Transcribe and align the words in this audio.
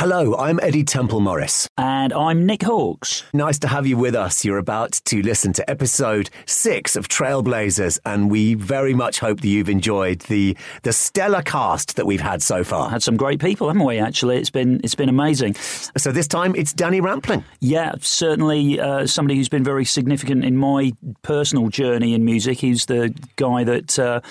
Hello, 0.00 0.34
I'm 0.36 0.58
Eddy 0.62 0.82
Temple-Morris. 0.82 1.68
And 1.76 2.14
I'm 2.14 2.46
Nick 2.46 2.60
Halkes. 2.60 3.22
Nice 3.34 3.58
to 3.58 3.68
have 3.68 3.86
you 3.86 3.98
with 3.98 4.14
us. 4.14 4.46
You're 4.46 4.56
about 4.56 4.92
to 5.04 5.20
listen 5.20 5.52
to 5.52 5.70
episode 5.70 6.30
six 6.46 6.96
of 6.96 7.06
Trailblazers, 7.06 7.98
and 8.06 8.30
we 8.30 8.54
very 8.54 8.94
much 8.94 9.18
hope 9.18 9.42
that 9.42 9.46
you've 9.46 9.68
enjoyed 9.68 10.20
the 10.20 10.56
the 10.84 10.94
stellar 10.94 11.42
cast 11.42 11.96
that 11.96 12.06
we've 12.06 12.22
had 12.22 12.40
so 12.40 12.64
far. 12.64 12.88
Had 12.88 13.02
some 13.02 13.18
great 13.18 13.40
people, 13.40 13.68
haven't 13.68 13.84
we? 13.84 13.98
Actually, 13.98 14.38
it's 14.38 14.48
been 14.48 14.80
it's 14.82 14.94
been 14.94 15.10
amazing. 15.10 15.52
So 15.98 16.12
this 16.12 16.26
time 16.26 16.54
it's 16.56 16.72
Danny 16.72 17.02
Rampling. 17.02 17.44
Yeah, 17.60 17.92
certainly 18.00 18.80
uh, 18.80 19.06
somebody 19.06 19.36
who's 19.36 19.50
been 19.50 19.64
very 19.64 19.84
significant 19.84 20.46
in 20.46 20.56
my 20.56 20.92
personal 21.20 21.68
journey 21.68 22.14
in 22.14 22.24
music. 22.24 22.56
He's 22.60 22.86
the 22.86 23.14
guy 23.36 23.64
that. 23.64 23.98
Uh, 23.98 24.22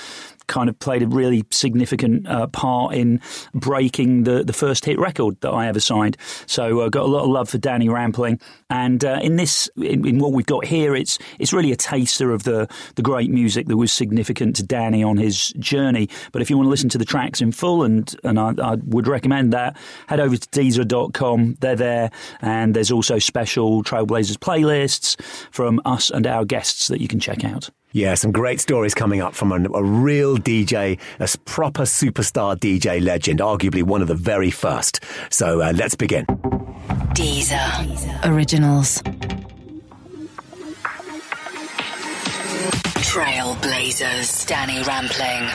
kind 0.50 0.70
of 0.70 0.78
played 0.80 1.04
a 1.04 1.08
really 1.08 1.46
significant 1.52 2.28
uh, 2.28 2.48
part 2.48 2.94
in 2.96 3.22
breaking 3.54 4.24
the, 4.24 4.44
the 4.44 4.52
first 4.52 4.84
hit 4.84 5.00
record 5.00 5.40
that 5.42 5.52
I 5.52 5.68
ever 5.68 5.80
signed. 5.80 6.18
So 6.46 6.82
uh, 6.82 6.90
got 6.90 7.04
a 7.04 7.08
lot 7.08 7.24
of 7.24 7.30
love 7.30 7.50
for 7.50 7.58
Danny 7.58 7.88
Rampling. 7.88 8.42
And 8.70 9.06
uh, 9.06 9.20
in 9.22 9.38
this, 9.38 9.70
in, 9.78 10.06
in, 10.06 10.20
what 10.20 10.34
we've 10.34 10.46
got 10.46 10.66
here, 10.66 10.96
it's 10.96 11.18
it's 11.40 11.54
really 11.54 11.72
a 11.72 11.76
taster 11.76 12.32
of 12.32 12.44
the 12.44 12.68
the 12.96 13.02
great 13.02 13.32
music 13.32 13.68
that 13.68 13.78
was 13.78 13.92
significant 13.92 14.56
to 14.58 14.64
Danny 14.64 15.04
on 15.04 15.18
his 15.18 15.50
journey. 15.54 16.10
But 16.32 16.42
if 16.42 16.50
you 16.50 16.58
want 16.58 16.68
to 16.68 16.70
listen 16.72 16.90
to 16.90 16.98
the 16.98 17.06
tracks 17.06 17.42
in 17.42 17.52
full, 17.52 17.84
and 17.84 18.14
and 18.24 18.40
I, 18.40 18.54
I 18.62 18.76
would 18.86 19.08
recommend 19.08 19.54
that, 19.54 19.78
head 20.08 20.20
over 20.20 20.36
to 20.38 20.48
Deezer.com. 20.50 21.58
They're 21.62 21.76
there, 21.76 22.12
and 22.42 22.76
there's 22.76 22.92
also 22.92 23.18
special 23.18 23.84
Trailblazers 23.84 24.38
playlists 24.38 25.20
from 25.52 25.82
us 25.86 26.10
and 26.10 26.28
our 26.28 26.46
guests 26.46 26.90
that 26.90 27.02
you 27.02 27.08
can 27.08 27.20
check 27.20 27.44
out. 27.44 27.70
Yeah, 27.92 28.14
some 28.14 28.32
great 28.32 28.60
stories 28.60 28.94
coming 28.94 29.20
up 29.20 29.34
from 29.34 29.52
a, 29.52 29.56
a, 29.72 29.84
real 29.84 30.38
DJ, 30.38 31.00
a 31.20 31.38
proper 31.46 31.84
superstar 31.84 32.56
DJ 32.56 33.02
legend, 33.04 33.40
arguably 33.40 33.82
one 33.82 34.04
of 34.04 34.08
the 34.08 34.14
very 34.14 34.52
first. 34.52 35.04
So 35.32 35.62
uh, 35.62 35.74
let's 35.76 35.96
begin. 35.96 36.26
Deezer. 37.16 37.58
Deezer. 37.58 38.32
Originals. 38.32 39.02
Trailblazers. 43.02 44.46
Danny 44.46 44.84
Rampling. 44.84 45.50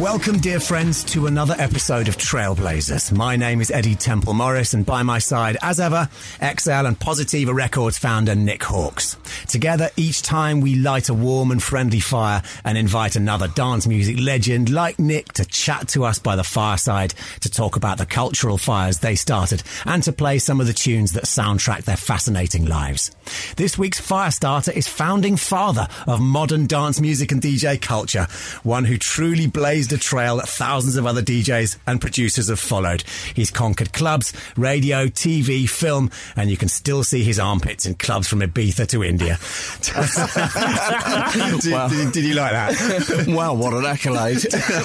Welcome, 0.00 0.40
dear 0.40 0.58
friends, 0.58 1.04
to 1.04 1.28
another 1.28 1.54
episode 1.56 2.08
of 2.08 2.16
Trailblazers. 2.16 3.12
My 3.12 3.36
name 3.36 3.60
is 3.60 3.70
Eddy 3.70 3.94
Temple-Morris, 3.94 4.74
and 4.74 4.84
by 4.84 5.04
my 5.04 5.20
side, 5.20 5.56
as 5.62 5.78
ever, 5.78 6.08
XL 6.40 6.86
and 6.86 6.98
Positiva 6.98 7.54
Records 7.54 7.96
founder 7.96 8.34
Nick 8.34 8.62
Halkes. 8.62 9.16
Together, 9.46 9.90
each 9.96 10.22
time 10.22 10.60
we 10.60 10.74
light 10.74 11.10
a 11.10 11.14
warm 11.14 11.52
and 11.52 11.62
friendly 11.62 12.00
fire 12.00 12.42
and 12.64 12.76
invite 12.76 13.14
another 13.14 13.46
dance 13.46 13.86
music 13.86 14.18
legend 14.18 14.68
like 14.68 14.98
Nick 14.98 15.32
to 15.34 15.44
chat 15.44 15.86
to 15.90 16.04
us 16.04 16.18
by 16.18 16.34
the 16.34 16.42
fireside 16.42 17.14
to 17.42 17.48
talk 17.48 17.76
about 17.76 17.98
the 17.98 18.06
cultural 18.06 18.58
fires 18.58 18.98
they 18.98 19.14
started 19.14 19.62
and 19.86 20.02
to 20.02 20.12
play 20.12 20.40
some 20.40 20.60
of 20.60 20.66
the 20.66 20.72
tunes 20.72 21.12
that 21.12 21.24
soundtrack 21.24 21.84
their 21.84 21.96
fascinating 21.96 22.66
lives. 22.66 23.14
This 23.56 23.78
week's 23.78 24.00
fire 24.00 24.32
starter 24.32 24.72
is 24.72 24.88
founding 24.88 25.36
father 25.36 25.86
of 26.08 26.20
modern 26.20 26.66
dance 26.66 27.00
music 27.00 27.30
and 27.30 27.40
DJ 27.40 27.80
culture, 27.80 28.26
one 28.64 28.86
who 28.86 28.98
truly 28.98 29.46
blazed 29.46 29.83
blazed 29.84 29.92
a 29.92 30.02
trail 30.02 30.36
that 30.36 30.48
thousands 30.48 30.96
of 30.96 31.06
other 31.06 31.22
DJs 31.22 31.78
and 31.86 32.00
producers 32.00 32.48
have 32.48 32.60
followed. 32.60 33.02
He's 33.34 33.50
conquered 33.50 33.92
clubs, 33.92 34.32
radio, 34.56 35.06
TV, 35.06 35.68
film, 35.68 36.10
and 36.36 36.50
you 36.50 36.56
can 36.56 36.68
still 36.68 37.04
see 37.04 37.22
his 37.22 37.38
armpits 37.38 37.86
in 37.86 37.94
clubs 37.94 38.28
from 38.28 38.40
Ibiza 38.40 38.86
to 38.88 39.04
India. 39.04 39.38
did, 41.60 41.72
wow. 41.72 41.88
did, 41.88 42.12
did, 42.12 42.24
you 42.24 42.34
like 42.34 42.52
that? 42.52 43.26
wow, 43.28 43.54
what 43.54 43.74
an 43.74 43.84
accolade. 43.84 44.36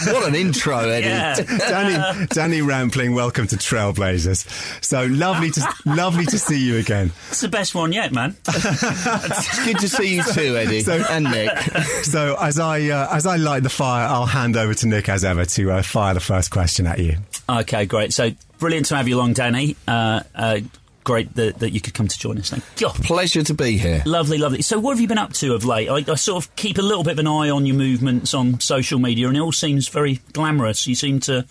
what 0.07 0.27
an 0.27 0.35
intro, 0.35 0.79
Eddy. 0.79 1.07
Yeah. 1.07 1.35
Danny, 1.35 2.27
Danny 2.27 2.61
Rampling, 2.61 3.13
welcome 3.13 3.47
to 3.47 3.55
Trailblazers. 3.55 4.83
So 4.83 5.05
lovely 5.05 5.51
to, 5.51 5.73
lovely 5.85 6.25
to 6.25 6.39
see 6.39 6.59
you 6.59 6.77
again. 6.77 7.11
It's 7.29 7.41
the 7.41 7.47
best 7.47 7.75
one 7.75 7.93
yet, 7.93 8.11
man. 8.11 8.35
it's 8.47 9.65
good 9.65 9.79
to 9.79 9.89
see 9.89 10.15
you 10.15 10.23
too, 10.23 10.57
Eddie, 10.57 10.81
so, 10.81 11.03
and 11.09 11.25
Nick. 11.25 11.57
So 12.03 12.35
as 12.39 12.59
I, 12.59 12.89
uh, 12.89 13.15
as 13.15 13.25
I 13.25 13.37
light 13.37 13.63
the 13.63 13.69
fire, 13.69 14.07
I'll 14.07 14.25
hand 14.25 14.57
over 14.57 14.73
to 14.73 14.87
Nick, 14.89 15.09
as 15.09 15.23
ever, 15.23 15.45
to 15.45 15.71
uh, 15.71 15.81
fire 15.81 16.13
the 16.13 16.19
first 16.19 16.51
question 16.51 16.87
at 16.87 16.99
you. 16.99 17.17
Okay, 17.47 17.85
great. 17.85 18.13
So 18.13 18.31
brilliant 18.59 18.87
to 18.87 18.95
have 18.95 19.07
you 19.07 19.17
along, 19.17 19.33
Danny. 19.33 19.75
Uh, 19.87 20.21
uh, 20.35 20.59
great 21.03 21.33
that, 21.35 21.59
that 21.59 21.71
you 21.71 21.81
could 21.81 21.93
come 21.93 22.07
to 22.07 22.19
join 22.19 22.37
us. 22.37 22.49
Thank 22.49 22.63
you. 22.79 22.89
Pleasure 22.89 23.43
to 23.43 23.53
be 23.53 23.77
here. 23.77 24.03
Lovely, 24.05 24.37
lovely. 24.37 24.61
So, 24.61 24.79
what 24.79 24.91
have 24.91 25.01
you 25.01 25.07
been 25.07 25.17
up 25.17 25.33
to 25.33 25.53
of 25.53 25.65
late? 25.65 25.89
I, 25.89 26.11
I, 26.11 26.15
sort 26.15 26.43
of 26.43 26.55
keep 26.55 26.77
a 26.77 26.81
little 26.81 27.03
bit 27.03 27.13
of 27.13 27.19
an 27.19 27.27
eye 27.27 27.49
on 27.49 27.65
your 27.65 27.75
movements 27.75 28.33
on 28.33 28.59
social 28.59 28.99
media, 28.99 29.27
and 29.27 29.35
it 29.37 29.39
all 29.39 29.51
seems 29.51 29.87
very 29.87 30.21
glamorous. 30.33 30.85
You 30.85 30.95
seem 30.95 31.19
to 31.21 31.45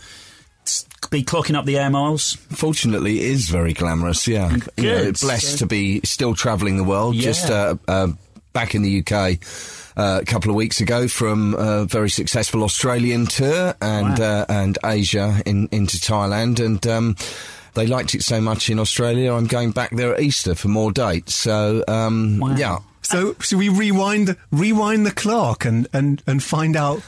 be 1.10 1.25
clocking 1.25 1.56
up 1.56 1.65
the 1.65 1.78
air 1.78 1.91
miles. 1.91 2.34
Fortunately, 2.50 3.19
it 3.19 3.26
is 3.26 3.49
very 3.49 3.72
glamorous. 3.72 4.28
Yeah, 4.28 4.50
Good. 4.50 4.70
You 4.76 4.91
know, 4.91 5.12
blessed 5.20 5.53
yeah. 5.53 5.56
to 5.59 5.66
be 5.66 6.00
still 6.05 6.34
travelling 6.34 6.76
the 6.76 6.84
world. 6.84 7.15
Yeah. 7.15 7.22
Just 7.22 7.50
uh, 7.50 7.76
uh, 7.87 8.09
back 8.53 8.75
in 8.75 8.83
the 8.83 9.01
UK 9.01 9.39
uh, 9.97 10.21
a 10.23 10.25
couple 10.25 10.51
of 10.51 10.57
weeks 10.57 10.81
ago 10.81 11.09
from 11.09 11.55
a 11.55 11.85
very 11.85 12.11
successful 12.11 12.63
Australian 12.63 13.27
tour 13.27 13.75
and 13.81 14.19
wow. 14.19 14.41
uh, 14.41 14.47
and 14.49 14.79
Asia 14.85 15.43
in, 15.47 15.69
into 15.73 15.99
Thailand 15.99 16.65
and. 16.65 16.87
Um, 16.87 17.17
they 17.75 17.87
liked 17.87 18.17
it 18.17 18.25
so 18.25 18.41
much 18.41 18.71
in 18.71 18.81
Australia. 18.81 19.33
I'm 19.33 19.47
going 19.47 19.71
back 19.71 19.91
there 19.91 20.13
at 20.13 20.21
Easter 20.21 20.57
for 20.57 20.67
more 20.67 20.91
dates. 20.91 21.37
So 21.37 21.85
um, 21.87 22.39
wow. 22.41 22.57
yeah, 22.57 22.79
so 23.03 23.35
should 23.41 23.59
we 23.59 23.69
rewind 23.69 24.37
rewind 24.51 25.07
the 25.07 25.11
clock 25.11 25.65
and 25.65 25.89
and 25.93 26.23
and 26.27 26.43
find 26.43 26.77
out 26.77 27.03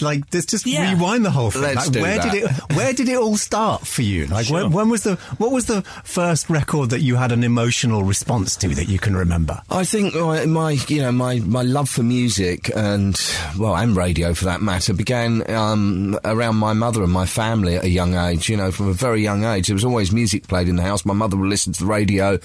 like 0.00 0.24
let's 0.32 0.46
just 0.46 0.66
yeah. 0.66 0.92
rewind 0.92 1.24
the 1.24 1.30
whole 1.30 1.50
thing. 1.50 1.62
Let's 1.62 1.86
like, 1.86 1.92
do 1.92 2.02
where 2.02 2.18
that. 2.18 2.32
did 2.32 2.42
it 2.44 2.50
where 2.74 2.92
did 2.92 3.08
it 3.08 3.16
all 3.16 3.36
start 3.36 3.86
for 3.86 4.02
you? 4.02 4.26
Like 4.26 4.46
sure. 4.46 4.62
when, 4.62 4.72
when, 4.72 4.88
was 4.90 5.04
the 5.04 5.16
what 5.38 5.52
was 5.52 5.66
the 5.66 5.82
first 6.04 6.50
record 6.50 6.90
that 6.90 7.00
you 7.00 7.16
had 7.16 7.32
an 7.32 7.44
emotional 7.44 8.04
response 8.04 8.56
to 8.56 8.68
that 8.68 8.88
you 8.88 8.98
can 8.98 9.16
remember? 9.16 9.62
I 9.70 9.84
think 9.84 10.14
my, 10.14 10.44
my 10.46 10.70
you 10.88 11.02
know 11.02 11.12
my 11.12 11.38
my 11.40 11.62
love 11.62 11.88
for 11.88 12.02
music 12.02 12.70
and 12.74 13.20
well 13.58 13.76
and 13.76 13.96
radio 13.96 14.34
for 14.34 14.46
that 14.46 14.60
matter 14.60 14.92
began 14.92 15.48
um, 15.50 16.18
around 16.24 16.56
my 16.56 16.72
mother 16.72 17.02
and 17.02 17.12
my 17.12 17.26
family 17.26 17.76
at 17.76 17.84
a 17.84 17.88
young 17.88 18.14
age. 18.14 18.48
You 18.48 18.56
know, 18.56 18.70
from 18.70 18.88
a 18.88 18.92
very 18.92 19.22
young 19.22 19.44
age, 19.44 19.68
there 19.68 19.74
was 19.74 19.84
always 19.84 20.12
music 20.12 20.46
played 20.48 20.68
in 20.68 20.76
the 20.76 20.82
house. 20.82 21.04
My 21.04 21.14
mother 21.14 21.36
would 21.36 21.48
listen 21.48 21.72
to 21.72 21.80
the 21.80 21.86
radio, 21.86 22.38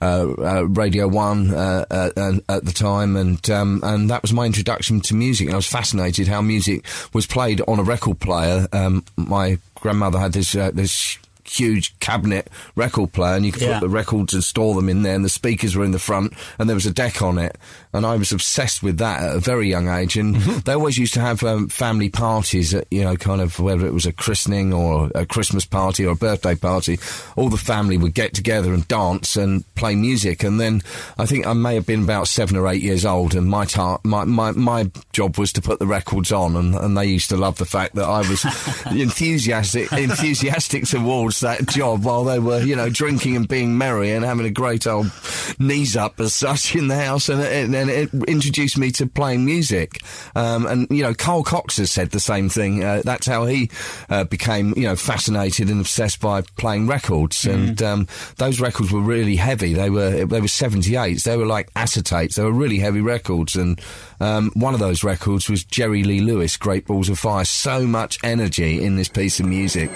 uh, 0.00 0.34
uh, 0.38 0.66
Radio 0.68 1.08
One. 1.08 1.52
Uh, 1.52 1.84
uh 2.24 2.38
at 2.48 2.64
the 2.64 2.72
time, 2.72 3.16
and 3.16 3.48
um, 3.50 3.80
and 3.82 4.10
that 4.10 4.22
was 4.22 4.32
my 4.32 4.46
introduction 4.46 5.00
to 5.02 5.14
music. 5.14 5.46
And 5.46 5.54
I 5.54 5.58
was 5.58 5.66
fascinated 5.66 6.28
how 6.28 6.42
music 6.42 6.84
was 7.12 7.26
played 7.26 7.60
on 7.66 7.78
a 7.78 7.82
record 7.82 8.20
player. 8.20 8.66
Um, 8.72 9.04
my 9.16 9.58
grandmother 9.74 10.18
had 10.18 10.32
this 10.32 10.54
uh, 10.54 10.70
this 10.72 11.18
huge 11.44 11.98
cabinet 12.00 12.48
record 12.76 13.12
player, 13.12 13.36
and 13.36 13.46
you 13.46 13.52
could 13.52 13.62
yeah. 13.62 13.78
put 13.78 13.86
the 13.86 13.88
records 13.88 14.34
and 14.34 14.42
store 14.42 14.74
them 14.74 14.88
in 14.88 15.02
there, 15.02 15.14
and 15.14 15.24
the 15.24 15.28
speakers 15.28 15.76
were 15.76 15.84
in 15.84 15.90
the 15.90 15.98
front, 15.98 16.32
and 16.58 16.68
there 16.68 16.74
was 16.74 16.86
a 16.86 16.92
deck 16.92 17.22
on 17.22 17.38
it. 17.38 17.56
And 17.92 18.04
I 18.04 18.16
was 18.16 18.32
obsessed 18.32 18.82
with 18.82 18.98
that 18.98 19.22
at 19.22 19.36
a 19.36 19.40
very 19.40 19.68
young 19.68 19.88
age. 19.88 20.16
And 20.16 20.34
mm-hmm. 20.34 20.58
they 20.60 20.72
always 20.72 20.98
used 20.98 21.14
to 21.14 21.20
have 21.20 21.42
um, 21.44 21.68
family 21.68 22.08
parties, 22.08 22.74
at, 22.74 22.86
you 22.90 23.04
know, 23.04 23.16
kind 23.16 23.40
of 23.40 23.60
whether 23.60 23.86
it 23.86 23.92
was 23.92 24.06
a 24.06 24.12
christening 24.12 24.72
or 24.72 25.10
a 25.14 25.24
Christmas 25.24 25.64
party 25.64 26.04
or 26.04 26.12
a 26.12 26.16
birthday 26.16 26.56
party. 26.56 26.98
All 27.36 27.48
the 27.48 27.56
family 27.56 27.96
would 27.96 28.14
get 28.14 28.34
together 28.34 28.74
and 28.74 28.86
dance 28.88 29.36
and 29.36 29.64
play 29.76 29.94
music. 29.94 30.42
And 30.42 30.60
then 30.60 30.82
I 31.18 31.26
think 31.26 31.46
I 31.46 31.52
may 31.52 31.76
have 31.76 31.86
been 31.86 32.02
about 32.02 32.26
seven 32.26 32.56
or 32.56 32.66
eight 32.66 32.82
years 32.82 33.04
old, 33.04 33.34
and 33.34 33.46
my 33.46 33.64
tar- 33.64 34.00
my, 34.02 34.24
my 34.24 34.52
my 34.52 34.90
job 35.12 35.38
was 35.38 35.52
to 35.52 35.62
put 35.62 35.78
the 35.78 35.86
records 35.86 36.32
on, 36.32 36.56
and, 36.56 36.74
and 36.74 36.96
they 36.96 37.06
used 37.06 37.28
to 37.30 37.36
love 37.36 37.58
the 37.58 37.64
fact 37.64 37.94
that 37.94 38.04
I 38.04 38.18
was 38.18 38.44
enthusiastic 38.86 39.92
enthusiastic 39.92 40.84
towards 40.84 41.33
that 41.40 41.66
job 41.66 42.04
while 42.04 42.24
they 42.24 42.38
were, 42.38 42.60
you 42.60 42.76
know, 42.76 42.88
drinking 42.88 43.36
and 43.36 43.48
being 43.48 43.76
merry 43.76 44.12
and 44.12 44.24
having 44.24 44.46
a 44.46 44.50
great 44.50 44.86
old 44.86 45.10
knees 45.58 45.96
up 45.96 46.20
as 46.20 46.34
such 46.34 46.74
in 46.74 46.88
the 46.88 46.96
house. 46.96 47.28
And, 47.28 47.40
and, 47.42 47.74
and 47.74 47.90
it 47.90 48.12
introduced 48.28 48.78
me 48.78 48.90
to 48.92 49.06
playing 49.06 49.44
music. 49.44 50.00
Um, 50.34 50.66
and, 50.66 50.86
you 50.90 51.02
know, 51.02 51.14
Carl 51.14 51.42
Cox 51.42 51.76
has 51.78 51.90
said 51.90 52.10
the 52.10 52.20
same 52.20 52.48
thing. 52.48 52.82
Uh, 52.82 53.02
that's 53.04 53.26
how 53.26 53.46
he 53.46 53.70
uh, 54.08 54.24
became, 54.24 54.74
you 54.76 54.84
know, 54.84 54.96
fascinated 54.96 55.68
and 55.68 55.80
obsessed 55.80 56.20
by 56.20 56.42
playing 56.56 56.86
records. 56.86 57.42
Mm. 57.42 57.54
And 57.54 57.82
um, 57.82 58.08
those 58.36 58.60
records 58.60 58.92
were 58.92 59.00
really 59.00 59.36
heavy. 59.36 59.74
They 59.74 59.90
were, 59.90 60.24
they 60.24 60.40
were 60.40 60.46
78s. 60.46 61.22
They 61.22 61.36
were 61.36 61.46
like 61.46 61.72
acetates. 61.74 62.34
They 62.34 62.42
were 62.42 62.52
really 62.52 62.78
heavy 62.78 63.00
records. 63.00 63.56
And 63.56 63.80
um, 64.20 64.50
one 64.54 64.74
of 64.74 64.80
those 64.80 65.04
records 65.04 65.48
was 65.48 65.64
Jerry 65.64 66.04
Lee 66.04 66.20
Lewis, 66.20 66.56
Great 66.56 66.86
Balls 66.86 67.08
of 67.08 67.18
Fire. 67.18 67.44
So 67.44 67.86
much 67.86 68.18
energy 68.22 68.82
in 68.82 68.96
this 68.96 69.08
piece 69.08 69.40
of 69.40 69.46
music. 69.46 69.90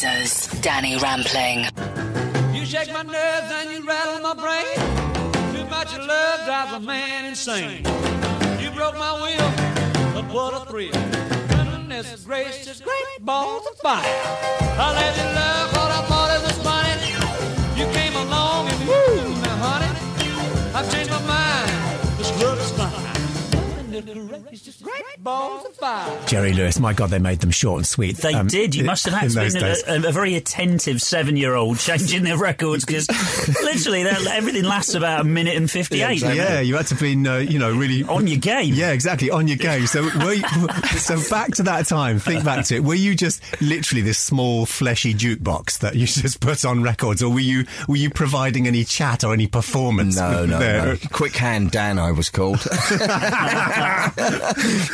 Danny 0.00 0.98
Rampling. 0.98 1.64
You 2.54 2.66
shake 2.66 2.92
my 2.92 3.02
nerves 3.02 3.50
and 3.50 3.70
you 3.72 3.88
rattle 3.88 4.20
my 4.20 4.34
brain. 4.34 4.76
Too 5.54 5.64
much 5.70 5.96
love 5.96 6.44
drives 6.44 6.72
a 6.74 6.80
man 6.80 7.24
insane. 7.24 7.78
You 8.60 8.70
broke 8.72 8.98
my 8.98 9.14
will, 9.14 10.12
but 10.12 10.24
what 10.34 10.52
a 10.52 10.70
thrill. 10.70 10.92
Goodness 11.48 12.24
gracious, 12.26 12.82
great 12.82 13.24
balls 13.24 13.66
of 13.66 13.78
fire. 13.78 14.02
I 14.04 14.92
let 14.92 15.16
you 15.16 15.24
love 15.34 15.70
I 15.72 16.02
thought 16.08 16.30
it 16.36 16.42
was 16.42 16.58
funny. 16.62 17.80
You 17.80 17.90
came 17.94 18.14
along 18.16 18.68
and 18.68 18.82
honey, 19.62 20.74
I've 20.74 20.92
changed 20.92 21.10
my 21.10 21.22
mind. 21.24 22.18
This 22.18 22.42
love 22.42 22.58
is 22.60 22.70
fine. 22.72 23.15
Jerry 26.26 26.52
Lewis, 26.52 26.78
my 26.78 26.92
God, 26.92 27.10
they 27.10 27.18
made 27.18 27.40
them 27.40 27.50
short 27.50 27.78
and 27.78 27.86
sweet. 27.86 28.16
They 28.16 28.34
um, 28.34 28.46
did. 28.46 28.74
You 28.74 28.84
must 28.84 29.04
have 29.06 29.14
had 29.14 29.30
to 29.30 29.34
those 29.34 29.54
be 29.54 29.60
a, 29.60 29.94
a, 29.94 30.08
a 30.08 30.12
very 30.12 30.34
attentive 30.34 31.00
seven-year-old 31.00 31.78
changing 31.78 32.24
their 32.24 32.36
records 32.36 32.84
because 32.84 33.08
literally 33.62 34.02
everything 34.02 34.64
lasts 34.64 34.94
about 34.94 35.20
a 35.20 35.24
minute 35.24 35.56
and 35.56 35.70
fifty-eight. 35.70 36.20
Yeah, 36.22 36.60
you 36.60 36.76
had 36.76 36.86
to 36.88 36.94
be, 36.94 37.14
uh, 37.26 37.38
you 37.38 37.58
know, 37.58 37.74
really 37.74 38.02
On 38.04 38.26
your 38.26 38.38
game. 38.38 38.74
Yeah, 38.74 38.92
exactly, 38.92 39.30
on 39.30 39.48
your 39.48 39.56
game. 39.56 39.86
So, 39.86 40.02
were 40.02 40.34
you, 40.34 40.48
so 40.98 41.20
back 41.30 41.54
to 41.56 41.62
that 41.64 41.86
time. 41.86 42.18
Think 42.18 42.44
back 42.44 42.64
to 42.66 42.76
it. 42.76 42.84
Were 42.84 42.94
you 42.94 43.14
just 43.14 43.42
literally 43.60 44.02
this 44.02 44.18
small, 44.18 44.66
fleshy 44.66 45.14
jukebox 45.14 45.78
that 45.78 45.94
you 45.94 46.06
just 46.06 46.40
put 46.40 46.64
on 46.64 46.82
records, 46.82 47.22
or 47.22 47.32
were 47.32 47.40
you 47.40 47.66
were 47.88 47.96
you 47.96 48.10
providing 48.10 48.66
any 48.66 48.84
chat 48.84 49.24
or 49.24 49.32
any 49.32 49.46
performance? 49.46 50.16
No, 50.16 50.46
no, 50.46 50.58
there? 50.58 50.86
no. 50.86 50.96
Quick 51.12 51.36
Hand 51.36 51.70
Dan, 51.70 51.98
I 51.98 52.12
was 52.12 52.30
called. 52.30 52.58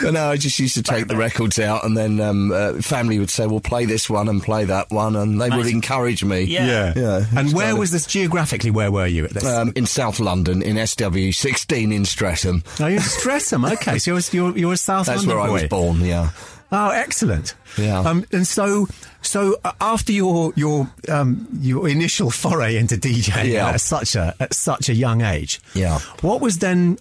but 0.03 0.13
no, 0.13 0.31
I 0.31 0.37
just 0.37 0.59
used 0.59 0.75
to 0.75 0.83
take 0.83 1.07
the 1.09 1.17
records 1.17 1.59
out, 1.59 1.85
and 1.85 1.97
then 1.97 2.21
um, 2.21 2.53
uh, 2.53 2.75
family 2.83 3.19
would 3.19 3.31
say, 3.31 3.47
"Well, 3.47 3.61
play 3.61 3.85
this 3.85 4.09
one 4.11 4.29
and 4.29 4.43
play 4.43 4.65
that 4.65 4.91
one," 4.91 5.17
and 5.17 5.41
they 5.41 5.51
would 5.51 5.67
encourage 5.67 6.25
me. 6.25 6.43
Yeah. 6.43 6.67
Yeah, 6.67 6.93
Yeah, 6.97 7.25
And 7.37 7.53
where 7.53 7.67
kind 7.67 7.73
of- 7.73 7.79
was 7.79 7.91
this 7.91 8.07
geographically? 8.07 8.71
Where 8.71 8.91
were 8.91 9.07
you 9.07 9.25
at 9.25 9.31
this? 9.33 9.45
Um, 9.45 9.73
in 9.77 9.87
South 9.87 10.21
London, 10.21 10.63
in 10.63 10.77
SW 10.87 11.33
16 11.33 11.93
in 11.93 12.05
Streatham. 12.05 12.63
oh, 12.81 12.87
you're 12.87 12.97
in 12.97 13.01
Streatham. 13.03 13.65
Okay, 13.65 13.99
so 13.99 14.13
you're 14.13 14.21
you're, 14.33 14.57
you're 14.59 14.73
a 14.73 14.77
South 14.77 15.07
That's 15.07 15.19
London 15.27 15.37
where 15.37 15.45
I 15.45 15.47
boy. 15.49 15.53
was 15.55 15.63
born. 15.65 16.01
Yeah. 16.01 16.31
Oh, 16.75 16.89
excellent. 16.91 17.55
Yeah. 17.77 18.01
Um, 18.01 18.25
and 18.33 18.47
so, 18.47 18.89
so 19.21 19.59
uh, 19.63 19.73
after 19.81 20.11
your 20.11 20.53
your 20.57 20.91
um, 21.11 21.47
your 21.61 21.87
initial 21.89 22.31
foray 22.31 22.77
into 22.77 22.97
DJing 22.97 23.53
Yeah. 23.53 23.69
at 23.69 23.81
such 23.83 24.17
a 24.17 24.35
at 24.41 24.55
such 24.55 24.89
a 24.89 24.95
young 24.95 25.21
age, 25.21 25.61
Yeah. 25.75 25.99
what 26.23 26.41
was 26.41 26.59
then? 26.59 26.99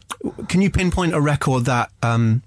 Can 0.50 0.62
you 0.62 0.70
pinpoint 0.70 1.14
a 1.14 1.22
record 1.22 1.66
that 1.66 1.90
um, 2.04 2.42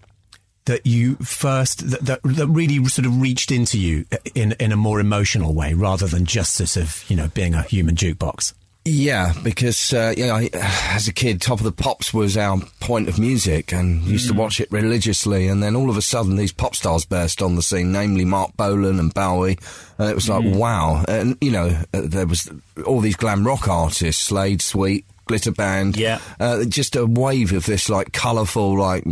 that 0.66 0.86
you 0.86 1.16
first 1.16 1.88
that, 1.90 2.00
that 2.04 2.20
that 2.24 2.46
really 2.46 2.84
sort 2.86 3.06
of 3.06 3.20
reached 3.20 3.50
into 3.50 3.78
you 3.78 4.04
in 4.34 4.52
in 4.60 4.70
a 4.70 4.76
more 4.76 5.00
emotional 5.00 5.54
way, 5.54 5.72
rather 5.72 6.06
than 6.06 6.26
just 6.26 6.54
sort 6.54 6.76
of 6.76 7.04
you 7.08 7.16
know 7.16 7.28
being 7.28 7.54
a 7.54 7.62
human 7.62 7.94
jukebox? 7.96 8.52
Yeah, 8.86 9.32
because 9.42 9.94
uh, 9.94 10.12
you 10.14 10.26
know, 10.26 10.34
I, 10.34 10.50
as 10.52 11.08
a 11.08 11.12
kid, 11.12 11.40
Top 11.40 11.58
of 11.58 11.64
the 11.64 11.72
Pops 11.72 12.12
was 12.12 12.36
our 12.36 12.58
point 12.80 13.08
of 13.08 13.18
music, 13.18 13.72
and 13.72 14.02
used 14.02 14.28
to 14.28 14.34
watch 14.34 14.60
it 14.60 14.70
religiously. 14.70 15.48
And 15.48 15.62
then 15.62 15.74
all 15.74 15.88
of 15.88 15.96
a 15.96 16.02
sudden, 16.02 16.36
these 16.36 16.52
pop 16.52 16.76
stars 16.76 17.06
burst 17.06 17.40
on 17.40 17.56
the 17.56 17.62
scene, 17.62 17.92
namely 17.92 18.26
Marc 18.26 18.54
Bolan 18.58 19.00
and 19.00 19.12
Bowie. 19.14 19.58
And 19.96 20.10
it 20.10 20.14
was 20.14 20.28
like, 20.28 20.44
wow! 20.44 21.02
And 21.08 21.38
you 21.40 21.50
know, 21.50 21.68
uh, 21.94 22.02
there 22.04 22.26
was 22.26 22.50
all 22.86 23.00
these 23.00 23.16
glam 23.16 23.46
rock 23.46 23.68
artists, 23.68 24.22
Slade, 24.22 24.60
Sweet, 24.60 25.06
Glitter 25.24 25.52
Band. 25.52 25.96
Yeah. 25.96 26.20
uh, 26.38 26.64
just 26.64 26.94
a 26.94 27.06
wave 27.06 27.52
of 27.52 27.64
this 27.64 27.88
like 27.88 28.12
colourful, 28.12 28.78
like 28.78 29.04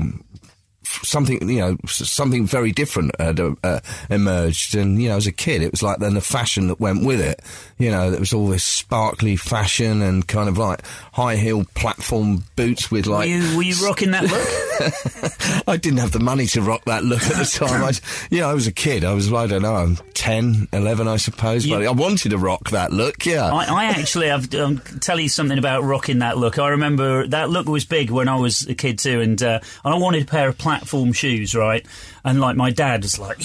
something 0.85 1.49
you 1.49 1.61
know 1.61 1.77
something 1.87 2.47
very 2.47 2.73
different 2.73 3.19
had 3.21 3.41
uh, 3.41 3.55
uh, 3.63 3.81
emerged. 4.11 4.75
And 4.75 5.01
you 5.03 5.09
know 5.09 5.17
as 5.17 5.27
a 5.27 5.33
kid 5.33 5.63
it 5.63 5.71
was 5.71 5.83
like 5.83 5.99
then 5.99 6.15
the 6.15 6.21
fashion 6.21 6.69
that 6.69 6.81
went 6.81 7.05
with 7.05 7.21
it. 7.21 7.41
You 7.79 7.91
know 7.91 8.11
there 8.11 8.21
was 8.21 8.33
all 8.33 8.49
this 8.49 8.65
sparkly 8.65 9.37
fashion 9.37 10.03
and 10.03 10.27
kind 10.27 10.49
of 10.49 10.59
like 10.59 10.83
high 11.13 11.37
heel 11.37 11.65
platform 11.75 12.45
boots 12.57 12.91
with 12.91 13.07
Were 13.07 13.15
like 13.15 13.29
you, 13.29 13.57
were 13.57 13.63
you 13.63 13.75
rocking 13.87 14.13
that 14.13 14.25
look? 14.25 15.63
I 15.69 15.77
didn't 15.77 15.99
have 15.99 16.13
the 16.13 16.21
money 16.21 16.47
to 16.47 16.63
rock 16.63 16.85
that 16.87 17.05
look 17.05 17.23
at 17.23 17.37
the 17.37 17.45
time. 17.67 17.85
I, 17.85 17.93
you 18.31 18.41
know 18.41 18.49
I 18.51 18.55
was 18.55 18.67
a 18.67 18.73
kid. 18.73 19.05
I 19.05 19.15
was 19.15 19.33
I 19.33 19.47
don't 19.47 19.63
know 19.63 19.75
I'm 19.75 19.97
10 20.15 20.69
11 20.73 21.09
I 21.09 21.17
suppose. 21.17 21.67
You- 21.67 21.77
but 21.77 21.87
I 21.87 21.91
wanted 21.91 22.31
to 22.31 22.39
rock 22.39 22.71
that 22.71 22.93
look 22.93 23.25
yeah. 23.25 23.53
I, 23.53 23.63
actually 23.63 23.77
I 23.77 23.85
actually 23.87 24.29
have 24.29 24.55
um, 24.55 24.79
tell 25.01 25.19
you 25.19 25.29
something 25.29 25.59
about 25.59 25.83
rocking 25.85 26.19
that 26.21 26.39
look. 26.39 26.59
I 26.59 26.69
remember 26.69 27.27
that 27.29 27.51
look 27.51 27.67
was 27.69 27.85
big 27.85 28.11
when 28.11 28.29
I 28.29 28.37
was 28.37 28.67
a 28.67 28.75
kid 28.75 28.99
too, 28.99 29.21
and 29.21 29.43
uh, 29.43 29.61
I 29.85 29.97
wanted 29.97 30.23
a 30.23 30.27
pair 30.27 30.49
of 30.49 30.59
platform 30.83 31.13
shoes, 31.13 31.55
right? 31.55 31.87
And 32.25 32.41
like 32.41 32.57
my 32.57 32.71
dad 32.71 33.03
was 33.03 33.19
like, 33.19 33.41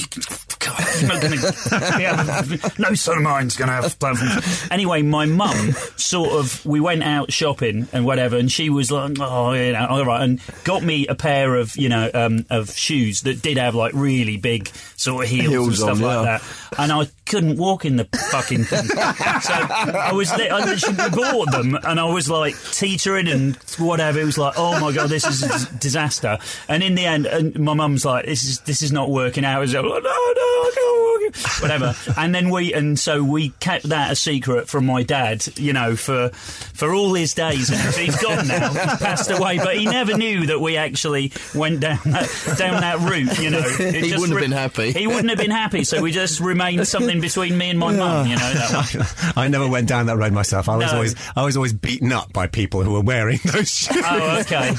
God, 0.67 1.21
gonna, 1.21 1.99
yeah, 1.99 2.45
no 2.77 2.93
son 2.93 3.17
of 3.17 3.23
mine's 3.23 3.55
going 3.55 3.69
to 3.69 3.73
have 3.73 3.99
platform. 3.99 4.41
shoes." 4.41 4.67
Anyway, 4.71 5.01
my 5.01 5.25
mum 5.25 5.71
sort 5.95 6.31
of 6.31 6.65
we 6.65 6.79
went 6.79 7.03
out 7.03 7.31
shopping 7.31 7.87
and 7.93 8.05
whatever, 8.05 8.37
and 8.37 8.51
she 8.51 8.69
was 8.69 8.91
like, 8.91 9.17
oh, 9.19 9.53
you 9.53 9.73
know, 9.73 9.87
all 9.89 10.05
right, 10.05 10.21
and 10.21 10.39
got 10.63 10.83
me 10.83 11.07
a 11.07 11.15
pair 11.15 11.55
of 11.55 11.75
you 11.77 11.89
know 11.89 12.09
um, 12.13 12.45
of 12.49 12.71
shoes 12.71 13.21
that 13.21 13.41
did 13.41 13.57
have 13.57 13.75
like 13.75 13.93
really 13.93 14.37
big 14.37 14.67
sort 14.95 15.25
of 15.25 15.29
heels, 15.29 15.67
and 15.67 15.75
stuff 15.75 15.89
on, 15.97 16.01
like 16.01 16.25
yeah. 16.25 16.37
that, 16.37 16.79
and 16.79 16.91
I 16.91 17.07
couldn't 17.25 17.57
walk 17.57 17.85
in 17.85 17.97
the 17.97 18.05
fucking 18.31 18.63
thing. 18.63 18.85
so 18.85 19.53
I 19.53 20.11
was 20.13 20.33
li- 20.35 20.49
I 20.49 20.63
literally 20.63 21.09
bought 21.09 21.51
them, 21.51 21.75
and 21.83 21.99
I 21.99 22.05
was 22.05 22.29
like 22.29 22.55
teetering 22.71 23.27
and 23.27 23.55
whatever. 23.77 24.19
It 24.19 24.25
was 24.25 24.37
like, 24.37 24.53
oh 24.57 24.79
my 24.79 24.91
god, 24.91 25.09
this 25.09 25.25
is 25.25 25.43
a 25.43 25.73
disaster. 25.77 26.37
And 26.67 26.83
in 26.83 26.95
the 26.95 27.05
end, 27.05 27.25
and 27.25 27.57
my 27.59 27.73
mum's 27.73 28.05
like, 28.05 28.25
this 28.25 28.43
is 28.43 28.59
this 28.61 28.81
is 28.81 28.91
not 28.91 29.09
working 29.09 29.45
out. 29.45 29.57
I 29.57 29.59
was 29.59 29.73
like, 29.73 29.83
no, 29.83 29.99
no, 29.99 29.99
walk. 29.99 30.56
whatever. 31.61 31.95
And 32.17 32.33
then 32.33 32.49
we 32.49 32.73
and 32.73 32.97
so 32.99 33.23
we 33.23 33.49
kept 33.59 33.89
that 33.89 34.11
a 34.11 34.15
secret 34.15 34.67
from 34.67 34.85
my 34.85 35.03
dad, 35.03 35.45
you 35.57 35.73
know, 35.73 35.95
for 35.95 36.29
for 36.29 36.93
all 36.93 37.13
his 37.13 37.33
days. 37.33 37.67
He's 37.97 38.15
gone 38.21 38.47
now, 38.47 38.69
he's 38.69 38.97
passed 38.99 39.29
away, 39.31 39.57
but 39.57 39.75
he 39.77 39.85
never 39.85 40.15
knew 40.17 40.47
that 40.47 40.59
we 40.59 40.77
actually 40.77 41.31
went 41.55 41.79
down 41.81 41.99
that 42.05 42.55
down 42.57 42.81
that 42.81 42.99
route. 42.99 43.37
You 43.39 43.49
know, 43.51 43.59
It 43.79 43.95
He 44.03 44.09
just 44.09 44.19
wouldn't 44.21 44.39
have 44.39 44.49
been 44.49 44.51
happy. 44.57 44.91
He 44.93 45.07
wouldn't 45.07 45.29
have 45.29 45.37
been 45.39 45.51
happy. 45.51 45.83
So 45.83 46.01
we 46.01 46.11
just 46.11 46.39
remained 46.39 46.87
something 46.87 47.19
between 47.21 47.57
me 47.57 47.69
and 47.69 47.79
my 47.79 47.95
mum. 47.95 48.27
You 48.27 48.35
know, 48.35 48.53
that 48.53 48.95
one. 48.95 49.33
I 49.45 49.47
never 49.47 49.67
went 49.67 49.87
down 49.87 50.05
that 50.07 50.17
road 50.17 50.33
myself. 50.33 50.69
I 50.69 50.75
was 50.77 50.85
No. 50.91 50.93
always 50.93 51.15
I 51.35 51.43
was 51.45 51.57
always 51.57 51.73
beaten 51.73 52.11
up 52.11 52.31
by 52.33 52.47
people 52.47 52.83
who 52.83 52.91
were 52.93 53.01
wearing 53.01 53.39
those 53.45 53.69
shoes. 53.69 53.97
Oh, 54.05 54.39
okay. 54.41 54.73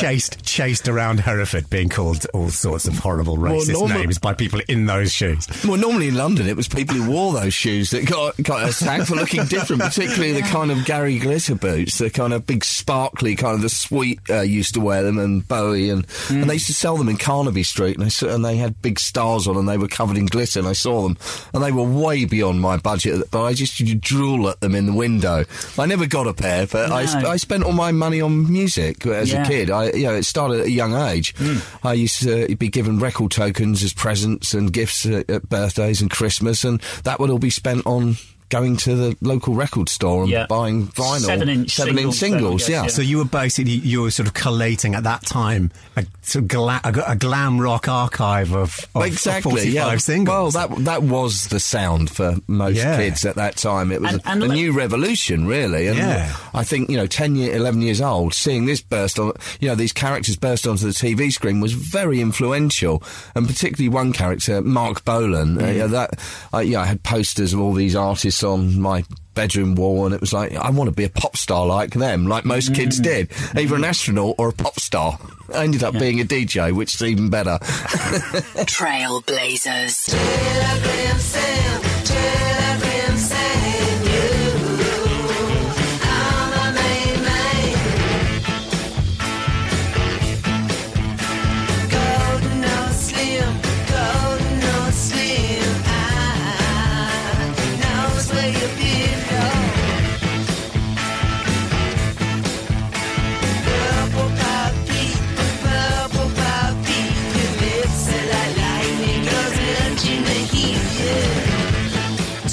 chased 0.00 0.42
chased 0.44 0.88
around 0.88 1.20
Hereford, 1.20 1.68
being 1.70 1.88
called 1.88 2.26
all 2.34 2.50
sorts 2.50 2.86
of 2.86 2.98
horrible 2.98 3.36
racist 3.36 3.72
normal- 3.72 3.98
names 3.98 4.18
by 4.18 4.34
people 4.34 4.60
in 4.68 4.86
those 4.86 5.12
shoes. 5.12 5.46
Well, 5.64 5.76
normally 5.78 6.08
in 6.08 6.14
London, 6.16 6.46
it 6.46 6.56
was 6.56 6.68
people 6.68 6.94
who 6.96 7.10
wore 7.10 7.32
those 7.32 7.54
shoes 7.54 7.90
that 7.90 8.06
got, 8.06 8.36
got 8.42 8.68
attacked 8.68 9.06
for 9.08 9.14
looking 9.16 9.44
different, 9.46 9.82
particularly 9.82 10.32
the 10.32 10.42
kind 10.42 10.70
of 10.70 10.84
Gary 10.84 11.18
Glitter 11.18 11.54
boots, 11.54 11.98
the 11.98 12.10
kind 12.10 12.32
of 12.32 12.46
big 12.46 12.64
sparkly, 12.64 13.36
kind 13.36 13.54
of 13.54 13.62
the 13.62 13.68
Sweet 13.68 14.20
uh, 14.30 14.40
used 14.40 14.74
to 14.74 14.80
wear 14.80 15.02
them, 15.02 15.18
and 15.18 15.46
Bowie, 15.46 15.90
and, 15.90 16.06
and 16.30 16.48
they 16.48 16.54
used 16.54 16.66
to 16.66 16.74
sell 16.74 16.96
them 16.96 17.08
in 17.08 17.16
Carnaby 17.16 17.62
Street, 17.62 17.96
and, 17.96 18.04
I 18.04 18.08
saw, 18.08 18.28
and 18.28 18.44
they 18.44 18.56
had 18.56 18.80
big 18.82 18.98
stars 18.98 19.46
on, 19.48 19.56
and 19.56 19.68
they 19.68 19.78
were 19.78 19.88
covered 19.88 20.16
in 20.16 20.26
glitter, 20.26 20.58
and 20.60 20.68
I 20.68 20.72
saw 20.72 21.02
them, 21.02 21.16
and 21.52 21.62
they 21.62 21.72
were 21.72 21.82
way 21.84 22.24
beyond 22.24 22.60
my 22.60 22.76
budget, 22.76 23.30
but 23.30 23.42
I 23.44 23.52
just 23.54 23.80
used 23.80 23.92
to 23.92 23.98
drool 23.98 24.48
at 24.48 24.60
them 24.60 24.74
in 24.74 24.86
the 24.86 24.92
window. 24.92 25.44
I 25.78 25.86
never 25.86 26.06
got 26.06 26.26
a 26.26 26.34
pair, 26.34 26.66
but 26.66 26.90
I, 26.92 27.06
sp- 27.08 27.22
No. 27.24 27.30
I 27.30 27.36
spent 27.36 27.64
all 27.64 27.72
my 27.72 27.92
money 27.92 28.20
on 28.20 28.50
music 28.52 29.06
as 29.06 29.32
Yeah. 29.32 29.44
a 29.44 29.48
kid. 29.48 29.70
I, 29.70 29.90
you 29.92 30.04
know, 30.04 30.14
it 30.14 30.24
started 30.24 30.60
at 30.60 30.66
a 30.66 30.70
young 30.70 30.94
age. 30.94 31.34
I 31.82 31.92
used 31.94 32.22
to 32.22 32.54
be 32.56 32.68
given 32.68 32.98
record 32.98 33.30
tokens 33.30 33.82
as 33.82 33.92
presents 33.92 34.43
and 34.52 34.72
gifts 34.72 35.06
at, 35.06 35.30
at 35.30 35.48
birthdays 35.48 36.02
and 36.02 36.10
Christmas, 36.10 36.64
and 36.64 36.82
that 37.04 37.18
would 37.18 37.30
all 37.30 37.38
be 37.38 37.50
spent 37.50 37.86
on 37.86 38.16
going 38.54 38.76
to 38.76 38.94
the 38.94 39.16
local 39.20 39.54
record 39.54 39.88
store 39.88 40.22
and 40.22 40.30
Yeah. 40.30 40.46
buying 40.46 40.86
vinyl, 40.88 41.20
Seven-inch 41.20 41.70
seven-inch 41.74 42.14
singles, 42.14 42.18
singles. 42.18 42.68
yeah. 42.68 42.82
yeah. 42.82 42.88
So 42.88 43.02
you 43.02 43.18
were 43.18 43.24
basically 43.24 43.72
you 43.72 44.02
were 44.02 44.10
sort 44.12 44.28
of 44.28 44.34
collating 44.34 44.94
at 44.94 45.02
that 45.02 45.22
time 45.26 45.72
a 45.96 46.04
sort 46.22 46.44
of 46.44 46.48
gla- 46.48 46.80
a, 46.84 47.12
a 47.12 47.16
glam 47.16 47.60
rock 47.60 47.88
archive 47.88 48.52
of, 48.54 48.78
of, 48.94 49.02
exactly. 49.04 49.50
of 49.52 49.58
45 49.58 49.74
yeah. 49.74 49.96
singles. 49.98 50.54
Well, 50.54 50.68
that 50.68 50.84
that 50.84 51.02
was 51.02 51.48
the 51.48 51.58
sound 51.58 52.10
for 52.10 52.36
most 52.46 52.76
Yeah. 52.76 52.96
kids 52.96 53.24
at 53.24 53.34
that 53.36 53.56
time. 53.56 53.90
It 53.90 54.00
was 54.00 54.12
And- 54.12 54.20
a, 54.22 54.28
and 54.28 54.42
a 54.42 54.46
look- 54.46 54.54
new 54.54 54.72
revolution, 54.72 55.46
really. 55.46 55.88
And 55.88 55.98
Yeah. 55.98 56.36
I 56.54 56.62
think 56.62 56.90
you 56.90 56.96
know, 56.96 57.06
ten 57.08 57.34
year, 57.34 57.54
eleven 57.56 57.82
years 57.82 58.00
old, 58.00 58.34
seeing 58.34 58.66
this 58.66 58.80
burst 58.80 59.18
on, 59.18 59.32
you 59.60 59.68
know, 59.68 59.74
these 59.74 59.92
characters 59.92 60.36
burst 60.36 60.66
onto 60.66 60.84
the 60.86 60.92
TV 60.94 61.32
screen 61.32 61.60
was 61.60 61.72
very 61.72 62.20
influential, 62.20 63.02
and 63.34 63.46
particularly 63.48 63.88
one 63.88 64.12
character, 64.12 64.60
Marc 64.62 65.04
Bolan. 65.04 65.60
Uh, 65.60 65.66
yeah, 65.66 65.86
that, 65.88 66.10
uh, 66.52 66.58
yeah, 66.58 66.82
I 66.82 66.86
had 66.86 67.02
posters 67.02 67.52
of 67.52 67.60
all 67.60 67.72
these 67.72 67.96
artists 67.96 68.43
on 68.44 68.80
my 68.80 69.04
bedroom 69.34 69.74
wall 69.74 70.06
and 70.06 70.14
it 70.14 70.20
was 70.20 70.32
like 70.32 70.54
I 70.54 70.70
want 70.70 70.88
to 70.88 70.94
be 70.94 71.04
a 71.04 71.08
pop 71.08 71.36
star 71.36 71.66
like 71.66 71.90
them 71.90 72.26
like 72.26 72.44
most 72.44 72.74
kids 72.74 73.00
mm. 73.00 73.04
did. 73.04 73.30
Either 73.56 73.74
an 73.74 73.84
astronaut 73.84 74.36
or 74.38 74.50
a 74.50 74.52
pop 74.52 74.78
star. 74.78 75.18
I 75.54 75.64
ended 75.64 75.82
up 75.82 75.94
being 75.94 76.20
a 76.20 76.24
DJ 76.24 76.72
which 76.72 76.94
is 76.94 77.02
even 77.02 77.30
better. 77.30 77.58
Trailblazers. 78.64 80.14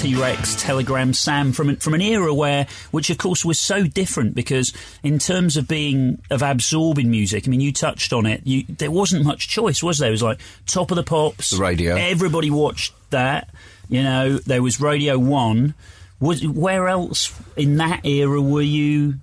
T-Rex, 0.02 0.56
Telegram 0.60 1.14
Sam 1.14 1.52
from 1.52 1.70
an, 1.70 1.76
from 1.76 1.94
an 1.94 2.02
era 2.02 2.34
where, 2.34 2.66
which 2.90 3.12
of 3.12 3.20
course 3.20 3.46
was 3.46 3.60
so 3.60 3.84
different 3.86 4.34
because 4.34 4.74
in 5.04 5.20
terms 5.20 5.58
of 5.58 5.68
being 5.68 6.20
of 6.32 6.42
absorbing 6.42 7.12
music, 7.12 7.48
I 7.48 7.52
mean, 7.52 7.62
you 7.62 7.72
touched 7.72 8.12
on 8.12 8.26
it. 8.26 8.42
You, 8.44 8.64
there 8.68 8.90
wasn't 8.90 9.26
much 9.26 9.48
choice, 9.48 9.84
was 9.84 10.00
there? 10.00 10.08
It 10.10 10.14
was 10.14 10.24
like 10.24 10.40
Top 10.66 10.90
of 10.90 10.96
the 10.96 11.04
Pops, 11.04 11.52
The 11.52 11.58
radio. 11.62 11.96
Everybody 11.98 12.50
watched 12.50 12.94
that. 13.12 13.50
You 13.90 14.02
know, 14.02 14.38
there 14.40 14.64
was 14.64 14.82
Radio 14.82 15.20
One. 15.20 15.76
Was 16.20 16.48
where 16.48 16.88
else 16.88 17.32
in 17.56 17.78
that 17.78 18.04
era 18.04 18.42
were 18.42 18.62
you? 18.64 19.16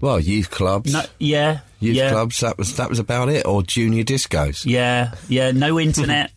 Well, 0.00 0.18
youth 0.18 0.50
clubs, 0.50 0.92
No, 0.94 1.02
yeah, 1.18 1.60
youth 1.78 1.96
yeah. 1.96 2.10
clubs. 2.10 2.40
That 2.40 2.56
was 2.56 2.76
that 2.76 2.88
was 2.88 2.98
about 2.98 3.28
it, 3.28 3.44
or 3.44 3.62
junior 3.62 4.04
discos. 4.04 4.64
Yeah, 4.64 5.14
yeah, 5.28 5.50
no 5.50 5.78
internet. 5.88 6.30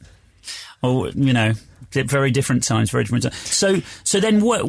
or 0.84 1.10
you 1.10 1.32
know, 1.34 1.54
very 1.92 2.32
different 2.32 2.64
times, 2.64 2.90
very 2.92 3.04
different 3.04 3.24
times. 3.24 3.38
So, 3.38 3.82
so 4.04 4.20
then 4.20 4.42
what? 4.42 4.64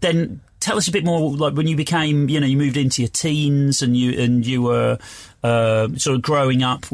Then 0.00 0.40
tell 0.60 0.76
us 0.76 0.88
a 0.88 0.92
bit 0.92 1.04
more. 1.04 1.30
Like 1.36 1.54
when 1.54 1.66
you 1.66 1.76
became, 1.76 2.28
you 2.28 2.40
know, 2.40 2.46
you 2.46 2.56
moved 2.56 2.76
into 2.76 3.02
your 3.02 3.08
teens 3.10 3.82
and 3.82 3.96
you 3.96 4.20
and 4.20 4.44
you 4.46 4.62
were 4.62 4.98
uh, 5.42 5.88
sort 5.96 6.16
of 6.16 6.22
growing 6.22 6.62
up. 6.62 6.86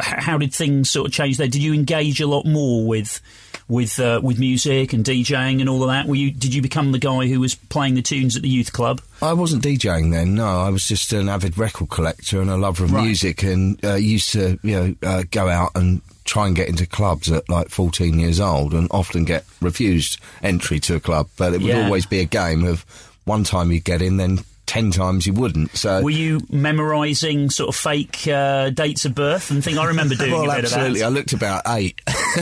How 0.00 0.38
did 0.38 0.52
things 0.54 0.90
sort 0.90 1.06
of 1.08 1.12
change 1.12 1.36
there? 1.36 1.48
Did 1.48 1.62
you 1.62 1.72
engage 1.74 2.20
a 2.20 2.26
lot 2.26 2.46
more 2.46 2.86
with? 2.86 3.20
With 3.68 4.00
uh, 4.00 4.20
with 4.20 4.40
music 4.40 4.92
and 4.92 5.04
DJing 5.04 5.60
and 5.60 5.68
all 5.68 5.84
of 5.84 5.90
that, 5.90 6.08
were 6.08 6.16
you? 6.16 6.32
Did 6.32 6.52
you 6.52 6.60
become 6.60 6.90
the 6.90 6.98
guy 6.98 7.28
who 7.28 7.38
was 7.38 7.54
playing 7.54 7.94
the 7.94 8.02
tunes 8.02 8.34
at 8.34 8.42
the 8.42 8.48
youth 8.48 8.72
club? 8.72 9.00
I 9.22 9.32
wasn't 9.32 9.62
DJing 9.62 10.10
then. 10.10 10.34
No, 10.34 10.44
I 10.60 10.70
was 10.70 10.88
just 10.88 11.12
an 11.12 11.28
avid 11.28 11.56
record 11.56 11.88
collector 11.88 12.40
and 12.40 12.50
a 12.50 12.56
lover 12.56 12.82
of 12.82 12.90
Right. 12.92 13.04
music, 13.04 13.44
and 13.44 13.78
uh, 13.84 13.94
used 13.94 14.32
to 14.32 14.58
you 14.64 14.74
know 14.74 14.94
uh, 15.08 15.22
go 15.30 15.48
out 15.48 15.70
and 15.76 16.02
try 16.30 16.46
and 16.46 16.54
get 16.54 16.68
into 16.68 16.86
clubs 16.86 17.30
at 17.30 17.48
like 17.48 17.68
14 17.70 18.18
years 18.18 18.38
old, 18.38 18.72
and 18.72 18.86
often 18.92 19.24
get 19.24 19.44
refused 19.60 20.18
entry 20.42 20.78
to 20.80 20.94
a 20.94 21.00
club. 21.00 21.28
But 21.36 21.54
it 21.54 21.60
would 21.60 21.72
Yeah. 21.72 21.84
always 21.84 22.06
be 22.06 22.20
a 22.20 22.24
game 22.24 22.64
of 22.64 22.86
one 23.24 23.42
time 23.42 23.72
you'd 23.72 23.84
get 23.84 24.00
in, 24.00 24.16
then 24.16 24.44
ten 24.70 24.92
times 24.92 25.26
you 25.26 25.32
wouldn't. 25.32 25.76
So 25.76 26.00
Were 26.00 26.10
you 26.10 26.40
memorising 26.48 27.50
sort 27.50 27.68
of 27.70 27.76
fake 27.76 28.26
uh, 28.28 28.70
dates 28.70 29.04
of 29.04 29.14
birth 29.16 29.50
and 29.50 29.64
thing? 29.64 29.78
I 29.78 29.86
remember 29.86 30.14
doing 30.14 30.30
well, 30.32 30.48
a 30.50 30.54
bit 30.56 30.64
absolutely. 30.66 31.02
I 31.02 31.08
of 31.08 31.12
that. 31.14 31.18
looked 31.18 31.32
about 31.32 31.62
eight. 31.66 32.00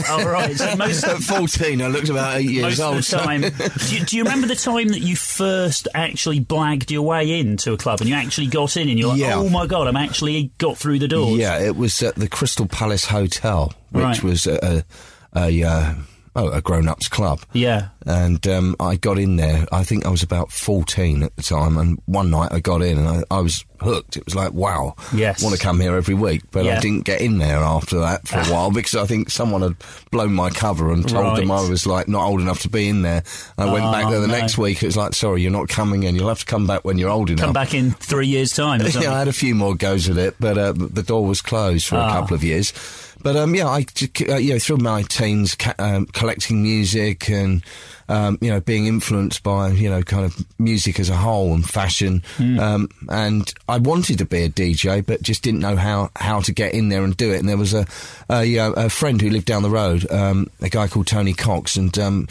Oh, 0.09 0.23
right. 0.25 0.55
So 0.55 0.75
most, 0.77 1.03
At 1.03 1.17
14, 1.17 1.81
I 1.81 1.87
looked 1.87 2.09
about 2.09 2.37
eight 2.37 2.49
years 2.51 2.79
old. 2.79 3.03
time. 3.03 3.41
do, 3.41 3.95
you, 3.95 4.05
do 4.05 4.17
you 4.17 4.23
remember 4.23 4.45
the 4.47 4.55
time 4.55 4.89
that 4.89 4.99
you 5.01 5.15
first 5.15 5.87
actually 5.95 6.39
blagged 6.39 6.91
your 6.91 7.01
way 7.01 7.39
into 7.39 7.73
a 7.73 7.77
club 7.77 7.99
and 8.01 8.07
you 8.09 8.15
actually 8.15 8.47
got 8.47 8.77
in 8.77 8.89
and 8.89 8.99
you're 8.99 9.09
like, 9.09 9.19
Yeah. 9.19 9.35
oh 9.37 9.49
my 9.49 9.65
god, 9.65 9.87
I'm 9.87 9.97
actually 9.97 10.51
got 10.59 10.77
through 10.77 10.99
the 10.99 11.07
doors? 11.07 11.37
Yeah, 11.39 11.59
it 11.59 11.75
was 11.75 12.01
at 12.03 12.15
the 12.15 12.27
Crystal 12.29 12.67
Palace 12.67 13.05
Hotel, 13.05 13.73
which 13.91 14.03
Right. 14.03 14.23
was 14.23 14.45
a, 14.45 14.83
a, 15.33 15.39
a, 15.39 15.63
uh, 15.63 15.93
oh, 16.35 16.49
a 16.49 16.61
grown-ups 16.61 17.07
club. 17.07 17.41
Yeah. 17.53 17.89
And 18.05 18.45
um, 18.47 18.75
I 18.79 18.95
got 18.95 19.19
in 19.19 19.35
there. 19.35 19.65
I 19.71 19.83
think 19.83 20.05
I 20.05 20.09
was 20.09 20.23
about 20.23 20.51
fourteen 20.51 21.21
at 21.23 21.35
the 21.35 21.43
time. 21.43 21.77
And 21.77 22.01
one 22.05 22.31
night 22.31 22.51
I 22.51 22.59
got 22.59 22.81
in, 22.81 22.97
and 22.97 23.07
I, 23.07 23.23
I 23.29 23.39
was 23.41 23.63
hooked. 23.81 24.17
It 24.17 24.25
was 24.25 24.35
like, 24.35 24.51
wow, 24.53 24.95
Yes. 25.13 25.41
want 25.43 25.55
to 25.55 25.61
come 25.61 25.79
here 25.79 25.95
every 25.95 26.15
week. 26.15 26.41
But 26.51 26.65
Yeah. 26.65 26.77
I 26.77 26.79
didn't 26.79 27.05
get 27.05 27.21
in 27.21 27.37
there 27.37 27.59
after 27.59 27.99
that 27.99 28.27
for 28.27 28.39
a 28.39 28.45
while 28.53 28.71
because 28.71 28.95
I 28.95 29.05
think 29.05 29.29
someone 29.29 29.61
had 29.61 29.75
blown 30.11 30.33
my 30.33 30.49
cover 30.49 30.91
and 30.91 31.07
told 31.07 31.37
them 31.37 31.51
I 31.51 31.67
was 31.69 31.85
like 31.85 32.07
not 32.07 32.25
old 32.25 32.41
enough 32.41 32.61
to 32.61 32.69
be 32.69 32.87
in 32.89 33.03
there. 33.03 33.23
I 33.57 33.65
went 33.71 33.85
back 33.91 34.05
Oh, 34.05 34.11
there 34.11 34.19
the 34.21 34.27
no. 34.27 34.37
next 34.37 34.57
week. 34.57 34.81
It 34.81 34.87
was 34.87 34.97
like, 34.97 35.13
sorry, 35.13 35.41
you're 35.41 35.51
not 35.51 35.69
coming 35.69 36.03
in. 36.03 36.15
You'll 36.15 36.29
have 36.29 36.39
to 36.39 36.45
come 36.45 36.67
back 36.67 36.83
when 36.83 36.97
you're 36.97 37.09
old 37.09 37.29
enough. 37.29 37.45
Come 37.45 37.53
back 37.53 37.73
in 37.73 37.91
three 37.91 38.27
years' 38.27 38.53
time 38.53 38.81
or. 38.81 38.89
Yeah, 38.99 39.13
I 39.13 39.19
had 39.19 39.27
a 39.29 39.33
few 39.33 39.55
more 39.55 39.75
goes 39.75 40.09
at 40.09 40.17
it, 40.17 40.35
but 40.39 40.57
uh, 40.57 40.73
the 40.73 41.03
door 41.03 41.25
was 41.25 41.41
closed 41.41 41.87
for 41.87 41.95
a 41.95 41.99
Ah. 41.99 42.19
couple 42.21 42.35
of 42.35 42.43
years. 42.43 42.73
But 43.21 43.35
um, 43.35 43.53
yeah, 43.55 43.67
I 43.67 43.85
uh, 44.29 44.35
you 44.37 44.53
know 44.53 44.59
through 44.59 44.77
my 44.77 45.03
teens, 45.03 45.55
ca- 45.55 45.75
um, 45.79 46.05
collecting 46.07 46.63
music 46.63 47.29
and 47.29 47.63
um, 48.07 48.37
you 48.41 48.49
know 48.49 48.59
being 48.59 48.87
influenced 48.87 49.43
by 49.43 49.69
you 49.69 49.89
know 49.89 50.01
kind 50.03 50.25
of 50.25 50.35
music 50.59 50.99
as 50.99 51.09
a 51.09 51.15
whole 51.15 51.53
and 51.53 51.67
fashion. 51.69 52.23
Um, 52.39 52.89
and 53.09 53.53
I 53.67 53.77
wanted 53.77 54.17
to 54.19 54.25
be 54.25 54.43
a 54.43 54.49
DJ, 54.49 55.05
but 55.05 55.21
just 55.21 55.43
didn't 55.43 55.59
know 55.59 55.75
how 55.75 56.09
how 56.15 56.39
to 56.41 56.51
get 56.53 56.73
in 56.73 56.89
there 56.89 57.03
and 57.03 57.15
do 57.15 57.31
it. 57.33 57.39
And 57.39 57.49
there 57.49 57.57
was 57.57 57.73
a 57.73 57.85
a, 58.29 58.57
uh, 58.57 58.71
a 58.73 58.89
friend 58.89 59.21
who 59.21 59.29
lived 59.29 59.45
down 59.45 59.63
the 59.63 59.69
road, 59.69 60.09
um, 60.11 60.47
a 60.61 60.69
guy 60.69 60.87
called 60.87 61.07
Tony 61.07 61.33
Cox, 61.33 61.75
and 61.75 61.97
um, 61.99 62.27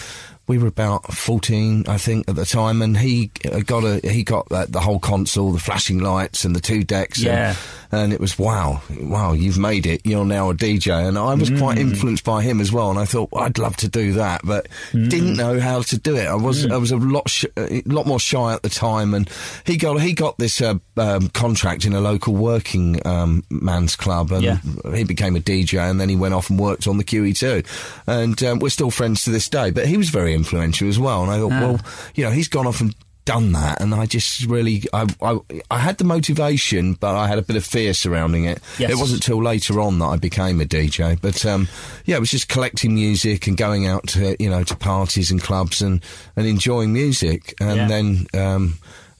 we 0.47 0.57
were 0.57 0.69
about 0.69 1.13
14, 1.13 1.85
I 1.89 1.99
think, 1.99 2.27
at 2.27 2.35
the 2.35 2.47
time, 2.47 2.81
and 2.81 2.97
he 2.97 3.31
uh, 3.53 3.61
got 3.61 3.85
a 3.85 4.01
he 4.09 4.25
got 4.25 4.51
uh, 4.51 4.65
the 4.67 4.81
whole 4.81 4.99
console, 4.99 5.53
the 5.53 5.59
flashing 5.61 5.99
lights, 5.99 6.45
and 6.47 6.57
the 6.57 6.61
two 6.61 6.83
decks. 6.85 7.21
Yeah. 7.23 7.55
And, 7.91 8.13
it 8.13 8.21
was 8.21 8.39
wow, 8.39 8.83
wow, 9.01 9.33
you've 9.33 9.59
made 9.59 9.87
it. 9.87 10.03
You're 10.05 10.25
now 10.25 10.51
a 10.51 10.55
DJ, 10.55 11.07
and 11.09 11.17
I 11.19 11.35
was 11.35 11.51
quite 11.51 11.79
influenced 11.79 12.25
by 12.25 12.43
him 12.43 12.61
as 12.61 12.71
well. 12.73 12.91
And 12.91 12.99
I 12.99 13.05
thought 13.05 13.31
well, 13.33 13.45
I'd 13.45 13.59
love 13.59 13.77
to 13.79 13.89
do 13.89 14.13
that, 14.15 14.41
but 14.45 14.69
didn't 14.93 15.37
know 15.37 15.59
how 15.61 15.83
to 15.83 15.99
do 15.99 16.17
it. 16.17 16.27
I 16.27 16.35
was 16.35 16.67
I 16.67 16.77
was 16.77 16.91
a 16.91 16.97
lot 16.97 17.29
sh- 17.31 17.47
a 17.57 17.83
lot 17.87 18.07
more 18.07 18.21
shy 18.21 18.53
at 18.53 18.63
the 18.63 18.69
time, 18.69 19.15
and 19.15 19.29
he 19.65 19.77
got 19.77 20.01
he 20.01 20.13
got 20.13 20.37
this 20.39 20.61
uh, 20.61 20.75
um, 20.97 21.29
contract 21.31 21.85
in 21.85 21.93
a 21.95 22.01
local 22.01 22.35
working 22.35 23.01
um, 23.07 23.43
man's 23.51 23.97
club, 23.97 24.33
and 24.33 24.43
Yeah. 24.43 24.59
he 24.95 25.05
became 25.05 25.37
a 25.37 25.41
DJ, 25.41 25.79
and 25.91 26.01
then 26.01 26.09
he 26.09 26.17
went 26.17 26.35
off 26.35 26.51
and 26.51 26.59
worked 26.59 26.87
on 26.87 26.99
the 26.99 27.05
QE2, 27.05 27.65
and 28.07 28.43
um, 28.43 28.59
we're 28.59 28.69
still 28.71 28.91
friends 28.91 29.25
to 29.25 29.31
this 29.31 29.49
day. 29.49 29.71
But 29.71 29.87
he 29.87 29.97
was 29.97 30.11
very 30.11 30.35
influential 30.35 30.89
as 30.89 30.99
well, 30.99 31.23
and 31.23 31.31
I 31.31 31.39
thought, 31.39 31.53
Ah. 31.53 31.61
well, 31.61 31.81
you 32.15 32.25
know, 32.25 32.31
he's 32.31 32.49
gone 32.49 32.67
off 32.67 32.81
and 32.81 32.95
done 33.29 33.53
that, 33.53 33.81
and 33.83 33.95
I 33.95 34.07
just 34.07 34.47
really, 34.47 34.85
I, 34.93 35.07
I, 35.21 35.39
I 35.71 35.79
had 35.79 35.99
the 35.99 36.05
motivation, 36.05 36.95
but 36.95 37.15
I 37.15 37.29
had 37.29 37.39
a 37.39 37.43
bit 37.43 37.57
of 37.57 37.65
fear 37.65 37.93
surrounding 37.93 38.45
it. 38.47 38.59
Yes. 38.79 38.91
It 38.91 38.97
wasn't 38.97 39.23
till 39.23 39.43
later 39.43 39.81
on 39.81 39.99
that 39.99 40.07
I 40.07 40.17
became 40.17 40.61
a 40.63 40.65
DJ, 40.65 41.21
but 41.21 41.45
um, 41.45 41.69
yeah, 42.07 42.17
it 42.17 42.21
was 42.21 42.31
just 42.31 42.49
collecting 42.49 42.95
music 42.95 43.47
and 43.47 43.57
going 43.57 43.87
out 43.87 44.07
to 44.09 44.35
you 44.43 44.49
know 44.49 44.65
to 44.65 44.75
parties 44.77 45.31
and 45.31 45.43
clubs 45.43 45.83
and 45.83 46.03
and 46.37 46.47
enjoying 46.47 46.93
music, 46.93 47.55
and 47.61 47.77
Yeah. 47.77 47.89
then. 47.89 48.27
Um, 48.35 48.79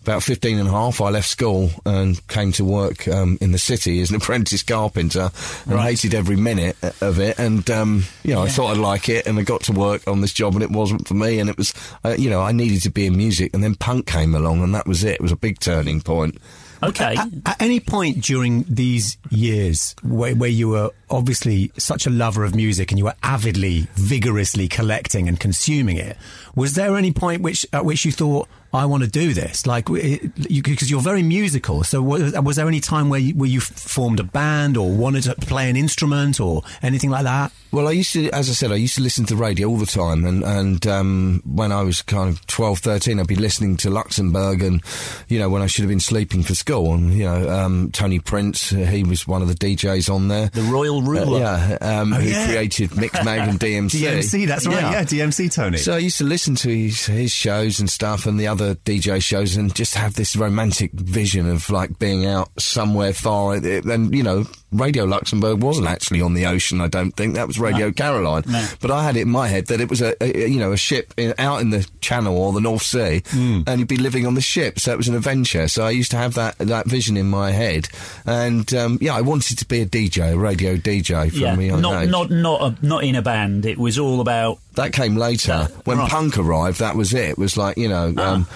about 0.09 0.23
15 0.23 0.59
and 0.59 0.67
a 0.67 0.73
half, 0.73 1.03
I 1.03 1.11
left 1.11 1.29
school 1.29 1.71
and 1.85 2.27
came 2.29 2.51
to 2.53 2.65
work 2.65 3.07
um, 3.09 3.37
in 3.43 3.53
the 3.53 3.59
city 3.59 4.01
as 4.01 4.09
an 4.09 4.17
apprentice 4.21 4.63
carpenter 4.63 5.31
and 5.67 5.75
Right. 5.75 5.91
hated 5.91 6.15
every 6.15 6.37
minute 6.37 6.79
of 7.03 7.19
it. 7.21 7.39
And, 7.39 7.69
um, 7.71 8.05
you 8.25 8.33
know, 8.33 8.43
I 8.43 8.49
thought 8.49 8.71
I'd 8.71 8.79
like 8.79 9.11
it 9.11 9.27
and 9.27 9.39
I 9.39 9.43
got 9.43 9.65
to 9.65 9.73
work 9.73 10.09
on 10.09 10.23
this 10.23 10.33
job 10.33 10.55
and 10.55 10.63
it 10.63 10.71
wasn't 10.71 11.07
for 11.07 11.13
me. 11.13 11.39
And 11.39 11.51
it 11.51 11.59
was, 11.59 11.75
uh, 12.07 12.15
you 12.19 12.31
know, 12.31 12.41
I 12.41 12.53
needed 12.53 12.83
to 12.85 12.91
be 12.91 13.05
in 13.05 13.19
music. 13.19 13.53
And 13.53 13.63
then 13.63 13.75
punk 13.75 14.07
came 14.07 14.35
along 14.35 14.63
and 14.63 14.75
that 14.75 14.87
was 14.87 15.05
it. 15.05 15.17
It 15.17 15.21
was 15.21 15.31
a 15.33 15.37
big 15.37 15.59
turning 15.59 16.01
point. 16.01 16.39
Okay. 16.83 17.17
At, 17.17 17.29
at 17.45 17.61
any 17.61 17.81
point 17.81 18.23
during 18.25 18.65
these 18.67 19.19
years 19.31 19.95
where, 20.03 20.35
where 20.35 20.49
you 20.49 20.69
were 20.71 20.91
obviously 21.11 21.71
such 21.77 22.07
a 22.07 22.11
lover 22.11 22.45
of 22.45 22.55
music 22.55 22.91
and 22.93 22.99
you 22.99 23.05
were 23.05 23.17
avidly, 23.23 23.89
vigorously 23.95 24.69
collecting 24.69 25.29
and 25.29 25.39
consuming 25.39 25.99
it, 25.99 26.17
was 26.55 26.75
there 26.75 26.97
any 26.97 27.13
point 27.13 27.43
which 27.43 27.67
at 27.73 27.85
which 27.85 28.05
you 28.07 28.13
thought, 28.13 28.49
I 28.79 28.87
want 28.87 29.03
to 29.05 29.09
do 29.09 29.35
this? 29.35 29.67
Like, 29.67 29.87
because 29.87 30.31
you, 30.51 30.63
'cause 30.63 30.91
you're 30.91 31.01
very 31.01 31.23
musical. 31.23 31.85
So 31.85 32.01
was, 32.03 32.33
was 32.41 32.57
there 32.57 32.69
any 32.69 32.81
time 32.81 33.09
where 33.11 33.21
you, 33.21 33.35
where 33.35 33.49
you 33.49 33.61
formed 33.61 34.21
a 34.21 34.25
band 34.25 34.77
or 34.77 34.91
wanted 34.91 35.25
to 35.25 35.35
play 35.35 35.69
an 35.69 35.77
instrument 35.77 36.41
or 36.41 36.63
anything 36.83 37.11
like 37.11 37.25
that? 37.25 37.53
Well, 37.71 37.87
I 37.87 37.91
used 37.91 38.15
to, 38.15 38.31
as 38.31 38.49
I 38.49 38.55
said, 38.55 38.73
I 38.73 38.77
used 38.77 38.95
to 38.95 39.03
listen 39.03 39.27
to 39.27 39.37
radio 39.37 39.69
all 39.69 39.77
the 39.77 39.85
time. 39.85 40.25
And, 40.25 40.43
and 40.43 40.87
um, 40.87 41.43
when 41.45 41.71
I 41.71 41.83
was 41.83 42.01
kind 42.01 42.31
of 42.31 42.47
12, 42.47 42.79
13, 42.79 43.21
I'd 43.21 43.27
be 43.27 43.37
listening 43.37 43.77
to 43.79 43.91
Luxembourg 43.91 44.63
and, 44.63 44.83
you 45.29 45.39
know, 45.39 45.51
when 45.51 45.61
I 45.61 45.67
should 45.67 45.83
have 45.83 45.91
been 45.91 46.01
sleeping 46.01 46.43
for 46.43 46.55
school. 46.55 46.95
And, 46.95 47.13
you 47.13 47.25
know, 47.25 47.51
um, 47.51 47.91
Tony 47.93 48.21
Prince, 48.21 48.73
uh, 48.73 48.77
he 48.79 49.05
was 49.05 49.27
one 49.27 49.43
of 49.43 49.49
the 49.49 49.55
DJs 49.55 50.09
on 50.13 50.29
there. 50.29 50.49
the 50.49 50.63
Royal 50.63 50.99
Uh, 51.01 51.11
Ruler. 51.11 51.39
yeah, 51.41 51.77
um, 51.83 52.13
who 52.13 52.27
yeah. 52.31 52.47
created 52.47 52.91
Mixmag 52.91 53.49
and 53.51 53.61
DMC. 53.61 54.01
DMC, 54.01 54.47
that's 54.47 54.67
right. 54.67 54.81
Yeah, 54.81 55.03
DMC, 55.05 55.53
Tony. 55.53 55.77
So 55.77 55.93
I 55.95 55.99
used 55.99 56.17
to 56.19 56.25
listen 56.25 56.55
to 56.57 56.71
his, 56.71 57.05
his 57.05 57.33
shows 57.33 57.81
and 57.81 57.91
stuff 57.91 58.25
and 58.25 58.41
the 58.41 58.47
other 58.47 58.68
DJ 58.77 59.23
shows 59.23 59.57
and 59.57 59.75
just 59.75 59.95
have 59.95 60.15
this 60.15 60.37
romantic 60.37 60.93
vision 60.93 61.49
of 61.49 61.71
like 61.71 61.99
being 61.99 62.27
out 62.27 62.49
somewhere 62.59 63.13
far. 63.13 63.55
And, 63.55 64.15
you 64.15 64.23
know, 64.23 64.47
Radio 64.71 65.05
Luxembourg 65.05 65.63
wasn't 65.63 65.87
actually 65.87 66.21
on 66.21 66.35
the 66.35 66.47
ocean, 66.47 66.81
I 66.81 66.89
don't 66.89 67.13
think. 67.13 67.35
That 67.35 67.47
was 67.47 67.59
Radio 67.59 67.91
Caroline. 67.91 68.43
No. 68.47 68.67
But 68.81 68.91
I 68.91 69.03
had 69.03 69.17
it 69.17 69.23
in 69.23 69.31
my 69.31 69.49
head 69.49 69.67
that 69.69 69.81
it 69.81 69.89
was 69.89 70.03
a, 70.03 70.15
a 70.23 70.49
you 70.49 70.59
know, 70.59 70.73
a 70.73 70.77
ship 70.77 71.15
in, 71.17 71.33
out 71.39 71.61
in 71.61 71.71
the 71.71 71.89
Channel 72.01 72.37
or 72.37 72.53
the 72.53 72.61
North 72.61 72.83
Sea 72.83 73.23
and 73.33 73.79
you'd 73.79 73.89
be 73.89 73.97
living 73.97 74.27
on 74.27 74.35
the 74.35 74.41
ship. 74.41 74.79
So 74.79 74.93
it 74.93 74.97
was 74.97 75.09
an 75.09 75.15
adventure. 75.15 75.69
So 75.69 75.85
I 75.85 75.91
used 75.91 76.11
to 76.11 76.17
have 76.19 76.35
that, 76.35 76.59
that 76.59 76.87
vision 76.87 77.17
in 77.17 77.31
my 77.31 77.51
head. 77.51 77.89
And, 78.27 78.73
um, 78.75 78.99
yeah, 79.01 79.15
I 79.15 79.23
wanted 79.23 79.59
to 79.59 79.65
be 79.65 79.81
a 79.81 79.87
DJ, 79.87 80.35
a 80.35 80.39
radio 80.39 80.77
DJ 80.77 81.31
from 81.31 81.41
Yeah, 81.41 81.59
young 81.59 81.81
not 81.81 82.03
age. 82.05 82.11
not 82.11 82.31
not 82.31 82.61
a, 82.63 82.87
not 82.87 83.05
in 83.05 83.15
a 83.15 83.23
band. 83.23 83.65
It 83.65 83.79
was 83.79 83.99
all 83.99 84.21
about 84.21 84.59
That 84.75 84.93
came 84.93 85.17
later. 85.17 85.69
when 85.85 85.99
right. 85.99 86.11
punk 86.11 86.39
arrived, 86.39 86.81
that 86.81 86.95
was 86.95 87.15
it. 87.15 87.31
It 87.31 87.39
was 87.39 87.57
like, 87.57 87.79
you 87.79 87.89
know, 87.89 88.13
um, 88.19 88.47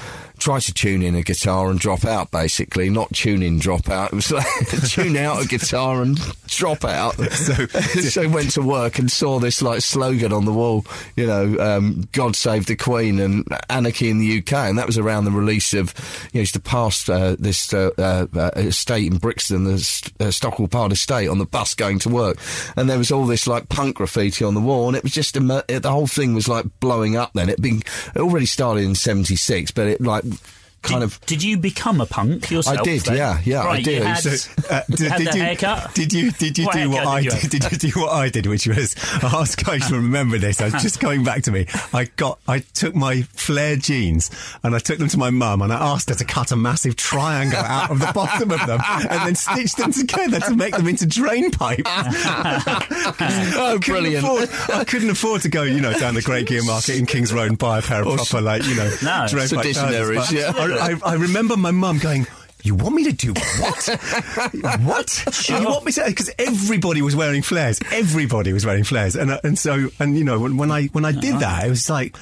try 0.42 0.58
to 0.58 0.74
tune 0.74 1.02
in 1.02 1.14
a 1.14 1.22
guitar 1.22 1.70
and 1.70 1.78
drop 1.78 2.04
out, 2.04 2.30
basically, 2.30 2.90
not 2.90 3.12
tune 3.12 3.42
in, 3.42 3.58
drop 3.58 3.88
out. 3.88 4.12
It 4.12 4.16
was 4.16 4.32
like 4.32 4.46
tune 4.88 5.16
out 5.16 5.42
a 5.42 5.46
guitar 5.46 6.02
and 6.02 6.18
drop 6.46 6.84
out. 6.84 7.16
So, 7.42 7.66
so 7.66 8.28
went 8.28 8.50
to 8.52 8.62
work 8.62 8.98
and 8.98 9.10
saw 9.10 9.38
this 9.38 9.62
like 9.62 9.80
slogan 9.80 10.32
on 10.32 10.44
the 10.44 10.52
wall, 10.52 10.84
you 11.16 11.26
know, 11.26 11.56
um, 11.58 12.08
God 12.12 12.36
save 12.36 12.66
the 12.66 12.76
Queen 12.76 13.18
and 13.18 13.46
anarchy 13.68 14.10
in 14.10 14.18
the 14.18 14.38
UK. 14.38 14.52
And 14.52 14.78
that 14.78 14.86
was 14.86 14.98
around 14.98 15.24
the 15.24 15.30
release 15.30 15.72
of, 15.74 15.94
you 16.32 16.38
know, 16.38 16.42
used 16.42 16.54
to 16.54 16.60
pass 16.60 17.08
uh, 17.08 17.36
this 17.38 17.72
uh, 17.72 17.90
uh, 17.98 18.26
uh, 18.36 18.50
estate 18.56 19.10
in 19.10 19.18
Brixton, 19.18 19.64
the 19.64 19.78
St- 19.78 20.20
uh, 20.20 20.30
Stockwell 20.30 20.68
Park 20.68 20.92
estate, 20.92 21.28
on 21.28 21.38
the 21.38 21.46
bus 21.46 21.74
going 21.74 21.98
to 22.00 22.08
work. 22.08 22.38
And 22.76 22.88
there 22.88 22.98
was 22.98 23.10
all 23.10 23.26
this 23.26 23.46
like 23.46 23.68
punk 23.68 23.96
graffiti 23.96 24.44
on 24.44 24.54
the 24.54 24.60
wall. 24.60 24.88
And 24.88 24.96
it 24.96 25.02
was 25.02 25.12
just, 25.12 25.34
the 25.34 25.82
whole 25.84 26.06
thing 26.06 26.34
was 26.34 26.48
like 26.48 26.66
blowing 26.80 27.16
up 27.16 27.32
then. 27.32 27.48
It'd 27.48 27.62
been, 27.62 27.82
it 28.14 28.20
already 28.20 28.46
started 28.46 28.84
in 28.84 28.94
76, 28.94 29.70
but 29.72 29.86
it 29.86 30.00
like, 30.00 30.24
week 30.32 30.61
kind 30.82 31.00
did, 31.00 31.04
of 31.06 31.20
Did 31.26 31.42
you 31.42 31.56
become 31.56 32.00
a 32.00 32.06
punk 32.06 32.50
yourself? 32.50 32.80
I 32.80 32.82
did, 32.82 33.00
then? 33.02 33.16
yeah, 33.16 33.40
yeah, 33.44 33.62
I 33.62 33.80
did. 33.82 33.98
You 33.98 34.02
had, 34.04 34.18
So, 34.18 34.50
uh, 34.70 34.82
did, 34.90 35.00
had 35.10 35.18
did 35.18 35.34
you, 35.34 35.42
haircut? 35.42 35.94
Did 35.94 36.12
you 36.12 36.30
did 36.32 36.58
you 36.58 36.64
What 36.66 36.74
do 36.74 36.90
what 36.90 37.06
I 37.06 37.22
did 37.22 37.24
you 37.24 37.48
did? 37.48 37.62
have? 37.62 37.70
Did 37.72 37.82
you 37.84 37.90
do 37.92 38.00
what 38.00 38.12
I 38.12 38.28
did, 38.28 38.46
which 38.46 38.66
was 38.66 38.94
I 39.22 39.26
asked 39.40 39.64
guys 39.64 39.88
to 39.88 39.94
remember 39.96 40.38
this. 40.38 40.60
I 40.60 40.64
was 40.70 40.82
just 40.82 41.00
coming 41.00 41.24
back 41.24 41.42
to 41.44 41.50
me. 41.52 41.66
I 41.92 42.04
got 42.16 42.38
I 42.48 42.60
took 42.60 42.94
my 42.94 43.22
flare 43.22 43.76
jeans 43.76 44.30
and 44.62 44.74
I 44.74 44.78
took 44.78 44.98
them 44.98 45.08
to 45.08 45.18
my 45.18 45.30
mum 45.30 45.62
and 45.62 45.72
I 45.72 45.76
asked 45.92 46.08
her 46.08 46.14
to 46.14 46.24
cut 46.24 46.52
a 46.52 46.56
massive 46.56 46.96
triangle 46.96 47.58
out 47.60 47.90
of 47.90 47.98
the 48.00 48.10
bottom 48.12 48.50
of 48.50 48.66
them 48.66 48.80
and 48.84 49.26
then 49.26 49.34
stitch 49.34 49.72
them 49.74 49.92
together 49.92 50.40
to 50.40 50.54
make 50.56 50.76
them 50.76 50.88
into 50.88 51.06
drain 51.06 51.50
pipes. 51.50 51.82
oh, 51.86 53.78
couldn't 53.82 54.02
brilliant. 54.02 54.24
afford- 54.24 54.48
I 54.78 54.84
couldn't 54.84 55.10
afford 55.10 55.42
to 55.42 55.48
go, 55.48 55.62
you 55.62 55.80
know, 55.80 55.92
down 55.98 56.14
the 56.14 56.22
Great 56.22 56.46
Gear 56.46 56.62
Market 56.64 56.96
in 56.98 57.06
Kings 57.06 57.32
Road 57.32 57.48
and 57.48 57.58
buy 57.58 57.78
a 57.78 57.82
pair 57.82 58.02
of 58.06 58.14
proper, 58.16 58.40
like, 58.40 58.64
you 58.66 58.74
know, 58.74 58.90
No. 59.02 59.26
drain 59.28 59.48
pipe 59.48 59.64
Seditionaries, 59.64 60.14
trousers. 60.28 60.32
yeah. 60.32 60.52
But 60.52 60.70
I, 60.78 60.92
I, 60.92 61.12
I 61.12 61.14
remember 61.14 61.56
my 61.56 61.70
mum 61.70 61.98
going. 61.98 62.26
You 62.64 62.76
want 62.76 62.94
me 62.94 63.04
to 63.04 63.12
do 63.12 63.32
what? 63.32 63.88
what? 64.82 65.48
You 65.48 65.64
want 65.64 65.84
me 65.84 65.90
to? 65.92 66.04
Because 66.06 66.30
everybody 66.38 67.02
was 67.02 67.16
wearing 67.16 67.42
flares. 67.42 67.80
Everybody 67.90 68.52
was 68.52 68.64
wearing 68.64 68.84
flares, 68.84 69.16
and 69.16 69.32
uh, 69.32 69.40
and 69.42 69.58
so 69.58 69.88
and 69.98 70.16
you 70.16 70.22
know 70.24 70.38
when, 70.38 70.56
when 70.56 70.70
I 70.70 70.84
when 70.86 71.04
I 71.04 71.10
did 71.10 71.40
that, 71.40 71.66
it 71.66 71.70
was 71.70 71.90
like, 71.90 72.16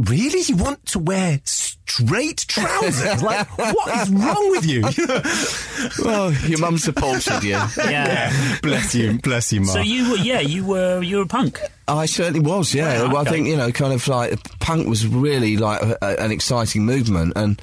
really? 0.00 0.40
You 0.46 0.56
want 0.56 0.84
to 0.86 0.98
wear 0.98 1.40
straight 1.44 2.44
trousers? 2.48 3.22
like, 3.22 3.46
what 3.58 4.02
is 4.02 4.10
wrong 4.10 4.50
with 4.50 4.66
you? 4.66 4.82
well, 6.04 6.32
your 6.48 6.58
mum 6.58 6.78
supported 6.78 7.42
you. 7.42 7.50
yeah. 7.78 8.58
bless 8.62 8.94
you, 8.94 9.18
bless 9.20 9.52
you, 9.52 9.60
Mum. 9.60 9.68
So 9.70 9.80
you 9.80 10.10
were, 10.10 10.16
yeah, 10.16 10.40
you 10.40 10.64
were, 10.64 11.02
you 11.02 11.18
were 11.18 11.22
a 11.24 11.26
punk. 11.26 11.60
Oh, 11.88 11.98
I 11.98 12.06
certainly 12.06 12.40
was, 12.40 12.74
yeah. 12.74 13.04
Well, 13.04 13.18
I 13.18 13.24
think 13.24 13.46
you 13.48 13.56
know, 13.56 13.72
kind 13.72 13.92
of 13.92 14.06
like 14.08 14.38
punk 14.60 14.86
was 14.88 15.06
really 15.06 15.56
like 15.56 15.82
a, 15.82 15.98
a- 16.02 16.16
an 16.24 16.30
exciting 16.30 16.84
movement, 16.84 17.32
and 17.36 17.60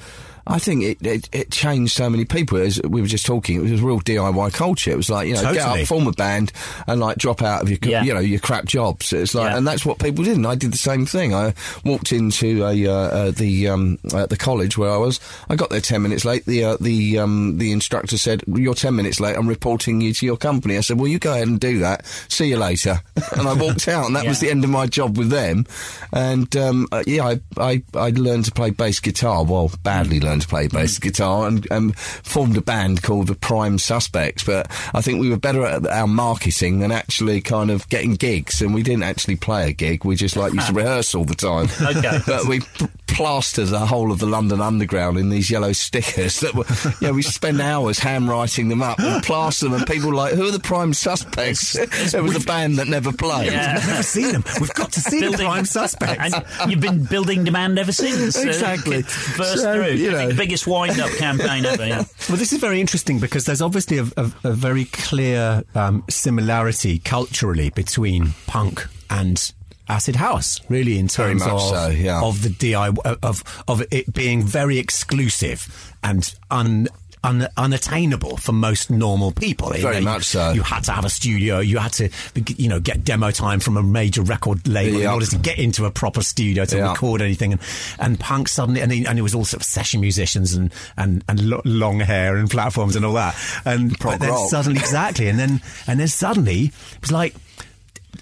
I 0.48 0.58
think 0.58 0.82
it, 0.82 1.06
it 1.06 1.28
it 1.32 1.50
changed 1.50 1.94
so 1.94 2.08
many 2.08 2.24
people. 2.24 2.56
As 2.58 2.80
we 2.82 3.02
were 3.02 3.06
just 3.06 3.26
talking, 3.26 3.58
it 3.58 3.70
was 3.70 3.82
a 3.82 3.84
real 3.84 4.00
DIY 4.00 4.52
culture. 4.54 4.90
It 4.90 4.96
was 4.96 5.10
like 5.10 5.28
you 5.28 5.34
know, 5.34 5.52
get 5.52 5.62
up, 5.66 5.86
form 5.86 6.06
a 6.06 6.12
band, 6.12 6.52
and 6.86 7.00
like 7.00 7.18
drop 7.18 7.42
out 7.42 7.62
of 7.62 7.68
your 7.68 7.78
Yeah. 7.82 8.02
you 8.02 8.14
know 8.14 8.20
your 8.20 8.40
crap 8.40 8.64
jobs. 8.64 9.12
It's 9.12 9.34
like, 9.34 9.50
Yeah. 9.50 9.58
and 9.58 9.66
that's 9.66 9.84
what 9.84 9.98
people 9.98 10.24
did. 10.24 10.36
And 10.36 10.46
I 10.46 10.54
did 10.54 10.72
the 10.72 10.78
same 10.78 11.04
thing. 11.04 11.34
I 11.34 11.52
walked 11.84 12.12
into 12.12 12.64
a 12.64 12.86
uh, 12.86 12.92
uh, 12.92 13.30
the 13.30 13.68
um, 13.68 13.98
uh, 14.12 14.24
the 14.26 14.36
college 14.38 14.78
where 14.78 14.90
I 14.90 14.96
was. 14.96 15.20
I 15.50 15.56
got 15.56 15.68
there 15.70 15.80
ten 15.82 16.00
minutes 16.02 16.24
late. 16.24 16.46
The 16.46 16.64
uh, 16.64 16.76
the 16.80 17.18
um, 17.18 17.58
the 17.58 17.70
instructor 17.72 18.16
said, 18.16 18.42
"You're 18.46 18.74
ten 18.74 18.96
minutes 18.96 19.20
late. 19.20 19.36
I'm 19.36 19.48
reporting 19.48 20.00
you 20.00 20.14
to 20.14 20.24
your 20.26 20.38
company." 20.38 20.78
I 20.78 20.80
said, 20.80 20.98
"Well, 20.98 21.08
you 21.08 21.18
go 21.18 21.32
ahead 21.34 21.48
and 21.48 21.60
do 21.60 21.80
that. 21.80 22.06
See 22.28 22.46
you 22.48 22.56
later." 22.56 23.00
and 23.32 23.46
I 23.46 23.52
walked 23.52 23.86
out, 23.88 24.06
and 24.06 24.16
that 24.16 24.26
was 24.26 24.40
the 24.40 24.48
end 24.50 24.64
of 24.64 24.70
my 24.70 24.86
job 24.86 25.18
with 25.18 25.28
them. 25.28 25.66
And 26.12 26.54
um, 26.56 26.86
uh, 26.90 27.04
yeah, 27.06 27.26
I, 27.26 27.40
I 27.58 27.82
I 27.94 28.10
learned 28.10 28.46
to 28.46 28.52
play 28.52 28.70
bass 28.70 29.00
guitar. 29.00 29.44
Well, 29.44 29.70
badly 29.82 30.20
learned 30.20 30.37
to 30.40 30.48
play 30.48 30.68
bass 30.68 30.98
guitar, 30.98 31.46
and 31.48 31.70
um, 31.70 31.92
formed 31.92 32.56
a 32.56 32.60
band 32.62 33.02
called 33.02 33.26
the 33.26 33.34
Prime 33.34 33.78
Suspects. 33.78 34.44
But 34.44 34.70
I 34.94 35.00
think 35.00 35.20
we 35.20 35.30
were 35.30 35.36
better 35.38 35.64
at 35.64 35.86
our 35.86 36.06
marketing 36.06 36.80
than 36.80 36.92
actually 36.92 37.40
kind 37.40 37.70
of 37.70 37.88
getting 37.88 38.14
gigs. 38.14 38.60
And 38.62 38.74
we 38.74 38.82
didn't 38.82 39.02
actually 39.04 39.36
play 39.36 39.68
a 39.68 39.72
gig. 39.72 40.04
We 40.04 40.16
just 40.16 40.36
like 40.36 40.52
used 40.52 40.68
to 40.68 40.72
rehearse 40.74 41.14
all 41.14 41.24
the 41.24 41.34
time. 41.34 41.68
Okay. 41.80 42.18
but 42.26 42.46
we. 42.46 42.60
P- 42.60 42.86
plastered 43.08 43.68
the 43.68 43.78
whole 43.86 44.12
of 44.12 44.18
the 44.20 44.26
London 44.26 44.60
Underground 44.60 45.16
in 45.18 45.30
these 45.30 45.50
yellow 45.50 45.72
stickers 45.72 46.40
that 46.40 46.54
were, 46.54 46.66
yeah, 47.00 47.10
we 47.10 47.22
spend 47.22 47.58
hours 47.60 47.98
handwriting 47.98 48.68
them 48.68 48.82
up 48.82 49.00
and 49.00 49.24
plaster 49.24 49.64
them, 49.64 49.74
and 49.74 49.86
people 49.86 50.10
were 50.10 50.14
like, 50.14 50.34
who 50.34 50.46
are 50.46 50.50
the 50.52 50.60
prime 50.60 50.92
suspects? 50.92 51.74
it 51.74 52.22
was 52.22 52.36
a 52.36 52.46
band 52.46 52.76
that 52.78 52.86
never 52.86 53.10
played. 53.10 53.50
Yeah. 53.50 53.76
I've 53.78 53.88
never 53.88 54.02
seen 54.02 54.30
them. 54.32 54.44
We've 54.60 54.72
got 54.74 54.92
to 54.92 55.00
see 55.00 55.20
the 55.26 55.36
prime 55.36 55.64
suspects. 55.64 56.34
And 56.60 56.70
you've 56.70 56.80
been 56.82 57.02
building 57.04 57.44
demand 57.44 57.78
ever 57.78 57.92
since. 57.92 58.36
Uh, 58.36 58.42
Exactly. 58.46 59.02
Burst 59.36 59.62
So, 59.62 59.74
through. 59.74 59.94
you 59.94 60.12
know. 60.12 60.27
Biggest 60.34 60.66
wind-up 60.66 61.10
campaign 61.12 61.64
ever, 61.64 61.86
yeah. 61.86 62.04
Well, 62.28 62.38
this 62.38 62.52
is 62.52 62.60
very 62.60 62.80
interesting 62.80 63.18
because 63.18 63.44
there's 63.46 63.62
obviously 63.62 63.98
a, 63.98 64.04
a, 64.16 64.32
a 64.44 64.52
very 64.52 64.84
clear 64.86 65.64
um, 65.74 66.04
similarity 66.08 66.98
culturally 66.98 67.70
between 67.70 68.34
punk 68.46 68.86
and 69.10 69.52
acid 69.88 70.16
house, 70.16 70.60
really, 70.68 70.98
in 70.98 71.08
terms 71.08 71.42
of 71.46 71.60
so, 71.60 71.88
yeah. 71.88 72.22
of 72.22 72.42
the 72.42 72.50
DIY 72.50 73.18
of 73.22 73.62
of 73.66 73.82
it 73.90 74.12
being 74.12 74.42
very 74.42 74.78
exclusive 74.78 75.94
and 76.02 76.34
un. 76.50 76.88
Un, 77.24 77.48
unattainable 77.56 78.36
for 78.36 78.52
most 78.52 78.90
normal 78.90 79.32
people. 79.32 79.74
You 79.74 79.82
Very 79.82 79.94
know, 79.94 79.98
you- 79.98 80.04
much 80.04 80.24
so. 80.24 80.52
You 80.52 80.62
had 80.62 80.84
to 80.84 80.92
have 80.92 81.04
a 81.04 81.10
studio. 81.10 81.58
You 81.58 81.78
had 81.78 81.92
to, 81.94 82.10
you 82.56 82.68
know, 82.68 82.78
get 82.78 83.02
demo 83.02 83.30
time 83.32 83.58
from 83.58 83.76
a 83.76 83.82
major 83.82 84.22
record 84.22 84.66
label 84.68 85.00
in 85.00 85.06
order 85.08 85.26
to 85.26 85.36
get 85.38 85.58
into 85.58 85.84
a 85.84 85.90
proper 85.90 86.22
studio 86.22 86.64
to 86.66 86.80
record 86.82 87.20
anything. 87.20 87.52
And, 87.52 87.60
and 87.98 88.20
punk 88.20 88.48
suddenly, 88.48 88.80
and, 88.82 88.92
he, 88.92 89.04
and 89.04 89.18
it 89.18 89.22
was 89.22 89.34
all 89.34 89.44
sort 89.44 89.60
of 89.62 89.66
session 89.66 90.00
musicians 90.00 90.54
and, 90.54 90.72
and, 90.96 91.24
and 91.28 91.40
lo- 91.50 91.62
long 91.64 91.98
hair 92.00 92.36
and 92.36 92.48
platforms 92.48 92.94
and 92.94 93.04
all 93.04 93.14
that. 93.14 93.34
And 93.64 93.98
Prog 93.98 94.14
but 94.14 94.20
then 94.20 94.30
rock. 94.30 94.50
suddenly, 94.50 94.78
exactly. 94.78 95.28
And 95.28 95.38
then, 95.38 95.60
and 95.88 95.98
then 95.98 96.08
suddenly, 96.08 96.66
it 96.66 97.00
was 97.00 97.10
like 97.12 97.34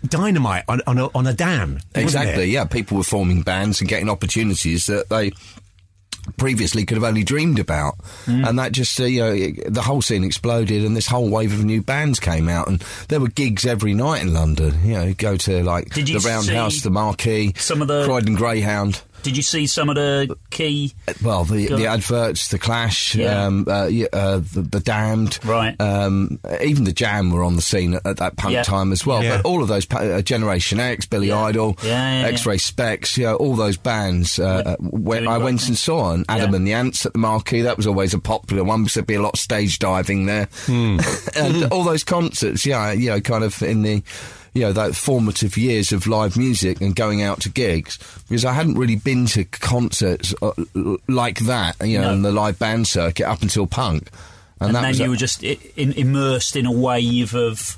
dynamite 0.09 0.65
on, 0.69 0.81
on, 0.87 0.99
a, 0.99 1.09
on 1.15 1.27
a 1.27 1.33
dam. 1.33 1.81
Exactly, 1.95 2.47
yeah. 2.47 2.65
People 2.65 2.97
were 2.97 3.03
forming 3.03 3.43
bands 3.43 3.81
and 3.81 3.89
getting 3.91 4.09
opportunities 4.09 4.87
that 4.87 5.09
they 5.09 5.33
previously 6.37 6.85
could 6.85 6.97
have 6.97 7.05
only 7.05 7.25
dreamed 7.25 7.59
about. 7.59 7.95
And 8.27 8.59
that 8.59 8.73
just, 8.73 8.99
uh, 9.01 9.05
you 9.05 9.21
know, 9.21 9.33
it- 9.33 9.73
the 9.73 9.83
whole 9.83 10.03
scene 10.03 10.25
exploded 10.25 10.85
and 10.85 10.97
this 10.97 11.07
whole 11.07 11.29
wave 11.29 11.53
of 11.53 11.65
new 11.65 11.83
bands 11.83 12.21
came 12.21 12.49
out 12.49 12.69
and 12.69 12.83
there 13.09 13.21
were 13.21 13.29
gigs 13.29 13.65
every 13.67 13.95
night 13.95 14.23
in 14.23 14.33
London. 14.35 14.75
You 14.85 14.95
know, 14.95 15.15
go 15.17 15.37
to 15.37 15.63
like 15.65 15.91
the 16.23 16.29
Roundhouse, 16.29 16.81
the 16.83 16.91
Marquee, 16.91 17.55
some 17.59 17.83
of 17.83 17.89
the- 17.89 18.05
Croydon 18.05 18.35
Greyhound. 18.35 19.01
Did 19.27 19.37
you 19.37 19.43
see 19.43 19.67
some 19.67 19.89
of 19.89 19.97
the 19.97 20.37
key... 20.51 20.95
Well, 21.21 21.43
the 21.43 21.67
the 21.67 21.87
adverts, 21.89 22.47
the 22.49 22.61
Clash, 22.61 23.17
Yeah. 23.17 23.45
um, 23.47 23.67
uh, 23.69 23.87
yeah, 23.87 24.07
uh, 24.13 24.37
the, 24.39 24.63
the 24.63 24.79
Damned, 24.79 25.41
Right. 25.45 25.75
Um, 25.81 26.39
even 26.63 26.85
the 26.85 26.93
Jam 26.93 27.33
were 27.33 27.43
on 27.43 27.57
the 27.57 27.61
scene 27.63 27.95
at, 27.95 28.07
at 28.07 28.17
that 28.19 28.37
punk 28.37 28.55
Yeah. 28.55 28.63
time 28.63 28.93
as 28.93 29.05
well. 29.05 29.25
Yeah. 29.25 29.39
But 29.39 29.47
all 29.47 29.63
of 29.63 29.69
those 29.69 29.85
uh, 29.91 30.23
Generation 30.23 30.79
X, 30.79 31.07
Billy 31.07 31.27
Yeah. 31.29 31.43
Idol, 31.43 31.77
Yeah, 31.83 31.89
yeah, 31.91 32.21
yeah. 32.21 32.27
X-Ray 32.29 32.59
Spex, 32.59 33.17
you 33.17 33.25
know, 33.25 33.35
all 33.35 33.57
those 33.57 33.77
bands. 33.77 34.39
Uh, 34.39 34.63
uh, 34.65 34.77
when 34.79 35.27
I 35.27 35.33
rock 35.35 35.43
went 35.43 35.67
and 35.67 35.77
saw, 35.77 36.13
and 36.13 36.25
Adam 36.29 36.51
Yeah. 36.53 36.57
and 36.59 36.67
the 36.69 36.73
Ants 36.75 37.05
at 37.05 37.13
the 37.15 37.19
Marquee, 37.19 37.63
that 37.63 37.77
was 37.77 37.89
always 37.89 38.15
a 38.15 38.21
popular 38.21 38.63
one 38.63 38.85
because 38.85 38.95
there'd 38.95 39.09
be 39.09 39.15
a 39.15 39.23
lot 39.23 39.35
of 39.35 39.41
stage 39.41 39.81
diving 39.81 40.27
there, 40.27 40.49
Hmm. 40.67 41.01
and 41.37 41.65
all 41.73 41.83
those 41.83 42.05
concerts. 42.05 42.65
Yeah, 42.65 42.93
you 42.93 43.11
know, 43.11 43.21
kind 43.21 43.43
of 43.43 43.61
in 43.61 43.83
the. 43.83 44.05
You 44.57 44.63
know, 44.63 44.73
that 44.73 44.95
formative 44.97 45.59
years 45.59 45.93
of 45.93 46.07
live 46.07 46.37
music 46.39 46.81
and 46.81 46.97
going 46.97 47.21
out 47.21 47.41
to 47.43 47.51
gigs 47.51 47.99
because 48.27 48.47
I 48.47 48.55
hadn't 48.55 48.77
really 48.79 48.97
been 48.97 49.27
to 49.27 49.45
concerts 49.45 50.35
uh, 50.41 50.53
like 51.09 51.41
that, 51.41 51.77
you 51.85 51.99
know, 51.99 52.09
No. 52.09 52.13
in 52.15 52.23
the 52.23 52.33
live 52.33 52.59
band 52.59 52.89
circuit 52.89 53.27
up 53.29 53.43
until 53.43 53.67
punk. 53.67 54.09
And, 54.59 54.75
that 54.75 54.81
then 54.81 54.89
was 54.89 54.99
you 54.99 55.05
a- 55.05 55.09
were 55.11 55.17
just 55.17 55.43
in, 55.43 55.93
immersed 55.93 56.57
in 56.57 56.65
a 56.65 56.73
wave 56.73 57.35
of 57.35 57.77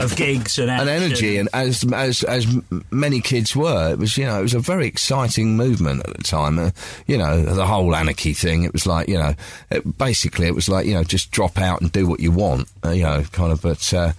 of 0.00 0.14
gigs 0.16 0.58
and, 0.58 0.68
and 0.70 0.90
energy, 0.90 1.38
and 1.38 1.48
as 1.54 1.84
as 1.94 2.22
as 2.24 2.44
many 2.90 3.20
kids 3.20 3.54
were, 3.56 3.92
it 3.92 3.98
was 3.98 4.18
you 4.18 4.26
know 4.26 4.38
it 4.40 4.42
was 4.42 4.52
a 4.52 4.58
very 4.58 4.86
exciting 4.88 5.56
movement 5.56 6.06
at 6.06 6.16
the 6.16 6.22
time. 6.24 6.58
Uh, 6.58 6.70
you 7.06 7.16
know 7.16 7.40
the 7.42 7.64
whole 7.64 7.94
anarchy 7.94 8.34
thing. 8.34 8.64
It 8.64 8.72
was 8.72 8.84
like 8.84 9.08
you 9.08 9.16
know, 9.16 9.34
it, 9.70 9.96
basically 9.96 10.48
it 10.48 10.54
was 10.56 10.68
like 10.68 10.86
you 10.86 10.94
know 10.94 11.04
just 11.04 11.30
drop 11.30 11.56
out 11.56 11.80
and 11.80 11.90
do 11.92 12.06
what 12.08 12.18
you 12.20 12.32
want. 12.32 12.68
Uh, 12.84 12.90
you 12.90 13.04
know, 13.04 13.22
kind 13.30 13.52
of, 13.52 13.62
but. 13.62 13.94
Uh, 13.94 14.12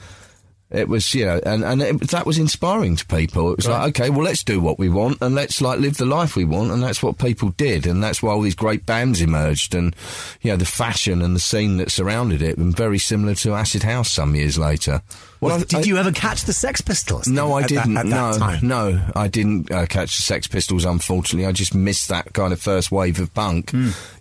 it 0.69 0.89
was, 0.89 1.15
you 1.15 1.25
know, 1.25 1.39
and, 1.45 1.63
and 1.63 1.81
it, 1.81 2.09
that 2.09 2.25
was 2.25 2.37
inspiring 2.37 2.97
to 2.97 3.05
people. 3.05 3.51
It 3.51 3.57
was 3.57 3.67
like, 3.69 3.89
okay, 3.89 4.09
well, 4.09 4.23
let's 4.23 4.43
do 4.43 4.59
what 4.59 4.77
we 4.77 4.89
want 4.89 5.19
and 5.21 5.33
let's 5.33 5.61
like 5.61 5.79
live 5.79 5.95
the 5.95 6.05
life 6.05 6.35
we 6.35 6.43
want. 6.43 6.71
And 6.71 6.83
that's 6.83 7.01
what 7.01 7.17
people 7.17 7.49
did. 7.51 7.87
And 7.87 8.03
that's 8.03 8.21
why 8.21 8.33
all 8.33 8.41
these 8.41 8.55
great 8.55 8.85
bands 8.85 9.21
emerged. 9.21 9.73
And, 9.73 9.95
you 10.41 10.51
know, 10.51 10.57
the 10.57 10.65
fashion 10.65 11.21
and 11.21 11.33
the 11.33 11.39
scene 11.39 11.77
that 11.77 11.89
surrounded 11.89 12.41
it, 12.41 12.57
and 12.57 12.75
very 12.75 12.99
similar 12.99 13.33
to 13.35 13.53
Acid 13.53 13.83
House 13.83 14.11
some 14.11 14.35
years 14.35 14.57
later. 14.57 15.01
Well, 15.39 15.59
I- 15.59 15.63
did 15.63 15.85
you 15.85 15.97
ever 15.97 16.11
catch 16.11 16.43
the 16.43 16.53
Sex 16.53 16.81
Pistols? 16.81 17.27
No, 17.27 17.53
I 17.53 17.63
didn't. 17.63 17.97
at 17.97 18.05
that 18.05 18.09
no, 18.09 18.37
time? 18.37 18.67
no, 18.67 19.01
I 19.15 19.27
didn't 19.27 19.71
uh, 19.71 19.85
catch 19.85 20.15
the 20.15 20.23
Sex 20.23 20.47
Pistols. 20.47 20.85
Unfortunately, 20.85 21.45
I 21.45 21.51
just 21.51 21.75
missed 21.75 22.07
that 22.09 22.33
kind 22.33 22.53
of 22.53 22.61
first 22.61 22.91
wave 22.91 23.19
of 23.19 23.33
punk. 23.33 23.71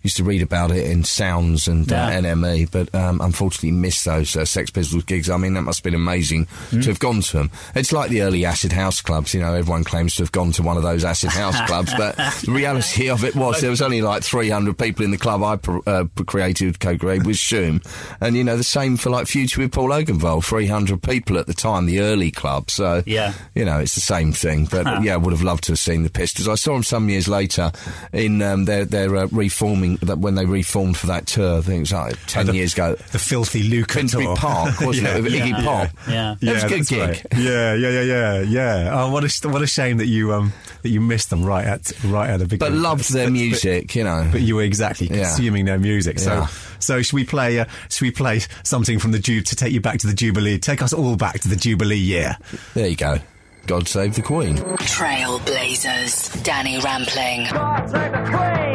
Used 0.03 0.19
to 0.19 0.25
read 0.25 0.43
about 0.43 0.71
it 0.71 0.89
in 0.91 1.05
Sounds 1.05 1.67
and 1.69 1.91
uh, 1.93 2.11
NME, 2.11 2.71
but 2.71 2.95
um, 2.95 3.21
unfortunately 3.21 3.73
missed 3.73 4.05
those 4.05 4.37
uh, 4.37 4.45
Sex 4.45 4.71
Pistols 4.71 5.05
gigs. 5.05 5.29
I 5.31 5.37
mean, 5.37 5.55
that 5.55 5.63
must 5.63 5.81
have 5.81 5.85
been 5.85 5.95
amazing 5.95 6.47
to 6.71 6.83
have 6.83 6.99
gone 6.99 7.21
to 7.23 7.39
them. 7.39 7.51
It's 7.75 7.93
like 7.93 8.11
the 8.11 8.23
early 8.23 8.45
acid 8.45 8.73
house 8.73 9.01
clubs. 9.01 9.35
You 9.35 9.41
know, 9.41 9.55
everyone 9.55 9.85
claims 9.85 10.17
to 10.17 10.23
have 10.23 10.33
gone 10.33 10.53
to 10.53 10.63
one 10.63 10.77
of 10.77 10.83
those 10.83 11.05
acid 11.05 11.31
house 11.31 11.61
clubs, 11.67 11.93
but 11.97 12.17
the 12.45 12.53
reality 12.53 13.09
of 13.11 13.25
it 13.25 13.35
was 13.35 13.61
there 13.61 13.71
was 13.71 13.83
only 13.83 14.03
like 14.03 14.23
300 14.23 14.79
people 14.79 15.05
in 15.05 15.11
the 15.11 15.19
club 15.19 15.43
I 15.43 15.57
pr- 15.57 15.79
uh, 15.87 16.05
created, 16.27 16.79
co-created 16.79 17.27
with 17.27 17.37
Shoom, 17.37 17.83
and 18.21 18.37
you 18.37 18.45
know 18.45 18.57
the 18.57 18.65
same 18.65 18.97
for 18.97 19.11
like 19.11 19.27
Future 19.27 19.61
with 19.63 19.73
Paul 19.73 19.89
Oakenfold, 19.89 20.45
300 20.45 21.03
people 21.07 21.39
at 21.39 21.47
the 21.47 21.55
time, 21.55 21.87
the 21.87 22.01
early 22.01 22.31
club. 22.31 22.71
So 22.71 23.03
Yeah. 23.07 23.33
you 23.55 23.65
know, 23.65 23.79
it's 23.79 23.95
the 23.95 24.01
same 24.01 24.33
thing. 24.33 24.67
But 24.67 25.03
yeah, 25.03 25.15
I 25.15 25.17
would 25.17 25.33
have 25.33 25.43
loved 25.43 25.65
to 25.65 25.73
have 25.73 25.79
seen 25.79 26.03
the 26.03 26.11
Pistols. 26.11 26.49
I 26.49 26.55
saw 26.57 26.75
them 26.75 26.83
some 26.83 27.09
years 27.09 27.29
later 27.29 27.71
in 28.13 28.43
um, 28.43 28.65
their 28.65 28.85
their 28.85 29.15
uh, 29.17 29.27
reforming 29.31 29.97
that 30.03 30.19
when 30.19 30.35
they 30.35 30.45
reformed 30.47 30.97
for 30.97 31.07
that 31.09 31.27
tour. 31.27 31.59
I 31.59 31.61
think 31.63 31.77
it 31.77 31.81
was 31.81 31.93
like 31.93 32.17
ten 32.27 32.47
the- 32.47 32.55
years 32.55 32.73
ago. 32.75 32.95
The 33.13 33.19
filthy 33.19 33.63
Lucre 33.63 33.95
Finsbury 34.01 34.25
tour. 34.27 34.37
Park, 34.37 34.81
wasn't 34.81 35.07
Yeah. 35.09 35.17
it? 35.19 35.23
With 35.23 35.33
Yeah. 35.35 35.47
Iggy 35.47 35.65
Pop. 35.65 35.91
Yeah. 36.09 36.35
It 36.41 36.53
was 36.53 36.65
a 36.65 36.69
good 36.69 36.87
gig. 36.87 37.01
right. 37.01 37.27
Yeah, 37.37 37.75
yeah, 37.75 37.89
yeah, 37.91 38.03
yeah, 38.03 38.41
yeah. 38.41 38.91
Oh, 38.93 39.11
what 39.11 39.25
a 39.25 39.49
what 39.49 39.63
a 39.63 39.67
shame 39.67 39.99
that 39.99 40.07
you 40.07 40.33
um 40.35 40.53
that 40.83 40.89
you 40.91 41.01
missed 41.01 41.31
them 41.31 41.45
right 41.45 41.65
at 41.65 41.93
right 42.05 42.31
at 42.31 42.39
the 42.39 42.47
beginning. 42.47 42.75
But 42.75 42.81
loved 42.81 43.13
their 43.13 43.27
But- 43.27 43.33
music, 43.33 43.95
you 43.95 44.05
know. 44.05 44.29
But 44.33 44.41
you 44.43 44.57
were 44.57 44.63
exactly 44.63 45.09
Yeah. 45.09 45.25
consuming 45.25 45.65
their 45.67 45.79
music. 45.79 46.19
So, 46.19 46.33
Yeah. 46.35 46.47
So 46.87 47.03
should 47.03 47.15
we 47.15 47.25
play? 47.25 47.59
Uh, 47.59 47.67
should 47.91 48.03
we 48.03 48.11
play 48.11 48.41
something 48.63 48.99
from 48.99 49.13
the 49.13 49.19
Ju 49.19 49.43
to 49.43 49.57
take 49.57 49.73
you 49.73 49.81
back 49.81 49.99
to 49.99 50.07
the 50.07 50.15
Jubilee? 50.15 50.59
Take 50.59 50.81
us 50.83 50.93
all 50.93 51.17
back 51.17 51.41
to 51.41 51.49
the 51.49 51.57
Jubilee 51.57 51.97
year. 51.97 52.39
There 52.75 52.89
you 52.89 52.97
go. 52.97 53.19
God 53.67 53.89
save 53.89 54.15
the 54.15 54.23
Queen. 54.23 54.57
Trailblazers. 54.57 56.43
Danny 56.45 56.79
Rampling. 56.79 57.49
God 57.53 57.91
save 57.91 58.13
the 58.13 58.19
Queen! 58.19 58.75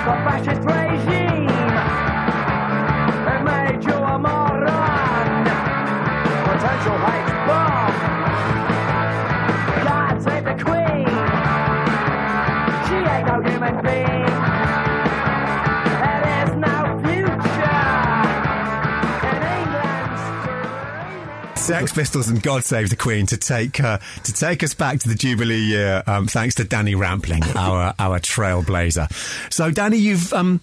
The 0.00 0.16
fascist 0.24 0.62
regime! 0.62 1.19
Sex 21.70 21.92
Pistols 21.92 22.28
and 22.28 22.42
God 22.42 22.64
Save 22.64 22.90
the 22.90 22.96
Queen 22.96 23.26
to 23.26 23.36
take 23.36 23.78
uh, 23.78 23.98
to 24.24 24.32
take 24.32 24.64
us 24.64 24.74
back 24.74 24.98
to 24.98 25.08
the 25.08 25.14
Jubilee 25.14 25.60
year. 25.60 26.02
Um, 26.04 26.26
thanks 26.26 26.56
to 26.56 26.64
Danny 26.64 26.96
Rampling, 26.96 27.44
our 27.56 27.94
our 27.96 28.18
trailblazer. 28.18 29.08
So, 29.52 29.70
Danny, 29.70 29.96
you've 29.96 30.32
um, 30.32 30.60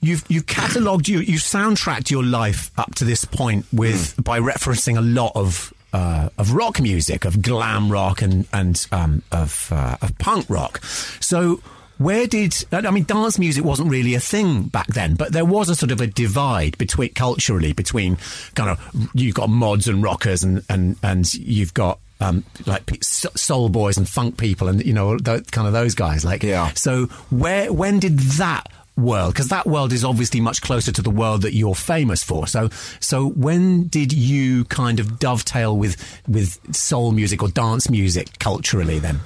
you've 0.00 0.24
you've 0.28 0.46
catalogued 0.46 1.06
you 1.06 1.20
you 1.20 1.36
soundtracked 1.36 2.10
your 2.10 2.24
life 2.24 2.72
up 2.76 2.96
to 2.96 3.04
this 3.04 3.24
point 3.24 3.64
with 3.72 4.20
by 4.22 4.40
referencing 4.40 4.98
a 4.98 5.02
lot 5.02 5.32
of. 5.36 5.72
Uh, 5.92 6.28
of 6.38 6.52
rock 6.52 6.80
music, 6.80 7.24
of 7.24 7.42
glam 7.42 7.90
rock, 7.90 8.22
and 8.22 8.46
and 8.52 8.86
um, 8.92 9.24
of 9.32 9.70
uh, 9.72 9.96
of 10.00 10.16
punk 10.18 10.46
rock. 10.48 10.78
So, 11.18 11.60
where 12.00 12.26
did 12.26 12.54
I 12.72 12.90
mean? 12.90 13.04
Dance 13.04 13.38
music 13.38 13.62
wasn't 13.62 13.90
really 13.90 14.14
a 14.14 14.20
thing 14.20 14.62
back 14.62 14.86
then, 14.86 15.16
but 15.16 15.32
there 15.32 15.44
was 15.44 15.68
a 15.68 15.74
sort 15.74 15.92
of 15.92 16.00
a 16.00 16.06
divide 16.06 16.78
between 16.78 17.12
culturally 17.12 17.74
between 17.74 18.16
kind 18.54 18.70
of 18.70 19.10
you've 19.12 19.34
got 19.34 19.50
mods 19.50 19.86
and 19.86 20.02
rockers, 20.02 20.42
and 20.42 20.64
and 20.70 20.96
and 21.02 21.34
you've 21.34 21.74
got 21.74 21.98
um, 22.20 22.42
like 22.64 23.04
soul 23.04 23.68
boys 23.68 23.98
and 23.98 24.08
funk 24.08 24.38
people, 24.38 24.68
and 24.68 24.82
you 24.82 24.94
know 24.94 25.18
th- 25.18 25.50
kind 25.50 25.66
of 25.66 25.74
those 25.74 25.94
guys. 25.94 26.24
Like, 26.24 26.42
Yeah. 26.42 26.72
So 26.72 27.04
where 27.28 27.70
when 27.70 27.98
did 27.98 28.18
that 28.18 28.66
world? 28.96 29.34
Because 29.34 29.48
that 29.48 29.66
world 29.66 29.92
is 29.92 30.02
obviously 30.02 30.40
much 30.40 30.62
closer 30.62 30.92
to 30.92 31.02
the 31.02 31.10
world 31.10 31.42
that 31.42 31.52
you're 31.52 31.74
famous 31.74 32.22
for. 32.22 32.46
So 32.46 32.70
so 33.00 33.28
when 33.28 33.88
did 33.88 34.14
you 34.14 34.64
kind 34.64 35.00
of 35.00 35.18
dovetail 35.18 35.76
with 35.76 35.98
with 36.26 36.74
soul 36.74 37.12
music 37.12 37.42
or 37.42 37.50
dance 37.50 37.90
music 37.90 38.38
culturally? 38.38 38.98
Then 38.98 39.20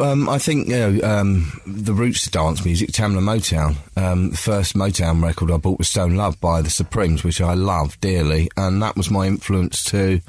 Um, 0.00 0.28
I 0.28 0.38
think 0.38 0.68
you 0.68 0.76
know 0.78 1.00
um, 1.02 1.60
the 1.66 1.92
roots 1.92 2.22
to 2.22 2.30
dance 2.30 2.64
music, 2.64 2.90
Tamla 2.90 3.20
Motown. 3.20 3.76
Um, 4.00 4.30
the 4.30 4.36
first 4.36 4.76
Motown 4.76 5.22
record 5.22 5.50
I 5.50 5.56
bought 5.56 5.78
was 5.78 5.88
Stone 5.88 6.14
Love 6.14 6.40
by 6.40 6.62
the 6.62 6.70
Supremes, 6.70 7.24
which 7.24 7.40
I 7.40 7.54
love 7.54 8.00
dearly, 8.00 8.48
and 8.56 8.80
that 8.80 8.96
was 8.96 9.10
my 9.10 9.26
influence 9.26 9.82
to 9.84 10.20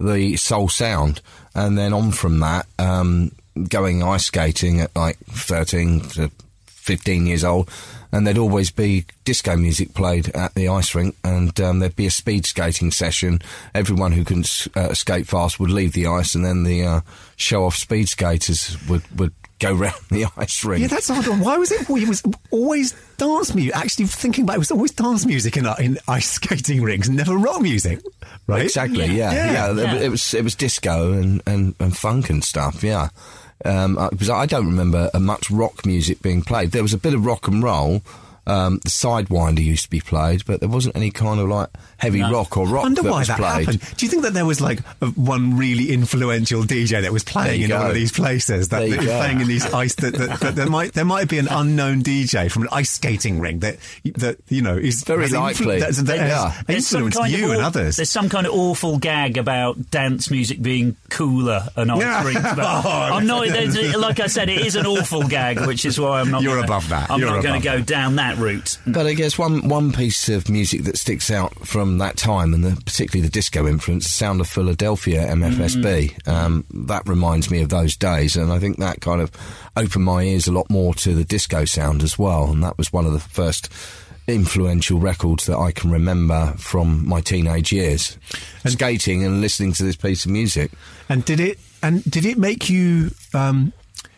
the 0.00 0.36
soul 0.36 0.68
sound. 0.68 1.20
And 1.54 1.78
then 1.78 1.92
on 1.92 2.10
from 2.10 2.40
that, 2.40 2.66
um, 2.80 3.30
going 3.68 4.02
ice 4.02 4.24
skating 4.24 4.80
at 4.80 4.94
like 4.96 5.18
thirteen 5.18 6.00
to 6.10 6.30
fifteen 6.66 7.26
years 7.26 7.44
old, 7.44 7.70
and 8.12 8.26
there'd 8.26 8.38
always 8.38 8.70
be 8.70 9.06
disco 9.24 9.56
music 9.56 9.94
played 9.94 10.28
at 10.36 10.54
the 10.54 10.68
ice 10.68 10.94
rink, 10.94 11.16
and 11.24 11.58
um, 11.60 11.78
there'd 11.78 11.96
be 11.96 12.06
a 12.06 12.10
speed 12.10 12.46
skating 12.46 12.90
session. 12.90 13.40
Everyone 13.74 14.12
who 14.12 14.24
can 14.24 14.40
s- 14.40 14.68
uh, 14.76 14.94
skate 14.94 15.26
fast 15.26 15.58
would 15.58 15.70
leave 15.70 15.92
the 15.94 16.06
ice, 16.06 16.34
and 16.34 16.44
then 16.44 16.64
the 16.64 16.84
uh, 16.84 17.00
show-off 17.36 17.76
speed 17.76 18.08
skaters 18.08 18.76
would 18.88 19.02
would 19.18 19.32
go 19.58 19.72
round 19.74 19.94
the 20.10 20.26
ice 20.36 20.64
rink. 20.64 20.82
Yeah, 20.82 20.88
that's 20.88 21.08
odd. 21.10 21.26
Why 21.40 21.56
was 21.56 21.70
it? 21.72 21.88
It 21.88 22.08
was 22.08 22.22
always 22.50 22.92
dance 23.16 23.54
music. 23.54 23.76
Actually, 23.76 24.06
thinking 24.06 24.44
about 24.44 24.54
it, 24.54 24.56
it 24.56 24.58
was 24.60 24.70
always 24.72 24.90
dance 24.92 25.24
music 25.24 25.56
in, 25.56 25.66
in 25.78 25.98
ice 26.08 26.30
skating 26.32 26.82
rinks, 26.82 27.08
never 27.08 27.36
rock 27.36 27.60
music, 27.62 28.00
right? 28.46 28.62
Exactly. 28.62 29.06
Yeah. 29.06 29.32
Yeah. 29.32 29.52
Yeah. 29.52 29.72
Yeah. 29.74 29.94
It, 29.96 30.02
it 30.02 30.08
was 30.10 30.34
it 30.34 30.42
was 30.44 30.54
disco 30.54 31.12
and, 31.12 31.40
and, 31.46 31.74
and 31.80 31.96
funk 31.96 32.28
and 32.30 32.42
stuff. 32.44 32.82
Yeah. 32.82 33.08
Um, 33.64 33.94
because 34.10 34.30
I 34.30 34.46
don't 34.46 34.66
remember 34.66 35.10
much 35.18 35.50
rock 35.50 35.86
music 35.86 36.22
being 36.22 36.42
played. 36.42 36.72
There 36.72 36.82
was 36.82 36.94
a 36.94 36.98
bit 36.98 37.14
of 37.14 37.24
rock 37.24 37.48
and 37.48 37.62
roll. 37.62 38.02
Um, 38.44 38.80
the 38.82 38.90
Sidewinder 38.90 39.62
used 39.62 39.84
to 39.84 39.90
be 39.90 40.00
played, 40.00 40.44
but 40.46 40.58
there 40.58 40.68
wasn't 40.68 40.96
any 40.96 41.10
kind 41.12 41.38
of 41.38 41.48
like 41.48 41.68
heavy 41.98 42.22
rock 42.22 42.56
or 42.56 42.64
rock. 42.66 42.70
I 42.70 42.74
rock 42.74 42.82
wonder 42.82 43.02
that 43.02 43.10
why 43.12 43.18
was 43.20 43.28
that 43.28 43.36
played. 43.38 43.66
happened. 43.66 43.96
Do 43.96 44.04
you 44.04 44.10
think 44.10 44.22
that 44.24 44.34
there 44.34 44.44
was 44.44 44.60
like 44.60 44.80
a, 45.00 45.06
one 45.10 45.56
really 45.56 45.92
influential 45.92 46.62
DJ 46.64 47.02
that 47.02 47.12
was 47.12 47.22
playing 47.22 47.60
you 47.60 47.66
in 47.66 47.72
all 47.72 47.86
of 47.86 47.94
these 47.94 48.10
places 48.10 48.70
that, 48.70 48.80
that 48.88 48.96
was 48.98 49.06
playing 49.06 49.40
in 49.40 49.46
these 49.46 49.64
ice 49.72 49.94
that, 49.96 50.14
that, 50.14 50.40
that 50.40 50.54
there 50.56 50.66
might 50.68 50.92
there 50.94 51.04
might 51.04 51.28
be 51.28 51.38
an 51.38 51.46
unknown 51.48 52.02
DJ 52.02 52.50
from 52.50 52.62
an 52.64 52.68
ice 52.72 52.90
skating 52.90 53.38
rink 53.38 53.60
that 53.60 53.76
that 54.16 54.38
you 54.48 54.60
know 54.60 54.76
is 54.76 55.04
Very 55.04 55.22
has 55.22 55.32
influ- 55.32 55.40
likely. 55.40 55.78
that, 55.80 55.92
that 55.94 56.16
Yeah. 56.16 56.50
has 56.50 56.64
There's 56.66 56.92
influenced 56.92 57.18
kind 57.18 57.32
of 57.34 57.38
you 57.40 57.52
and 57.52 57.62
others. 57.62 57.94
There's 57.96 58.10
some 58.10 58.28
kind 58.28 58.46
of 58.48 58.52
awful 58.54 58.98
gag 58.98 59.38
about 59.38 59.90
dance 59.90 60.30
music 60.32 60.60
being 60.60 60.96
cooler 61.10 61.68
and 61.76 61.92
ice 61.92 62.00
Yeah. 62.00 62.24
rinks. 62.24 62.42
But 62.56 62.58
Oh, 62.84 62.88
I'm 62.90 63.26
not. 63.26 63.46
Like 63.46 64.18
I 64.18 64.26
said, 64.26 64.48
it 64.48 64.66
is 64.66 64.74
an 64.74 64.84
awful 64.86 65.22
gag, 65.28 65.64
which 65.66 65.84
is 65.84 66.00
why 66.00 66.20
I'm 66.20 66.30
not. 66.32 66.42
You're 66.42 66.54
gonna- 66.56 66.64
above 66.66 66.88
that. 66.88 67.08
I'm 67.10 67.20
You're 67.20 67.30
not 67.30 67.42
going 67.44 67.60
to 67.60 67.64
go 67.64 67.80
down 67.80 68.16
that 68.16 68.31
route. 68.38 68.78
But 68.86 69.06
I 69.06 69.14
guess 69.14 69.38
one 69.38 69.68
one 69.68 69.92
piece 69.92 70.28
of 70.28 70.48
music 70.48 70.84
that 70.84 70.98
sticks 70.98 71.30
out 71.30 71.54
from 71.66 71.98
that 71.98 72.16
time, 72.16 72.54
and 72.54 72.64
the, 72.64 72.80
particularly 72.82 73.26
the 73.26 73.32
disco 73.32 73.66
influence, 73.66 74.04
the 74.04 74.10
sound 74.10 74.40
of 74.40 74.48
Philadelphia 74.48 75.26
MFSB. 75.28 76.28
Um, 76.28 76.64
that 76.86 77.08
reminds 77.08 77.50
me 77.50 77.62
of 77.62 77.68
those 77.68 77.96
days, 77.96 78.36
and 78.36 78.52
I 78.52 78.58
think 78.58 78.78
that 78.78 79.00
kind 79.00 79.20
of 79.20 79.30
opened 79.76 80.04
my 80.04 80.22
ears 80.22 80.46
a 80.46 80.52
lot 80.52 80.68
more 80.70 80.94
to 80.94 81.14
the 81.14 81.24
disco 81.24 81.64
sound 81.64 82.02
as 82.02 82.18
well. 82.18 82.50
And 82.50 82.62
that 82.62 82.78
was 82.78 82.92
one 82.92 83.06
of 83.06 83.12
the 83.12 83.20
first 83.20 83.68
influential 84.26 84.98
records 84.98 85.46
that 85.46 85.58
I 85.58 85.72
can 85.72 85.90
remember 85.90 86.54
from 86.56 87.06
my 87.06 87.20
teenage 87.20 87.72
years, 87.72 88.16
skating 88.66 89.24
and 89.24 89.40
listening 89.40 89.72
to 89.74 89.82
this 89.82 89.96
piece 89.96 90.24
of 90.24 90.30
music. 90.30 90.70
And 91.08 91.24
did 91.24 91.40
it? 91.40 91.58
And 91.82 92.04
did 92.04 92.24
it 92.24 92.38
make 92.38 92.70
you? 92.70 93.10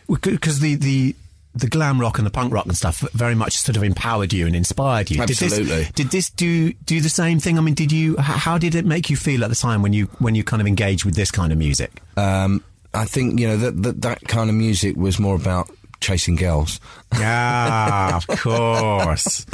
Because 0.07 0.59
the 0.59 0.75
the 0.75 1.15
the 1.55 1.67
glam 1.67 1.99
rock 1.99 2.17
and 2.17 2.25
the 2.27 2.31
punk 2.31 2.53
rock 2.53 2.65
and 2.65 2.75
stuff 2.75 2.99
very 3.13 3.35
much 3.35 3.57
sort 3.57 3.77
of 3.77 3.83
empowered 3.83 4.33
you 4.33 4.45
and 4.45 4.55
inspired 4.55 5.09
you. 5.09 5.17
Did 5.25 5.31
Absolutely. 5.31 5.65
this, 5.65 5.91
did 5.91 6.11
this 6.11 6.29
do 6.29 6.73
do 6.85 6.99
the 6.99 7.09
same 7.09 7.39
thing? 7.39 7.57
I 7.57 7.61
mean, 7.61 7.73
did 7.75 7.91
you? 7.91 8.17
How 8.17 8.57
did 8.57 8.75
it 8.75 8.85
make 8.85 9.09
you 9.09 9.15
feel 9.15 9.43
at 9.43 9.49
the 9.49 9.55
time 9.55 9.81
when 9.81 9.93
you 9.93 10.05
when 10.19 10.35
you 10.35 10.43
kind 10.43 10.61
of 10.61 10.67
engaged 10.67 11.05
with 11.05 11.15
this 11.15 11.31
kind 11.31 11.51
of 11.51 11.57
music? 11.57 12.01
Um, 12.17 12.63
I 12.93 13.05
think 13.05 13.39
you 13.39 13.47
know 13.47 13.57
that, 13.57 13.83
that 13.83 14.01
that 14.01 14.21
kind 14.27 14.49
of 14.49 14.55
music 14.55 14.95
was 14.95 15.17
more 15.19 15.35
about 15.35 15.69
chasing 16.01 16.35
girls. 16.35 16.79
Yeah, 17.17 18.17
of 18.17 18.27
course. 18.39 19.45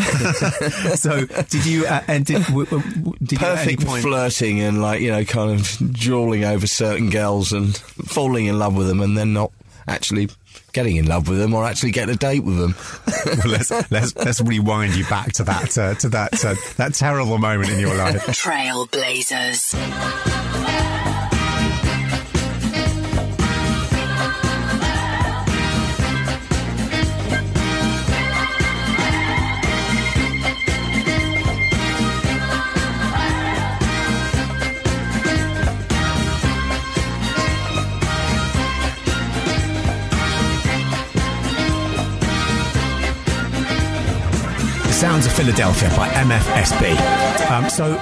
so, 1.00 1.24
did 1.26 1.66
you? 1.66 1.86
Uh, 1.86 2.02
and 2.08 2.24
did, 2.26 2.42
w- 2.46 2.66
w- 2.66 3.12
did 3.20 3.32
you 3.32 3.38
perfect 3.38 3.86
point? 3.86 4.02
flirting 4.02 4.60
and 4.60 4.82
like 4.82 5.00
you 5.00 5.10
know 5.10 5.24
kind 5.24 5.52
of 5.52 5.92
drooling 5.92 6.44
over 6.44 6.66
certain 6.66 7.10
girls 7.10 7.52
and 7.52 7.76
falling 7.76 8.46
in 8.46 8.58
love 8.58 8.76
with 8.76 8.88
them 8.88 9.00
and 9.00 9.16
then 9.16 9.32
not 9.32 9.52
actually 9.88 10.28
getting 10.72 10.96
in 10.96 11.06
love 11.06 11.28
with 11.28 11.38
them 11.38 11.54
or 11.54 11.64
actually 11.64 11.90
getting 11.90 12.14
a 12.14 12.18
date 12.18 12.44
with 12.44 12.58
them 12.58 12.74
Well, 13.44 13.52
let's 13.52 13.70
let's 13.90 14.16
let's 14.16 14.40
rewind 14.40 14.94
you 14.96 15.04
back 15.06 15.32
to 15.34 15.44
that 15.44 15.76
uh, 15.78 15.94
to 15.96 16.08
that 16.10 16.44
uh, 16.44 16.54
that 16.76 16.94
terrible 16.94 17.38
moment 17.38 17.70
in 17.70 17.80
your 17.80 17.94
life. 17.94 18.26
Trailblazers. 18.26 19.74
Sounds 45.00 45.24
of 45.24 45.32
Philadelphia 45.32 45.88
by 45.96 46.08
MFSB. 46.10 47.50
Um, 47.50 47.70
so, 47.70 47.94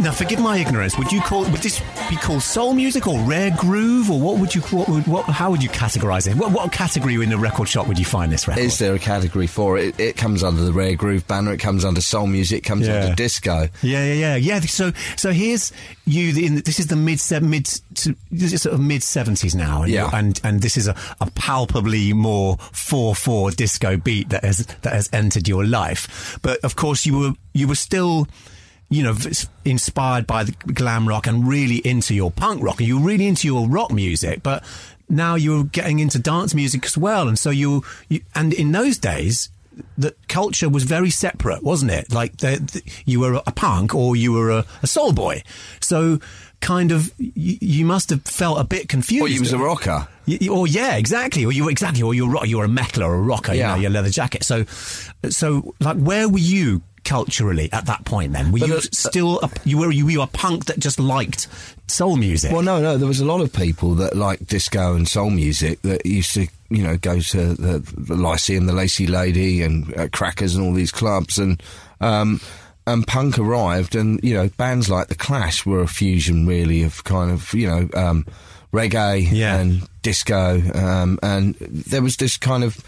now 0.00 0.12
forgive 0.12 0.38
my 0.40 0.56
ignorance. 0.58 0.96
Would 0.96 1.10
you 1.10 1.20
call 1.20 1.42
would 1.42 1.60
this 1.60 1.80
be 2.08 2.14
called 2.16 2.42
soul 2.42 2.74
music 2.74 3.08
or 3.08 3.18
rare 3.20 3.50
groove, 3.58 4.08
or 4.10 4.20
what 4.20 4.38
would 4.38 4.54
you 4.54 4.60
what 4.62 4.88
would 4.88 5.06
what 5.08 5.24
how 5.26 5.50
would 5.50 5.62
you 5.64 5.68
categorize 5.68 6.28
it? 6.30 6.36
What, 6.36 6.52
what 6.52 6.70
category 6.72 7.14
in 7.22 7.28
the 7.28 7.36
record 7.36 7.68
shop 7.68 7.88
would 7.88 7.98
you 7.98 8.04
find 8.04 8.30
this 8.30 8.46
record? 8.46 8.60
Is 8.62 8.78
there 8.78 8.94
a 8.94 8.98
category 9.00 9.48
for 9.48 9.76
it? 9.76 9.98
It, 9.98 10.00
it 10.00 10.16
comes 10.16 10.44
under 10.44 10.62
the 10.62 10.72
rare 10.72 10.94
groove 10.94 11.26
banner. 11.26 11.52
It 11.52 11.58
comes 11.58 11.84
under 11.84 12.00
soul 12.00 12.28
music. 12.28 12.58
It 12.58 12.64
comes 12.64 12.86
Yeah. 12.86 13.02
under 13.02 13.14
disco. 13.16 13.68
Yeah, 13.82 14.04
yeah, 14.04 14.14
yeah, 14.14 14.36
yeah. 14.36 14.60
So, 14.60 14.92
so 15.16 15.32
here's 15.32 15.72
you. 16.06 16.28
In, 16.44 16.56
this 16.62 16.78
is 16.78 16.86
the 16.86 16.96
mid 16.96 17.20
mid 17.42 17.64
to, 17.96 18.14
this 18.30 18.52
is 18.52 18.62
sort 18.62 18.74
of 18.74 18.80
mid 18.80 19.02
seventies 19.02 19.54
now, 19.56 19.82
and, 19.82 19.92
Yeah. 19.92 20.08
and 20.12 20.40
and 20.44 20.62
this 20.62 20.76
is 20.76 20.86
a, 20.86 20.94
a 21.20 21.28
palpably 21.32 22.12
more 22.12 22.56
four 22.72 23.14
four 23.16 23.50
disco 23.50 23.96
beat 23.96 24.28
that 24.30 24.44
has 24.44 24.66
that 24.82 24.92
has 24.92 25.10
entered 25.12 25.48
your 25.48 25.64
life. 25.66 26.38
But 26.44 26.60
of 26.62 26.76
course, 26.76 27.04
you 27.04 27.18
were 27.18 27.32
you 27.52 27.66
were 27.66 27.74
still. 27.74 28.28
You 28.90 29.02
know, 29.02 29.16
inspired 29.64 30.26
by 30.26 30.44
the 30.44 30.52
glam 30.72 31.08
rock 31.08 31.26
and 31.26 31.48
really 31.48 31.78
into 31.78 32.14
your 32.14 32.30
punk 32.30 32.62
rock, 32.62 32.78
and 32.78 32.86
you 32.86 33.00
were 33.00 33.06
really 33.06 33.26
into 33.26 33.48
your 33.48 33.66
rock 33.66 33.90
music. 33.90 34.42
But 34.42 34.62
now 35.08 35.34
you're 35.34 35.64
getting 35.64 35.98
into 35.98 36.18
dance 36.18 36.54
music 36.54 36.84
as 36.84 36.96
well, 36.96 37.26
and 37.26 37.36
so 37.36 37.50
you, 37.50 37.82
you 38.08 38.20
and 38.34 38.52
in 38.52 38.72
those 38.72 38.98
days, 38.98 39.48
the 39.96 40.14
culture 40.28 40.68
was 40.68 40.84
very 40.84 41.10
separate, 41.10 41.62
wasn't 41.62 41.90
it? 41.90 42.12
Like 42.12 42.36
the, 42.36 42.58
the, 42.58 42.82
you 43.04 43.20
were 43.20 43.40
a 43.46 43.52
punk 43.52 43.94
or 43.94 44.14
you 44.14 44.32
were 44.32 44.50
a, 44.50 44.66
a 44.82 44.86
soul 44.86 45.12
boy. 45.12 45.42
So 45.80 46.20
kind 46.64 46.92
of 46.92 47.12
you, 47.18 47.58
you 47.60 47.84
must 47.84 48.08
have 48.10 48.22
felt 48.22 48.58
a 48.58 48.64
bit 48.64 48.88
confused. 48.88 49.22
Or 49.22 49.28
you 49.28 49.40
was 49.40 49.52
a 49.52 49.58
rocker. 49.58 50.08
Y- 50.26 50.38
y- 50.40 50.48
or 50.48 50.66
yeah, 50.66 50.96
exactly. 50.96 51.44
Or 51.44 51.52
you 51.52 51.64
were 51.64 51.70
exactly. 51.70 52.02
Or 52.02 52.14
you 52.14 52.26
were 52.26 52.32
rock- 52.32 52.48
you 52.48 52.56
were 52.58 52.64
a 52.64 52.68
metaler 52.68 53.06
or 53.06 53.14
a 53.16 53.20
rocker. 53.22 53.52
Yeah. 53.52 53.72
You 53.72 53.76
know, 53.76 53.82
your 53.82 53.90
leather 53.90 54.10
jacket. 54.10 54.44
So, 54.44 54.64
so 55.28 55.74
like, 55.80 55.98
where 55.98 56.28
were 56.28 56.38
you 56.38 56.80
culturally 57.04 57.68
at 57.70 57.84
that 57.84 58.06
point? 58.06 58.32
Then 58.32 58.50
were 58.50 58.60
But, 58.60 58.68
you 58.68 58.74
uh, 58.76 58.80
still 58.92 59.40
a, 59.42 59.50
you 59.64 59.76
were 59.78 59.92
you 59.92 60.06
were 60.06 60.24
a 60.24 60.26
punk 60.26 60.64
that 60.66 60.78
just 60.78 60.98
liked 60.98 61.48
soul 61.86 62.16
music? 62.16 62.50
Well, 62.50 62.62
no, 62.62 62.80
no. 62.80 62.96
There 62.96 63.06
was 63.08 63.20
a 63.20 63.26
lot 63.26 63.42
of 63.42 63.52
people 63.52 63.94
that 63.96 64.16
liked 64.16 64.46
disco 64.46 64.94
and 64.96 65.06
soul 65.06 65.28
music 65.28 65.82
that 65.82 66.06
used 66.06 66.32
to, 66.32 66.46
you 66.70 66.82
know, 66.82 66.96
go 66.96 67.20
to 67.20 67.54
the, 67.54 67.78
the 67.98 68.16
Lyceum, 68.16 68.64
the 68.64 68.72
Lacy 68.72 69.06
Lady, 69.06 69.60
and 69.62 69.94
uh, 69.98 70.08
Crackers, 70.08 70.56
and 70.56 70.64
all 70.66 70.72
these 70.72 70.90
clubs, 70.92 71.38
and 71.38 71.62
um, 72.00 72.40
and 72.86 73.06
punk 73.06 73.38
arrived, 73.38 73.94
and 73.96 74.20
you 74.22 74.34
know, 74.34 74.48
bands 74.56 74.88
like 74.90 75.08
the 75.08 75.14
Clash 75.14 75.64
were 75.64 75.80
a 75.82 75.88
fusion, 75.88 76.46
really, 76.46 76.82
of 76.82 77.02
kind 77.04 77.30
of, 77.30 77.52
you 77.54 77.66
know, 77.66 77.88
um, 77.94 78.26
reggae 78.72 79.26
Yeah. 79.30 79.56
and 79.58 79.88
disco, 80.02 80.60
um, 80.74 81.18
and 81.22 81.54
there 81.60 82.02
was 82.02 82.16
this 82.16 82.36
kind 82.36 82.64
of. 82.64 82.78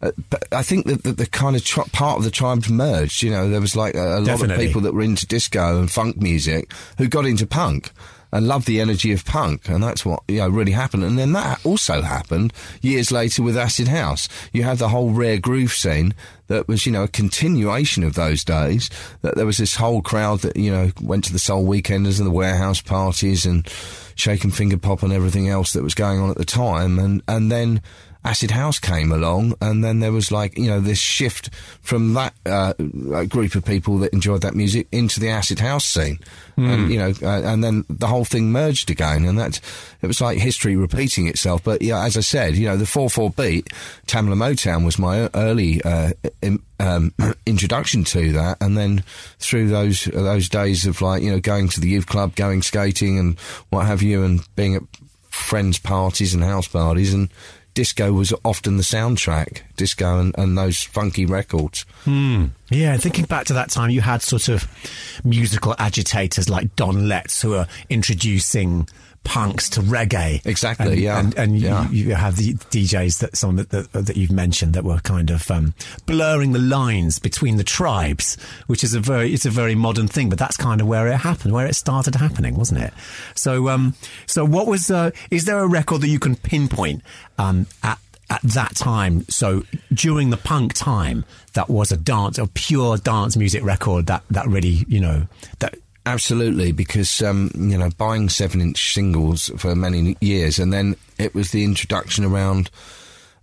Uh, 0.00 0.10
I 0.50 0.62
think 0.64 0.86
that 0.86 1.04
the, 1.04 1.12
the 1.12 1.26
kind 1.26 1.54
of 1.54 1.64
tri- 1.64 1.84
part 1.92 2.18
of 2.18 2.24
the 2.24 2.30
tribe 2.32 2.66
merged. 2.68 3.22
You 3.22 3.30
know, 3.30 3.48
there 3.48 3.60
was 3.60 3.76
like 3.76 3.94
a, 3.94 4.18
a 4.18 4.20
lot 4.20 4.42
of 4.42 4.58
people 4.58 4.80
that 4.80 4.94
were 4.94 5.02
into 5.02 5.26
disco 5.26 5.78
and 5.78 5.88
funk 5.88 6.16
music 6.16 6.72
who 6.98 7.06
got 7.06 7.24
into 7.24 7.46
punk 7.46 7.92
and 8.32 8.48
loved 8.48 8.66
the 8.66 8.80
energy 8.80 9.12
of 9.12 9.24
punk, 9.24 9.68
and 9.68 9.82
that's 9.82 10.04
what 10.04 10.22
you 10.26 10.38
know 10.38 10.48
really 10.48 10.72
happened. 10.72 11.04
And 11.04 11.18
then 11.18 11.32
that 11.32 11.64
also 11.64 12.00
happened 12.00 12.52
years 12.80 13.12
later 13.12 13.42
with 13.42 13.56
acid 13.56 13.88
house. 13.88 14.28
You 14.52 14.62
had 14.62 14.78
the 14.78 14.88
whole 14.88 15.10
rare 15.10 15.38
groove 15.38 15.72
scene 15.72 16.14
that 16.48 16.66
was 16.66 16.86
you 16.86 16.92
know 16.92 17.04
a 17.04 17.08
continuation 17.08 18.02
of 18.02 18.14
those 18.14 18.42
days. 18.42 18.88
That 19.20 19.36
there 19.36 19.46
was 19.46 19.58
this 19.58 19.76
whole 19.76 20.02
crowd 20.02 20.40
that 20.40 20.56
you 20.56 20.70
know 20.70 20.90
went 21.02 21.24
to 21.24 21.32
the 21.32 21.38
soul 21.38 21.66
weekenders 21.66 22.18
and 22.18 22.26
the 22.26 22.32
warehouse 22.32 22.80
parties 22.80 23.44
and 23.44 23.68
Shake 24.14 24.44
and 24.44 24.52
Fingerpop 24.52 25.02
and 25.02 25.12
everything 25.12 25.48
else 25.48 25.72
that 25.72 25.82
was 25.82 25.94
going 25.94 26.20
on 26.20 26.30
at 26.30 26.38
the 26.38 26.44
time, 26.44 26.98
and 26.98 27.22
and 27.28 27.52
then 27.52 27.82
acid 28.24 28.52
house 28.52 28.78
came 28.78 29.10
along 29.10 29.54
and 29.60 29.82
then 29.82 29.98
there 29.98 30.12
was 30.12 30.30
like 30.30 30.56
you 30.56 30.68
know 30.68 30.80
this 30.80 30.98
shift 30.98 31.50
from 31.80 32.14
that 32.14 32.32
uh, 32.46 32.72
group 33.24 33.54
of 33.56 33.64
people 33.64 33.98
that 33.98 34.12
enjoyed 34.12 34.42
that 34.42 34.54
music 34.54 34.86
into 34.92 35.18
the 35.18 35.28
acid 35.28 35.58
house 35.58 35.84
scene. 35.84 36.18
And 36.56 36.92
you 36.92 36.98
know 36.98 37.12
uh, 37.22 37.42
and 37.42 37.64
then 37.64 37.84
the 37.88 38.06
whole 38.06 38.24
thing 38.24 38.52
merged 38.52 38.90
again 38.90 39.24
and 39.24 39.38
that 39.38 39.58
it 40.02 40.06
was 40.06 40.20
like 40.20 40.38
history 40.38 40.76
repeating 40.76 41.26
itself. 41.26 41.64
But 41.64 41.82
yeah 41.82 42.04
as 42.04 42.16
i 42.16 42.20
said 42.20 42.56
you 42.56 42.66
know 42.66 42.76
the 42.76 42.84
4-4 42.84 43.34
beat 43.36 43.68
tamla 44.06 44.34
motown 44.36 44.84
was 44.84 44.98
my 44.98 45.28
early 45.34 45.82
uh, 45.82 46.12
im- 46.42 46.62
um, 46.78 47.12
introduction 47.46 48.04
to 48.04 48.32
that. 48.32 48.58
And 48.60 48.76
then 48.76 49.02
through 49.38 49.68
those 49.68 50.04
those 50.04 50.48
days 50.48 50.86
of 50.86 51.00
like 51.02 51.22
you 51.22 51.30
know 51.32 51.40
going 51.40 51.68
to 51.68 51.80
the 51.80 51.88
youth 51.88 52.06
club 52.06 52.34
going 52.36 52.62
skating 52.62 53.18
and 53.18 53.38
what 53.70 53.86
have 53.86 54.02
you 54.02 54.22
and 54.22 54.46
being 54.54 54.76
at 54.76 54.82
friends' 55.30 55.78
parties 55.78 56.34
and 56.34 56.44
house 56.44 56.68
parties, 56.68 57.14
and 57.14 57.30
disco 57.74 58.12
was 58.12 58.32
often 58.44 58.76
the 58.76 58.82
soundtrack. 58.82 59.62
Disco 59.76 60.18
and, 60.18 60.34
and 60.38 60.56
those 60.56 60.82
funky 60.82 61.26
records. 61.26 61.84
Hmm. 62.04 62.46
Yeah, 62.70 62.96
thinking 62.96 63.24
back 63.24 63.46
to 63.46 63.54
that 63.54 63.70
time, 63.70 63.90
you 63.90 64.00
had 64.00 64.22
sort 64.22 64.48
of 64.48 64.66
musical 65.24 65.74
agitators 65.78 66.48
like 66.48 66.74
Don 66.76 67.08
Letts 67.08 67.42
who 67.42 67.50
were 67.50 67.66
introducing 67.88 68.88
punks 69.24 69.70
to 69.70 69.80
reggae. 69.80 70.44
Exactly, 70.44 70.92
and, 70.92 71.00
yeah. 71.00 71.18
and, 71.18 71.38
and 71.38 71.58
you, 71.58 72.06
you 72.08 72.14
have 72.14 72.36
the 72.36 72.54
DJs 72.54 73.18
that 73.20 73.36
some 73.36 73.56
that, 73.56 73.70
that, 73.70 73.92
that 73.92 74.16
you've 74.16 74.32
mentioned 74.32 74.74
that 74.74 74.84
were 74.84 74.98
kind 74.98 75.30
of 75.30 75.50
um, 75.50 75.74
blurring 76.06 76.52
the 76.52 76.58
lines 76.58 77.18
between 77.18 77.56
the 77.56 77.64
tribes, 77.64 78.36
which 78.66 78.82
is 78.84 78.94
a 78.94 79.00
very 79.00 79.32
it's 79.32 79.46
a 79.46 79.50
very 79.50 79.74
modern 79.74 80.08
thing, 80.08 80.28
but 80.28 80.38
that's 80.38 80.56
kind 80.56 80.80
of 80.80 80.86
where 80.86 81.08
it 81.08 81.18
happened, 81.18 81.54
where 81.54 81.66
it 81.66 81.74
started 81.74 82.14
happening, 82.16 82.56
wasn't 82.56 82.80
it? 82.80 82.92
So, 83.34 83.68
um, 83.68 83.94
so 84.26 84.44
what 84.44 84.66
was? 84.66 84.90
Uh, 84.90 85.10
is 85.30 85.44
there 85.44 85.58
a 85.58 85.66
record 85.66 86.00
that 86.02 86.08
you 86.08 86.18
can 86.18 86.36
pinpoint 86.36 87.02
um, 87.38 87.66
at? 87.82 87.98
At 88.30 88.40
that 88.42 88.76
time, 88.76 89.26
so 89.28 89.64
during 89.92 90.30
the 90.30 90.38
punk 90.38 90.72
time, 90.72 91.26
that 91.52 91.68
was 91.68 91.92
a 91.92 91.98
dance, 91.98 92.38
a 92.38 92.46
pure 92.46 92.96
dance 92.96 93.36
music 93.36 93.62
record 93.62 94.06
that 94.06 94.22
that 94.30 94.46
really, 94.46 94.86
you 94.88 95.00
know, 95.00 95.26
that 95.58 95.74
Absolutely, 96.04 96.72
because 96.72 97.22
um, 97.22 97.50
you 97.54 97.78
know 97.78 97.90
buying 97.96 98.28
seven-inch 98.28 98.92
singles 98.92 99.50
for 99.56 99.76
many 99.76 100.16
years, 100.20 100.58
and 100.58 100.72
then 100.72 100.96
it 101.18 101.34
was 101.34 101.50
the 101.50 101.64
introduction 101.64 102.24
around. 102.24 102.70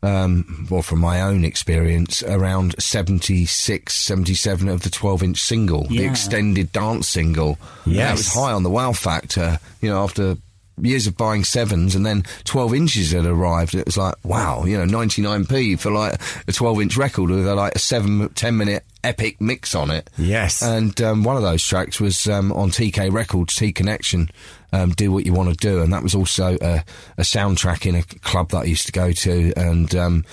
Um, 0.02 0.66
well, 0.72 0.82
from 0.82 1.00
my 1.00 1.20
own 1.20 1.44
experience, 1.44 2.24
around 2.24 2.74
76, 2.82 3.94
77 3.94 4.70
of 4.70 4.84
the 4.84 4.90
12 4.90 5.24
inch 5.24 5.38
single, 5.42 5.84
the 5.88 6.06
extended 6.06 6.72
dance 6.72 7.10
single. 7.10 7.58
And 7.84 7.96
That 8.12 8.18
was 8.18 8.34
high 8.34 8.54
on 8.54 8.64
the 8.64 8.70
wow 8.70 8.94
factor, 8.94 9.60
you 9.82 9.90
know, 9.90 10.02
after 10.02 10.38
years 10.82 11.08
of 11.08 11.18
buying 11.18 11.44
sevens 11.44 11.96
and 11.96 12.06
then 12.06 12.24
12 12.46 12.74
inches 12.74 13.12
had 13.12 13.26
arrived. 13.26 13.76
It 13.76 13.86
was 13.86 13.98
like, 13.98 14.16
wow, 14.24 14.64
you 14.66 14.78
know, 14.78 14.86
99p 14.86 15.80
for 15.80 15.92
like 15.92 16.20
a 16.48 16.52
12 16.52 16.82
inch 16.82 16.98
record 16.98 17.30
with 17.30 17.46
a, 17.48 17.56
like 17.56 17.76
a 17.76 17.80
seven, 17.80 18.30
10 18.30 18.58
minute 18.58 18.84
epic 19.04 19.40
mix 19.40 19.76
on 19.76 19.92
it. 19.92 20.10
Yes. 20.18 20.62
And 20.62 21.00
um, 21.02 21.24
one 21.24 21.36
of 21.36 21.44
those 21.44 21.64
tracks 21.64 22.00
was 22.00 22.28
um, 22.28 22.52
on 22.52 22.70
TK 22.70 23.12
Records, 23.12 23.56
T 23.56 23.72
Connection, 23.72 24.30
um, 24.74 24.92
Do 24.92 25.12
What 25.12 25.26
You 25.26 25.34
Want 25.34 25.50
to 25.50 25.56
Do. 25.56 25.82
And 25.82 25.92
that 25.94 26.04
was 26.04 26.16
also 26.16 26.58
a, 26.62 26.84
a 27.18 27.22
soundtrack 27.22 27.86
in 27.86 27.96
a 27.96 28.04
club 28.04 28.50
that 28.52 28.60
I 28.60 28.64
used 28.66 28.86
to 28.88 28.92
go 28.92 29.12
to. 29.12 29.54
And 29.56 29.94
um, 29.96 30.26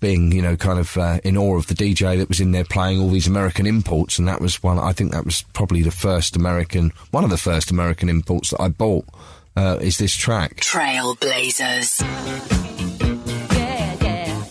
being, 0.00 0.32
you 0.32 0.42
know, 0.42 0.56
kind 0.56 0.78
of 0.78 0.96
uh, 0.96 1.18
in 1.24 1.36
awe 1.36 1.56
of 1.56 1.66
the 1.66 1.74
DJ 1.74 2.16
that 2.18 2.28
was 2.28 2.40
in 2.40 2.52
there 2.52 2.64
playing 2.64 3.00
all 3.00 3.10
these 3.10 3.26
American 3.26 3.66
imports. 3.66 4.18
And 4.18 4.28
that 4.28 4.40
was 4.40 4.62
one, 4.62 4.78
I 4.78 4.92
think 4.92 5.12
that 5.12 5.24
was 5.24 5.42
probably 5.52 5.82
the 5.82 5.90
first 5.90 6.36
American, 6.36 6.92
one 7.10 7.24
of 7.24 7.30
the 7.30 7.36
first 7.36 7.70
American 7.70 8.08
imports 8.08 8.50
that 8.50 8.60
I 8.60 8.68
bought. 8.68 9.06
Uh, 9.56 9.78
is 9.80 9.96
this 9.96 10.14
track? 10.14 10.56
Trailblazers. 10.56 12.00
Yeah, 13.56 13.96
yeah. 14.02 14.42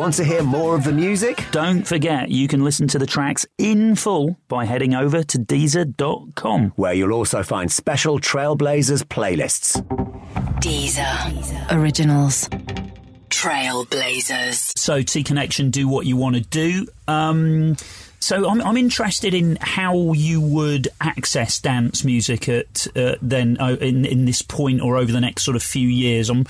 Want 0.00 0.14
to 0.14 0.24
hear 0.24 0.42
more 0.42 0.74
of 0.74 0.84
the 0.84 0.92
music? 0.92 1.44
Don't 1.50 1.86
forget, 1.86 2.30
you 2.30 2.48
can 2.48 2.64
listen 2.64 2.88
to 2.88 2.98
the 2.98 3.04
tracks 3.04 3.44
in 3.58 3.94
full 3.96 4.38
by 4.48 4.64
heading 4.64 4.94
over 4.94 5.22
to 5.22 5.38
Deezer.com. 5.38 6.72
Where 6.76 6.94
you'll 6.94 7.12
also 7.12 7.42
find 7.42 7.70
special 7.70 8.18
Trailblazers 8.18 9.02
playlists. 9.02 9.76
Deezer. 10.62 11.78
Originals. 11.78 12.48
Trailblazers. 13.28 14.72
So, 14.78 15.02
T 15.02 15.22
Connection, 15.22 15.68
do 15.68 15.86
what 15.86 16.06
you 16.06 16.16
want 16.16 16.36
to 16.36 16.40
do. 16.40 16.86
Um, 17.06 17.76
so, 18.20 18.48
I'm, 18.48 18.62
I'm 18.62 18.78
interested 18.78 19.34
in 19.34 19.58
how 19.60 20.14
you 20.14 20.40
would 20.40 20.88
access 21.02 21.60
dance 21.60 22.04
music 22.04 22.48
at 22.48 22.86
uh, 22.96 23.16
then 23.20 23.58
uh, 23.60 23.76
in 23.78 24.06
in 24.06 24.24
this 24.24 24.40
point 24.40 24.80
or 24.80 24.96
over 24.96 25.12
the 25.12 25.20
next 25.20 25.42
sort 25.42 25.56
of 25.56 25.62
few 25.62 25.86
years. 25.86 26.30
Um, 26.30 26.46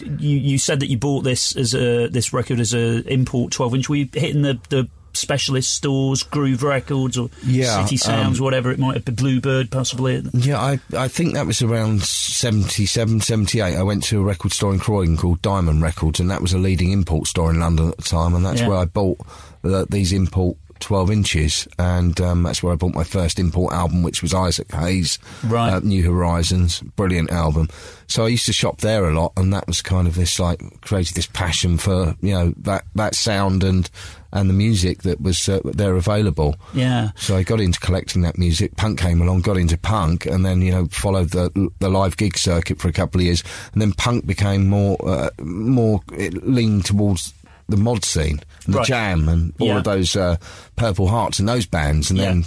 you 0.00 0.36
you 0.38 0.58
said 0.58 0.80
that 0.80 0.88
you 0.88 0.98
bought 0.98 1.22
this 1.24 1.56
as 1.56 1.74
a 1.74 2.08
this 2.08 2.32
record 2.32 2.60
as 2.60 2.74
a 2.74 2.98
import 3.12 3.52
12 3.52 3.74
inch. 3.74 3.88
Were 3.88 3.96
you 3.96 4.08
hitting 4.12 4.42
the 4.42 4.58
the 4.68 4.88
specialist 5.14 5.72
stores, 5.72 6.22
Groove 6.22 6.62
Records 6.62 7.18
or 7.18 7.28
Yeah, 7.44 7.82
City 7.82 7.96
Sounds, 7.96 8.38
um, 8.38 8.44
whatever 8.44 8.70
it 8.70 8.78
might 8.78 8.94
have 8.94 9.04
been, 9.04 9.16
Bluebird 9.16 9.68
possibly. 9.70 10.22
Yeah, 10.32 10.60
I, 10.60 10.78
I 10.96 11.08
think 11.08 11.34
that 11.34 11.44
was 11.46 11.60
around 11.60 12.02
77, 12.02 13.20
78. 13.20 13.76
I 13.76 13.82
went 13.82 14.04
to 14.04 14.20
a 14.20 14.24
record 14.24 14.52
store 14.52 14.72
in 14.72 14.78
Croydon 14.78 15.16
called 15.16 15.42
Diamond 15.42 15.82
Records, 15.82 16.20
and 16.20 16.30
that 16.30 16.40
was 16.40 16.52
a 16.52 16.58
leading 16.58 16.92
import 16.92 17.26
store 17.26 17.50
in 17.50 17.58
London 17.58 17.88
at 17.88 17.96
the 17.96 18.02
time, 18.04 18.34
and 18.34 18.44
that's 18.46 18.60
Yeah. 18.60 18.68
where 18.68 18.78
I 18.78 18.84
bought 18.84 19.18
the, 19.62 19.86
these 19.90 20.12
import 20.12 20.56
12 20.80 21.10
inches, 21.10 21.68
and 21.78 22.20
um, 22.20 22.42
that's 22.42 22.62
where 22.62 22.72
I 22.72 22.76
bought 22.76 22.94
my 22.94 23.04
first 23.04 23.38
import 23.38 23.72
album, 23.72 24.02
which 24.02 24.22
was 24.22 24.34
Isaac 24.34 24.70
Hayes, 24.72 25.18
Right. 25.44 25.72
uh, 25.74 25.80
New 25.80 26.02
Horizons, 26.04 26.80
brilliant 26.96 27.30
album. 27.30 27.68
So 28.06 28.24
I 28.24 28.28
used 28.28 28.46
to 28.46 28.52
shop 28.52 28.78
there 28.80 29.06
a 29.08 29.14
lot, 29.14 29.32
and 29.36 29.52
that 29.52 29.66
was 29.66 29.82
kind 29.82 30.08
of 30.08 30.14
this 30.14 30.38
like 30.40 30.60
created 30.80 31.14
this 31.14 31.26
passion 31.26 31.76
for 31.78 32.16
you 32.22 32.32
know 32.32 32.54
that 32.58 32.84
that 32.94 33.14
sound 33.14 33.62
and 33.62 33.90
and 34.32 34.48
the 34.50 34.54
music 34.54 35.02
that 35.02 35.20
was 35.22 35.48
uh, 35.48 35.60
there 35.64 35.94
available. 35.96 36.56
Yeah. 36.74 37.10
So 37.16 37.36
I 37.36 37.42
got 37.42 37.60
into 37.60 37.80
collecting 37.80 38.22
that 38.22 38.36
music. 38.38 38.76
Punk 38.76 38.98
came 38.98 39.20
along, 39.22 39.40
got 39.42 39.56
into 39.58 39.76
punk, 39.76 40.24
and 40.26 40.44
then 40.44 40.62
you 40.62 40.70
know 40.72 40.86
followed 40.86 41.30
the 41.30 41.70
the 41.80 41.90
live 41.90 42.16
gig 42.16 42.38
circuit 42.38 42.78
for 42.78 42.88
a 42.88 42.92
couple 42.92 43.20
of 43.20 43.26
years, 43.26 43.42
and 43.74 43.82
then 43.82 43.92
punk 43.92 44.24
became 44.26 44.68
more 44.68 44.96
uh, 45.06 45.28
more 45.42 46.00
it 46.16 46.46
leaned 46.46 46.86
towards 46.86 47.34
the 47.68 47.76
mod 47.76 48.04
scene, 48.04 48.40
and 48.64 48.74
the 48.74 48.78
Right. 48.78 48.86
jam, 48.86 49.28
and 49.28 49.52
all 49.60 49.68
Yeah. 49.68 49.78
of 49.78 49.84
those 49.84 50.16
uh, 50.16 50.36
Purple 50.76 51.08
Hearts 51.08 51.38
and 51.38 51.48
those 51.48 51.66
bands, 51.66 52.10
and 52.10 52.18
Yeah. 52.18 52.26
then 52.26 52.44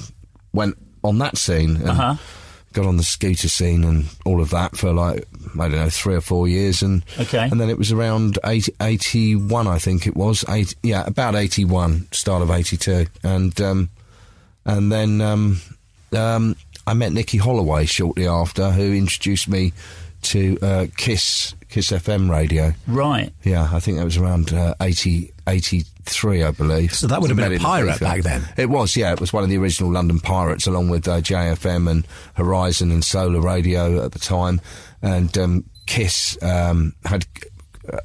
went 0.54 0.78
on 1.04 1.18
that 1.20 1.38
scene 1.38 1.76
and 1.78 1.90
Uh-huh. 1.90 2.16
got 2.74 2.86
on 2.86 2.98
the 2.98 3.04
scooter 3.04 3.50
scene 3.50 3.84
and 3.84 4.06
all 4.26 4.40
of 4.42 4.50
that 4.52 4.78
for 4.78 4.94
like 4.94 5.28
I 5.60 5.68
don't 5.68 5.72
know 5.80 5.90
three 5.90 6.16
or 6.16 6.22
four 6.22 6.48
years, 6.48 6.82
and 6.82 7.04
Okay. 7.20 7.48
and 7.52 7.60
then 7.60 7.70
it 7.70 7.78
was 7.78 7.92
around 7.92 8.40
80, 8.46 8.72
81, 8.80 9.68
I 9.68 9.78
think 9.78 10.08
it 10.08 10.16
was, 10.16 10.46
eight, 10.50 10.74
yeah, 10.84 11.04
about 11.06 11.36
eighty 11.36 11.66
one, 11.66 12.08
start 12.12 12.42
of 12.42 12.50
eighty 12.52 12.78
two, 12.78 13.08
and 13.24 13.60
um, 13.62 13.90
and 14.66 14.92
then 14.92 15.22
um, 15.22 15.60
um, 16.14 16.56
I 16.88 16.94
met 16.94 17.12
Nicky 17.14 17.38
Holloway 17.38 17.86
shortly 17.86 18.28
after, 18.28 18.72
who 18.72 18.94
introduced 18.94 19.48
me 19.48 19.74
to 20.24 20.58
uh, 20.62 20.86
Kiss 20.98 21.54
Kiss 21.72 21.90
FM 21.92 22.30
radio. 22.30 22.74
Right. 22.86 23.34
Yeah, 23.44 23.68
I 23.72 23.80
think 23.80 23.98
that 23.98 24.04
was 24.04 24.18
around 24.18 24.54
uh, 24.54 24.76
80, 24.82 25.32
83, 25.48 26.44
I 26.44 26.52
believe. 26.52 26.94
So 26.94 27.08
that 27.08 27.22
would 27.22 27.30
have 27.30 27.38
been 27.38 27.54
a 27.54 27.60
pirate 27.60 27.94
Bluefield. 27.94 28.00
back 28.02 28.22
then? 28.24 28.48
It 28.58 28.70
was, 28.70 28.96
yeah. 28.96 29.14
It 29.14 29.22
was 29.22 29.32
one 29.34 29.44
of 29.44 29.50
the 29.50 29.58
original 29.58 29.92
London 29.92 30.20
Pirates, 30.20 30.68
along 30.68 30.90
with 30.90 31.08
uh, 31.08 31.22
JFM 31.22 31.90
and 31.90 32.06
Horizon 32.34 32.92
and 32.92 33.04
Solar 33.04 33.40
Radio 33.42 34.04
at 34.06 34.12
the 34.12 34.20
time. 34.20 34.60
And 35.02 35.36
um, 35.38 35.64
Kiss 35.86 36.38
um, 36.44 36.94
had 37.06 37.26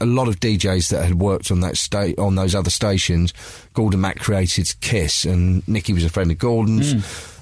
a 0.00 0.06
lot 0.06 0.28
of 0.28 0.40
DJs 0.40 0.90
that 0.90 1.04
had 1.04 1.16
worked 1.16 1.50
on 1.50 1.60
that 1.60 1.76
sta- 1.76 2.14
on 2.18 2.36
those 2.36 2.54
other 2.54 2.70
stations. 2.70 3.34
Gordon 3.74 4.00
Mac 4.00 4.18
created 4.20 4.72
Kiss, 4.80 5.24
and 5.24 5.66
Nicky 5.68 5.92
was 5.92 6.04
a 6.04 6.08
friend 6.08 6.30
of 6.30 6.38
Gordon's. 6.38 6.94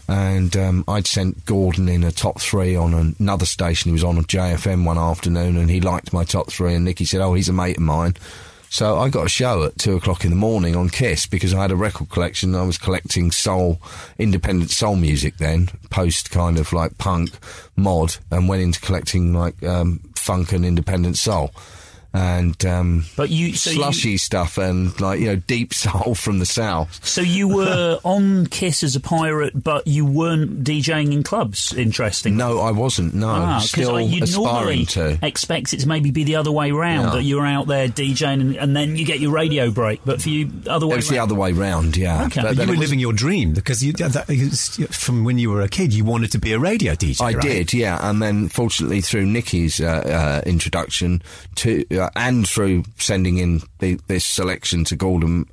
And 0.09 0.55
um, 0.57 0.85
I'd 0.87 1.07
sent 1.07 1.47
Gordon 1.47 1.89
in 1.89 2.05
a 2.05 2.13
top 2.13 2.41
three 2.41 2.77
on 2.77 3.15
another 3.19 3.47
station. 3.47 3.89
He 3.89 3.93
was 3.93 4.05
on 4.05 4.23
JFM 4.23 4.85
one 4.85 4.99
afternoon, 4.99 5.57
and 5.57 5.71
he 5.71 5.81
liked 5.81 6.13
my 6.13 6.25
top 6.25 6.51
three. 6.51 6.75
And 6.75 6.85
Nicky 6.85 7.05
said, 7.05 7.21
"Oh, 7.21 7.35
he's 7.35 7.49
a 7.49 7.53
mate 7.55 7.79
of 7.79 7.83
mine." 7.83 8.15
So 8.75 8.99
I 8.99 9.09
got 9.09 9.25
a 9.25 9.29
show 9.29 9.63
at 9.63 9.79
two 9.79 9.95
o'clock 9.95 10.25
in 10.25 10.31
the 10.31 10.37
morning 10.37 10.75
on 10.75 10.89
Kiss 10.89 11.27
because 11.27 11.55
I 11.55 11.63
had 11.63 11.71
a 11.71 11.77
record 11.77 12.11
collection. 12.11 12.57
I 12.57 12.65
was 12.65 12.77
collecting 12.77 13.31
soul, 13.31 13.81
independent 14.19 14.71
soul 14.71 14.97
music 14.97 15.37
then, 15.37 15.69
post 15.91 16.33
kind 16.33 16.59
of 16.59 16.73
like 16.73 16.99
punk, 16.99 17.31
mod, 17.77 18.17
and 18.33 18.49
went 18.49 18.63
into 18.63 18.81
collecting 18.81 19.33
like 19.33 19.63
um, 19.63 20.01
funk 20.17 20.53
and 20.53 20.65
independent 20.65 21.17
soul. 21.17 21.53
And 22.17 22.65
um, 22.65 23.05
But 23.17 23.31
you- 23.31 23.55
so 23.55 23.71
you- 23.71 23.77
slushy 23.77 24.17
stuff 24.19 24.57
and 24.57 24.99
like 25.01 25.19
you 25.19 25.27
know 25.27 25.37
deep 25.37 25.75
soul 25.85 26.15
from 26.15 26.39
the 26.39 26.47
south. 26.47 27.05
So 27.05 27.21
you 27.21 27.49
were 27.49 27.99
on 28.05 28.47
Kiss 28.47 28.85
as 28.85 28.95
a 28.95 29.01
pirate, 29.01 29.61
but 29.65 29.87
you 29.89 30.07
weren't 30.07 30.63
DJing 30.63 31.13
in 31.13 31.25
clubs. 31.25 31.73
Interesting. 31.75 32.37
No, 32.37 32.61
I 32.61 32.71
wasn't. 32.71 33.15
No, 33.15 33.29
Ah, 33.29 33.59
still 33.59 33.95
like, 33.95 34.09
you'd 34.09 34.33
normally 34.33 34.83
aspiring 34.83 35.19
to. 35.19 35.27
expect 35.27 35.73
it 35.73 35.81
to 35.81 35.89
maybe 35.89 36.13
be 36.13 36.23
the 36.23 36.37
other 36.37 36.53
way 36.53 36.71
round 36.71 37.09
Yeah. 37.09 37.15
that 37.17 37.23
you're 37.25 37.45
out 37.47 37.67
there 37.67 37.89
DJing 37.89 38.41
and, 38.41 38.57
and 38.57 38.77
then 38.77 38.97
you 38.97 39.05
get 39.05 39.19
your 39.19 39.33
radio 39.33 39.71
break. 39.73 40.01
But 40.05 40.23
for 40.23 40.29
you, 40.29 40.51
other 40.69 40.87
way 40.87 40.93
It 40.95 40.97
was 40.97 41.09
the 41.09 41.19
other 41.19 41.35
way 41.35 41.51
round. 41.53 41.97
Yeah. 41.97 42.27
Okay. 42.27 42.43
But 42.43 42.57
But 42.57 42.63
you 42.63 42.67
were 42.69 42.79
was- 42.79 42.81
living 42.81 43.01
your 43.01 43.13
dream 43.13 43.53
because 43.55 43.83
you 43.83 43.93
that, 43.95 44.89
from 44.93 45.25
when 45.25 45.39
you 45.39 45.51
were 45.51 45.63
a 45.63 45.69
kid, 45.69 45.93
you 45.93 46.05
wanted 46.05 46.31
to 46.33 46.39
be 46.39 46.53
a 46.53 46.61
radio 46.61 46.95
DJ. 46.95 47.21
I 47.21 47.33
right? 47.33 47.43
did, 47.43 47.73
yeah, 47.73 47.99
and 48.09 48.23
then 48.23 48.49
fortunately 48.49 49.01
through 49.01 49.27
Nicky's 49.27 49.81
uh, 49.81 49.85
uh, 50.45 50.49
introduction 50.49 51.21
to 51.57 51.85
uh, 51.99 52.04
and 52.17 52.49
through 52.49 52.85
sending 52.99 53.39
in 53.39 53.61
the, 53.79 53.99
this 54.07 54.25
selection 54.25 54.85
to 54.85 54.97
Gordon 54.97 55.47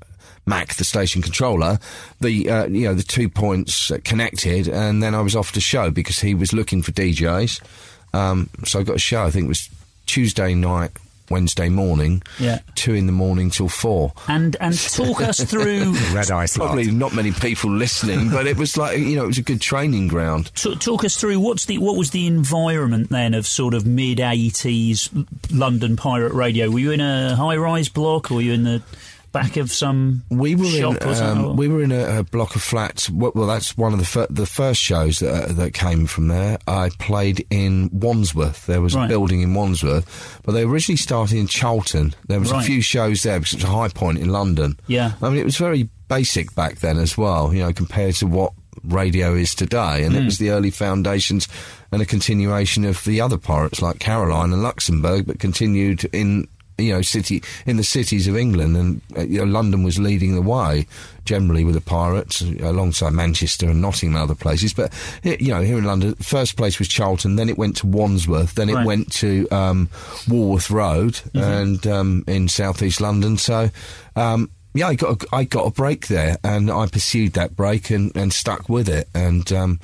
Mac, 0.46 0.76
the 0.76 0.84
station 0.84 1.22
controller, 1.22 1.80
the 2.20 2.50
uh, 2.50 2.66
you 2.66 2.88
know 2.88 2.94
the 2.94 3.04
two 3.04 3.30
points 3.30 3.92
connected, 4.04 4.68
and 4.68 5.02
then 5.02 5.14
I 5.14 5.22
was 5.22 5.36
off 5.36 5.52
to 5.54 5.62
show 5.62 5.92
because 5.92 6.20
he 6.20 6.34
was 6.34 6.52
looking 6.52 6.82
for 6.82 6.92
DJs. 6.92 7.62
Um, 8.14 8.50
so 8.66 8.80
I 8.80 8.84
got 8.84 8.96
a 8.96 9.00
show. 9.00 9.24
I 9.24 9.32
think 9.32 9.46
it 9.46 9.50
was 9.50 9.70
Tuesday 10.08 10.54
night. 10.56 10.92
Wednesday 11.32 11.70
morning, 11.70 12.22
Yeah. 12.40 12.60
two 12.76 12.94
in 12.94 13.06
the 13.08 13.12
morning 13.12 13.50
till 13.50 13.70
four. 13.70 14.14
and 14.28 14.56
and 14.60 14.78
talk 14.94 15.22
us 15.22 15.40
through 15.52 15.94
Red 16.14 16.30
Eye 16.30 16.46
slot. 16.46 16.68
Probably 16.68 16.92
not 16.92 17.16
many 17.16 17.32
people 17.32 17.72
listening, 17.72 18.30
but 18.30 18.46
it 18.48 18.58
was 18.58 18.78
like 18.78 19.00
you 19.00 19.16
know 19.16 19.24
it 19.24 19.28
was 19.28 19.38
a 19.38 19.42
good 19.44 19.62
training 19.62 20.08
ground. 20.08 20.52
t- 20.56 20.76
talk 20.76 21.04
us 21.04 21.16
through 21.16 21.40
what's 21.40 21.66
the 21.66 21.78
what 21.80 21.96
was 21.98 22.12
the 22.12 22.28
environment 22.28 23.10
then 23.10 23.34
of 23.34 23.48
sort 23.48 23.74
of 23.74 23.86
mid 23.86 24.20
eighties 24.20 25.10
London 25.52 25.96
pirate 25.96 26.34
radio? 26.34 26.70
Were 26.70 26.80
you 26.80 26.92
in 26.92 27.02
a 27.02 27.36
high 27.36 27.56
rise 27.58 27.90
block 27.90 28.30
or 28.32 28.36
were 28.36 28.42
you 28.42 28.54
in 28.54 28.64
the 28.64 28.82
back 29.32 29.58
of 29.58 29.72
some 29.72 30.24
We 30.30 30.56
were 30.56 30.66
shop 30.66 31.02
in 31.02 31.24
um, 31.24 31.56
we 31.56 31.68
were 31.68 31.82
in 31.82 31.92
a, 31.92 32.20
a 32.20 32.24
block 32.24 32.56
of 32.56 32.62
flats. 32.62 33.10
Well, 33.10 33.32
well, 33.36 33.48
that's 33.48 33.78
one 33.78 33.94
of 33.94 34.00
the 34.00 34.06
fir- 34.06 34.28
the 34.30 34.46
first 34.46 34.82
shows 34.82 35.20
that 35.20 35.50
uh, 35.50 35.54
that 35.54 35.74
came 35.74 36.06
from 36.06 36.28
there. 36.28 36.58
I 36.68 36.90
played 37.00 37.46
in 37.50 37.90
Wandsworth. 37.94 38.66
There 38.66 38.82
was 38.82 38.96
Right. 38.96 39.06
a 39.06 39.08
building 39.08 39.42
in 39.42 39.54
Wandsworth, 39.54 40.40
but 40.44 40.52
they 40.54 40.64
originally 40.64 40.98
started 40.98 41.38
in 41.38 41.48
Charlton. 41.48 42.14
There 42.28 42.40
was 42.40 42.52
Right. 42.52 42.64
a 42.64 42.66
few 42.66 42.82
shows 42.82 43.24
there 43.24 43.40
because 43.40 43.54
it 43.54 43.58
was 43.64 43.64
a 43.66 43.76
high 43.76 43.90
point 43.90 44.18
in 44.20 44.30
London. 44.30 44.80
Yeah. 44.88 45.14
I 45.22 45.30
mean 45.30 45.38
it 45.40 45.46
was 45.46 45.58
very 45.58 45.90
basic 46.08 46.54
back 46.56 46.80
then 46.80 46.98
as 46.98 47.18
well. 47.18 47.54
You 47.54 47.62
know, 47.64 47.74
compared 47.74 48.16
to 48.16 48.28
what 48.28 48.54
radio 48.84 49.36
is 49.36 49.54
today, 49.54 50.04
and 50.04 50.16
it 50.16 50.24
was 50.26 50.38
the 50.40 50.50
early 50.50 50.72
foundations 50.72 51.48
and 51.92 52.02
a 52.02 52.06
continuation 52.06 52.84
of 52.86 53.04
the 53.04 53.22
other 53.22 53.38
pirates 53.38 53.82
like 53.82 54.00
Caroline 54.00 54.52
and 54.54 54.64
Luxembourg, 54.64 55.26
but 55.28 55.40
continued 55.40 56.06
in 56.14 56.48
you 56.82 56.94
know 56.94 57.02
city 57.02 57.44
in 57.66 57.78
the 57.78 57.84
cities 57.84 58.28
of 58.28 58.36
England, 58.36 58.76
and 58.78 59.02
uh, 59.18 59.22
you 59.22 59.40
know, 59.40 59.46
London 59.46 59.84
was 59.84 60.00
leading 60.00 60.36
the 60.36 60.42
way 60.42 60.86
generally 61.24 61.64
with 61.64 61.76
the 61.76 61.82
pirates 61.82 62.42
uh, 62.42 62.48
alongside 62.62 63.14
Manchester 63.14 63.70
and 63.70 63.80
Nottingham 63.82 64.16
and 64.16 64.24
other 64.24 64.36
places. 64.36 64.74
But 64.74 64.92
you 65.24 65.50
know 65.54 65.62
here 65.62 65.78
in 65.78 65.84
London, 65.86 66.16
first 66.16 66.58
place 66.58 66.80
was 66.80 66.88
Charlton, 66.88 67.36
then 67.36 67.50
it 67.50 67.58
went 67.58 67.78
to 67.78 67.88
Wandsworth, 67.88 68.56
then 68.56 68.70
it 68.70 68.76
Right. 68.76 68.86
went 68.86 69.12
to 69.14 69.48
um, 69.52 69.90
Walworth 70.28 70.72
Road 70.72 71.20
and 71.34 71.86
um, 71.88 72.24
in 72.28 72.48
southeast 72.48 73.02
London. 73.02 73.38
So. 73.38 73.70
Um, 74.16 74.50
yeah, 74.74 74.88
I 74.88 74.96
got 74.96 75.22
a, 75.22 75.36
I 75.36 75.44
got 75.44 75.68
a 75.68 75.72
break 75.72 76.08
there, 76.08 76.38
and 76.46 76.72
I 76.72 76.88
pursued 76.88 77.34
that 77.34 77.58
break 77.58 77.90
and, 77.90 78.16
and 78.16 78.32
stuck 78.32 78.70
with 78.70 78.88
it. 78.88 79.10
And 79.14 79.52
um, 79.52 79.82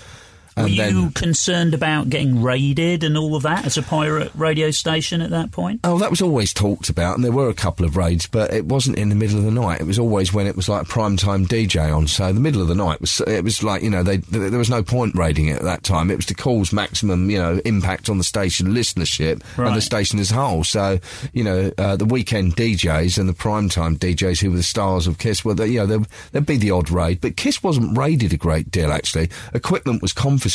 Were 0.58 0.64
and 0.64 0.72
you 0.74 0.78
then 0.82 1.12
concerned 1.12 1.74
about 1.74 2.10
getting 2.10 2.42
raided 2.42 3.04
and 3.04 3.18
all 3.18 3.36
of 3.36 3.44
that 3.44 3.66
as 3.66 3.78
a 3.78 3.84
pirate 3.84 4.32
radio 4.36 4.72
station 4.72 5.22
at 5.22 5.30
that 5.30 5.52
point? 5.52 5.80
oh, 5.84 5.98
that 6.00 6.10
was 6.10 6.22
always 6.22 6.54
talked 6.54 6.90
about, 6.90 7.16
and 7.16 7.24
there 7.24 7.32
were 7.32 7.50
a 7.50 7.54
couple 7.54 7.86
of 7.86 7.96
raids, 7.96 8.28
but 8.28 8.54
it 8.54 8.66
wasn't 8.66 8.98
in 8.98 9.10
the 9.10 9.16
middle 9.16 9.38
of 9.38 9.44
the 9.44 9.52
night. 9.52 9.80
It 9.82 9.88
was 9.88 10.00
always 10.00 10.34
when 10.34 10.48
it 10.48 10.56
was 10.56 10.68
like 10.68 10.88
prime 10.88 11.18
time 11.18 11.46
DJ 11.46 11.96
on. 11.96 12.08
So 12.08 12.34
the 12.34 12.40
middle 12.40 12.62
of 12.62 12.68
the 12.68 12.76
night 12.76 13.00
was 13.02 13.22
it 13.22 13.44
was 13.44 13.64
like 13.64 13.84
you 13.84 13.90
know 13.90 14.04
they, 14.04 14.18
th 14.18 14.52
there 14.52 14.58
was 14.60 14.70
no 14.70 14.84
point 14.84 15.16
raiding 15.16 15.48
it 15.48 15.58
at 15.58 15.64
that 15.64 15.84
time. 15.84 16.10
It 16.12 16.16
was 16.16 16.26
to 16.28 16.34
cause 16.34 16.74
maximum 16.74 17.30
you 17.30 17.38
know 17.38 17.62
impact 17.66 18.10
on 18.10 18.18
the 18.18 18.24
station 18.24 18.68
listenership 18.74 19.44
Right. 19.58 19.68
and 19.68 19.76
the 19.78 19.82
station 19.82 20.20
as 20.20 20.32
a 20.32 20.36
whole. 20.36 20.64
So 20.64 21.00
you 21.34 21.44
know 21.44 21.72
uh, 21.78 21.96
the 21.96 22.06
weekend 22.06 22.56
DJs 22.56 23.18
and 23.18 23.30
the 23.30 23.34
prime 23.34 23.70
time 23.70 23.98
DJs 23.98 24.42
who 24.42 24.52
were 24.52 24.58
the 24.58 24.64
stars 24.64 25.08
of 25.08 25.18
Kiss, 25.18 25.46
well, 25.46 25.56
they, 25.56 25.68
you 25.68 25.80
know 25.80 25.86
there, 25.86 26.00
there'd 26.32 26.46
be 26.46 26.58
the 26.58 26.72
odd 26.72 26.90
raid, 26.90 27.22
but 27.22 27.36
Kiss 27.38 27.62
wasn't 27.64 27.98
raided 27.98 28.34
a 28.34 28.38
great 28.38 28.72
deal 28.72 28.92
actually. 28.92 29.30
Equipment 29.54 30.02
was 30.02 30.14
confiscated 30.14 30.47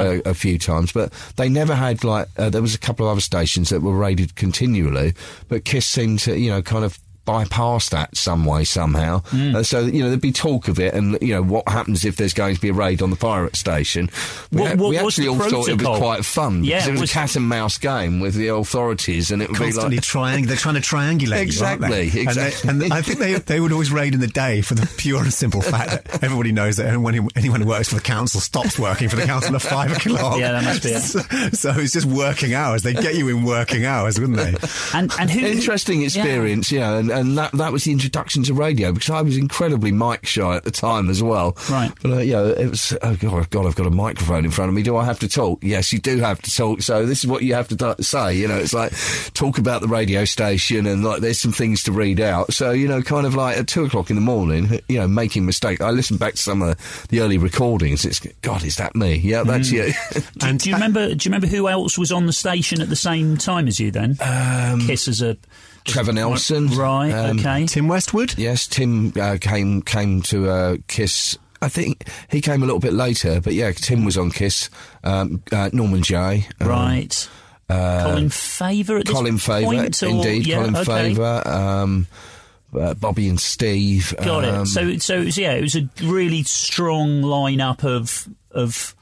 a, 0.00 0.30
a 0.30 0.34
few 0.34 0.58
times, 0.58 0.92
but 0.92 1.12
they 1.36 1.48
never 1.48 1.74
had 1.74 2.04
like 2.04 2.28
uh, 2.36 2.50
there 2.50 2.62
was 2.62 2.74
a 2.74 2.78
couple 2.78 3.06
of 3.06 3.12
other 3.12 3.20
stations 3.20 3.70
that 3.70 3.80
were 3.80 3.96
raided 3.96 4.34
continually, 4.36 5.14
but 5.48 5.64
Kiss 5.64 5.86
seemed 5.86 6.20
to 6.20 6.38
you 6.38 6.50
know 6.50 6.62
kind 6.62 6.84
of 6.84 6.98
bypass 7.28 7.90
that 7.90 8.16
some 8.16 8.46
way 8.46 8.64
somehow. 8.64 9.22
Uh, 9.32 9.62
so 9.62 9.80
you 9.80 10.02
know 10.02 10.08
there'd 10.08 10.20
be 10.20 10.32
talk 10.32 10.68
of 10.68 10.78
it, 10.80 10.94
and 10.94 11.18
you 11.20 11.34
know 11.34 11.42
what 11.42 11.68
happens 11.68 12.04
if 12.06 12.16
there's 12.16 12.32
going 12.32 12.54
to 12.54 12.60
be 12.60 12.70
a 12.70 12.72
raid 12.72 13.02
on 13.02 13.10
the 13.10 13.16
pirate 13.16 13.54
station. 13.54 14.08
We, 14.50 14.62
What- 14.62 14.76
what 14.78 14.88
we 14.90 14.96
actually 14.96 15.24
the 15.26 15.30
all 15.32 15.38
thought 15.38 15.68
it 15.68 15.74
was 15.74 15.82
protocol? 15.82 15.98
quite 15.98 16.24
fun 16.24 16.64
Yeah, 16.64 16.76
because 16.76 16.88
it 16.88 16.92
was, 16.92 17.00
was- 17.02 17.10
a 17.10 17.12
cat 17.12 17.36
and 17.36 17.46
mouse 17.48 17.76
game 17.76 18.20
with 18.20 18.34
the 18.34 18.48
authorities, 18.48 19.30
and 19.30 19.42
it 19.42 19.48
would 19.50 19.58
Constantly 19.58 19.90
be 19.90 19.96
like. 19.96 20.04
trying, 20.04 20.46
they're 20.46 20.56
trying 20.56 20.76
to 20.76 20.80
triangulate 20.80 21.42
Exactly, 21.42 21.88
you, 21.88 21.94
aren't 21.94 22.12
they? 22.14 22.20
exactly. 22.22 22.70
And, 22.70 22.80
they, 22.80 22.84
and 22.86 22.94
I 22.94 23.02
think 23.02 23.18
they 23.18 23.34
they 23.34 23.60
would 23.60 23.72
always 23.72 23.92
raid 23.92 24.14
in 24.14 24.20
the 24.20 24.26
day 24.26 24.62
for 24.62 24.74
the 24.74 24.86
pure 24.96 25.22
and 25.22 25.32
simple 25.32 25.60
fact 25.60 25.90
that 25.90 26.22
everybody 26.24 26.52
knows 26.52 26.76
that 26.78 26.86
anyone, 26.86 27.14
anyone 27.36 27.60
who 27.60 27.66
works 27.68 27.88
for 27.90 27.96
the 27.96 28.00
council 28.00 28.40
stops 28.40 28.78
working 28.78 29.08
for 29.10 29.16
the 29.16 29.26
council 29.26 29.54
at 29.54 29.60
five 29.62 29.92
o'clock. 29.92 30.38
Yeah, 30.38 30.52
that 30.52 30.64
must 30.64 30.82
be 30.82 30.88
it. 30.90 31.00
So, 31.02 31.20
so 31.72 31.80
it's 31.80 31.92
just 31.92 32.06
working 32.06 32.54
hours. 32.54 32.82
They 32.82 32.94
get 32.94 33.16
you 33.16 33.28
in 33.28 33.44
working 33.44 33.84
hours, 33.84 34.18
wouldn't 34.18 34.38
they? 34.38 34.54
And 34.94 35.12
and 35.18 35.28
who 35.30 35.40
Interesting 35.58 36.00
Yeah. 36.00 36.06
experience, 36.06 36.70
yeah, 36.72 36.96
and, 36.98 37.10
and 37.18 37.36
that 37.38 37.52
that 37.52 37.72
was 37.72 37.84
the 37.84 37.92
introduction 37.92 38.42
to 38.44 38.54
radio 38.54 38.92
because 38.92 39.10
I 39.10 39.22
was 39.22 39.36
incredibly 39.36 39.92
mic 39.92 40.26
shy 40.26 40.56
at 40.56 40.64
the 40.64 40.70
time 40.70 41.10
as 41.10 41.22
well. 41.22 41.56
Right. 41.70 41.92
But 42.02 42.12
uh, 42.12 42.18
yeah, 42.18 42.42
it 42.42 42.70
was. 42.70 42.96
Oh 43.02 43.16
God, 43.16 43.50
God, 43.50 43.66
I've 43.66 43.74
got 43.74 43.86
a 43.86 43.90
microphone 43.90 44.44
in 44.44 44.50
front 44.50 44.68
of 44.68 44.74
me. 44.74 44.82
Do 44.82 44.96
I 44.96 45.04
have 45.04 45.18
to 45.20 45.28
talk? 45.28 45.62
Yes, 45.62 45.92
you 45.92 45.98
do 45.98 46.18
have 46.18 46.40
to 46.42 46.50
talk. 46.50 46.82
So 46.82 47.06
this 47.06 47.18
is 47.18 47.26
what 47.26 47.42
you 47.42 47.54
have 47.54 47.68
to 47.68 47.76
do- 47.76 47.94
say. 48.00 48.34
You 48.36 48.48
know, 48.48 48.56
it's 48.56 48.72
like 48.74 48.92
talk 49.34 49.58
about 49.58 49.80
the 49.80 49.88
radio 49.88 50.24
station 50.24 50.86
and 50.86 51.04
like 51.04 51.20
there's 51.20 51.40
some 51.40 51.52
things 51.52 51.82
to 51.84 51.92
read 51.92 52.20
out. 52.20 52.52
So 52.52 52.70
you 52.70 52.88
know, 52.88 53.02
kind 53.02 53.26
of 53.26 53.34
like 53.34 53.56
at 53.58 53.66
two 53.66 53.84
o'clock 53.84 54.10
in 54.10 54.16
the 54.16 54.22
morning, 54.22 54.80
you 54.88 54.98
know, 54.98 55.08
making 55.08 55.46
mistakes. 55.46 55.80
I 55.80 55.90
listened 55.90 56.20
back 56.20 56.34
to 56.34 56.42
some 56.42 56.62
of 56.62 56.76
the 57.08 57.20
early 57.20 57.38
recordings. 57.38 58.04
It's 58.04 58.20
God, 58.42 58.64
is 58.64 58.76
that 58.76 58.94
me? 58.94 59.16
Yeah, 59.16 59.42
that's 59.42 59.70
you. 59.70 59.92
and 60.42 60.58
do 60.58 60.70
you 60.70 60.76
remember? 60.76 61.08
Do 61.08 61.12
you 61.12 61.30
remember 61.30 61.46
who 61.46 61.68
else 61.68 61.98
was 61.98 62.12
on 62.12 62.26
the 62.26 62.32
station 62.32 62.80
at 62.80 62.88
the 62.88 62.96
same 62.96 63.36
time 63.36 63.68
as 63.68 63.80
you? 63.80 63.90
Then 63.90 64.16
Kiss 64.86 65.08
as 65.08 65.22
a 65.22 65.36
Trevor 65.88 66.12
Nelson, 66.12 66.68
right? 66.68 67.10
um, 67.10 67.38
okay. 67.38 67.66
Tim 67.66 67.88
Westwood? 67.88 68.36
Yes, 68.38 68.66
Tim 68.66 69.12
uh, 69.20 69.38
came 69.40 69.82
came 69.82 70.22
to 70.22 70.50
uh, 70.50 70.76
Kiss. 70.86 71.38
I 71.60 71.68
think 71.68 72.08
he 72.30 72.40
came 72.40 72.62
a 72.62 72.66
little 72.66 72.80
bit 72.80 72.92
later, 72.92 73.40
but 73.40 73.52
yeah, 73.52 73.72
Tim 73.72 74.04
was 74.04 74.16
on 74.16 74.30
Kiss. 74.30 74.70
Um, 75.02 75.42
uh, 75.50 75.70
Norman 75.72 76.02
Jay, 76.02 76.46
um, 76.60 76.68
right. 76.68 77.28
Colin 77.68 78.30
Faver 78.30 79.00
at 79.00 79.06
this 79.06 79.14
Colin 79.14 79.36
Faver, 79.36 79.64
point, 79.64 80.02
or- 80.02 80.06
indeed, 80.06 80.46
yeah, 80.46 80.56
Colin 80.56 80.76
okay. 80.76 81.14
Faver, 81.14 81.46
um, 81.46 82.06
uh, 82.78 82.94
Bobby 82.94 83.28
and 83.28 83.40
Steve. 83.40 84.14
Got 84.22 84.44
um, 84.44 84.62
it. 84.62 84.66
So, 84.66 84.96
so 84.98 85.20
it 85.20 85.24
was, 85.26 85.38
yeah, 85.38 85.52
it 85.52 85.62
was 85.62 85.76
a 85.76 85.88
really 86.02 86.42
strong 86.44 87.22
lineup 87.22 87.84
of 87.84 88.28
of 88.50 88.94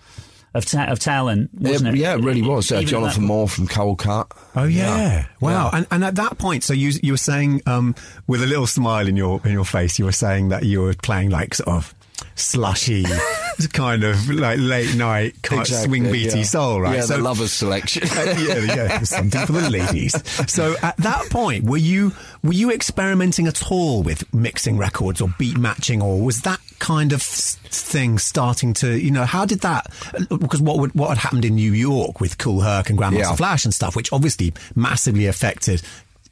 of, 0.57 0.65
ta- 0.65 0.87
of 0.87 0.99
talent, 0.99 1.51
wasn't 1.55 1.95
it? 1.95 1.99
yeah, 1.99 2.15
it 2.15 2.23
really 2.23 2.43
was. 2.43 2.71
Uh, 2.73 2.83
Jonathan 2.83 3.23
that- 3.23 3.29
Moore 3.29 3.49
from 3.49 3.69
Coldcut. 3.69 4.31
Oh 4.55 4.65
yeah! 4.65 5.27
Wow! 5.41 5.71
Yeah. 5.73 5.79
And 5.79 5.87
and 5.91 6.05
at 6.05 6.15
that 6.17 6.39
point, 6.39 6.65
so 6.65 6.73
you 6.73 6.93
you 7.03 7.13
were 7.13 7.19
saying 7.19 7.63
um, 7.67 7.95
with 8.27 8.43
a 8.43 8.47
little 8.47 8.67
smile 8.67 9.07
in 9.07 9.17
your 9.17 9.41
in 9.45 9.53
your 9.53 9.65
face, 9.65 9.99
you 9.99 10.05
were 10.05 10.13
saying 10.13 10.49
that 10.49 10.65
you 10.65 10.81
were 10.81 10.95
playing 10.95 11.31
like 11.31 11.55
sort 11.55 11.69
of 11.69 11.95
slushy, 12.35 13.05
kind 13.73 14.05
of 14.05 14.31
like 14.31 14.59
late 14.59 14.95
night 14.95 15.35
kind 15.43 15.63
of 15.63 15.69
swing 15.69 16.05
beaty 16.11 16.39
yeah. 16.39 16.45
soul, 16.45 16.81
right? 16.81 16.97
Yeah, 16.97 17.03
so 17.03 17.17
the 17.17 17.23
lovers 17.23 17.53
selection. 17.53 18.03
Uh, 18.17 18.35
yeah, 18.39 18.59
yeah, 18.75 18.99
something 19.01 19.45
for 19.45 19.53
the 19.53 19.69
ladies. 19.69 20.15
So 20.51 20.75
at 20.83 20.97
that 20.99 21.29
point, 21.29 21.65
were 21.65 21.77
you 21.77 22.13
were 22.47 22.55
you 22.55 22.71
experimenting 22.73 23.47
at 23.47 23.71
all 23.71 24.03
with 24.03 24.33
mixing 24.35 24.77
records 24.79 25.21
or 25.21 25.29
beat 25.39 25.59
matching, 25.59 26.03
or 26.03 26.21
was 26.21 26.43
that 26.43 26.61
kind 26.79 27.13
of 27.13 27.23
thing 27.23 28.19
starting 28.19 28.75
to 28.75 28.99
you 28.99 29.11
know 29.11 29.25
how 29.25 29.47
did 29.47 29.61
that 29.61 29.87
because 30.29 30.61
what 30.61 30.79
would, 30.79 30.95
what 30.95 31.09
had 31.09 31.19
happened 31.19 31.45
in 31.45 31.55
New 31.55 31.73
York 31.73 32.21
with 32.21 32.37
Kool 32.39 32.61
Herc 32.61 32.91
and 32.91 32.99
Grandmaster 32.99 33.19
Yeah. 33.19 33.37
Flash 33.37 33.65
and 33.65 33.73
stuff, 33.75 33.97
which 33.97 34.13
obviously 34.13 34.53
massively 34.75 35.27
affected. 35.27 35.83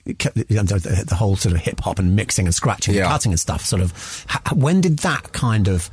The, 0.07 1.05
the 1.09 1.15
whole 1.15 1.35
sort 1.37 1.55
of 1.55 1.63
hip 1.63 1.81
hop 1.81 1.99
and 1.99 2.15
mixing 2.15 2.45
and 2.47 2.55
scratching 2.55 2.95
and 2.97 3.07
cutting 3.07 3.33
and 3.33 3.41
stuff. 3.41 3.65
Sort 3.65 3.81
of, 3.81 4.27
when 4.53 4.83
did 4.83 4.99
that 4.99 5.33
kind 5.33 5.67
of 5.67 5.89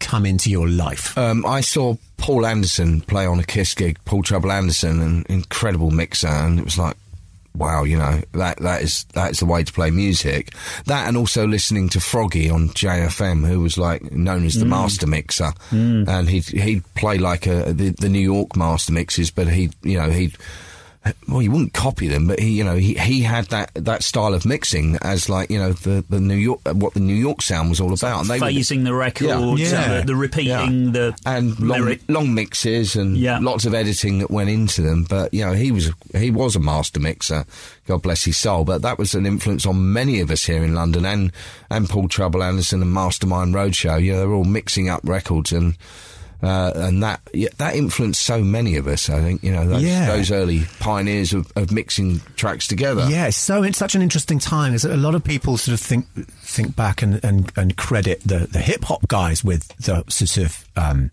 come 0.00 0.26
into 0.26 0.50
your 0.50 0.68
life? 0.68 1.16
Um, 1.16 1.46
I 1.46 1.60
saw 1.60 1.94
Paul 2.16 2.44
Anderson 2.44 3.02
play 3.02 3.24
on 3.24 3.38
a 3.38 3.44
Kiss 3.44 3.74
gig, 3.74 3.98
Paul 4.04 4.24
Trouble 4.24 4.50
Anderson, 4.50 5.00
an 5.00 5.24
incredible 5.28 5.92
mixer, 5.92 6.26
and 6.26 6.58
it 6.58 6.64
was 6.64 6.76
like, 6.76 6.96
wow, 7.56 7.84
you 7.84 7.98
know, 7.98 8.20
that 8.32 8.58
that 8.58 8.82
is 8.82 9.04
that 9.14 9.32
is 9.32 9.38
the 9.40 9.46
way 9.46 9.64
to 9.64 9.72
play 9.72 9.90
music. 9.90 10.54
That 10.86 11.08
and 11.08 11.16
also 11.16 11.46
listening 11.46 11.88
to 11.90 12.00
Froggy 12.00 12.50
on 12.50 12.68
JFM, 12.70 13.46
who 13.46 13.60
was 13.60 13.78
like 13.78 14.10
known 14.12 14.44
as 14.44 14.54
the 14.54 14.64
mm. 14.64 14.70
master 14.70 15.06
mixer, 15.06 15.52
mm. 15.70 16.08
and 16.08 16.28
he'd 16.28 16.46
he'd 16.46 16.94
play 16.94 17.18
like 17.18 17.46
a 17.46 17.72
the, 17.72 17.90
the 17.90 18.08
New 18.08 18.20
York 18.20 18.56
master 18.56 18.92
mixes, 18.92 19.30
but 19.30 19.48
he 19.48 19.70
you 19.82 19.98
know 19.98 20.10
he'd 20.10 20.36
well, 21.26 21.40
he 21.40 21.48
wouldn't 21.48 21.72
copy 21.72 22.06
them, 22.06 22.28
but 22.28 22.38
he, 22.38 22.50
you 22.50 22.62
know, 22.62 22.76
he, 22.76 22.94
he 22.94 23.22
had 23.22 23.46
that, 23.46 23.72
that 23.74 24.04
style 24.04 24.34
of 24.34 24.46
mixing 24.46 24.96
as 25.02 25.28
like, 25.28 25.50
you 25.50 25.58
know, 25.58 25.72
the, 25.72 26.04
the 26.08 26.20
New 26.20 26.36
York, 26.36 26.60
what 26.74 26.94
the 26.94 27.00
New 27.00 27.14
York 27.14 27.42
sound 27.42 27.70
was 27.70 27.80
all 27.80 27.92
about. 27.92 28.20
And 28.20 28.30
they 28.30 28.38
were- 28.38 28.46
phasing 28.46 28.84
the 28.84 28.94
record, 28.94 29.26
Yeah. 29.26 29.80
uh, 29.80 30.00
the, 30.00 30.06
the 30.06 30.14
repeating, 30.16 30.92
the 30.92 31.16
and 31.26 31.58
long, 31.58 31.96
long 32.08 32.34
mixes 32.34 32.94
and 32.94 33.16
Yeah. 33.16 33.40
lots 33.40 33.64
of 33.64 33.74
editing 33.74 34.20
that 34.20 34.30
went 34.30 34.48
into 34.50 34.82
them. 34.82 35.04
But 35.08 35.34
you 35.34 35.44
know, 35.44 35.52
he 35.54 35.72
was 35.72 35.90
he 36.14 36.30
was 36.30 36.54
a 36.54 36.60
master 36.60 37.00
mixer. 37.00 37.46
God 37.88 38.02
bless 38.02 38.22
his 38.24 38.36
soul. 38.36 38.64
But 38.64 38.82
that 38.82 38.96
was 38.98 39.14
an 39.14 39.26
influence 39.26 39.66
on 39.66 39.92
many 39.92 40.20
of 40.20 40.30
us 40.30 40.44
here 40.44 40.62
in 40.62 40.74
London, 40.74 41.04
and 41.04 41.32
and 41.68 41.88
Paul 41.88 42.06
Trouble 42.08 42.42
Anderson 42.44 42.80
and 42.80 42.92
Mastermind 42.92 43.54
Roadshow. 43.54 44.00
You 44.00 44.12
know, 44.12 44.18
they're 44.20 44.32
all 44.32 44.44
mixing 44.44 44.88
up 44.88 45.00
records 45.02 45.50
and. 45.52 45.74
Uh, 46.42 46.72
and 46.74 47.02
that 47.02 47.20
yeah, 47.32 47.48
that 47.58 47.76
influenced 47.76 48.20
so 48.22 48.42
many 48.42 48.76
of 48.76 48.88
us. 48.88 49.08
I 49.08 49.20
think 49.20 49.44
you 49.44 49.52
know 49.52 49.66
those, 49.66 49.82
Yeah. 49.82 50.06
those 50.06 50.32
early 50.32 50.62
pioneers 50.80 51.32
of, 51.32 51.52
of 51.54 51.70
mixing 51.70 52.20
tracks 52.36 52.66
together. 52.66 53.06
Yeah, 53.08 53.30
so 53.30 53.62
it's 53.62 53.78
such 53.78 53.94
an 53.94 54.02
interesting 54.02 54.40
time. 54.40 54.74
Is 54.74 54.82
that 54.82 54.92
a 54.92 54.96
lot 54.96 55.14
of 55.14 55.22
people 55.22 55.56
sort 55.56 55.74
of 55.74 55.80
think 55.80 56.06
think 56.42 56.74
back 56.74 57.00
and, 57.02 57.22
and, 57.24 57.52
and 57.56 57.76
credit 57.76 58.20
the, 58.26 58.40
the 58.50 58.58
hip 58.58 58.82
hop 58.84 59.06
guys 59.08 59.44
with 59.44 59.68
the 59.78 60.02
sort 60.08 60.36
of 60.38 60.68
um, 60.76 61.10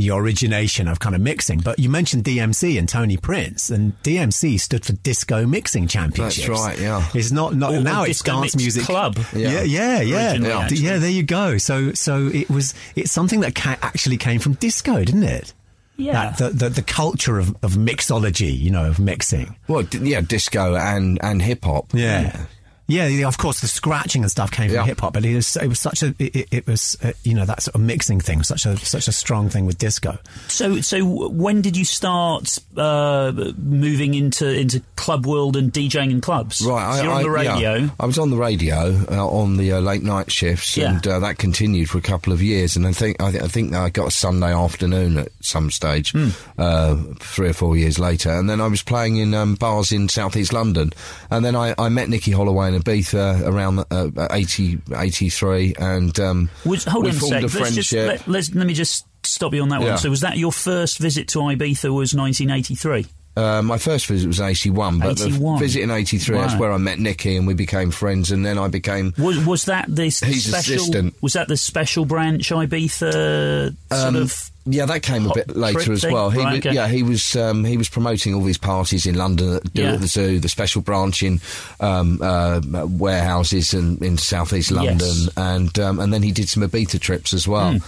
the 0.00 0.10
origination 0.10 0.88
of 0.88 0.98
kind 0.98 1.14
of 1.14 1.20
mixing. 1.20 1.60
But 1.60 1.78
you 1.78 1.88
mentioned 1.88 2.24
DMC 2.24 2.78
and 2.78 2.88
Tony 2.88 3.16
Prince, 3.16 3.70
and 3.70 3.92
DMC 4.02 4.58
stood 4.58 4.84
for 4.84 4.92
Disco 4.94 5.46
Mixing 5.46 5.86
Championships. 5.86 6.46
That's 6.48 6.60
right, 6.60 6.78
yeah. 6.80 7.06
It's 7.14 7.30
not 7.30 7.54
not 7.54 7.74
Or- 7.74 7.80
now 7.82 8.02
or 8.02 8.08
it's 8.08 8.22
dance 8.22 8.56
music 8.56 8.84
Club. 8.84 9.18
Yeah, 9.34 9.62
yeah, 9.62 10.00
yeah, 10.00 10.30
Originally, 10.32 10.48
yeah. 10.48 10.68
Yeah, 10.94 10.98
There 10.98 11.10
you 11.10 11.22
go. 11.22 11.58
So 11.58 11.92
so 11.92 12.26
it 12.26 12.50
was 12.50 12.74
it's 12.96 13.12
something 13.12 13.40
that 13.40 13.54
ca- 13.54 13.78
actually 13.82 14.16
came 14.16 14.40
from 14.40 14.54
disco, 14.54 15.04
didn't 15.04 15.22
it? 15.24 15.52
Yeah. 15.96 16.30
That, 16.30 16.38
the, 16.38 16.48
the 16.50 16.68
the 16.70 16.82
culture 16.82 17.38
of, 17.38 17.50
of 17.62 17.72
mixology, 17.72 18.58
you 18.58 18.70
know, 18.70 18.86
of 18.86 18.98
mixing. 18.98 19.54
Well, 19.68 19.82
d- 19.82 19.98
yeah, 19.98 20.22
disco 20.22 20.74
and 20.74 21.18
and 21.22 21.42
hip 21.42 21.64
hop. 21.64 21.92
Yeah. 21.92 22.22
Yeah, 22.22 22.46
yeah, 22.92 23.26
of 23.28 23.38
course, 23.38 23.60
the 23.60 23.68
scratching 23.68 24.22
and 24.22 24.30
stuff 24.30 24.50
came 24.50 24.68
from 24.68 24.74
Yeah. 24.76 24.84
hip 24.84 25.00
hop, 25.00 25.12
but 25.14 25.24
it 25.24 25.34
was 25.34 25.56
it 25.56 25.68
was 25.68 25.78
such 25.80 26.02
a 26.02 26.14
it, 26.18 26.36
it- 26.36 26.48
it 26.50 26.66
was 26.66 26.96
uh, 27.02 27.12
you 27.22 27.34
know 27.34 27.44
that 27.46 27.62
sort 27.62 27.74
of 27.74 27.80
mixing 27.80 28.20
thing 28.20 28.42
such 28.42 28.66
a 28.66 28.76
such 28.78 29.08
a 29.08 29.12
strong 29.12 29.48
thing 29.48 29.66
with 29.66 29.78
disco. 29.78 30.18
So, 30.48 30.80
so 30.80 31.04
when 31.04 31.62
did 31.62 31.76
you 31.76 31.84
start 31.84 32.58
uh, 32.76 33.32
moving 33.56 34.14
into 34.14 34.48
into 34.50 34.82
club 34.96 35.26
world 35.26 35.56
and 35.56 35.72
DJing 35.72 36.10
in 36.10 36.20
clubs? 36.20 36.60
Right, 36.60 36.96
so 36.96 37.02
you're 37.04 37.12
on 37.12 37.22
the 37.22 37.42
yeah. 37.42 37.52
radio. 37.54 37.90
I 38.00 38.06
was 38.06 38.18
on 38.18 38.30
the 38.30 38.36
radio 38.36 39.04
uh, 39.10 39.26
on 39.28 39.56
the 39.56 39.72
uh, 39.72 39.80
late 39.80 40.02
night 40.02 40.30
shifts, 40.30 40.76
Yeah. 40.76 40.94
and 40.96 41.06
uh, 41.06 41.18
that 41.20 41.38
continued 41.38 41.88
for 41.90 41.98
a 41.98 42.02
couple 42.02 42.32
of 42.32 42.42
years. 42.42 42.76
And 42.76 42.86
I 42.86 42.92
think 42.92 43.20
I, 43.22 43.30
th- 43.30 43.42
I 43.42 43.48
think 43.48 43.74
I 43.74 43.90
got 43.90 44.08
a 44.08 44.10
Sunday 44.10 44.52
afternoon 44.52 45.18
at 45.18 45.28
some 45.40 45.70
stage, 45.70 46.12
uh, 46.58 46.96
three 47.20 47.48
or 47.48 47.52
four 47.52 47.76
years 47.76 47.98
later. 47.98 48.30
And 48.30 48.48
then 48.50 48.60
I 48.60 48.66
was 48.66 48.82
playing 48.82 49.16
in 49.16 49.34
um, 49.34 49.54
bars 49.54 49.92
in 49.92 50.08
southeast 50.08 50.52
London. 50.52 50.92
And 51.30 51.44
then 51.44 51.54
I, 51.56 51.74
I 51.78 51.88
met 51.88 52.08
Nicky 52.08 52.32
Holloway 52.32 52.68
in 52.68 52.74
Ibiza 52.82 53.46
around 53.46 53.84
uh, 53.90 54.28
80, 54.30 54.78
83, 54.96 55.74
and 55.78 56.18
um, 56.20 56.50
Was, 56.64 56.84
hold 56.84 57.04
we 57.04 57.10
on 57.10 57.16
a 57.16 57.18
formed 57.20 57.32
sec. 57.32 57.40
a 57.40 57.42
Let's 57.62 57.74
just, 57.74 57.90
friendship. 57.90 58.08
let, 58.26 58.28
let's, 58.28 58.54
let 58.54 58.66
me 58.66 58.74
just 58.74 59.06
stop 59.26 59.54
you 59.54 59.62
on 59.62 59.68
that 59.70 59.80
Yeah. 59.80 59.88
one. 59.90 59.98
So, 59.98 60.10
was 60.10 60.20
that 60.22 60.36
your 60.38 60.52
first 60.52 60.98
visit 60.98 61.28
to 61.28 61.38
Ibiza? 61.40 61.84
Was 61.94 62.14
1983? 62.14 63.06
Uh, 63.36 63.62
my 63.62 63.78
first 63.78 64.06
visit 64.06 64.26
was 64.26 64.40
in 64.40 64.46
81, 64.46 64.98
but 64.98 65.20
81. 65.20 65.54
the 65.54 65.64
visit 65.64 65.82
in 65.82 65.90
83, 65.92 66.36
that's 66.36 66.56
where 66.56 66.72
I 66.72 66.78
met 66.78 66.98
Nicky 66.98 67.36
and 67.36 67.46
we 67.46 67.54
became 67.54 67.92
friends, 67.92 68.32
and 68.32 68.44
then 68.44 68.58
I 68.58 68.66
became 68.68 69.14
Was 69.16 69.38
was 69.46 69.64
that 69.66 69.86
this 69.88 70.18
He's 70.20 70.46
special? 70.46 70.74
assistant. 70.74 71.14
Was 71.22 71.34
that 71.34 71.46
the 71.46 71.56
special 71.56 72.04
branch 72.04 72.50
Ibiza 72.50 73.76
sort 73.92 74.08
Um, 74.08 74.16
of? 74.16 74.50
Yeah, 74.70 74.86
that 74.86 75.02
came 75.02 75.26
a 75.26 75.34
bit 75.34 75.56
later 75.56 75.92
as 75.92 76.04
well. 76.04 76.30
He 76.30 76.38
Right, 76.38 76.64
wa- 76.64 76.70
yeah, 76.72 76.86
he 76.88 77.02
was 77.02 77.34
um, 77.36 77.64
he 77.64 77.76
was 77.76 77.88
promoting 77.88 78.34
all 78.34 78.42
these 78.42 78.58
parties 78.58 79.04
in 79.06 79.14
London 79.16 79.50
that 79.54 79.72
do 79.74 79.82
Yeah. 79.82 79.92
at 79.94 80.00
the 80.00 80.06
zoo, 80.06 80.38
the 80.38 80.48
special 80.48 80.80
branch 80.82 81.22
in 81.22 81.40
um, 81.80 82.20
uh, 82.22 82.60
warehouses 82.88 83.74
in, 83.74 83.98
in 84.02 84.16
southeast 84.18 84.70
London, 84.70 84.98
Yes. 85.00 85.28
and 85.36 85.78
um, 85.78 85.98
and 86.00 86.12
then 86.12 86.22
he 86.22 86.32
did 86.32 86.48
some 86.48 86.62
Ibiza 86.62 87.00
trips 87.00 87.32
as 87.34 87.48
well. 87.48 87.78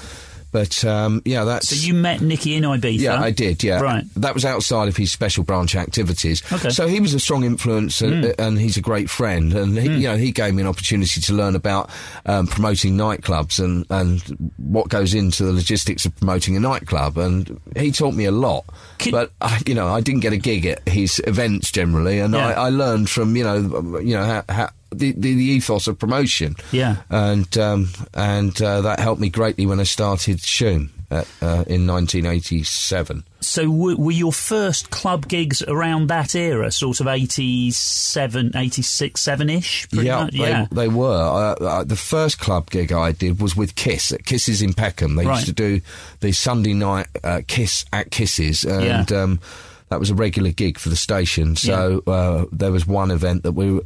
But 0.52 0.84
um, 0.84 1.22
yeah, 1.24 1.44
that's 1.44 1.68
So 1.70 1.86
you 1.86 1.94
met 1.94 2.20
Nicky 2.20 2.54
in 2.54 2.62
Ibiza? 2.64 2.98
yeah, 3.00 3.20
I 3.20 3.30
did. 3.30 3.64
Yeah, 3.64 3.80
Right. 3.80 4.04
That 4.16 4.34
was 4.34 4.44
outside 4.44 4.86
of 4.88 4.96
his 4.96 5.10
special 5.10 5.42
branch 5.44 5.74
activities. 5.74 6.42
Okay. 6.52 6.70
So 6.70 6.86
he 6.86 7.00
was 7.00 7.14
a 7.14 7.20
strong 7.20 7.42
influence, 7.44 8.00
and, 8.02 8.34
and 8.38 8.58
he's 8.58 8.76
a 8.76 8.80
great 8.82 9.08
friend. 9.10 9.52
And 9.54 9.78
he, 9.78 9.88
you 9.88 10.08
know, 10.08 10.16
he 10.16 10.30
gave 10.30 10.54
me 10.54 10.62
an 10.62 10.68
opportunity 10.68 11.20
to 11.22 11.32
learn 11.32 11.56
about 11.56 11.90
um, 12.26 12.46
promoting 12.46 12.96
nightclubs 12.96 13.58
and 13.62 13.86
and 13.90 14.20
what 14.58 14.88
goes 14.88 15.14
into 15.14 15.44
the 15.44 15.52
logistics 15.52 16.04
of 16.04 16.14
promoting 16.16 16.56
a 16.56 16.60
nightclub. 16.60 17.16
And 17.18 17.58
he 17.76 17.90
taught 17.90 18.14
me 18.14 18.26
a 18.26 18.32
lot. 18.32 18.64
But 19.10 19.32
I, 19.40 19.60
you 19.66 19.74
know, 19.74 19.88
I 19.88 20.00
didn't 20.02 20.20
get 20.20 20.32
a 20.32 20.36
gig 20.36 20.66
at 20.66 20.86
his 20.88 21.20
events 21.26 21.72
generally, 21.72 22.18
and 22.20 22.34
Yeah. 22.34 22.48
I, 22.48 22.66
I 22.66 22.68
learned 22.68 23.08
from 23.10 23.34
you 23.36 23.44
know, 23.44 23.98
you 24.00 24.16
know 24.16 24.24
how. 24.24 24.44
how 24.48 24.68
the, 24.92 25.12
the, 25.12 25.34
the 25.34 25.44
ethos 25.44 25.86
of 25.86 25.98
promotion, 25.98 26.54
Yeah. 26.70 26.96
and 27.10 27.56
um, 27.58 27.88
and 28.14 28.60
uh, 28.62 28.80
that 28.82 29.00
helped 29.00 29.20
me 29.20 29.28
greatly 29.30 29.66
when 29.66 29.80
I 29.80 29.84
started 29.84 30.38
Shoom 30.38 30.90
at, 31.10 31.26
uh, 31.42 31.64
in 31.66 31.86
1987. 31.86 33.24
So 33.40 33.68
were, 33.70 33.96
were 33.96 34.12
your 34.12 34.32
first 34.32 34.90
club 34.90 35.28
gigs 35.28 35.62
around 35.62 36.08
that 36.08 36.34
era, 36.34 36.70
sort 36.70 37.00
of 37.00 37.06
87, 37.06 38.52
86, 38.54 39.20
7-ish? 39.20 39.88
yeah, 39.92 40.28
they, 40.30 40.38
yeah. 40.38 40.66
they 40.70 40.88
were. 40.88 41.12
Uh, 41.60 41.64
uh, 41.64 41.84
the 41.84 41.96
first 41.96 42.38
club 42.38 42.70
gig 42.70 42.92
I 42.92 43.12
did 43.12 43.40
was 43.40 43.56
with 43.56 43.74
Kiss 43.74 44.12
at 44.12 44.24
Kisses 44.24 44.62
in 44.62 44.72
Peckham. 44.74 45.16
They 45.16 45.26
Right. 45.26 45.34
used 45.36 45.46
to 45.46 45.52
do 45.52 45.80
the 46.20 46.32
Sunday 46.32 46.72
night 46.74 47.08
uh, 47.24 47.40
Kiss 47.46 47.84
at 47.92 48.10
Kisses, 48.10 48.64
and 48.64 49.10
Yeah. 49.10 49.22
um, 49.22 49.40
that 49.88 50.00
was 50.00 50.08
a 50.10 50.14
regular 50.14 50.50
gig 50.52 50.78
for 50.78 50.88
the 50.88 50.96
station. 50.96 51.54
So 51.56 52.02
uh, 52.06 52.46
there 52.52 52.72
was 52.72 52.86
one 52.86 53.10
event 53.10 53.42
that 53.42 53.52
we. 53.52 53.80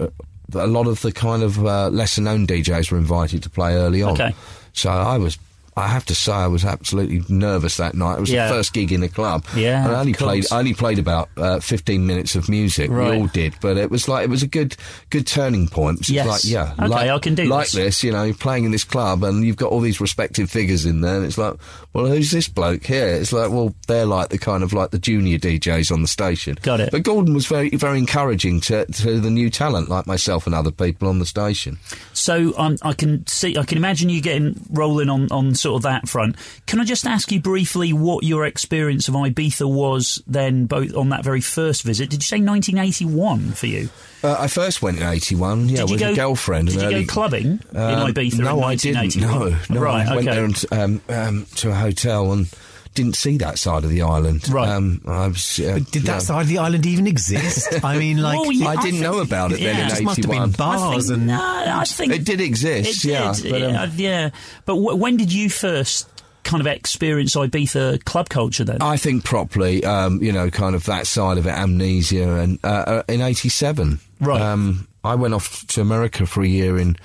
A 0.54 0.66
lot 0.66 0.86
of 0.86 1.02
the 1.02 1.12
kind 1.12 1.42
of 1.42 1.64
uh, 1.64 1.88
lesser 1.88 2.22
known 2.22 2.46
DJs 2.46 2.90
were 2.90 2.98
invited 2.98 3.42
to 3.42 3.50
play 3.50 3.74
early 3.74 4.02
on. 4.02 4.12
Okay. 4.12 4.34
So 4.72 4.90
I 4.90 5.18
was. 5.18 5.38
I 5.76 5.88
have 5.88 6.04
to 6.06 6.14
say, 6.14 6.32
I 6.32 6.46
was 6.46 6.64
absolutely 6.64 7.22
nervous 7.28 7.76
that 7.76 7.94
night. 7.94 8.16
It 8.16 8.20
was 8.20 8.30
Yeah. 8.30 8.48
the 8.48 8.54
first 8.54 8.72
gig 8.72 8.92
in 8.92 9.00
the 9.02 9.08
club. 9.08 9.44
Yeah, 9.54 9.84
and 9.86 9.94
I 9.94 10.00
only 10.00 10.14
played. 10.14 10.46
I 10.50 10.58
only 10.58 10.72
played 10.74 10.98
about 10.98 11.28
uh, 11.36 11.60
fifteen 11.60 12.06
minutes 12.06 12.34
of 12.34 12.48
music. 12.48 12.90
Right. 12.90 13.10
We 13.12 13.16
all 13.18 13.26
did, 13.26 13.54
but 13.60 13.76
it 13.76 13.90
was 13.90 14.08
like 14.08 14.24
it 14.24 14.30
was 14.30 14.42
a 14.42 14.46
good, 14.46 14.76
good 15.10 15.26
turning 15.26 15.68
point. 15.68 16.08
Yes. 16.08 16.26
like 16.26 16.44
yeah, 16.44 16.72
Okay, 16.78 16.88
like, 16.88 17.10
I 17.10 17.18
can 17.18 17.34
do 17.34 17.44
like 17.44 17.66
this. 17.66 17.72
this. 17.72 18.04
You 18.04 18.12
know, 18.12 18.22
you're 18.24 18.34
playing 18.34 18.64
in 18.64 18.70
this 18.70 18.84
club, 18.84 19.22
and 19.22 19.44
you've 19.44 19.56
got 19.56 19.70
all 19.70 19.80
these 19.80 20.00
respected 20.00 20.48
figures 20.50 20.86
in 20.86 21.00
there, 21.02 21.16
and 21.16 21.24
it's 21.26 21.36
like, 21.38 21.54
well, 21.92 22.06
who's 22.06 22.30
this 22.30 22.48
bloke 22.48 22.84
here? 22.84 23.08
It's 23.08 23.32
like, 23.32 23.50
well, 23.50 23.74
they're 23.86 24.06
like 24.06 24.30
the 24.30 24.38
kind 24.38 24.62
of 24.62 24.72
like 24.72 24.90
the 24.92 24.98
junior 24.98 25.38
DJs 25.38 25.92
on 25.92 26.00
the 26.02 26.08
station. 26.08 26.56
Got 26.62 26.80
it. 26.80 26.90
But 26.90 27.02
Gordon 27.02 27.34
was 27.34 27.46
very, 27.46 27.70
very 27.70 27.98
encouraging 27.98 28.60
to 28.62 28.86
to 28.86 29.20
the 29.20 29.30
new 29.30 29.50
talent 29.50 29.88
like 29.90 30.06
myself 30.06 30.46
and 30.46 30.54
other 30.54 30.70
people 30.70 31.08
on 31.08 31.18
the 31.18 31.26
station. 31.26 31.78
So 32.14 32.54
um, 32.56 32.76
I 32.82 32.92
can 32.94 33.26
see, 33.26 33.58
I 33.58 33.64
can 33.64 33.76
imagine 33.76 34.08
you 34.08 34.20
getting 34.22 34.58
rolling 34.70 35.10
on, 35.10 35.28
on 35.30 35.54
sort 35.66 35.76
of 35.80 35.82
that 35.82 36.08
front. 36.08 36.36
Can 36.66 36.80
I 36.80 36.84
just 36.84 37.06
ask 37.06 37.32
you 37.32 37.40
briefly 37.40 37.92
what 37.92 38.22
your 38.22 38.46
experience 38.46 39.08
of 39.08 39.14
Ibiza 39.14 39.68
was 39.68 40.22
then, 40.26 40.66
both 40.66 40.94
on 40.94 41.08
that 41.08 41.24
very 41.24 41.40
first 41.40 41.82
visit? 41.82 42.08
Did 42.08 42.22
you 42.22 42.26
say 42.26 42.40
1981 42.40 43.52
for 43.52 43.66
you? 43.66 43.88
Uh, 44.22 44.36
I 44.38 44.46
first 44.46 44.80
went 44.80 44.98
in 44.98 45.02
'81. 45.02 45.68
Yeah, 45.68 45.78
did 45.78 45.90
with 45.90 46.00
go 46.00 46.12
a 46.12 46.14
girlfriend. 46.14 46.68
Did 46.68 46.74
and 46.74 46.82
you 46.90 46.96
early- 46.98 47.04
go 47.06 47.12
clubbing 47.12 47.46
in 47.46 47.76
Um, 47.76 48.12
Ibiza? 48.12 48.38
No, 48.38 48.58
in 48.58 48.64
I 48.64 48.74
didn't. 48.76 49.16
No, 49.16 49.56
no. 49.68 49.80
right. 49.80 50.06
I 50.06 50.14
went 50.14 50.28
okay. 50.28 50.36
there 50.36 50.44
and, 50.44 50.64
um, 50.70 51.00
um, 51.08 51.46
to 51.56 51.70
a 51.70 51.74
hotel 51.74 52.32
and 52.32 52.48
didn't 52.96 53.14
see 53.14 53.36
that 53.36 53.58
side 53.58 53.84
of 53.84 53.90
the 53.90 54.02
island. 54.02 54.48
Right. 54.48 54.68
Um, 54.68 55.00
I 55.06 55.28
was, 55.28 55.60
uh, 55.60 55.78
Did 55.92 56.02
that 56.04 56.12
no. 56.14 56.18
side 56.18 56.42
of 56.42 56.48
the 56.48 56.58
island 56.58 56.84
even 56.86 57.06
exist? 57.06 57.84
I 57.84 57.96
mean, 58.02 58.20
like, 58.20 58.40
Well, 58.40 58.50
yeah, 58.50 58.66
I 58.68 58.74
didn't 58.76 58.90
think- 58.90 59.02
know 59.02 59.20
about 59.20 59.52
it 59.52 59.60
then 59.60 59.76
yeah. 59.76 59.80
in 59.82 59.86
it 59.86 59.90
just 59.90 60.02
must 60.02 60.16
have 60.22 60.30
been 60.30 60.50
bars 60.50 60.82
I 60.82 60.98
think, 60.98 61.18
and 61.18 61.26
no, 61.28 61.64
I 61.78 61.84
think 61.84 62.12
It 62.12 62.24
did 62.24 62.40
exist, 62.40 63.04
It 63.04 63.08
yeah. 63.10 63.32
did, 63.32 63.50
but, 63.50 63.62
um, 63.62 63.70
yeah, 63.72 63.86
yeah. 63.96 64.30
But 64.64 64.74
w- 64.74 64.96
when 64.96 65.16
did 65.16 65.32
you 65.32 65.48
first 65.48 66.08
kind 66.42 66.60
of 66.60 66.66
experience 66.66 67.34
Ibiza 67.34 68.04
club 68.04 68.28
culture 68.28 68.64
then? 68.64 68.78
I 68.80 68.96
think 68.96 69.24
properly, 69.24 69.84
um, 69.84 70.22
you 70.22 70.32
know, 70.32 70.48
kind 70.50 70.74
of 70.74 70.84
that 70.86 71.06
side 71.06 71.38
of 71.38 71.46
it, 71.46 71.50
amnesia, 71.50 72.36
and 72.36 72.58
uh, 72.64 72.68
uh, 72.68 73.02
in 73.08 73.20
'87, 73.20 74.00
Right. 74.20 74.40
Um, 74.40 74.88
I 75.04 75.14
went 75.16 75.34
off 75.34 75.66
to 75.68 75.80
America 75.80 76.24
for 76.26 76.42
a 76.42 76.46
year 76.48 76.78
in 76.78 76.96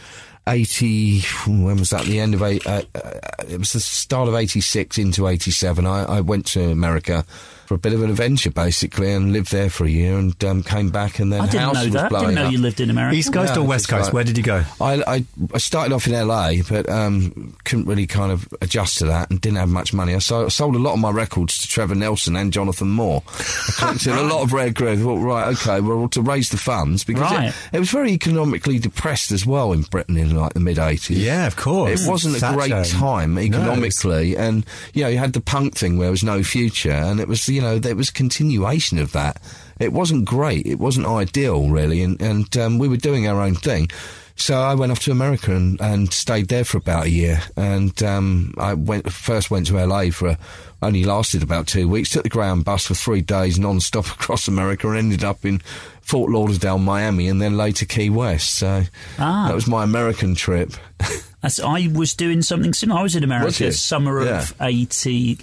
'80. 0.47 1.21
When 1.47 1.77
was 1.77 1.89
that? 1.91 2.05
The 2.05 2.19
end 2.19 2.33
of 2.33 2.41
eight. 2.41 2.65
Uh, 2.65 2.83
uh, 2.95 3.19
it 3.47 3.57
was 3.57 3.73
the 3.73 3.79
start 3.79 4.27
of 4.27 4.35
'86 4.35 4.97
into 4.97 5.27
'87. 5.27 5.85
I, 5.85 6.03
I 6.03 6.21
went 6.21 6.45
to 6.47 6.71
America 6.71 7.25
for 7.71 7.75
a 7.75 7.77
bit 7.77 7.93
of 7.93 8.03
an 8.03 8.09
adventure, 8.09 8.51
basically, 8.51 9.13
and 9.13 9.31
lived 9.31 9.49
there 9.49 9.69
for 9.69 9.85
a 9.85 9.89
year, 9.89 10.17
and 10.17 10.43
um, 10.43 10.61
came 10.61 10.89
back, 10.89 11.19
and 11.19 11.31
then 11.31 11.39
I 11.39 11.45
didn't 11.45 11.61
house 11.61 11.73
know 11.75 11.83
was 11.85 11.93
that. 11.93 12.09
blowing 12.09 12.25
Didn't 12.25 12.35
know 12.35 12.45
up. 12.47 12.51
you 12.51 12.57
lived 12.57 12.81
in 12.81 12.89
America. 12.89 13.15
East 13.15 13.31
Coast 13.31 13.55
Yeah, 13.55 13.61
or 13.61 13.65
West 13.65 13.87
Coast? 13.87 14.05
like- 14.07 14.13
Where 14.13 14.23
did 14.25 14.35
you 14.37 14.43
go? 14.43 14.65
I, 14.81 15.01
I, 15.07 15.25
I 15.53 15.57
started 15.57 15.93
off 15.93 16.05
in 16.05 16.11
LA, 16.11 16.55
but 16.67 16.89
um, 16.89 17.55
couldn't 17.63 17.85
really 17.85 18.07
kind 18.07 18.29
of 18.33 18.45
adjust 18.59 18.97
to 18.97 19.05
that 19.05 19.29
and 19.31 19.39
didn't 19.39 19.57
have 19.59 19.69
much 19.69 19.93
money. 19.93 20.13
I 20.15 20.19
so, 20.19 20.49
sold 20.49 20.75
a 20.75 20.79
lot 20.79 20.95
of 20.95 20.99
my 20.99 21.11
records 21.11 21.59
to 21.59 21.67
Trevor 21.69 21.95
Nelson 21.95 22.35
and 22.35 22.51
Jonathan 22.51 22.89
Moore. 22.89 23.23
I 23.29 23.73
collected 23.79 24.15
a 24.15 24.21
lot 24.33 24.41
of 24.43 24.51
rare 24.51 24.71
grades. 24.71 25.01
Well, 25.01 25.17
right, 25.19 25.47
okay, 25.55 25.79
well, 25.79 26.09
to 26.09 26.21
raise 26.21 26.49
the 26.49 26.57
funds 26.57 27.05
because 27.05 27.21
Right. 27.31 27.49
it, 27.49 27.55
it 27.71 27.79
was 27.79 27.89
very 27.89 28.11
economically 28.11 28.79
depressed 28.79 29.31
as 29.31 29.45
well 29.45 29.71
in 29.71 29.83
Britain 29.83 30.17
in 30.17 30.35
like 30.35 30.55
the 30.55 30.59
mid 30.59 30.75
80s. 30.75 31.15
Yeah, 31.15 31.47
of 31.47 31.55
course. 31.55 32.03
It 32.05 32.09
wasn't 32.09 32.35
a 32.35 32.39
Thatcher. 32.41 32.57
great 32.57 32.85
time 32.87 33.35
No, 33.35 33.41
economically, 33.41 34.35
and 34.35 34.65
you 34.93 35.03
know 35.03 35.07
you 35.09 35.17
had 35.19 35.31
the 35.31 35.39
punk 35.39 35.75
thing 35.77 35.97
where 35.97 36.07
there 36.07 36.11
was 36.11 36.23
no 36.25 36.43
future, 36.43 36.91
and 36.91 37.21
it 37.21 37.29
was 37.29 37.47
you 37.47 37.60
know 37.61 37.79
there 37.79 37.95
was 37.95 38.09
continuation 38.09 38.97
of 38.99 39.11
that. 39.13 39.41
It 39.79 39.93
wasn't 39.93 40.25
great. 40.25 40.65
It 40.65 40.79
wasn't 40.79 41.07
ideal 41.07 41.69
really, 41.69 42.01
and 42.03 42.21
and 42.21 42.57
um, 42.57 42.77
we 42.79 42.87
were 42.87 42.97
doing 42.97 43.27
our 43.27 43.41
own 43.41 43.55
thing. 43.55 43.89
So 44.37 44.59
I 44.59 44.73
went 44.73 44.91
off 44.91 44.99
to 45.01 45.11
America 45.11 45.53
and, 45.55 45.79
and 45.81 46.11
stayed 46.11 46.47
there 46.47 46.63
for 46.63 46.77
about 46.77 47.05
a 47.05 47.09
year, 47.09 47.41
and 47.55 48.01
um, 48.01 48.53
I 48.57 48.73
went 48.73 49.11
first 49.11 49.51
went 49.51 49.67
to 49.67 49.77
LA 49.85 50.09
for 50.09 50.29
a, 50.29 50.37
only 50.81 51.03
lasted 51.03 51.43
about 51.43 51.67
two 51.67 51.87
weeks. 51.87 52.09
Took 52.09 52.23
the 52.23 52.29
Greyhound 52.29 52.65
bus 52.65 52.87
for 52.87 52.95
three 52.95 53.21
days 53.21 53.59
non-stop 53.59 54.05
across 54.19 54.47
America, 54.47 54.87
and 54.89 54.97
ended 54.97 55.23
up 55.23 55.45
in 55.45 55.59
Fort 56.01 56.31
Lauderdale, 56.31 56.79
Miami, 56.79 57.27
and 57.27 57.39
then 57.41 57.55
later 57.57 57.85
Key 57.85 58.09
West. 58.09 58.57
So 58.57 58.83
Ah. 59.19 59.47
that 59.47 59.53
was 59.55 59.67
my 59.67 59.83
American 59.83 60.33
trip. 60.33 60.73
I 61.43 61.89
was 61.91 62.13
doing 62.13 62.41
something 62.43 62.73
similar. 62.73 62.99
I 62.99 63.03
was 63.03 63.15
in 63.15 63.23
America 63.23 63.65
you? 63.65 63.71
summer 63.71 64.23
Yeah. 64.23 64.39
of 64.41 64.55
eighty. 64.61 65.37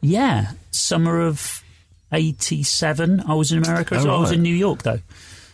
Yeah, 0.00 0.52
summer 0.70 1.20
of 1.20 1.62
eighty-seven. 2.12 3.24
I 3.26 3.34
was 3.34 3.52
in 3.52 3.58
America 3.62 3.96
Oh, 4.00 4.04
well. 4.04 4.16
I 4.16 4.20
was 4.20 4.32
in 4.32 4.42
New 4.42 4.54
York 4.54 4.82
though. 4.82 5.00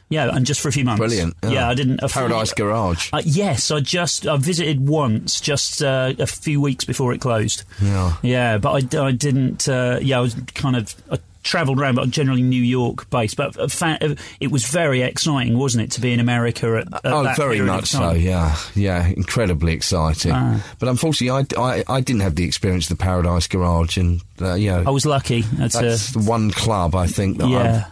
Yeah, 0.08 0.30
and 0.32 0.46
just 0.46 0.60
for 0.60 0.68
a 0.68 0.72
few 0.72 0.84
months. 0.84 1.00
Brilliant. 1.00 1.34
Yeah, 1.42 1.68
I 1.68 1.74
didn't. 1.74 1.98
a 2.00 2.08
few- 2.08 2.20
Paradise 2.20 2.52
Garage. 2.54 3.10
Uh, 3.12 3.22
yes, 3.24 3.72
I 3.72 3.80
just 3.80 4.24
I 4.26 4.36
visited 4.36 4.86
once, 4.88 5.40
just 5.40 5.82
uh, 5.82 6.12
a 6.18 6.26
few 6.28 6.60
weeks 6.60 6.84
before 6.84 7.12
it 7.12 7.20
closed. 7.20 7.64
Yeah. 7.82 8.14
yeah, 8.22 8.58
but 8.58 8.94
I, 8.94 9.06
I 9.06 9.10
didn't. 9.10 9.68
Uh, 9.68 9.98
yeah, 10.00 10.18
I 10.18 10.20
was 10.20 10.36
kind 10.54 10.76
of. 10.76 10.94
I 11.10 11.18
travelled 11.46 11.78
around, 11.80 11.94
but 11.94 12.10
generally 12.10 12.42
New 12.42 12.62
York 12.62 13.08
based. 13.08 13.36
But 13.36 13.58
uh, 13.58 13.68
fa- 13.68 13.98
uh, 14.00 14.14
it 14.40 14.50
was 14.50 14.66
very 14.66 15.02
exciting, 15.02 15.56
wasn't 15.56 15.84
it, 15.84 15.90
to 15.92 16.00
be 16.00 16.12
in 16.12 16.20
America 16.20 16.76
at, 16.76 16.92
at 16.92 17.12
Oh, 17.12 17.32
very 17.36 17.60
much 17.60 17.86
so. 17.90 18.12
Yeah, 18.12 18.56
yeah, 18.74 19.06
incredibly 19.06 19.72
exciting. 19.72 20.32
Ah. 20.32 20.62
But 20.78 20.88
unfortunately, 20.88 21.46
I, 21.56 21.60
I, 21.62 21.84
I 21.88 22.00
didn't 22.00 22.22
have 22.22 22.34
the 22.34 22.44
experience 22.44 22.90
of 22.90 22.98
the 22.98 23.02
Paradise 23.02 23.46
Garage, 23.46 23.96
and 23.96 24.20
uh, 24.40 24.54
yeah, 24.54 24.82
I 24.86 24.90
was 24.90 25.06
lucky. 25.06 25.42
That's, 25.42 25.78
that's 25.78 26.16
uh, 26.16 26.20
the 26.20 26.28
one 26.28 26.50
club 26.50 26.94
I 26.94 27.06
think 27.06 27.38
that 27.38 27.48
Yeah. 27.48 27.84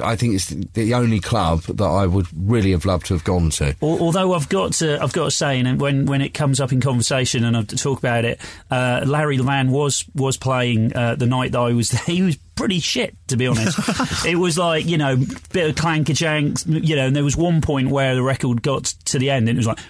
I 0.00 0.14
think 0.14 0.34
it's 0.34 0.46
the 0.46 0.94
only 0.94 1.18
club 1.18 1.62
that 1.62 1.82
I 1.84 2.06
would 2.06 2.28
really 2.36 2.70
have 2.70 2.84
loved 2.84 3.06
to 3.06 3.14
have 3.14 3.24
gone 3.24 3.50
to. 3.50 3.74
Although 3.82 4.32
I've 4.34 4.48
got 4.48 4.74
to, 4.74 5.02
I've 5.02 5.12
got 5.12 5.24
to 5.24 5.30
say, 5.32 5.58
and 5.58 5.80
when 5.80 6.06
when 6.06 6.20
it 6.20 6.34
comes 6.34 6.60
up 6.60 6.70
in 6.70 6.80
conversation 6.80 7.42
and 7.42 7.56
I 7.56 7.62
talk 7.64 7.98
about 7.98 8.24
it, 8.24 8.40
uh, 8.70 9.02
Larry 9.04 9.38
Levan 9.38 9.70
was 9.70 10.04
was 10.14 10.36
playing 10.36 10.94
uh, 10.94 11.16
the 11.16 11.26
night 11.26 11.50
that 11.52 11.58
I 11.58 11.72
was 11.72 11.90
there. 11.90 12.00
He 12.06 12.22
was 12.22 12.36
pretty 12.62 12.78
shit, 12.78 13.16
to 13.26 13.36
be 13.36 13.48
honest. 13.48 13.76
it 14.24 14.36
was 14.36 14.56
like 14.56 14.86
you 14.86 14.96
know, 14.96 15.16
bit 15.16 15.70
of 15.70 15.74
clanker 15.74 16.14
jank, 16.14 16.86
you 16.86 16.94
know. 16.94 17.06
And 17.08 17.16
there 17.16 17.24
was 17.24 17.36
one 17.36 17.60
point 17.60 17.88
where 17.88 18.14
the 18.14 18.22
record 18.22 18.62
got 18.62 18.84
to 19.06 19.18
the 19.18 19.30
end, 19.30 19.48
and 19.48 19.58
it 19.58 19.60
was 19.60 19.66
like. 19.66 19.80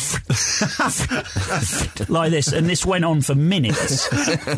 like 2.08 2.30
this, 2.30 2.52
and 2.52 2.68
this 2.68 2.84
went 2.86 3.04
on 3.04 3.20
for 3.22 3.34
minutes, 3.34 4.08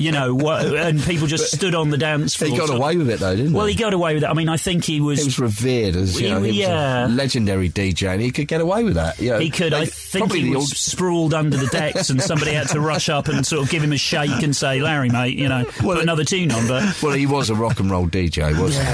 you 0.01 0.13
know, 0.13 0.39
and 0.51 1.01
people 1.03 1.27
just 1.27 1.55
stood 1.55 1.75
on 1.75 1.91
the 1.91 1.99
dance 1.99 2.35
floor. 2.35 2.51
He 2.51 2.57
got 2.57 2.71
away 2.71 2.97
with 2.97 3.11
it 3.11 3.21
though, 3.21 3.37
didn't 3.37 3.53
Well, 3.53 3.67
he? 3.67 3.75
he 3.75 3.79
got 3.79 3.95
away 3.95 4.15
with 4.15 4.25
it. 4.25 4.29
I 4.29 4.35
mean, 4.35 4.49
I 4.49 4.57
think 4.57 4.85
he 4.85 5.01
was. 5.01 5.21
He 5.21 5.25
was 5.27 5.39
revered 5.39 5.97
as 5.97 6.21
you 6.21 6.27
He- 6.29 6.33
know, 6.33 6.43
he 6.43 6.61
yeah. 6.61 7.07
a 7.07 7.09
legendary 7.09 7.69
DJ, 7.69 8.13
and 8.13 8.21
he 8.21 8.31
could 8.31 8.49
get 8.49 8.61
away 8.61 8.85
with 8.85 8.95
that. 8.95 9.19
You 9.21 9.31
know, 9.31 9.39
He 9.39 9.51
could. 9.51 9.75
I 9.75 9.87
think 9.87 10.33
he 10.33 10.51
was 10.51 10.57
old- 10.59 10.69
sprawled 10.69 11.35
under 11.35 11.57
the 11.57 11.67
decks, 11.69 12.11
and 12.11 12.23
somebody 12.23 12.53
had 12.53 12.69
to 12.69 12.81
rush 12.81 13.09
up 13.09 13.29
and 13.29 13.47
sort 13.47 13.63
of 13.65 13.71
give 13.71 13.83
him 13.83 13.93
a 13.93 13.99
shake 13.99 14.43
and 14.43 14.55
say, 14.55 14.81
"Larry, 14.81 15.09
mate, 15.11 15.37
you 15.39 15.49
know, 15.49 15.65
put 15.79 15.99
another 15.99 16.25
tune 16.25 16.51
on." 16.53 16.67
But 16.69 17.03
well, 17.03 17.15
he 17.15 17.27
was 17.27 17.51
a 17.51 17.55
rock 17.55 17.81
and 17.81 17.91
roll 17.91 18.07
DJ, 18.07 18.59
wasn't 18.59 18.89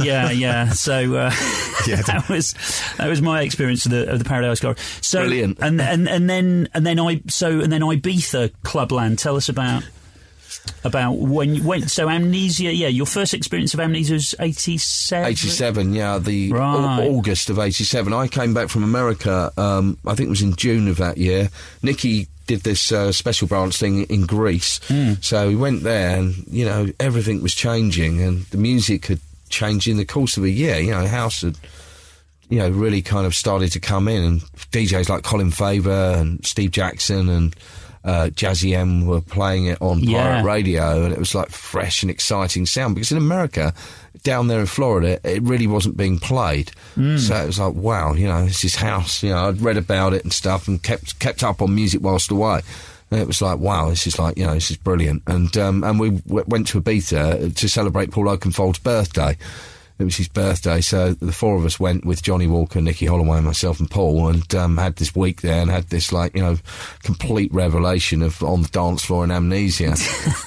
he? 0.00 0.06
yeah, 0.06 0.30
yeah. 0.30 0.70
So 0.70 1.14
uh, 1.14 1.30
that 1.86 2.26
was 2.28 2.54
that 2.98 3.08
was 3.08 3.22
my 3.22 3.42
experience 3.42 3.86
of 3.86 3.92
the 3.92 4.10
of 4.10 4.18
the 4.18 4.24
Paradise 4.24 4.60
Garage. 4.60 4.78
So 5.00 5.20
Brilliant. 5.20 5.58
And 5.60 5.80
and 5.80 5.93
and 5.94 6.08
and 6.08 6.28
then 6.28 6.68
and 6.74 6.84
then 6.84 6.98
I 7.00 7.22
so 7.28 7.60
and 7.60 7.72
then 7.72 7.80
Ibiza 7.80 8.50
Clubland. 8.62 9.18
Tell 9.18 9.36
us 9.36 9.48
about. 9.48 9.82
About 10.82 11.18
when 11.18 11.54
you 11.54 11.62
went, 11.62 11.90
so 11.90 12.08
amnesia, 12.08 12.72
yeah, 12.72 12.88
your 12.88 13.04
first 13.04 13.34
experience 13.34 13.74
of 13.74 13.80
amnesia 13.80 14.14
was 14.14 14.34
87? 14.40 15.26
87, 15.26 15.92
yeah, 15.92 16.16
the 16.18 16.52
Right. 16.52 17.06
August 17.06 17.50
of 17.50 17.58
87. 17.58 18.14
I 18.14 18.28
came 18.28 18.54
back 18.54 18.68
from 18.70 18.82
America, 18.82 19.52
um, 19.58 19.98
I 20.06 20.14
think 20.14 20.28
it 20.28 20.30
was 20.30 20.40
in 20.40 20.56
June 20.56 20.88
of 20.88 20.96
that 20.98 21.18
year. 21.18 21.50
Nicky 21.82 22.28
did 22.46 22.60
this 22.60 22.92
uh, 22.92 23.12
special 23.12 23.46
branch 23.46 23.76
thing 23.76 24.04
in 24.04 24.24
Greece. 24.24 24.80
So 25.20 25.48
we 25.48 25.56
went 25.56 25.82
there 25.82 26.16
and, 26.18 26.44
you 26.48 26.64
know, 26.64 26.88
everything 26.98 27.42
was 27.42 27.54
changing 27.54 28.22
and 28.22 28.44
the 28.46 28.58
music 28.58 29.06
had 29.06 29.20
changed 29.50 29.86
in 29.86 29.98
the 29.98 30.06
course 30.06 30.38
of 30.38 30.44
a 30.44 30.50
year. 30.50 30.78
You 30.78 30.92
know, 30.92 31.06
house 31.06 31.42
had, 31.42 31.58
you 32.48 32.58
know, 32.58 32.68
really 32.70 33.02
kind 33.02 33.26
of 33.26 33.34
started 33.34 33.72
to 33.72 33.80
come 33.80 34.08
in 34.08 34.22
and 34.22 34.40
DJs 34.72 35.08
like 35.08 35.22
Colin 35.22 35.50
Faver 35.50 36.18
and 36.20 36.44
Steve 36.44 36.70
Jackson 36.70 37.28
and 37.28 37.56
uh, 38.04 38.28
Jazzy 38.34 38.74
M 38.76 39.06
were 39.06 39.22
playing 39.22 39.64
it 39.66 39.78
on 39.80 40.00
Yeah. 40.00 40.42
pirate 40.42 40.44
radio, 40.44 41.04
and 41.04 41.12
it 41.12 41.18
was 41.18 41.34
like 41.34 41.48
fresh 41.48 42.02
and 42.02 42.10
exciting 42.10 42.66
sound. 42.66 42.94
Because 42.94 43.10
in 43.10 43.16
America, 43.16 43.72
down 44.22 44.48
there 44.48 44.60
in 44.60 44.66
Florida, 44.66 45.18
it 45.24 45.42
really 45.42 45.66
wasn't 45.66 45.96
being 45.96 46.18
played. 46.18 46.70
So 46.96 47.34
it 47.34 47.46
was 47.46 47.58
like, 47.58 47.72
wow, 47.74 48.12
you 48.12 48.26
know, 48.28 48.44
this 48.44 48.62
is 48.62 48.74
house. 48.74 49.22
You 49.22 49.30
know, 49.30 49.48
I'd 49.48 49.60
read 49.62 49.78
about 49.78 50.12
it 50.12 50.22
and 50.22 50.32
stuff, 50.34 50.68
and 50.68 50.82
kept 50.82 51.18
kept 51.18 51.42
up 51.42 51.62
on 51.62 51.74
music 51.74 52.02
whilst 52.02 52.30
away. 52.30 52.60
And 53.10 53.20
it 53.20 53.26
was 53.26 53.40
like, 53.40 53.58
wow, 53.58 53.88
this 53.88 54.06
is 54.06 54.18
like, 54.18 54.36
you 54.36 54.44
know, 54.44 54.52
this 54.54 54.70
is 54.70 54.76
brilliant. 54.76 55.22
And 55.26 55.56
um, 55.56 55.82
and 55.82 55.98
we 55.98 56.10
w- 56.10 56.44
went 56.46 56.66
to 56.68 56.82
Ibiza 56.82 57.54
to 57.56 57.68
celebrate 57.70 58.10
Paul 58.10 58.24
Oakenfold's 58.26 58.80
birthday. 58.80 59.38
It 59.98 60.04
was 60.04 60.16
his 60.16 60.28
birthday, 60.28 60.80
so 60.80 61.12
the 61.14 61.32
four 61.32 61.56
of 61.56 61.64
us 61.64 61.78
went 61.78 62.04
with 62.04 62.22
Johnny 62.22 62.46
Walker, 62.46 62.80
Nicky 62.80 63.06
Holloway, 63.06 63.40
myself, 63.40 63.78
and 63.78 63.90
Paul, 63.90 64.28
and 64.28 64.54
um, 64.54 64.76
had 64.76 64.96
this 64.96 65.14
week 65.14 65.42
there 65.42 65.60
and 65.62 65.70
had 65.70 65.88
this 65.88 66.12
like 66.12 66.34
you 66.34 66.42
know 66.42 66.56
complete 67.02 67.52
revelation 67.54 68.22
of 68.22 68.42
on 68.42 68.62
the 68.62 68.68
dance 68.68 69.04
floor 69.04 69.22
and 69.22 69.32
amnesia, 69.32 69.94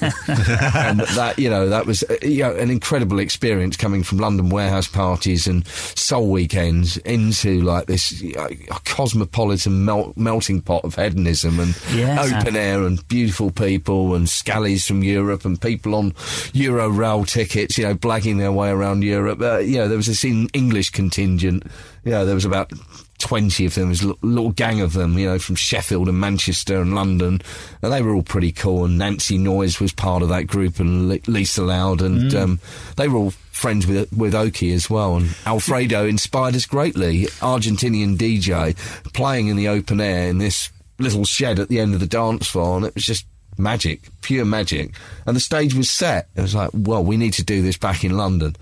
and 0.28 1.00
that 1.00 1.34
you 1.38 1.48
know 1.50 1.68
that 1.68 1.86
was 1.86 2.02
uh, 2.04 2.16
you 2.22 2.42
know 2.42 2.54
an 2.56 2.70
incredible 2.70 3.18
experience 3.18 3.76
coming 3.76 4.02
from 4.02 4.18
London 4.18 4.48
warehouse 4.50 4.88
parties 4.88 5.46
and 5.46 5.66
soul 5.66 6.30
weekends 6.30 6.96
into 6.98 7.60
like 7.62 7.86
this 7.86 8.20
you 8.20 8.34
know, 8.34 8.48
cosmopolitan 8.84 9.84
mel- 9.84 10.12
melting 10.16 10.60
pot 10.60 10.84
of 10.84 10.94
hedonism 10.94 11.58
and 11.60 11.74
Yes. 11.94 12.32
open 12.32 12.56
air 12.56 12.82
and 12.84 13.06
beautiful 13.08 13.50
people 13.50 14.14
and 14.14 14.26
scallies 14.26 14.86
from 14.86 15.02
Europe 15.02 15.44
and 15.44 15.60
people 15.60 15.94
on 15.94 16.14
Euro 16.52 16.88
rail 16.88 17.24
tickets, 17.24 17.78
you 17.78 17.84
know, 17.84 17.94
blagging 17.94 18.38
their 18.38 18.52
way 18.52 18.68
around 18.70 19.02
Europe. 19.02 19.37
Uh, 19.40 19.58
you 19.58 19.76
know, 19.76 19.88
there 19.88 19.96
was 19.96 20.06
this 20.06 20.24
English 20.24 20.90
contingent. 20.90 21.64
You 22.04 22.12
know, 22.12 22.24
there 22.24 22.34
was 22.34 22.44
about 22.44 22.72
20 23.18 23.66
of 23.66 23.74
them, 23.74 23.90
a 23.90 24.26
little 24.26 24.52
gang 24.52 24.80
of 24.80 24.92
them, 24.92 25.18
you 25.18 25.26
know, 25.26 25.38
from 25.38 25.56
Sheffield 25.56 26.08
and 26.08 26.20
Manchester 26.20 26.80
and 26.80 26.94
London. 26.94 27.40
And 27.82 27.92
they 27.92 28.02
were 28.02 28.14
all 28.14 28.22
pretty 28.22 28.52
cool. 28.52 28.84
And 28.84 28.98
Nancy 28.98 29.38
Noise 29.38 29.80
was 29.80 29.92
part 29.92 30.22
of 30.22 30.28
that 30.28 30.46
group 30.46 30.80
and 30.80 31.08
Lisa 31.28 31.62
Loud. 31.62 32.00
And 32.00 32.34
um, 32.34 32.60
they 32.96 33.08
were 33.08 33.18
all 33.18 33.30
friends 33.30 33.86
with 33.86 34.12
with 34.12 34.34
Oki 34.34 34.72
as 34.72 34.88
well. 34.88 35.16
And 35.16 35.34
Alfredo 35.44 36.06
inspired 36.06 36.54
us 36.54 36.66
greatly. 36.66 37.24
Argentinian 37.40 38.16
DJ 38.16 38.76
playing 39.12 39.48
in 39.48 39.56
the 39.56 39.68
open 39.68 40.00
air 40.00 40.28
in 40.28 40.38
this 40.38 40.70
little 40.98 41.24
shed 41.24 41.58
at 41.58 41.68
the 41.68 41.80
end 41.80 41.94
of 41.94 42.00
the 42.00 42.06
dance 42.06 42.46
floor, 42.46 42.76
and 42.76 42.86
it 42.86 42.94
was 42.94 43.04
just 43.04 43.26
magic, 43.56 44.08
pure 44.22 44.44
magic. 44.44 44.94
And 45.26 45.36
the 45.36 45.40
stage 45.40 45.74
was 45.74 45.90
set. 45.90 46.28
It 46.36 46.42
was 46.42 46.54
like, 46.54 46.70
well, 46.72 47.04
we 47.04 47.16
need 47.16 47.34
to 47.34 47.44
do 47.44 47.62
this 47.62 47.76
back 47.76 48.04
in 48.04 48.16
London. 48.16 48.56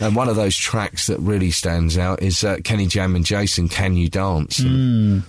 And 0.00 0.16
one 0.16 0.28
of 0.28 0.36
those 0.36 0.56
tracks 0.56 1.08
that 1.08 1.18
really 1.18 1.50
stands 1.50 1.98
out 1.98 2.22
is 2.22 2.42
uh, 2.42 2.56
Kenny 2.64 2.86
Jammin 2.86 3.22
Jason, 3.22 3.68
Can 3.68 3.96
You 3.96 4.08
Dance? 4.08 4.58
And 4.58 5.22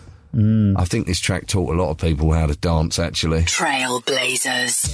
I 0.78 0.86
think 0.86 1.08
this 1.08 1.20
track 1.20 1.48
taught 1.48 1.74
a 1.74 1.78
lot 1.78 1.90
of 1.90 1.98
people 1.98 2.32
how 2.32 2.48
to 2.48 2.56
dance, 2.56 2.98
actually. 2.98 3.42
Trailblazers. 3.42 4.88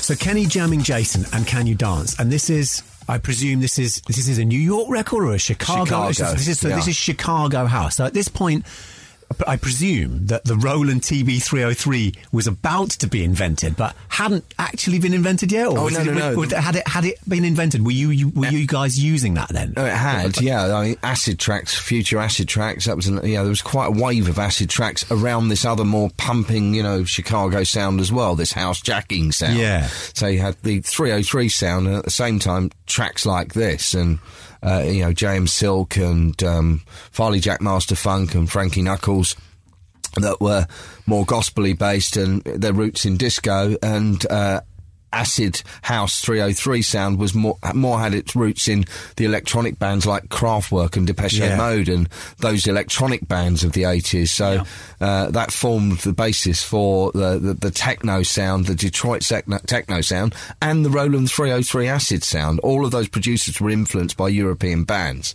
So 0.00 0.14
Kenny 0.14 0.46
Jammin 0.46 0.82
Jason 0.82 1.26
and 1.34 1.46
Can 1.46 1.66
You 1.66 1.74
Dance? 1.74 2.18
And 2.18 2.32
this 2.32 2.48
is, 2.48 2.82
I 3.06 3.18
presume, 3.18 3.60
this 3.60 3.78
is 3.78 4.00
this 4.06 4.28
is 4.28 4.38
a 4.38 4.44
New 4.46 4.58
York 4.58 4.88
record 4.88 5.24
or 5.24 5.34
a 5.34 5.38
Chicago? 5.38 5.84
Chicago, 5.84 6.08
This 6.08 6.20
is, 6.20 6.32
this 6.34 6.48
is, 6.48 6.58
so 6.60 6.68
yeah. 6.68 6.76
this 6.76 6.88
is 6.88 6.96
Chicago 6.96 7.66
house. 7.66 7.96
So 7.96 8.06
at 8.06 8.14
this 8.14 8.28
point. 8.28 8.64
I 9.46 9.56
presume 9.56 10.26
that 10.26 10.44
the 10.44 10.56
Roland 10.56 11.02
TB303 11.02 12.16
was 12.32 12.46
about 12.46 12.90
to 12.90 13.06
be 13.06 13.24
invented, 13.24 13.76
but 13.76 13.94
hadn't 14.08 14.44
actually 14.58 14.98
been 14.98 15.14
invented 15.14 15.52
yet. 15.52 15.66
Or 15.68 15.78
Oh, 15.78 15.88
no, 15.88 16.00
it, 16.00 16.06
no, 16.06 16.34
no. 16.34 16.42
had 16.60 16.76
it 16.76 16.86
had 16.88 17.04
it 17.04 17.18
been 17.28 17.44
invented? 17.44 17.84
Were 17.84 17.90
you, 17.92 18.10
you 18.10 18.28
were 18.30 18.46
you 18.46 18.66
guys 18.66 18.98
using 18.98 19.34
that 19.34 19.48
then? 19.48 19.74
Oh, 19.76 19.84
it 19.84 19.92
had, 19.92 20.40
yeah. 20.40 20.74
I 20.74 20.84
mean, 20.88 20.96
acid 21.02 21.38
tracks, 21.38 21.74
future 21.76 22.18
acid 22.18 22.48
tracks. 22.48 22.84
That 22.86 22.96
was, 22.96 23.06
an, 23.06 23.16
yeah. 23.24 23.42
There 23.42 23.50
was 23.50 23.62
quite 23.62 23.86
a 23.86 23.90
wave 23.90 24.28
of 24.28 24.38
acid 24.38 24.70
tracks 24.70 25.04
around 25.10 25.48
this 25.48 25.64
other 25.64 25.84
more 25.84 26.10
pumping, 26.16 26.74
you 26.74 26.82
know, 26.82 27.04
Chicago 27.04 27.64
sound 27.64 28.00
as 28.00 28.12
well. 28.12 28.34
This 28.34 28.52
house 28.52 28.80
jacking 28.80 29.32
sound. 29.32 29.58
Yeah. 29.58 29.86
So 30.14 30.26
you 30.26 30.40
had 30.40 30.56
the 30.62 30.80
303 30.80 31.48
sound, 31.48 31.86
and 31.86 31.96
at 31.96 32.04
the 32.04 32.10
same 32.10 32.38
time, 32.38 32.70
tracks 32.86 33.26
like 33.26 33.54
this, 33.54 33.94
and 33.94 34.18
uh, 34.64 34.82
you 34.86 35.02
know, 35.02 35.12
James 35.12 35.52
Silk 35.52 35.96
and 35.96 36.40
um, 36.42 36.82
Farley 37.10 37.40
Jackmaster 37.40 37.96
Funk 37.96 38.34
and 38.34 38.50
Frankie 38.50 38.82
Knuckles 38.82 39.36
that 40.16 40.40
were 40.40 40.66
more 41.06 41.26
gospelly 41.26 41.76
based 41.78 42.16
and 42.16 42.42
their 42.44 42.72
roots 42.72 43.04
in 43.04 43.16
disco 43.16 43.76
and 43.82 44.24
uh, 44.30 44.60
acid 45.14 45.62
house 45.82 46.20
303 46.20 46.82
sound 46.82 47.18
was 47.18 47.34
more 47.34 47.56
more 47.74 47.98
had 48.00 48.14
its 48.14 48.34
roots 48.34 48.68
in 48.68 48.84
the 49.16 49.24
electronic 49.24 49.78
bands 49.78 50.06
like 50.06 50.24
Kraftwerk 50.28 50.96
and 50.96 51.06
Depeche 51.06 51.38
Yeah. 51.38 51.56
Mode 51.56 51.88
and 51.88 52.08
those 52.38 52.66
electronic 52.66 53.26
bands 53.28 53.62
of 53.64 53.72
the 53.72 53.82
80s 53.82 54.28
so 54.28 54.64
uh, 55.00 55.30
that 55.30 55.52
formed 55.52 55.98
the 55.98 56.12
basis 56.12 56.62
for 56.62 57.12
the, 57.12 57.38
the, 57.38 57.54
the 57.54 57.70
techno 57.70 58.22
sound 58.22 58.66
the 58.66 58.74
Detroit 58.74 59.22
techno, 59.22 59.58
techno 59.66 60.00
sound 60.00 60.34
and 60.60 60.84
the 60.84 60.90
Roland 60.90 61.30
303 61.30 61.88
acid 61.88 62.22
sound. 62.24 62.60
All 62.60 62.84
of 62.84 62.90
those 62.90 63.08
producers 63.08 63.60
were 63.60 63.70
influenced 63.70 64.16
by 64.16 64.28
European 64.28 64.84
bands 64.84 65.34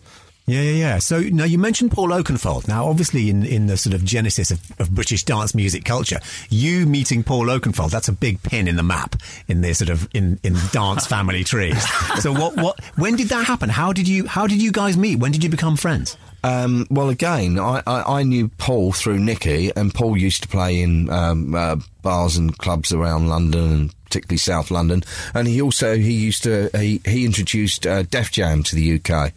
Yeah, 0.49 0.61
yeah, 0.61 0.71
yeah. 0.71 0.97
So 0.97 1.19
now 1.19 1.43
you 1.43 1.59
mentioned 1.59 1.91
Paul 1.91 2.09
Oakenfold. 2.09 2.67
Now, 2.67 2.87
obviously, 2.87 3.29
in, 3.29 3.45
in 3.45 3.67
the 3.67 3.77
sort 3.77 3.93
of 3.93 4.03
genesis 4.03 4.49
of, 4.49 4.59
of 4.79 4.89
British 4.89 5.23
dance 5.23 5.53
music 5.53 5.85
culture, 5.85 6.19
you 6.49 6.87
meeting 6.87 7.23
Paul 7.23 7.45
Oakenfold, 7.45 7.91
that's 7.91 8.07
a 8.07 8.11
big 8.11 8.41
pin 8.41 8.67
in 8.67 8.75
the 8.75 8.81
map 8.81 9.15
in 9.47 9.61
the 9.61 9.73
sort 9.73 9.91
of 9.91 10.09
in, 10.11 10.39
in 10.41 10.55
dance 10.71 11.05
family 11.07 11.43
trees. 11.43 11.87
So 12.23 12.33
what, 12.33 12.55
what, 12.55 12.83
when 12.95 13.15
did 13.15 13.29
that 13.29 13.45
happen? 13.45 13.69
How 13.69 13.93
did 13.93 14.07
you, 14.07 14.25
how 14.25 14.47
did 14.47 14.59
you 14.59 14.71
guys 14.71 14.97
meet? 14.97 15.19
When 15.19 15.31
did 15.31 15.43
you 15.43 15.51
become 15.51 15.75
friends? 15.75 16.17
Um, 16.43 16.87
well, 16.89 17.09
again, 17.09 17.59
I, 17.59 17.83
I, 17.85 18.19
I 18.19 18.23
knew 18.23 18.47
Paul 18.57 18.91
through 18.91 19.19
Nicky, 19.19 19.71
and 19.75 19.93
Paul 19.93 20.17
used 20.17 20.41
to 20.41 20.47
play 20.47 20.81
in 20.81 21.11
um, 21.11 21.53
uh, 21.53 21.75
bars 22.01 22.37
and 22.37 22.57
clubs 22.57 22.91
around 22.91 23.27
London, 23.27 23.71
and 23.71 24.03
particularly 24.05 24.37
South 24.37 24.71
London. 24.71 25.03
And 25.35 25.47
he 25.47 25.61
also 25.61 25.95
he 25.95 26.13
used 26.13 26.43
to 26.43 26.69
he, 26.73 27.01
he 27.05 27.25
introduced 27.25 27.85
uh, 27.85 28.03
Def 28.03 28.31
Jam 28.31 28.63
to 28.63 28.75
the 28.75 28.99
UK. 28.99 29.33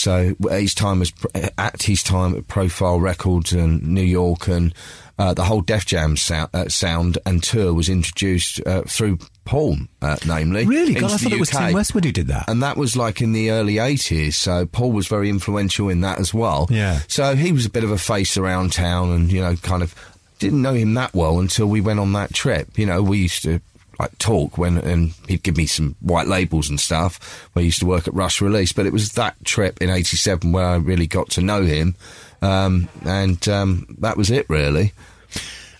So 0.00 0.34
at 0.50 0.60
his 0.60 0.74
time 0.74 1.02
as 1.02 1.12
at 1.58 1.82
his 1.82 2.02
time 2.02 2.34
at 2.34 2.48
Profile 2.48 3.00
Records 3.00 3.52
and 3.52 3.82
New 3.82 4.02
York 4.02 4.48
and 4.48 4.74
uh, 5.20 5.34
the 5.34 5.44
whole 5.44 5.60
Def 5.60 5.84
Jam 5.84 6.16
sound, 6.16 6.48
uh, 6.54 6.68
sound 6.70 7.18
and 7.26 7.42
tour 7.42 7.74
was 7.74 7.90
introduced 7.90 8.66
uh, 8.66 8.82
through 8.88 9.18
Paul, 9.44 9.76
uh, 10.00 10.16
namely. 10.26 10.64
Really? 10.64 10.94
God, 10.94 11.12
I 11.12 11.16
thought 11.18 11.32
it 11.32 11.38
was. 11.38 11.50
Tim 11.50 11.74
Westwood 11.74 12.06
who 12.06 12.12
did 12.12 12.28
that. 12.28 12.48
And 12.48 12.62
that 12.62 12.78
was 12.78 12.96
like 12.96 13.20
in 13.20 13.32
the 13.32 13.50
early 13.50 13.74
80s, 13.74 14.32
so 14.32 14.64
Paul 14.64 14.92
was 14.92 15.08
very 15.08 15.28
influential 15.28 15.90
in 15.90 16.00
that 16.00 16.20
as 16.20 16.32
well. 16.32 16.68
Yeah. 16.70 17.00
So 17.06 17.36
he 17.36 17.52
was 17.52 17.66
a 17.66 17.70
bit 17.70 17.84
of 17.84 17.90
a 17.90 17.98
face 17.98 18.38
around 18.38 18.72
town 18.72 19.10
and, 19.10 19.30
you 19.30 19.42
know, 19.42 19.56
kind 19.56 19.82
of 19.82 19.94
didn't 20.38 20.62
know 20.62 20.72
him 20.72 20.94
that 20.94 21.12
well 21.12 21.38
until 21.38 21.66
we 21.66 21.82
went 21.82 22.00
on 22.00 22.12
that 22.14 22.32
trip. 22.32 22.78
You 22.78 22.86
know, 22.86 23.02
we 23.02 23.18
used 23.18 23.42
to 23.42 23.60
like 24.00 24.16
talk 24.18 24.56
when 24.56 24.78
and 24.78 25.12
he'd 25.28 25.42
give 25.42 25.56
me 25.56 25.66
some 25.66 25.94
white 26.00 26.26
labels 26.26 26.70
and 26.70 26.80
stuff. 26.80 27.48
We 27.54 27.64
used 27.64 27.80
to 27.80 27.86
work 27.86 28.08
at 28.08 28.14
Rush 28.14 28.40
Release, 28.40 28.72
but 28.72 28.86
it 28.86 28.92
was 28.92 29.12
that 29.12 29.44
trip 29.44 29.80
in 29.82 29.90
87 29.90 30.52
where 30.52 30.64
I 30.64 30.76
really 30.76 31.06
got 31.06 31.28
to 31.30 31.42
know 31.42 31.62
him. 31.62 31.94
Um, 32.40 32.88
and 33.04 33.46
um, 33.48 33.94
that 33.98 34.16
was 34.16 34.30
it 34.30 34.48
really. 34.48 34.92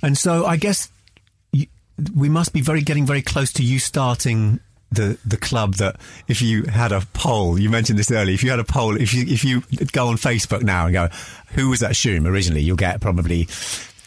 And 0.02 0.18
so 0.18 0.44
I 0.44 0.56
guess 0.56 0.90
you, 1.52 1.66
we 2.14 2.28
must 2.28 2.52
be 2.52 2.60
very 2.60 2.82
getting 2.82 3.06
very 3.06 3.22
close 3.22 3.52
to 3.54 3.62
you 3.62 3.78
starting 3.78 4.60
the 4.92 5.16
the 5.24 5.36
club 5.36 5.74
that 5.74 5.96
if 6.26 6.42
you 6.42 6.64
had 6.64 6.92
a 6.92 7.00
poll, 7.12 7.58
you 7.58 7.70
mentioned 7.70 7.98
this 7.98 8.10
earlier, 8.10 8.34
if 8.34 8.42
you 8.42 8.50
had 8.50 8.58
a 8.58 8.64
poll, 8.64 9.00
if 9.00 9.14
you 9.14 9.24
if 9.26 9.44
you 9.44 9.62
go 9.92 10.08
on 10.08 10.16
Facebook 10.16 10.62
now 10.62 10.86
and 10.86 10.92
go, 10.92 11.08
who 11.52 11.70
was 11.70 11.80
that 11.80 11.92
Shoom 11.92 12.26
originally, 12.26 12.60
you'll 12.60 12.76
get 12.76 13.00
probably 13.00 13.46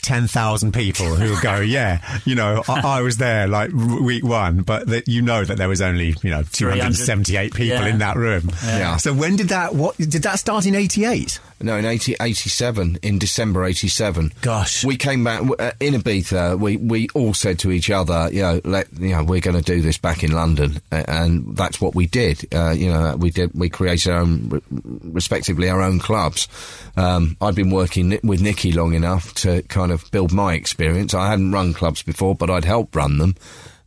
10,000 0.04 0.74
people 0.74 1.08
who 1.16 1.40
go, 1.42 1.60
yeah, 1.62 2.00
you 2.26 2.36
know, 2.36 2.62
I, 2.68 2.98
I 3.00 3.02
was 3.02 3.18
there 3.18 3.48
like 3.48 3.72
week 3.74 4.24
one, 4.24 4.62
but 4.62 4.88
that 4.88 5.08
you 5.08 5.22
know 5.22 5.44
that 5.44 5.58
there 5.58 5.70
was 5.70 5.82
only, 5.82 6.16
you 6.22 6.30
know, 6.30 6.44
278 6.52 7.54
people 7.54 7.78
Yeah. 7.78 7.88
in 7.88 7.98
that 8.00 8.16
room. 8.16 8.52
Yeah. 8.64 8.98
So 8.98 9.14
when 9.14 9.36
did 9.36 9.50
that, 9.50 9.74
what, 9.74 9.98
did 9.98 10.12
that 10.24 10.40
start 10.40 10.66
in 10.66 10.76
88? 10.76 11.40
No, 11.64 11.78
in 11.78 11.86
80, 11.86 12.18
87, 12.20 13.00
in 13.02 13.20
December 13.20 13.64
87. 13.64 14.34
Gosh. 14.42 14.84
We 14.84 14.98
came 14.98 15.24
back 15.24 15.42
uh, 15.42 15.72
in 15.80 15.94
Ibiza. 15.94 16.60
We, 16.60 16.76
we 16.76 17.08
all 17.16 17.34
said 17.34 17.58
to 17.60 17.72
each 17.72 17.90
other, 17.90 18.30
you 18.34 18.42
know, 18.42 18.60
let, 18.66 18.92
you 19.00 19.10
know, 19.10 19.24
we're 19.24 19.40
going 19.40 19.56
to 19.56 19.64
do 19.64 19.82
this 19.82 19.98
back 19.98 20.26
in 20.26 20.34
London. 20.34 20.82
And 20.92 21.56
that's 21.56 21.80
what 21.80 21.96
we 21.96 22.06
did. 22.06 22.54
Uh, 22.54 22.72
you 22.72 22.92
know, 22.92 23.16
we 23.16 23.32
did, 23.32 23.52
we 23.54 23.70
created 23.70 24.12
our 24.12 24.20
own, 24.20 24.62
respectively, 25.04 25.70
our 25.70 25.82
own 25.82 26.00
clubs. 26.00 26.50
Um, 26.98 27.38
I'd 27.40 27.56
been 27.56 27.72
working 27.72 28.20
with 28.24 28.42
Nicky 28.42 28.74
long 28.74 28.94
enough 28.94 29.34
to 29.36 29.62
kind 29.64 29.94
of 29.94 30.04
build 30.12 30.34
my 30.34 30.56
experience. 30.56 31.14
I 31.14 31.30
hadn't 31.30 31.54
run 31.54 31.74
clubs 31.74 32.04
before, 32.04 32.36
but 32.36 32.50
I'd 32.50 32.66
helped 32.66 32.94
run 32.94 33.20
them. 33.20 33.36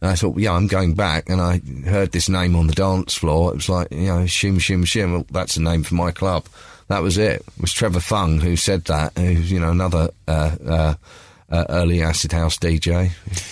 And 0.01 0.11
I 0.11 0.15
thought, 0.15 0.35
well, 0.35 0.45
yeah, 0.45 0.53
I'm 0.53 0.67
going 0.67 0.95
back. 0.95 1.29
And 1.29 1.43
I 1.43 1.61
heard 1.89 2.13
this 2.13 2.29
name 2.29 2.57
on 2.57 2.69
the 2.69 2.75
dance 2.75 3.15
floor. 3.15 3.51
It 3.53 3.57
was 3.57 3.69
like, 3.69 3.91
you 3.91 4.07
know, 4.07 4.25
Shim 4.25 4.57
Shim 4.57 4.85
Shim. 4.85 5.13
Well, 5.13 5.27
that's 5.31 5.57
the 5.57 5.63
name 5.63 5.83
for 5.83 5.95
my 5.95 6.11
club. 6.11 6.47
That 6.89 7.03
was 7.03 7.19
it. 7.19 7.41
It 7.41 7.61
was 7.61 7.73
Trevor 7.73 8.01
Fung 8.01 8.41
who 8.41 8.57
said 8.57 8.85
that. 8.85 9.17
Who's, 9.19 9.51
you 9.51 9.59
know, 9.61 9.71
another 9.71 10.11
uh, 10.29 10.57
uh, 10.67 10.95
uh, 11.51 11.65
early 11.69 12.03
acid 12.03 12.33
house 12.33 12.59
DJ. 12.59 13.11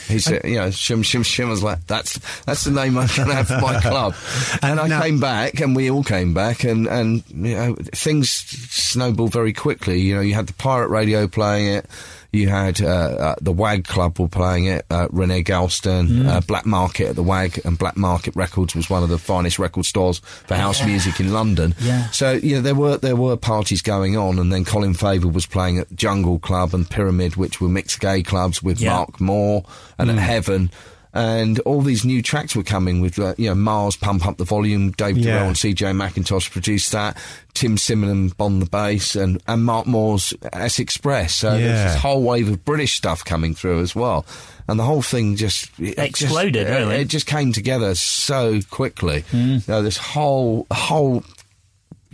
He 0.09 0.19
said, 0.19 0.45
you 0.45 0.57
know, 0.57 0.69
Shim 0.69 1.01
Shim 1.05 1.23
Shim 1.23 1.49
was 1.49 1.63
like, 1.63 1.87
that's 1.87 2.19
that's 2.45 2.65
the 2.65 2.71
name 2.71 2.99
I'm 2.99 3.09
going 3.17 3.29
to 3.29 3.35
have 3.35 3.49
for 3.49 3.61
my 3.61 3.81
club. 3.83 4.15
And 4.63 4.79
I 4.81 4.87
now- 4.87 5.01
came 5.03 5.21
back, 5.21 5.61
and 5.61 5.75
we 5.77 5.91
all 5.91 6.05
came 6.05 6.35
back, 6.35 6.65
and 6.65 6.87
and 6.87 7.23
you 7.31 7.55
know, 7.57 7.75
things 7.93 8.31
snowballed 8.31 9.33
very 9.33 9.53
quickly. 9.53 10.01
You 10.01 10.17
know, 10.17 10.21
you 10.21 10.35
had 10.35 10.47
the 10.47 10.55
pirate 10.55 10.89
radio 10.89 11.27
playing 11.29 11.73
it. 11.75 11.87
You 12.35 12.49
had 12.49 12.83
uh, 12.83 12.87
uh, 12.87 13.35
the 13.41 13.53
WAG 13.53 13.85
Club 13.85 14.19
were 14.19 14.29
playing 14.29 14.67
it. 14.67 14.85
Uh, 14.91 15.09
Rene 15.11 15.43
Gelston, 15.43 16.27
uh, 16.29 16.41
Black 16.41 16.67
Market 16.67 17.09
at 17.09 17.17
the 17.17 17.23
WAG, 17.23 17.61
and 17.65 17.79
Black 17.79 17.97
Market 17.97 18.35
Records 18.37 18.75
was 18.75 18.91
one 18.91 19.03
of 19.03 19.09
the 19.09 19.19
finest 19.19 19.59
record 19.59 19.85
stores 19.87 20.19
for 20.19 20.55
house 20.57 20.85
music 20.85 21.21
in 21.21 21.33
London. 21.33 21.75
Yeah. 21.85 22.09
So 22.11 22.33
you 22.33 22.57
know 22.57 22.61
there 22.63 22.75
were 22.75 22.97
there 22.97 23.17
were 23.17 23.37
parties 23.37 23.83
going 23.83 24.17
on, 24.17 24.39
and 24.39 24.53
then 24.53 24.65
Colin 24.65 24.95
Faver 24.95 25.31
was 25.33 25.47
playing 25.47 25.79
at 25.79 25.95
Jungle 25.95 26.39
Club 26.39 26.75
and 26.75 26.89
Pyramid, 26.89 27.37
which 27.37 27.61
were 27.61 27.69
mixed 27.69 28.01
gay 28.01 28.23
clubs 28.23 28.63
with 28.63 28.81
Yeah. 28.81 28.95
Mark 28.97 29.21
Moore 29.21 29.65
and 29.99 30.11
at 30.11 30.19
Heaven. 30.19 30.71
And 31.17 31.61
all 31.61 31.81
these 31.81 32.05
new 32.05 32.23
tracks 32.23 32.57
were 32.57 32.65
coming 32.65 33.01
with, 33.01 33.21
uh, 33.21 33.35
you 33.39 33.49
know, 33.49 33.55
MARRS, 33.55 34.01
Pump 34.01 34.27
Up 34.27 34.37
the 34.37 34.45
Volume, 34.45 34.91
Dave 34.91 35.17
Yeah. 35.17 35.39
Dorrell 35.39 35.47
and 35.47 35.57
CJ 35.57 35.93
Mackintosh 35.95 36.51
produced 36.51 36.91
that, 36.91 37.17
Tim 37.55 37.77
Simenon 37.77 38.33
on 38.41 38.59
the 38.59 38.67
bass, 38.67 39.15
and, 39.15 39.41
and 39.47 39.65
Mark 39.65 39.87
Moore's 39.87 40.35
S'Express. 40.43 41.31
So 41.31 41.51
there's 41.57 41.93
this 41.93 42.03
whole 42.03 42.23
wave 42.23 42.49
of 42.51 42.65
British 42.65 42.95
stuff 42.97 43.25
coming 43.25 43.55
through 43.55 43.81
as 43.81 43.95
well. 43.95 44.27
And 44.67 44.79
the 44.79 44.83
whole 44.85 45.03
thing 45.03 45.37
just 45.37 45.71
it 45.79 45.95
just- 45.97 46.23
Exploded, 46.23 46.67
it- 46.67 46.89
It 47.01 47.09
just 47.09 47.27
came 47.27 47.53
together 47.53 47.95
so 47.95 48.61
quickly. 48.71 49.21
Hmm. 49.31 49.37
You 49.55 49.63
know, 49.69 49.83
this 49.83 49.99
whole 49.99 50.67
whole 50.73 51.23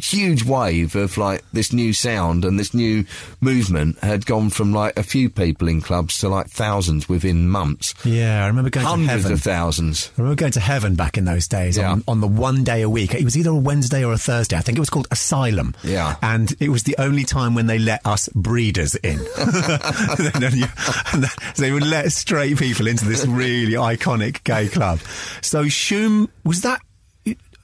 huge 0.01 0.45
wave 0.45 0.95
of 0.97 1.17
like 1.17 1.45
this 1.53 1.73
new 1.73 1.93
sound 1.93 2.45
and 2.45 2.59
this 2.59 2.75
new 2.75 3.05
movement 3.41 3.99
had 4.01 4.27
gone 4.27 4.51
from 4.51 4.73
like 4.73 4.99
a 4.99 5.03
few 5.03 5.31
people 5.31 5.69
in 5.69 5.81
clubs 5.81 6.19
to 6.19 6.29
like 6.29 6.49
thousands 6.49 7.09
within 7.09 7.49
months. 7.49 7.95
Yeah, 8.05 8.45
I 8.45 8.49
remember 8.49 8.71
going 8.71 8.85
to 8.85 8.91
Hundreds 8.91 9.11
heaven. 9.11 9.33
of 9.33 9.43
thousands. 9.43 10.11
I 10.17 10.23
remember 10.23 10.41
going 10.41 10.53
to 10.53 10.61
heaven 10.61 10.95
back 10.95 11.17
in 11.19 11.25
those 11.25 11.49
days 11.49 11.77
Yeah. 11.77 11.93
on, 11.93 12.05
on 12.09 12.21
the 12.21 12.29
one 12.29 12.65
day 12.65 12.83
a 12.83 12.89
week. 12.91 13.15
It 13.15 13.25
was 13.25 13.37
either 13.37 13.51
a 13.51 13.55
Wednesday 13.57 14.05
or 14.05 14.13
a 14.13 14.19
Thursday. 14.19 14.57
I 14.57 14.61
think 14.61 14.77
it 14.79 14.81
was 14.81 14.91
called 14.91 15.09
Asylum. 15.11 15.75
Yeah. 15.83 16.17
And 16.23 16.53
it 16.61 16.69
was 16.69 16.83
the 16.85 16.97
only 16.99 17.25
time 17.25 17.55
when 17.55 17.67
they 17.67 17.79
let 17.79 18.05
us 18.07 18.29
breeders 18.35 18.95
in. 18.97 19.19
And 19.39 20.43
then 20.43 20.57
you- 20.57 20.67
and 21.13 21.23
then- 21.25 21.31
so 21.55 21.63
they 21.63 21.73
would 21.73 21.87
let 21.87 22.13
straight 22.13 22.57
people 22.59 22.87
into 22.87 23.05
this 23.05 23.27
really 23.27 23.73
iconic 23.73 24.45
gay 24.45 24.69
club. 24.69 25.01
So 25.43 25.65
Shoom, 25.65 26.29
was 26.45 26.63
that, 26.63 26.81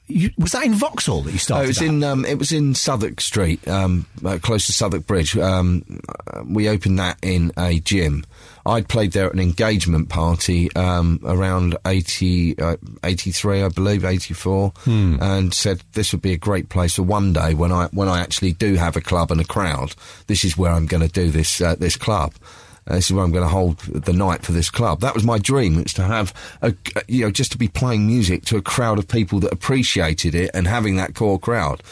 you, 0.08 0.30
was 0.38 0.52
that 0.52 0.64
in 0.64 0.74
Vauxhall 0.74 1.22
that 1.22 1.30
you 1.30 1.36
Oh, 1.36 1.38
started 1.38 1.64
it 1.64 1.68
was 1.68 1.78
that? 1.78 1.84
in 1.86 2.04
um, 2.04 2.24
it 2.24 2.38
was 2.38 2.52
in 2.52 2.74
Southwark 2.74 3.20
Street, 3.20 3.66
um, 3.68 4.06
uh, 4.24 4.38
close 4.40 4.66
to 4.66 4.72
Southwark 4.72 5.06
Bridge. 5.06 5.36
Um, 5.36 6.00
uh, 6.32 6.42
we 6.46 6.68
opened 6.68 6.98
that 6.98 7.18
in 7.22 7.52
a 7.56 7.80
gym. 7.80 8.24
I'd 8.64 8.88
played 8.88 9.12
there 9.12 9.26
at 9.26 9.32
an 9.32 9.38
engagement 9.38 10.08
party 10.08 10.74
um, 10.74 11.20
around 11.24 11.76
80, 11.86 12.58
uh, 12.58 12.76
83, 13.04 13.62
I 13.62 13.68
believe, 13.68 14.04
84, 14.04 14.72
and 14.86 15.54
said 15.54 15.82
this 15.92 16.10
would 16.12 16.22
be 16.22 16.32
a 16.32 16.36
great 16.36 16.68
place 16.68 16.96
for 16.96 17.04
one 17.04 17.32
day 17.32 17.54
when 17.54 17.70
I 17.70 17.86
when 17.92 18.08
I 18.08 18.20
actually 18.20 18.52
do 18.52 18.74
have 18.74 18.96
a 18.96 19.00
club 19.00 19.30
and 19.30 19.40
a 19.40 19.44
crowd. 19.44 19.94
This 20.26 20.44
is 20.44 20.56
where 20.58 20.72
I'm 20.72 20.86
going 20.86 21.02
to 21.06 21.12
do 21.12 21.30
this 21.30 21.60
uh, 21.60 21.76
this 21.76 21.94
club. 21.96 22.34
Uh, 22.86 22.94
this 22.94 23.06
is 23.06 23.12
where 23.12 23.24
I'm 23.24 23.32
going 23.32 23.44
to 23.44 23.50
hold 23.50 23.78
the 23.78 24.12
night 24.12 24.42
for 24.42 24.52
this 24.52 24.70
club. 24.70 25.00
That 25.00 25.14
was 25.14 25.24
my 25.24 25.38
dream. 25.38 25.78
It's 25.78 25.94
to 25.94 26.04
have 26.04 26.32
a, 26.62 26.74
you 27.08 27.24
know, 27.24 27.30
just 27.30 27.52
to 27.52 27.58
be 27.58 27.68
playing 27.68 28.06
music 28.06 28.44
to 28.46 28.56
a 28.56 28.62
crowd 28.62 28.98
of 28.98 29.08
people 29.08 29.40
that 29.40 29.52
appreciated 29.52 30.34
it 30.34 30.50
and 30.54 30.66
having 30.66 30.96
that 30.96 31.14
core 31.14 31.38
crowd. 31.38 31.82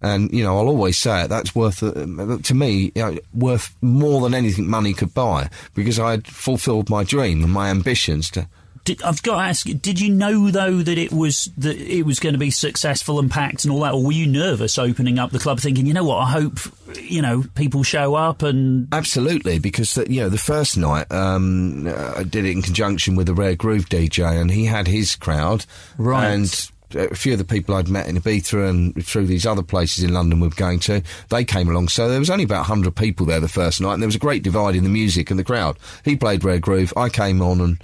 And 0.00 0.30
you 0.32 0.44
know, 0.44 0.58
I'll 0.58 0.68
always 0.68 0.98
say 0.98 1.24
it. 1.24 1.28
That's 1.28 1.54
worth 1.54 1.82
uh, 1.82 1.92
to 2.36 2.54
me, 2.54 2.92
you 2.94 3.02
know, 3.02 3.18
worth 3.32 3.74
more 3.80 4.20
than 4.20 4.34
anything 4.34 4.68
money 4.68 4.92
could 4.92 5.14
buy 5.14 5.48
because 5.74 5.98
I 5.98 6.10
had 6.10 6.26
fulfilled 6.26 6.90
my 6.90 7.04
dream 7.04 7.42
and 7.42 7.52
my 7.52 7.70
ambitions 7.70 8.30
to. 8.32 8.46
Did, 8.84 9.02
I've 9.02 9.22
got 9.22 9.36
to 9.36 9.42
ask 9.42 9.66
you, 9.66 9.74
did 9.74 9.98
you 9.98 10.10
know 10.10 10.50
though 10.50 10.82
that 10.82 10.98
it 10.98 11.10
was 11.10 11.50
that 11.56 11.76
it 11.78 12.02
was 12.04 12.20
going 12.20 12.34
to 12.34 12.38
be 12.38 12.50
successful 12.50 13.18
and 13.18 13.30
packed 13.30 13.64
and 13.64 13.72
all 13.72 13.80
that, 13.80 13.94
or 13.94 14.04
were 14.04 14.12
you 14.12 14.26
nervous 14.26 14.78
opening 14.78 15.18
up 15.18 15.30
the 15.30 15.38
club, 15.38 15.58
thinking, 15.58 15.86
you 15.86 15.94
know 15.94 16.04
what, 16.04 16.18
I 16.18 16.30
hope 16.30 16.58
you 17.00 17.22
know 17.22 17.44
people 17.54 17.82
show 17.82 18.14
up 18.14 18.42
and 18.42 18.88
Absolutely, 18.92 19.58
because 19.58 19.94
the, 19.94 20.10
you 20.12 20.20
know 20.20 20.28
the 20.28 20.38
first 20.38 20.76
night 20.76 21.10
um, 21.10 21.86
uh, 21.86 22.14
I 22.18 22.24
did 22.24 22.44
it 22.44 22.50
in 22.50 22.62
conjunction 22.62 23.16
with 23.16 23.28
a 23.28 23.34
rare 23.34 23.56
groove 23.56 23.88
DJ, 23.88 24.40
and 24.40 24.50
he 24.50 24.66
had 24.66 24.86
his 24.86 25.16
crowd, 25.16 25.64
Right. 25.96 26.26
And 26.26 26.70
a 26.94 27.14
few 27.14 27.32
of 27.32 27.38
the 27.38 27.44
people 27.44 27.74
I'd 27.74 27.88
met 27.88 28.06
in 28.06 28.16
Ibiza 28.16 28.68
and 28.68 29.04
through 29.04 29.26
these 29.26 29.46
other 29.46 29.62
places 29.62 30.04
in 30.04 30.12
London 30.12 30.40
we 30.40 30.48
were 30.48 30.54
going 30.54 30.78
to, 30.80 31.02
they 31.28 31.44
came 31.44 31.68
along. 31.68 31.88
So 31.88 32.08
there 32.08 32.18
was 32.18 32.30
only 32.30 32.44
about 32.44 32.66
hundred 32.66 32.94
people 32.94 33.26
there 33.26 33.40
the 33.40 33.48
first 33.48 33.80
night, 33.80 33.94
and 33.94 34.02
there 34.02 34.08
was 34.08 34.14
a 34.14 34.20
great 34.20 34.42
divide 34.42 34.76
in 34.76 34.84
the 34.84 34.90
music 34.90 35.30
and 35.30 35.38
the 35.38 35.44
crowd. 35.44 35.78
He 36.04 36.16
played 36.16 36.44
rare 36.44 36.58
groove, 36.58 36.92
I 36.96 37.08
came 37.08 37.42
on 37.42 37.60
and 37.60 37.82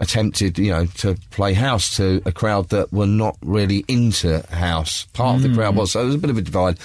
attempted, 0.00 0.58
you 0.58 0.70
know, 0.70 0.86
to 0.86 1.14
play 1.30 1.52
house 1.52 1.96
to 1.96 2.22
a 2.24 2.32
crowd 2.32 2.70
that 2.70 2.92
were 2.92 3.06
not 3.06 3.36
really 3.42 3.84
into 3.86 4.44
house. 4.50 5.04
Part 5.12 5.36
of 5.36 5.42
the 5.42 5.54
crowd 5.54 5.76
was, 5.76 5.92
so 5.92 6.00
there 6.00 6.06
was 6.06 6.14
a 6.14 6.18
bit 6.18 6.30
of 6.30 6.38
a 6.38 6.42
divide. 6.42 6.78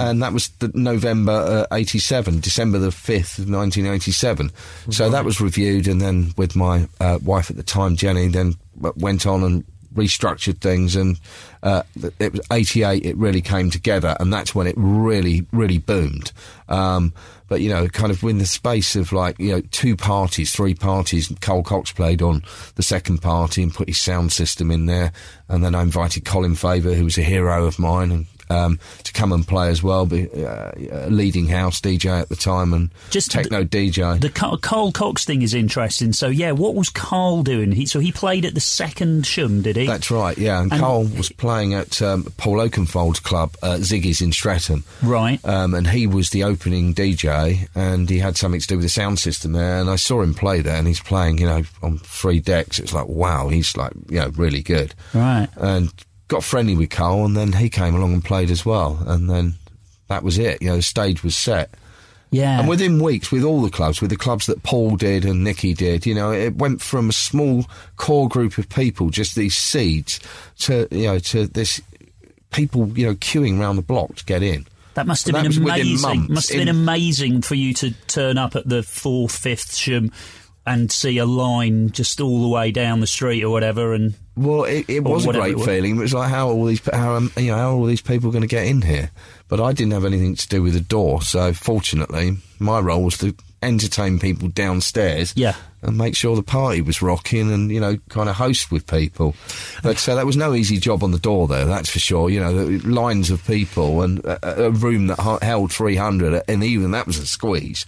And 0.00 0.22
that 0.22 0.32
was 0.32 0.48
the 0.58 0.70
November 0.74 1.66
uh, 1.70 1.74
87, 1.74 2.40
December 2.40 2.78
the 2.78 2.88
5th 2.88 3.38
of 3.38 3.50
1987. 3.50 4.50
So 4.90 5.10
that 5.10 5.24
was 5.24 5.40
reviewed 5.40 5.86
and 5.86 6.00
then 6.00 6.32
with 6.36 6.56
my 6.56 6.88
uh, 6.98 7.18
wife 7.22 7.50
at 7.50 7.56
the 7.56 7.62
time, 7.62 7.96
Jenny, 7.96 8.28
then 8.28 8.54
went 8.76 9.26
on 9.26 9.44
and 9.44 9.64
restructured 9.94 10.58
things 10.58 10.96
and 10.96 11.20
uh, 11.62 11.82
it 12.18 12.32
was 12.32 12.40
88 12.50 13.04
it 13.04 13.16
really 13.16 13.42
came 13.42 13.70
together 13.70 14.16
and 14.18 14.32
that's 14.32 14.54
when 14.54 14.66
it 14.66 14.74
really 14.78 15.46
really 15.52 15.76
boomed 15.76 16.32
um, 16.68 17.12
but 17.52 17.60
you 17.60 17.68
know 17.68 17.86
kind 17.86 18.10
of 18.10 18.22
in 18.22 18.38
the 18.38 18.46
space 18.46 18.96
of 18.96 19.12
like 19.12 19.38
you 19.38 19.52
know 19.52 19.60
two 19.72 19.94
parties 19.94 20.52
three 20.52 20.74
parties 20.74 21.30
Carl 21.42 21.62
Cox 21.62 21.92
played 21.92 22.22
on 22.22 22.42
the 22.76 22.82
second 22.82 23.18
party 23.18 23.62
and 23.62 23.74
put 23.74 23.88
his 23.88 24.00
sound 24.00 24.32
system 24.32 24.70
in 24.70 24.86
there. 24.86 25.12
And 25.48 25.62
then 25.62 25.74
I 25.74 25.82
invited 25.82 26.24
Colin 26.24 26.54
Faver, 26.54 26.94
who 26.94 27.04
was 27.04 27.18
a 27.18 27.22
hero 27.22 27.66
of 27.66 27.78
mine 27.78 28.10
and 28.10 28.26
um, 28.52 28.78
to 29.04 29.12
come 29.12 29.32
and 29.32 29.46
play 29.46 29.68
as 29.68 29.82
well 29.82 30.06
be, 30.06 30.28
uh, 30.44 30.70
leading 31.08 31.46
house 31.48 31.80
DJ 31.80 32.20
at 32.20 32.28
the 32.28 32.36
time 32.36 32.72
and 32.72 32.90
Just 33.10 33.30
techno 33.30 33.64
DJ 33.64 34.20
the 34.20 34.28
Ca- 34.30 34.56
Carl 34.58 34.92
Cox 34.92 35.24
thing 35.24 35.42
is 35.42 35.54
interesting. 35.54 36.12
So 36.12 36.28
yeah, 36.28 36.52
what 36.52 36.74
was 36.74 36.88
Carl 36.90 37.42
doing? 37.42 37.72
He, 37.72 37.86
so 37.86 38.00
he 38.00 38.12
played 38.12 38.44
at 38.44 38.54
the 38.54 38.60
second 38.60 39.24
Shoom, 39.24 39.62
did 39.62 39.76
he? 39.76 39.86
That's 39.86 40.10
right, 40.10 40.36
yeah. 40.36 40.60
And, 40.60 40.72
And- 40.72 40.80
Carl 40.80 41.04
was 41.04 41.30
playing 41.30 41.74
at 41.74 42.00
um, 42.02 42.24
Paul 42.36 42.58
Oakenfold's 42.58 43.20
club, 43.20 43.54
uh, 43.62 43.76
Ziggy's 43.76 44.20
in 44.20 44.32
Streatham. 44.32 44.84
Right. 45.02 45.40
Um, 45.44 45.74
and 45.74 45.86
he 45.88 46.06
was 46.06 46.30
the 46.30 46.44
opening 46.44 46.94
DJ, 46.94 47.68
and 47.74 48.08
he 48.08 48.18
had 48.18 48.36
something 48.36 48.60
to 48.60 48.66
do 48.66 48.76
with 48.76 48.84
the 48.84 48.88
sound 48.90 49.18
system 49.18 49.52
there. 49.52 49.78
And 49.80 49.88
I 49.90 49.96
saw 49.96 50.22
him 50.22 50.34
play 50.34 50.60
there, 50.60 50.76
and 50.76 50.86
he's 50.86 51.00
playing, 51.00 51.38
you 51.38 51.46
know, 51.46 51.62
on 51.82 51.98
three 51.98 52.40
decks. 52.40 52.78
It's 52.78 52.92
like, 52.92 53.08
wow, 53.08 53.48
he's 53.48 53.76
like, 53.76 53.92
you 54.08 54.18
know, 54.20 54.28
really 54.36 54.62
good. 54.62 54.94
Right. 55.14 55.48
And 55.56 55.92
got 56.32 56.42
friendly 56.42 56.74
with 56.74 56.90
Carl, 56.90 57.24
and 57.24 57.36
then 57.36 57.52
he 57.52 57.68
came 57.68 57.94
along 57.94 58.14
and 58.14 58.24
played 58.24 58.50
as 58.50 58.64
well. 58.64 59.02
And 59.06 59.28
then 59.28 59.54
that 60.08 60.22
was 60.22 60.38
it. 60.38 60.62
You 60.62 60.70
know, 60.70 60.76
the 60.76 60.82
stage 60.82 61.22
was 61.22 61.36
set. 61.36 61.70
Yeah. 62.30 62.58
And 62.58 62.68
within 62.68 63.02
weeks, 63.02 63.30
with 63.30 63.44
all 63.44 63.60
the 63.60 63.70
clubs, 63.70 64.00
with 64.00 64.08
the 64.08 64.16
clubs 64.16 64.46
that 64.46 64.62
Paul 64.62 64.96
did 64.96 65.26
and 65.26 65.44
Nicky 65.44 65.74
did, 65.74 66.06
you 66.06 66.14
know, 66.14 66.32
it 66.32 66.56
went 66.56 66.80
from 66.80 67.10
a 67.10 67.12
small 67.12 67.66
core 67.96 68.28
group 68.28 68.56
of 68.56 68.70
people, 68.70 69.10
just 69.10 69.36
these 69.36 69.54
seeds, 69.54 70.18
to 70.60 70.88
you 70.90 71.04
know, 71.04 71.18
to 71.18 71.46
this 71.46 71.82
people, 72.50 72.88
you 72.98 73.06
know, 73.06 73.14
queuing 73.16 73.60
around 73.60 73.76
the 73.76 73.82
block 73.82 74.14
to 74.16 74.24
get 74.24 74.42
in. 74.42 74.66
That 74.94 75.06
must 75.06 75.26
have 75.26 75.34
That 75.34 75.50
been 75.50 75.62
amazing. 75.62 76.32
Must 76.32 76.48
have 76.48 76.58
been 76.58 76.68
in- 76.68 76.76
amazing 76.76 77.42
for 77.42 77.54
you 77.54 77.74
to 77.74 77.92
turn 78.06 78.38
up 78.38 78.56
at 78.56 78.66
the 78.66 78.82
fourth, 78.82 79.36
fifth 79.36 79.74
Shoom 79.74 80.10
and 80.66 80.90
see 80.90 81.18
a 81.18 81.26
line 81.26 81.90
just 81.90 82.20
all 82.20 82.40
the 82.40 82.48
way 82.48 82.70
down 82.70 83.00
the 83.00 83.06
street 83.06 83.42
or 83.42 83.50
whatever. 83.50 83.92
And 83.92 84.14
Well, 84.34 84.64
it, 84.64 84.86
it 84.88 85.04
was 85.04 85.26
a 85.26 85.32
great 85.32 85.58
it 85.58 85.64
feeling. 85.64 85.96
It 85.96 86.00
was 86.00 86.14
like, 86.14 86.30
how 86.30 86.48
are 86.48 86.52
all 86.52 86.64
these, 86.64 86.80
how 86.92 87.16
um, 87.16 87.30
you 87.36 87.48
know, 87.48 87.56
how 87.56 87.68
are 87.70 87.74
all 87.74 87.84
these 87.84 88.00
people 88.00 88.30
going 88.30 88.42
to 88.42 88.48
get 88.48 88.66
in 88.66 88.82
here? 88.82 89.10
But 89.48 89.60
I 89.60 89.72
didn't 89.72 89.92
have 89.92 90.06
anything 90.06 90.34
to 90.36 90.48
do 90.48 90.62
with 90.62 90.72
the 90.72 90.80
door, 90.80 91.20
so 91.22 91.52
fortunately, 91.52 92.38
my 92.58 92.80
role 92.80 93.02
was 93.04 93.18
to 93.18 93.34
entertain 93.62 94.18
people 94.18 94.48
downstairs. 94.48 95.34
Yeah. 95.36 95.54
And 95.82 95.98
make 95.98 96.16
sure 96.16 96.36
the 96.36 96.42
party 96.42 96.80
was 96.80 97.02
rocking 97.02 97.52
and, 97.52 97.70
you 97.70 97.80
know, 97.80 97.96
kind 98.08 98.28
of 98.28 98.36
host 98.36 98.70
with 98.70 98.86
people. 98.86 99.34
But 99.82 99.98
so 99.98 100.14
that 100.14 100.24
was 100.24 100.36
no 100.36 100.54
easy 100.54 100.78
job 100.78 101.02
on 101.02 101.10
the 101.10 101.18
door 101.18 101.48
there, 101.48 101.64
that's 101.64 101.90
for 101.90 101.98
sure. 101.98 102.30
You 102.30 102.40
know, 102.40 102.66
the 102.66 102.88
lines 102.88 103.30
of 103.30 103.44
people 103.46 104.02
and 104.02 104.20
a, 104.20 104.66
a 104.66 104.70
room 104.70 105.08
that 105.08 105.18
held 105.42 105.72
300, 105.72 106.42
and 106.48 106.64
even 106.64 106.92
that 106.92 107.06
was 107.06 107.18
a 107.18 107.26
squeeze. 107.26 107.84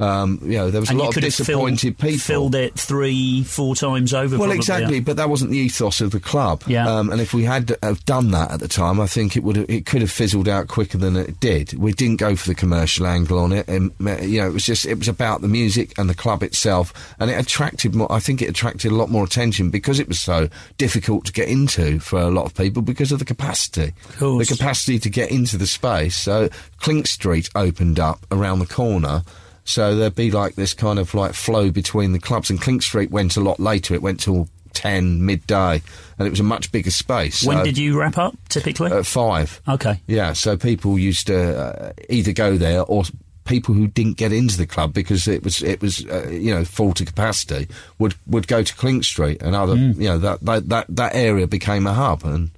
Um, 0.00 0.40
you 0.42 0.58
know, 0.58 0.70
there 0.72 0.80
was 0.80 0.90
and 0.90 0.98
a 0.98 1.02
lot 1.04 1.16
of 1.16 1.22
disappointed 1.22 1.96
filled, 1.96 1.98
people. 1.98 2.18
filled 2.18 2.54
it 2.56 2.74
three, 2.74 3.44
four 3.44 3.76
times 3.76 4.12
over. 4.12 4.36
Well, 4.36 4.46
probably, 4.46 4.56
exactly, 4.56 4.94
yeah. 4.96 5.02
but 5.04 5.16
that 5.18 5.30
wasn't 5.30 5.52
the 5.52 5.58
ethos 5.58 6.00
of 6.00 6.10
the 6.10 6.18
club. 6.18 6.64
Yeah. 6.66 6.88
Um, 6.88 7.10
and 7.10 7.20
if 7.20 7.32
we 7.32 7.44
had 7.44 7.76
have 7.80 8.04
done 8.04 8.32
that 8.32 8.50
at 8.50 8.58
the 8.58 8.66
time, 8.66 9.00
I 9.00 9.06
think 9.06 9.36
it 9.36 9.44
would 9.44 9.54
have, 9.54 9.70
it 9.70 9.86
could 9.86 10.00
have 10.00 10.10
fizzled 10.10 10.48
out 10.48 10.66
quicker 10.66 10.98
than 10.98 11.16
it 11.16 11.38
did. 11.38 11.74
We 11.74 11.92
didn't 11.92 12.16
go 12.16 12.34
for 12.34 12.48
the 12.48 12.56
commercial 12.56 13.06
angle 13.06 13.38
on 13.38 13.52
it, 13.52 13.68
and 13.68 13.92
uh, 14.04 14.16
you 14.18 14.40
know, 14.40 14.48
it 14.48 14.52
was 14.52 14.66
just 14.66 14.84
it 14.84 14.98
was 14.98 15.06
about 15.06 15.42
the 15.42 15.48
music 15.48 15.96
and 15.96 16.10
the 16.10 16.14
club 16.14 16.42
itself, 16.42 17.14
and 17.20 17.30
it 17.30 17.34
attracted 17.34 17.94
more. 17.94 18.10
I 18.10 18.18
think 18.18 18.42
it 18.42 18.48
attracted 18.48 18.90
a 18.90 18.96
lot 18.96 19.10
more 19.10 19.24
attention 19.24 19.70
because 19.70 20.00
it 20.00 20.08
was 20.08 20.18
so 20.18 20.48
difficult 20.76 21.24
to 21.26 21.32
get 21.32 21.48
into 21.48 22.00
for 22.00 22.18
a 22.18 22.30
lot 22.30 22.46
of 22.46 22.54
people 22.54 22.82
because 22.82 23.12
of 23.12 23.20
the 23.20 23.24
capacity, 23.24 23.92
course. 24.18 24.48
the 24.48 24.56
capacity 24.56 24.98
to 24.98 25.08
get 25.08 25.30
into 25.30 25.56
the 25.56 25.68
space. 25.68 26.16
So 26.16 26.48
Clink 26.78 27.06
Street 27.06 27.48
opened 27.54 28.00
up 28.00 28.26
around 28.32 28.58
the 28.58 28.66
corner. 28.66 29.22
So 29.64 29.96
there'd 29.96 30.14
be 30.14 30.30
like 30.30 30.54
this 30.56 30.74
kind 30.74 30.98
of 30.98 31.14
like 31.14 31.32
flow 31.32 31.70
between 31.70 32.12
the 32.12 32.18
clubs, 32.18 32.50
and 32.50 32.60
Clink 32.60 32.82
Street 32.82 33.10
went 33.10 33.36
a 33.36 33.40
lot 33.40 33.58
later. 33.58 33.94
It 33.94 34.02
went 34.02 34.20
till 34.20 34.48
ten 34.74 35.24
midday, 35.24 35.82
and 36.18 36.26
it 36.26 36.30
was 36.30 36.40
a 36.40 36.44
much 36.44 36.70
bigger 36.72 36.90
space. 36.90 37.44
When 37.44 37.58
So, 37.58 37.64
did 37.64 37.78
you 37.78 37.98
wrap 37.98 38.18
up, 38.18 38.36
typically? 38.48 38.92
At 38.92 39.06
five. 39.06 39.60
okay. 39.68 40.00
Yeah, 40.06 40.32
so 40.34 40.56
people 40.56 40.98
used 40.98 41.26
to 41.28 41.58
uh, 41.58 41.92
either 42.10 42.32
go 42.32 42.56
there 42.58 42.82
or 42.82 43.04
people 43.44 43.74
who 43.74 43.86
didn't 43.86 44.16
get 44.16 44.32
into 44.32 44.56
the 44.56 44.66
club 44.66 44.92
because 44.94 45.28
it 45.28 45.44
was 45.44 45.62
it 45.62 45.80
was 45.82 46.04
uh, 46.06 46.28
you 46.30 46.52
know 46.54 46.64
full 46.64 46.92
to 46.94 47.04
capacity 47.04 47.68
would 47.98 48.14
would 48.26 48.48
go 48.48 48.62
to 48.62 48.74
Clink 48.74 49.04
Street 49.04 49.42
and 49.42 49.54
other 49.54 49.76
Hmm. 49.76 50.00
you 50.00 50.08
know 50.08 50.18
that, 50.18 50.40
that 50.40 50.68
that 50.70 50.86
that 50.88 51.14
area 51.14 51.46
became 51.46 51.86
a 51.86 51.92
hub 51.92 52.24
and 52.24 52.50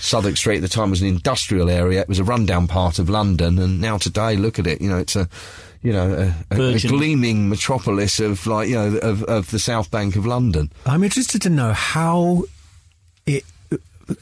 Southwark 0.00 0.36
Street 0.36 0.56
at 0.56 0.62
the 0.62 0.68
time 0.68 0.90
was 0.90 1.00
an 1.00 1.06
industrial 1.08 1.70
area. 1.70 2.00
It 2.00 2.08
was 2.08 2.18
a 2.18 2.24
rundown 2.24 2.66
part 2.66 2.98
of 2.98 3.08
London, 3.08 3.58
and 3.58 3.80
now 3.80 3.98
today 3.98 4.36
look 4.36 4.58
at 4.58 4.66
it. 4.66 4.80
You 4.80 4.90
know, 4.90 4.98
it's 4.98 5.14
a 5.16 5.28
you 5.82 5.92
know 5.92 6.32
a, 6.50 6.56
a, 6.56 6.74
a 6.74 6.78
gleaming 6.78 7.48
metropolis 7.48 8.20
of 8.20 8.46
like 8.46 8.68
you 8.68 8.76
know 8.76 8.96
of, 8.98 9.22
of 9.24 9.50
the 9.50 9.58
South 9.58 9.90
Bank 9.90 10.16
of 10.16 10.24
London. 10.26 10.70
I'm 10.86 11.04
interested 11.04 11.42
to 11.42 11.50
know 11.50 11.72
how 11.72 12.44
it 13.26 13.44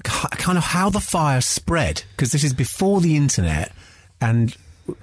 kind 0.03 0.59
of 0.59 0.65
how 0.65 0.91
the 0.91 1.01
fire 1.01 1.41
spread 1.41 2.03
because 2.13 2.33
this 2.33 2.45
is 2.45 2.53
before 2.53 3.01
the 3.01 3.17
internet 3.17 3.73
and 4.21 4.57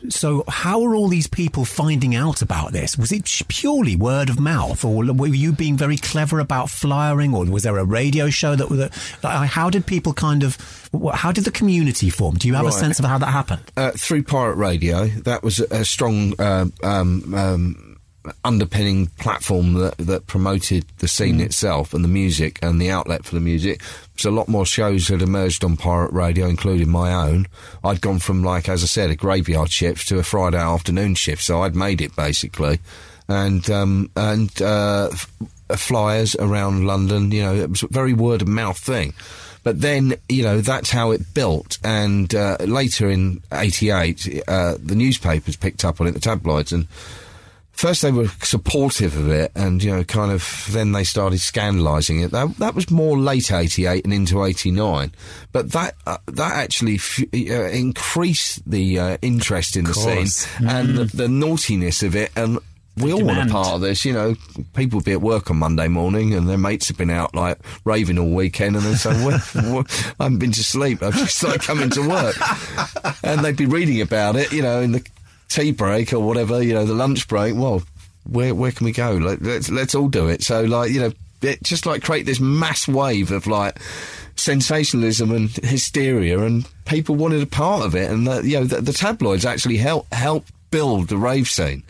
so 0.09 0.43
how 0.47 0.83
are 0.83 0.95
all 0.95 1.07
these 1.07 1.27
people 1.27 1.65
finding 1.65 2.15
out 2.15 2.41
about 2.41 2.71
this? 2.71 2.97
Was 2.97 3.11
it 3.11 3.29
purely 3.47 3.95
word 3.95 4.29
of 4.29 4.39
mouth 4.39 4.83
or 4.83 5.03
were 5.13 5.27
you 5.27 5.51
being 5.51 5.77
very 5.77 5.97
clever 5.97 6.39
about 6.39 6.69
flyering 6.69 7.33
or 7.33 7.45
was 7.45 7.63
there 7.63 7.77
a 7.77 7.85
radio 7.85 8.29
show 8.29 8.55
that, 8.55 8.69
that 8.69 9.23
like, 9.23 9.49
how 9.49 9.69
did 9.69 9.85
people 9.85 10.13
kind 10.13 10.43
of 10.43 10.57
how 11.13 11.31
did 11.31 11.43
the 11.43 11.51
community 11.51 12.09
form? 12.09 12.35
Do 12.35 12.47
you 12.47 12.53
have 12.55 12.65
a 12.65 12.71
sense 12.71 12.99
of 12.99 13.05
how 13.05 13.17
that 13.17 13.27
happened? 13.27 13.61
Uh, 13.75 13.91
through 13.91 14.23
pirate 14.23 14.55
radio. 14.55 15.07
That 15.07 15.43
was 15.43 15.59
a, 15.59 15.67
a 15.71 15.85
strong 15.85 16.39
uh, 16.39 16.67
um, 16.83 17.33
um, 17.33 17.86
underpinning 18.43 19.07
platform 19.19 19.73
that, 19.73 19.97
that 19.97 20.27
promoted 20.27 20.85
the 20.99 21.07
scene 21.07 21.39
itself 21.39 21.93
and 21.93 22.03
the 22.03 22.09
music 22.09 22.59
and 22.61 22.81
the 22.81 22.89
outlet 22.89 23.25
for 23.25 23.35
the 23.35 23.41
music. 23.41 23.81
So 24.17 24.29
a 24.29 24.31
lot 24.31 24.47
more 24.47 24.65
shows 24.65 25.07
had 25.07 25.21
emerged 25.21 25.63
on 25.63 25.77
pirate 25.77 26.11
radio, 26.11 26.47
including 26.47 26.89
my 26.89 27.13
own. 27.13 27.47
I'd 27.83 28.01
gone 28.01 28.19
from 28.19 28.43
like, 28.43 28.67
as 28.67 28.83
I 28.83 28.87
said, 28.87 29.09
a 29.09 29.15
graveyard 29.15 29.71
shift 29.71 30.07
to 30.09 30.19
a 30.19 30.23
Friday 30.23 30.57
afternoon 30.57 31.15
shift, 31.15 31.43
so 31.43 31.61
I'd 31.61 31.75
made 31.75 32.01
it 32.01 32.15
basically. 32.15 32.79
And 33.29 33.69
um, 33.69 34.09
and 34.15 34.61
uh, 34.61 35.09
flyers 35.75 36.35
around 36.37 36.87
London, 36.87 37.31
you 37.31 37.41
know, 37.41 37.55
it 37.55 37.69
was 37.69 37.83
a 37.83 37.87
very 37.87 38.13
word 38.13 38.41
of 38.41 38.47
mouth 38.47 38.77
thing. 38.77 39.13
But 39.63 39.81
then, 39.81 40.15
you 40.29 40.43
know, 40.43 40.61
that's 40.61 40.91
how 40.91 41.11
it 41.11 41.33
built. 41.33 41.77
And 41.83 42.33
uh, 42.33 42.55
later 42.61 43.09
in 43.09 43.41
'88, 43.51 44.43
uh, 44.47 44.75
the 44.81 44.95
newspapers 44.95 45.57
picked 45.57 45.83
up 45.83 45.99
on 45.99 46.07
it, 46.07 46.11
the 46.11 46.21
tabloids, 46.21 46.71
and 46.71 46.87
first 47.77 48.01
they 48.01 48.11
were 48.11 48.27
supportive 48.41 49.15
of 49.15 49.29
it, 49.29 49.51
and 49.55 49.81
you 49.81 49.95
know, 49.95 50.03
kind 50.03 50.31
of 50.31 50.67
then 50.71 50.91
they 50.91 51.03
started 51.03 51.39
scandalising 51.39 52.25
it. 52.25 52.31
That 52.31 52.57
that 52.57 52.75
was 52.75 52.91
more 52.91 53.17
late 53.17 53.51
'88 53.51 54.03
and 54.03 54.13
into 54.13 54.43
'89, 54.43 55.13
but 55.51 55.71
that 55.71 55.95
uh, 56.05 56.17
that 56.27 56.53
actually 56.55 56.95
f- 56.95 57.23
uh, 57.33 57.69
increased 57.69 58.69
the 58.69 58.99
uh, 58.99 59.17
interest 59.21 59.77
in 59.77 59.85
the 59.85 59.93
scene 59.93 60.67
and 60.67 60.97
the, 60.97 61.05
the 61.05 61.27
naughtiness 61.29 62.03
of 62.03 62.15
it, 62.15 62.31
and. 62.35 62.59
We 62.99 63.13
all 63.13 63.23
want 63.23 63.47
a 63.47 63.53
part 63.53 63.75
of 63.75 63.81
this, 63.81 64.05
you 64.05 64.11
know. 64.11 64.33
People 64.73 65.01
be 65.01 65.11
at 65.11 65.21
work 65.21 65.51
on 65.51 65.57
Monday 65.57 65.87
morning, 65.87 66.33
and 66.33 66.49
their 66.49 66.57
mates 66.57 66.87
have 66.87 66.97
been 66.97 67.11
out 67.11 67.35
like 67.35 67.59
raving 67.85 68.17
all 68.17 68.31
weekend, 68.31 68.75
and 68.75 68.83
they 68.83 68.95
say, 68.95 69.11
well, 69.23 69.39
well, 69.55 69.85
"I 70.19 70.23
haven't 70.23 70.39
been 70.39 70.51
to 70.53 70.63
sleep. 70.63 71.03
I've 71.03 71.13
just 71.13 71.37
started 71.37 71.61
coming 71.61 71.91
to 71.91 72.09
work," 72.09 72.35
and 73.23 73.45
they'd 73.45 73.55
be 73.55 73.67
reading 73.67 74.01
about 74.01 74.35
it, 74.35 74.51
you 74.51 74.63
know, 74.63 74.81
in 74.81 74.93
the 74.93 75.07
tea 75.49 75.71
break 75.71 76.13
or 76.13 76.19
whatever, 76.19 76.61
you 76.61 76.73
know, 76.73 76.85
the 76.85 76.93
lunch 76.93 77.27
break. 77.27 77.55
Well, 77.55 77.83
where 78.29 78.53
where 78.53 78.71
can 78.71 78.85
we 78.85 78.91
go? 78.91 79.13
Like, 79.13 79.39
let's 79.41 79.69
let's 79.69 79.95
all 79.95 80.09
do 80.09 80.27
it. 80.27 80.43
So, 80.43 80.63
like, 80.63 80.91
you 80.91 80.99
know, 80.99 81.11
it 81.41 81.63
just 81.63 81.85
like 81.85 82.03
create 82.03 82.25
this 82.25 82.39
mass 82.39 82.87
wave 82.87 83.31
of 83.31 83.47
like 83.47 83.77
sensationalism 84.35 85.31
and 85.31 85.49
hysteria, 85.49 86.39
and 86.39 86.67
people 86.85 87.15
wanted 87.15 87.41
a 87.41 87.47
part 87.47 87.85
of 87.85 87.95
it, 87.95 88.09
and 88.11 88.27
uh, 88.27 88.41
you 88.41 88.59
know, 88.59 88.65
the, 88.65 88.81
the 88.81 88.93
tabloids 88.93 89.45
actually 89.45 89.77
help 89.77 90.11
help 90.13 90.45
build 90.71 91.07
the 91.07 91.17
rave 91.17 91.47
scene. 91.47 91.83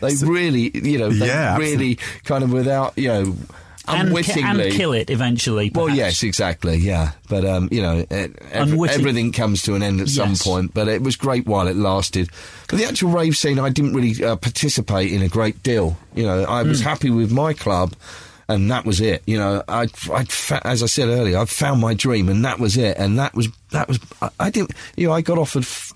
they 0.00 0.14
really, 0.22 0.70
you 0.76 0.98
know, 0.98 1.10
they 1.10 1.26
Yeah, 1.26 1.56
really 1.56 1.96
kind 2.24 2.44
of 2.44 2.52
without, 2.52 2.96
you 2.96 3.08
know, 3.08 3.36
unwittingly. 3.88 4.68
and 4.68 4.72
kill 4.72 4.92
it 4.92 5.10
eventually. 5.10 5.70
Well, 5.74 5.88
yes, 5.88 6.22
exactly, 6.22 6.76
yeah. 6.76 7.12
But 7.28 7.44
um, 7.44 7.68
you 7.70 7.82
know, 7.82 8.04
it, 8.10 8.36
ev- 8.52 8.72
everything 9.00 9.32
comes 9.32 9.62
to 9.62 9.74
an 9.74 9.82
end 9.82 10.00
at 10.00 10.08
some 10.08 10.34
point. 10.36 10.74
But 10.74 10.88
it 10.88 11.02
was 11.02 11.16
great 11.16 11.46
while 11.46 11.66
it 11.68 11.76
lasted. 11.76 12.30
But 12.68 12.78
the 12.78 12.84
actual 12.86 13.10
rave 13.10 13.36
scene, 13.36 13.58
I 13.58 13.68
didn't 13.68 13.94
really 13.94 14.24
uh, 14.24 14.36
participate 14.36 15.12
in 15.12 15.22
a 15.22 15.28
great 15.28 15.62
deal. 15.62 15.96
You 16.14 16.24
know, 16.26 16.44
I 16.44 16.62
was 16.62 16.80
happy 16.80 17.10
with 17.10 17.30
my 17.32 17.52
club. 17.52 17.94
And 18.46 18.70
that 18.70 18.84
was 18.84 19.00
it, 19.00 19.22
you 19.26 19.38
know. 19.38 19.62
I, 19.68 19.88
I, 20.12 20.26
as 20.66 20.82
I 20.82 20.86
said 20.86 21.08
earlier, 21.08 21.38
I 21.38 21.46
found 21.46 21.80
my 21.80 21.94
dream, 21.94 22.28
and 22.28 22.44
that 22.44 22.58
was 22.58 22.76
it. 22.76 22.98
And 22.98 23.18
that 23.18 23.34
was 23.34 23.48
that 23.70 23.88
was. 23.88 23.98
I, 24.20 24.28
I 24.38 24.50
didn't, 24.50 24.72
you 24.96 25.06
know, 25.08 25.14
I 25.14 25.22
got 25.22 25.38
offered 25.38 25.62
f- 25.62 25.94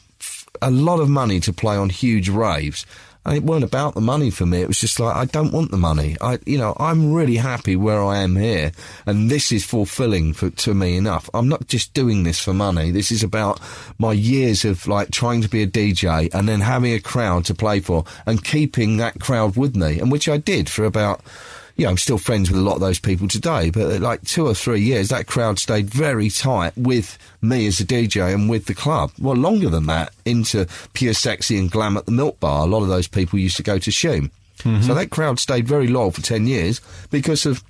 a 0.62 0.70
lot 0.70 0.98
of 0.98 1.10
money 1.10 1.40
to 1.40 1.52
play 1.52 1.76
on 1.76 1.90
huge 1.90 2.30
raves, 2.30 2.86
and 3.24 3.36
it 3.36 3.42
weren't 3.42 3.64
about 3.64 3.94
the 3.94 4.00
money 4.00 4.30
for 4.30 4.46
me. 4.46 4.62
It 4.62 4.68
was 4.68 4.78
just 4.78 4.98
like 5.00 5.16
I 5.16 5.24
don't 5.26 5.52
want 5.52 5.70
the 5.70 5.76
money. 5.76 6.16
I, 6.20 6.38
you 6.46 6.58
know, 6.58 6.76
I'm 6.78 7.12
really 7.12 7.36
happy 7.36 7.76
where 7.76 8.02
I 8.02 8.18
am 8.18 8.36
here, 8.36 8.72
and 9.06 9.30
this 9.30 9.52
is 9.52 9.64
fulfilling 9.64 10.32
for 10.32 10.50
to 10.50 10.74
me 10.74 10.96
enough. 10.96 11.28
I'm 11.34 11.48
not 11.48 11.68
just 11.68 11.94
doing 11.94 12.22
this 12.22 12.40
for 12.40 12.54
money. 12.54 12.90
This 12.90 13.10
is 13.10 13.22
about 13.22 13.60
my 13.98 14.12
years 14.12 14.64
of 14.64 14.86
like 14.86 15.10
trying 15.10 15.42
to 15.42 15.48
be 15.48 15.62
a 15.62 15.66
DJ 15.66 16.32
and 16.32 16.48
then 16.48 16.60
having 16.60 16.92
a 16.92 17.00
crowd 17.00 17.44
to 17.46 17.54
play 17.54 17.80
for 17.80 18.04
and 18.26 18.44
keeping 18.44 18.96
that 18.96 19.20
crowd 19.20 19.56
with 19.56 19.76
me, 19.76 19.98
and 20.00 20.10
which 20.10 20.28
I 20.28 20.36
did 20.38 20.68
for 20.68 20.84
about. 20.84 21.20
Yeah, 21.78 21.88
I'm 21.88 21.96
still 21.96 22.18
friends 22.18 22.50
with 22.50 22.58
a 22.58 22.62
lot 22.62 22.74
of 22.74 22.80
those 22.80 22.98
people 22.98 23.28
today, 23.28 23.70
but 23.70 23.82
uh, 23.92 23.98
like 24.00 24.22
two 24.24 24.44
or 24.44 24.52
three 24.52 24.80
years, 24.80 25.10
that 25.10 25.28
crowd 25.28 25.60
stayed 25.60 25.88
very 25.88 26.28
tight 26.28 26.76
with 26.76 27.16
me 27.40 27.68
as 27.68 27.78
a 27.78 27.84
DJ 27.84 28.34
and 28.34 28.50
with 28.50 28.66
the 28.66 28.74
club. 28.74 29.12
Well, 29.18 29.36
longer 29.36 29.70
than 29.70 29.86
that, 29.86 30.12
into 30.24 30.66
pure 30.92 31.14
sexy 31.14 31.56
and 31.56 31.70
glam 31.70 31.96
at 31.96 32.04
the 32.04 32.10
Milk 32.10 32.40
Bar. 32.40 32.64
A 32.64 32.68
lot 32.68 32.82
of 32.82 32.88
those 32.88 33.06
people 33.06 33.38
used 33.38 33.56
to 33.58 33.62
go 33.62 33.78
to 33.78 33.90
Shoom. 33.92 34.30
So 34.82 34.92
that 34.92 35.10
crowd 35.10 35.38
stayed 35.38 35.68
very 35.68 35.86
loyal 35.86 36.10
for 36.10 36.20
10 36.20 36.48
years 36.48 36.80
because 37.10 37.46
of 37.46 37.62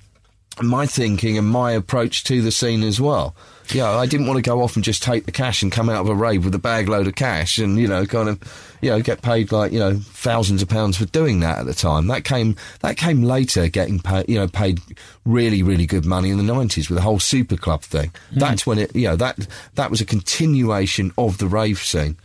my 0.59 0.87
thinking 0.87 1.37
and 1.37 1.47
my 1.47 1.71
approach 1.71 2.23
to 2.23 2.41
the 2.41 2.51
scene 2.51 2.81
as 2.81 2.99
well. 2.99 3.35
Yeah, 3.71 3.91
I 3.91 4.07
didn't 4.07 4.25
want 4.25 4.37
to 4.37 4.41
go 4.41 4.63
off 4.63 4.75
and 4.75 4.83
just 4.83 5.03
take 5.03 5.27
the 5.27 5.31
cash 5.31 5.61
and 5.61 5.71
come 5.71 5.87
out 5.87 6.01
of 6.01 6.09
a 6.09 6.15
rave 6.15 6.43
with 6.43 6.55
a 6.55 6.59
bag 6.59 6.89
load 6.89 7.05
of 7.05 7.13
cash 7.13 7.59
and, 7.59 7.77
you 7.77 7.87
know, 7.87 8.07
kind 8.07 8.27
of, 8.27 8.68
you 8.81 8.89
know, 8.89 9.01
get 9.01 9.21
paid 9.21 9.51
like, 9.51 9.71
you 9.71 9.79
know, 9.79 9.95
thousands 9.97 10.61
of 10.61 10.69
pounds 10.69 10.97
for 10.97 11.05
doing 11.05 11.39
that 11.41 11.59
at 11.59 11.65
the 11.65 11.73
time. 11.73 12.07
That 12.07 12.23
came, 12.23 12.55
that 12.81 12.97
came 12.97 13.23
later 13.23 13.67
getting 13.67 13.99
paid, 13.99 14.27
you 14.29 14.35
know, 14.39 14.47
paid 14.47 14.79
really, 15.25 15.61
really 15.63 15.85
good 15.85 16.05
money 16.05 16.29
in 16.29 16.37
the 16.37 16.53
90s 16.53 16.89
with 16.89 16.97
the 16.97 17.01
whole 17.01 17.19
super 17.19 17.57
club 17.57 17.81
thing. 17.83 18.11
That's 18.31 18.65
when 18.65 18.79
it, 18.79 18.95
you 18.95 19.07
know, 19.07 19.15
that, 19.17 19.47
that 19.75 19.91
was 19.91 20.01
a 20.01 20.05
continuation 20.05 21.11
of 21.17 21.37
the 21.37 21.47
rave 21.47 21.79
scene. 21.79 22.15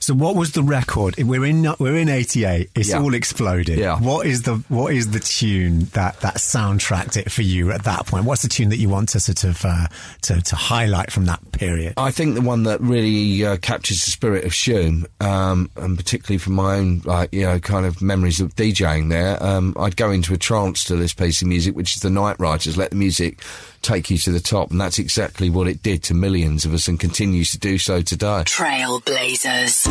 So 0.00 0.14
what 0.14 0.36
was 0.36 0.52
the 0.52 0.62
record? 0.62 1.16
We're 1.18 1.44
in 1.44 1.66
we're 1.78 1.96
in 1.96 2.08
'88. 2.08 2.70
It's 2.74 2.88
Yeah. 2.90 3.00
all 3.00 3.14
exploded. 3.14 3.78
Yeah. 3.78 3.98
What 3.98 4.26
is 4.26 4.42
the 4.42 4.56
what 4.68 4.92
is 4.92 5.10
the 5.10 5.20
tune 5.20 5.86
that 5.92 6.20
that 6.20 6.36
soundtracked 6.36 7.16
it 7.16 7.30
for 7.32 7.42
you 7.42 7.70
at 7.72 7.84
that 7.84 8.06
point? 8.06 8.24
What's 8.24 8.42
the 8.42 8.48
tune 8.48 8.68
that 8.70 8.78
you 8.78 8.88
want 8.88 9.10
to 9.10 9.20
sort 9.20 9.44
of 9.44 9.64
uh, 9.64 9.86
to 10.22 10.40
to 10.42 10.56
highlight 10.56 11.10
from 11.10 11.24
that 11.26 11.40
period? 11.52 11.94
I 11.96 12.10
think 12.10 12.34
the 12.34 12.40
one 12.42 12.64
that 12.64 12.80
really 12.80 13.44
uh, 13.44 13.56
captures 13.58 14.04
the 14.04 14.10
spirit 14.10 14.44
of 14.44 14.52
Shoom, 14.52 15.06
um, 15.20 15.70
and 15.76 15.96
particularly 16.02 16.38
from 16.38 16.54
my 16.54 16.76
own, 16.76 17.00
like 17.04 17.32
you 17.32 17.42
know, 17.42 17.60
kind 17.60 17.86
of 17.86 18.02
memories 18.02 18.40
of 18.40 18.56
DJing 18.56 19.08
there, 19.08 19.40
um, 19.42 19.74
I'd 19.78 19.96
go 19.96 20.10
into 20.10 20.34
a 20.34 20.36
trance 20.36 20.82
to 20.84 20.96
this 20.96 21.14
piece 21.14 21.42
of 21.42 21.48
music, 21.48 21.76
which 21.76 21.94
is 21.94 22.02
the 22.02 22.10
Night 22.10 22.38
Writers. 22.40 22.76
Let 22.76 22.90
the 22.90 22.96
music 22.96 23.40
take 23.82 24.10
you 24.10 24.18
to 24.18 24.32
the 24.32 24.40
top, 24.40 24.72
and 24.72 24.80
that's 24.80 24.98
exactly 24.98 25.48
what 25.48 25.68
it 25.68 25.82
did 25.82 26.02
to 26.04 26.14
millions 26.14 26.64
of 26.64 26.74
us, 26.74 26.88
and 26.88 26.98
continues 26.98 27.52
to 27.52 27.58
do 27.58 27.78
so 27.78 28.02
today. 28.02 28.42
Trailblazers. 28.44 29.86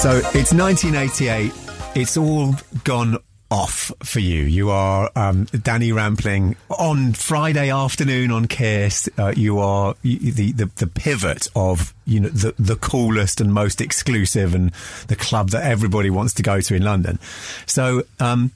So 0.00 0.16
it's 0.32 0.54
1988. 0.54 1.52
It's 1.94 2.16
all 2.16 2.54
gone 2.84 3.18
off 3.50 3.92
for 4.02 4.18
you. 4.18 4.44
You 4.44 4.70
are 4.70 5.10
um, 5.14 5.44
Danny 5.44 5.92
Rampling 5.92 6.56
on 6.70 7.12
Friday 7.12 7.68
afternoon 7.68 8.30
on 8.30 8.46
Kiss. 8.46 9.10
Uh, 9.18 9.34
you 9.36 9.58
are 9.58 9.94
the, 10.00 10.52
the 10.52 10.70
the 10.76 10.86
pivot 10.86 11.48
of 11.54 11.92
you 12.06 12.20
know 12.20 12.30
the 12.30 12.54
the 12.58 12.76
coolest 12.76 13.42
and 13.42 13.52
most 13.52 13.82
exclusive 13.82 14.54
and 14.54 14.72
the 15.08 15.16
club 15.16 15.50
that 15.50 15.64
everybody 15.64 16.08
wants 16.08 16.32
to 16.32 16.42
go 16.42 16.62
to 16.62 16.74
in 16.74 16.82
London. 16.82 17.18
So 17.66 18.04
um, 18.20 18.52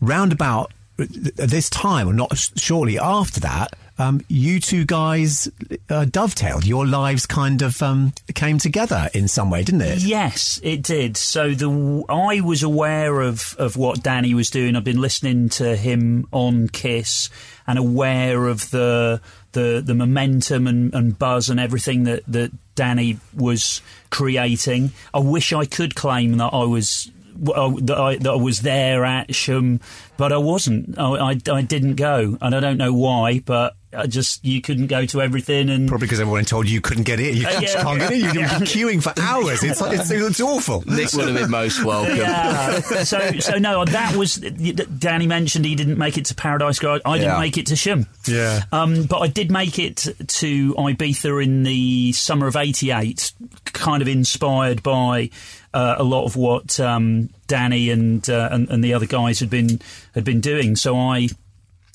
round 0.00 0.32
about 0.32 0.72
this 0.96 1.68
time, 1.68 2.08
or 2.08 2.14
not 2.14 2.38
shortly 2.38 2.98
after 2.98 3.40
that, 3.40 3.76
um, 3.98 4.20
you 4.28 4.60
two 4.60 4.84
guys 4.84 5.48
uh, 5.88 6.04
dovetailed. 6.04 6.64
Your 6.66 6.86
lives 6.86 7.26
kind 7.26 7.62
of 7.62 7.82
um, 7.82 8.12
came 8.34 8.58
together 8.58 9.08
in 9.14 9.28
some 9.28 9.50
way, 9.50 9.62
didn't 9.62 9.80
it? 9.82 9.98
Yes, 10.00 10.60
it 10.62 10.82
did. 10.82 11.16
So 11.16 11.54
the 11.54 12.04
I 12.08 12.40
was 12.40 12.62
aware 12.62 13.20
of 13.22 13.54
of 13.58 13.76
what 13.76 14.02
Danny 14.02 14.34
was 14.34 14.50
doing. 14.50 14.76
I've 14.76 14.84
been 14.84 15.00
listening 15.00 15.48
to 15.50 15.76
him 15.76 16.26
on 16.32 16.68
Kiss 16.68 17.30
and 17.66 17.78
aware 17.78 18.46
of 18.46 18.70
the 18.70 19.20
the 19.52 19.82
the 19.84 19.94
momentum 19.94 20.66
and, 20.66 20.94
and 20.94 21.18
buzz 21.18 21.48
and 21.48 21.58
everything 21.58 22.04
that 22.04 22.22
that 22.26 22.52
Danny 22.74 23.18
was 23.34 23.80
creating. 24.10 24.92
I 25.14 25.20
wish 25.20 25.52
I 25.52 25.64
could 25.64 25.94
claim 25.94 26.36
that 26.38 26.52
I 26.52 26.64
was. 26.64 27.10
well, 27.38 27.70
That 27.70 27.98
I, 27.98 28.16
that 28.16 28.30
I 28.30 28.36
was 28.36 28.60
there 28.60 29.04
at 29.04 29.28
Shoom, 29.34 29.80
but 30.16 30.32
I 30.32 30.38
wasn't. 30.38 30.98
I, 30.98 31.32
I, 31.32 31.40
I 31.50 31.62
didn't 31.62 31.94
go, 31.96 32.36
and 32.40 32.54
I 32.54 32.60
don't 32.60 32.78
know 32.78 32.92
why. 32.92 33.40
But 33.40 33.74
I 33.96 34.06
just 34.06 34.44
you 34.44 34.60
couldn't 34.60 34.86
go 34.88 35.06
to 35.06 35.22
everything, 35.22 35.70
and 35.70 35.88
Probably 35.88 36.06
because 36.06 36.20
everyone 36.20 36.44
told 36.44 36.68
you 36.68 36.74
you 36.74 36.80
couldn't 36.80 37.04
get 37.04 37.18
in. 37.20 37.36
You 37.36 37.46
Uh, 37.46 37.60
just 37.60 37.74
yeah. 37.74 37.82
can't 37.82 37.98
get 37.98 38.12
in. 38.12 38.20
You'd 38.20 38.32
be 38.34 38.40
queuing 38.66 39.02
for 39.02 39.12
hours. 39.20 39.62
It's, 39.64 39.80
it's, 39.80 40.10
it's 40.10 40.40
awful. 40.40 40.82
Nick 40.86 41.12
would 41.14 41.28
have 41.28 41.36
been 41.36 41.50
most 41.50 41.82
welcome. 41.84 42.16
Yeah. 42.16 42.80
so 42.80 43.32
so 43.40 43.58
no, 43.58 43.84
that 43.84 44.14
was 44.16 44.36
Danny 44.36 45.26
mentioned 45.26 45.64
he 45.64 45.74
didn't 45.74 45.98
make 45.98 46.18
it 46.18 46.26
to 46.26 46.34
Paradise 46.34 46.78
Garage. 46.78 47.00
I 47.04 47.18
didn't 47.18 47.34
Yeah. 47.34 47.40
make 47.40 47.56
it 47.58 47.66
to 47.66 47.74
Shim. 47.74 48.06
Yeah. 48.26 48.62
Um, 48.72 49.04
but 49.04 49.18
I 49.20 49.28
did 49.28 49.50
make 49.50 49.78
it 49.78 49.96
to 50.26 50.74
Ibiza 50.74 51.42
in 51.42 51.62
the 51.62 52.12
summer 52.12 52.46
of 52.46 52.56
'88, 52.56 53.32
kind 53.66 54.02
of 54.02 54.08
inspired 54.08 54.82
by 54.82 55.30
uh, 55.74 55.96
a 55.98 56.04
lot 56.04 56.24
of 56.24 56.36
what 56.36 56.78
um, 56.80 57.30
Danny 57.46 57.90
and, 57.90 58.28
uh, 58.28 58.48
and 58.50 58.68
and 58.70 58.82
the 58.84 58.94
other 58.94 59.06
guys 59.06 59.40
had 59.40 59.50
been 59.50 59.80
had 60.14 60.24
been 60.24 60.40
doing. 60.40 60.76
So 60.76 60.96
I. 60.96 61.28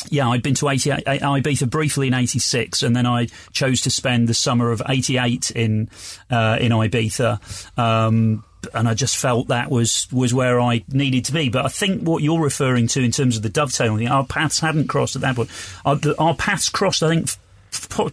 Yeah, 0.10 0.30
I'd 0.30 0.44
been 0.44 0.56
to 0.56 0.70
88, 0.70 1.08
uh, 1.08 1.12
Ibiza 1.20 1.70
briefly 1.70 2.08
in 2.08 2.14
'86, 2.14 2.84
and 2.84 2.96
then 2.96 3.06
I 3.06 3.28
chose 3.52 3.82
to 3.82 3.90
spend 3.90 4.28
the 4.28 4.34
summer 4.34 4.72
of 4.72 4.82
'88 4.88 5.52
in 5.52 5.90
uh, 6.30 6.58
in 6.60 6.72
Ibiza. 6.72 7.40
Um, 7.78 8.44
and 8.74 8.88
I 8.88 8.94
just 8.94 9.18
felt 9.18 9.48
that 9.48 9.72
was 9.72 10.08
was 10.12 10.34
where 10.34 10.60
I 10.60 10.84
needed 10.90 11.26
to 11.26 11.32
be. 11.34 11.50
But 11.50 11.66
I 11.66 11.70
think 11.70 12.04
what 12.04 12.22
you're 12.24 12.42
referring 12.42 12.88
to 12.88 13.02
in 13.02 13.12
terms 13.12 13.36
of 13.38 13.44
the 13.44 13.50
dovetailing, 13.50 14.08
our 14.08 14.26
paths 14.26 14.60
hadn't 14.60 14.88
crossed 14.88 15.16
at 15.16 15.22
that 15.24 15.36
point. 15.36 15.50
Our, 15.86 16.00
our 16.20 16.36
paths 16.36 16.70
crossed, 16.70 17.04
I 17.04 17.10
think. 17.10 17.26
f- 17.26 17.40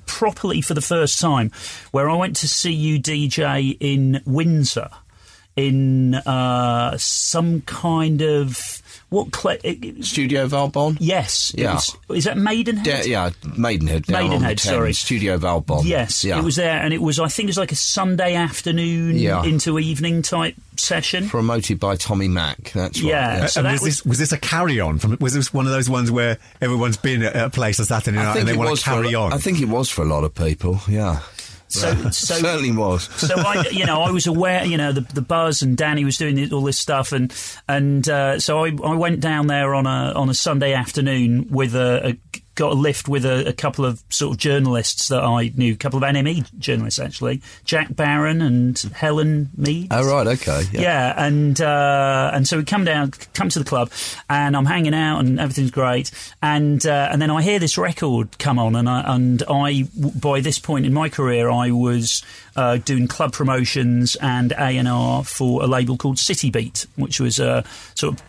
properly 0.07 0.61
for 0.61 0.74
the 0.74 0.80
first 0.80 1.18
time, 1.20 1.51
where 1.91 2.09
I 2.09 2.14
went 2.16 2.36
to 2.36 2.49
see 2.49 2.72
you 2.72 2.99
DJ 3.01 3.76
in 3.80 4.22
Windsor, 4.24 4.89
in 5.57 6.14
uh, 6.14 6.97
some 6.97 7.61
kind 7.62 8.22
of 8.22 8.80
what? 9.11 9.35
Cl- 9.35 9.59
it, 9.65 10.05
Studio 10.05 10.47
Valbonne? 10.47 10.97
yes, 11.01 11.53
Yeah. 11.57 11.75
was- 11.75 11.97
is 12.15 12.25
that 12.25 12.37
Maidenhead? 12.37 12.87
Yeah, 12.87 13.03
yeah, 13.05 13.31
Maidenhead. 13.57 14.05
down 14.05 14.17
on 14.17 14.23
the 14.25 14.29
Maidenhead, 14.37 14.61
sorry. 14.61 14.93
Studio 14.93 15.39
Valbonne. 15.39 15.85
Yes, 15.85 16.25
yeah. 16.25 16.39
it 16.39 16.45
was 16.45 16.57
there, 16.57 16.79
and 16.81 16.93
it 16.93 17.01
was. 17.01 17.19
I 17.19 17.29
think 17.29 17.47
it 17.47 17.51
was 17.51 17.59
like 17.59 17.73
a 17.73 17.77
Sunday 17.77 18.35
afternoon 18.35 19.17
Yeah. 19.19 19.43
into 19.45 19.79
evening 19.79 20.23
type 20.23 20.55
session. 20.77 21.29
promoted 21.29 21.81
by 21.81 21.97
Tommy 21.97 22.29
Mack. 22.29 22.73
That's 22.73 23.01
right. 23.03 23.09
Yeah. 23.11 23.39
yeah. 23.41 23.47
So 23.47 23.61
and 23.61 23.67
that 23.67 23.73
was, 23.73 23.81
was- 23.83 23.97
this 23.99 24.05
was 24.05 24.19
this 24.19 24.33
a 24.33 24.39
carry 24.39 24.79
on 24.81 24.99
from? 24.99 25.17
Was 25.21 25.33
this 25.35 25.53
one 25.55 25.67
of 25.67 25.73
those 25.73 25.89
ones 25.91 26.11
where 26.11 26.39
everyone's 26.61 26.97
been 26.97 27.23
at 27.23 27.35
a 27.37 27.51
place 27.51 27.81
on 27.81 27.87
Saturday 27.87 28.17
night 28.17 28.37
and 28.39 28.49
they 28.49 28.57
want 28.57 28.77
to 28.77 28.83
for 28.85 28.91
a 28.91 28.95
carry 29.03 29.15
on? 29.15 29.33
I 29.33 29.39
think 29.39 29.61
it 29.61 29.69
was 29.69 29.89
for 29.89 30.03
a 30.03 30.07
lot 30.07 30.25
of 30.25 30.35
people. 30.35 30.81
Yeah, 30.89 31.21
So, 31.69 31.95
so 32.11 32.35
certainly 32.41 32.73
was. 32.73 33.05
so 33.16 33.35
I, 33.37 33.69
you 33.71 33.87
know, 33.87 34.03
I 34.03 34.11
was 34.11 34.27
aware, 34.27 34.64
you 34.64 34.77
know, 34.77 34.93
the, 34.93 35.03
the 35.03 35.23
buzz 35.23 35.62
and 35.62 35.77
Danny 35.77 36.05
was 36.05 36.16
doing 36.16 36.53
all 36.53 36.62
this 36.62 36.79
stuff, 36.79 37.12
and 37.12 37.33
and 37.69 38.09
uh, 38.09 38.41
so 38.41 38.64
I, 38.64 38.73
I 38.85 38.95
went 38.95 39.21
down 39.21 39.47
there 39.47 39.75
on 39.75 39.87
a 39.87 40.12
on 40.14 40.29
a 40.29 40.35
Sunday 40.35 40.73
afternoon 40.73 41.49
with 41.51 41.75
a, 41.75 42.09
a 42.09 42.19
got 42.59 42.73
a 42.73 42.75
lift 42.75 43.09
with 43.09 43.25
a, 43.25 43.49
a 43.49 43.53
couple 43.53 43.85
of 43.85 44.03
sort 44.11 44.35
of 44.35 44.39
journalists 44.39 45.09
that 45.09 45.23
I 45.23 45.53
knew, 45.55 45.75
a 45.75 45.77
couple 45.77 45.97
of 45.97 46.03
NME 46.03 46.59
journalists 46.59 46.99
actually, 46.99 47.41
Jack 47.65 47.95
Barron 47.95 48.43
and 48.43 48.77
Helen 48.95 49.51
Mead. 49.57 49.89
Oh 49.93 50.05
right, 50.05 50.27
okay. 50.27 50.65
Yeah. 50.73 50.81
Yeah, 50.81 51.15
and 51.17 51.61
uh, 51.61 52.33
and 52.35 52.49
so 52.49 52.59
we 52.59 52.65
come 52.65 52.85
down, 52.85 53.13
come 53.33 53.49
to 53.49 53.61
the 53.61 53.65
club, 53.65 53.93
and 54.29 54.57
I'm 54.57 54.67
hanging 54.67 54.93
out, 54.93 55.21
and 55.21 55.39
everything's 55.39 55.71
great, 55.71 56.11
and 56.43 56.85
uh, 56.85 57.09
and 57.13 57.23
then 57.23 57.31
I 57.31 57.43
hear 57.43 57.61
this 57.61 57.79
record 57.79 58.39
come 58.39 58.59
on, 58.59 58.75
and 58.75 58.89
I 58.89 59.15
and 59.15 59.43
I 59.49 59.85
by 59.95 60.41
this 60.41 60.59
point 60.59 60.85
in 60.85 60.93
my 60.93 61.09
career, 61.09 61.49
I 61.49 61.71
was 61.71 62.25
uh, 62.57 62.79
doing 62.79 63.07
club 63.07 63.33
promotions 63.33 64.17
and 64.17 64.51
A 64.53 64.77
and 64.77 64.89
R 64.89 65.23
for 65.23 65.63
a 65.63 65.69
label 65.69 65.97
called 65.97 66.19
City 66.19 66.51
Beat, 66.51 66.87
which 66.97 67.21
was 67.21 67.39
a 67.39 67.65
sort 67.95 68.15
of 68.15 68.23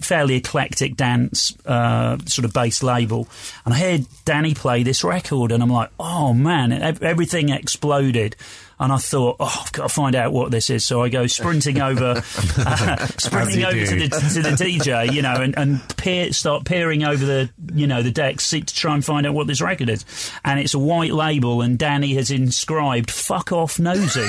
fairly 0.00 0.36
eclectic 0.36 0.96
dance 0.96 1.56
uh, 1.66 2.18
sort 2.26 2.44
of 2.44 2.52
based 2.52 2.82
label, 2.82 3.28
and 3.64 3.74
I 3.74 3.78
heard 3.78 4.06
Danny 4.24 4.54
play 4.54 4.82
this 4.82 5.02
record, 5.04 5.52
and 5.52 5.62
I'm 5.62 5.70
like, 5.70 5.90
oh 5.98 6.32
man, 6.32 6.72
everything 6.72 7.48
exploded. 7.48 8.36
And 8.80 8.90
I 8.90 8.96
thought, 8.96 9.36
oh, 9.38 9.62
I've 9.62 9.72
got 9.72 9.82
to 9.84 9.88
find 9.94 10.16
out 10.16 10.32
what 10.32 10.50
this 10.50 10.70
is. 10.70 10.86
So 10.86 11.02
I 11.02 11.10
go 11.10 11.26
sprinting 11.26 11.82
over, 11.82 12.14
uh, 12.16 12.96
sprinting 13.18 13.62
over 13.64 13.76
to 13.84 13.94
the, 13.94 14.08
to 14.08 14.42
the 14.42 14.50
DJ, 14.58 15.12
you 15.12 15.20
know, 15.20 15.34
and, 15.34 15.54
and 15.58 15.96
peer, 15.98 16.32
start 16.32 16.64
peering 16.64 17.04
over 17.04 17.22
the, 17.24 17.50
you 17.74 17.86
know, 17.86 18.02
the 18.02 18.10
decks 18.10 18.46
see- 18.46 18.62
to 18.62 18.74
try 18.74 18.94
and 18.94 19.04
find 19.04 19.26
out 19.26 19.34
what 19.34 19.46
this 19.46 19.60
record 19.60 19.90
is. 19.90 20.06
And 20.46 20.58
it's 20.58 20.72
a 20.72 20.78
white 20.78 21.12
label, 21.12 21.60
and 21.60 21.78
Danny 21.78 22.14
has 22.14 22.30
inscribed 22.30 23.10
"fuck 23.10 23.52
off 23.52 23.78
nosy" 23.78 24.22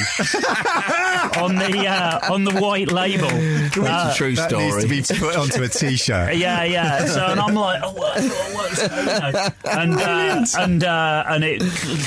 on 1.38 1.56
the 1.56 1.86
uh, 1.88 2.34
on 2.34 2.44
the 2.44 2.60
white 2.60 2.92
label. 2.92 3.30
It's 3.32 3.78
Uh, 3.78 4.12
a 4.14 4.16
true 4.18 4.36
that 4.36 4.50
story. 4.50 4.84
needs 4.88 5.08
to 5.08 5.14
be 5.14 5.20
put 5.20 5.36
onto 5.38 5.64
a 5.64 5.68
t-shirt. 5.70 6.36
yeah, 6.36 6.64
yeah. 6.64 7.06
So, 7.06 7.26
and 7.26 7.40
I'm 7.40 7.54
like, 7.56 7.82
oh, 7.84 7.92
what, 7.94 8.22
what's 8.54 8.82
you 8.84 9.06
know, 9.06 9.50
and 9.64 9.94
uh, 9.94 10.46
and 10.60 10.84
uh, 10.84 11.24
and 11.28 11.44
it 11.44 11.62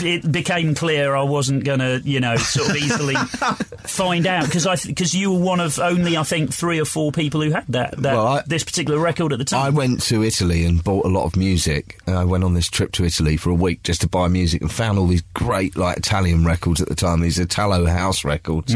it 0.04 0.30
became 0.30 0.74
clear 0.74 1.14
I 1.16 1.22
wasn't 1.22 1.64
gonna, 1.64 2.00
you 2.04 2.20
know, 2.20 2.33
sort 2.36 2.70
of 2.70 2.76
easily 2.76 3.14
find 3.84 4.26
out 4.26 4.44
because 4.46 4.66
I 4.66 4.76
because 4.86 5.14
you 5.14 5.32
were 5.32 5.38
one 5.38 5.60
of 5.60 5.78
only 5.78 6.16
I 6.16 6.22
think 6.22 6.52
three 6.52 6.80
or 6.80 6.84
four 6.84 7.12
people 7.12 7.42
who 7.42 7.50
had 7.50 7.64
that 7.68 7.96
that 8.02 8.14
Well, 8.14 8.26
I- 8.26 8.42
this 8.46 8.64
particular 8.64 8.98
record 8.98 9.32
at 9.32 9.38
the 9.38 9.44
time. 9.44 9.64
I 9.66 9.70
went 9.70 10.02
to 10.04 10.22
Italy 10.22 10.64
and 10.64 10.82
bought 10.82 11.04
a 11.04 11.08
lot 11.08 11.24
of 11.24 11.36
music. 11.36 12.00
Uh, 12.08 12.20
I 12.20 12.24
went 12.24 12.44
on 12.44 12.54
this 12.54 12.68
trip 12.68 12.92
to 12.92 13.04
Italy 13.04 13.36
for 13.36 13.50
a 13.50 13.54
week 13.54 13.82
just 13.82 14.00
to 14.02 14.08
buy 14.08 14.28
music 14.28 14.60
and 14.62 14.70
found 14.70 14.98
all 14.98 15.06
these 15.06 15.22
great 15.34 15.76
like 15.76 15.96
Italian 15.96 16.44
records 16.44 16.80
at 16.80 16.88
the 16.88 16.94
time, 16.94 17.20
these 17.20 17.38
Italo 17.38 17.86
house 17.86 18.24
records, 18.24 18.74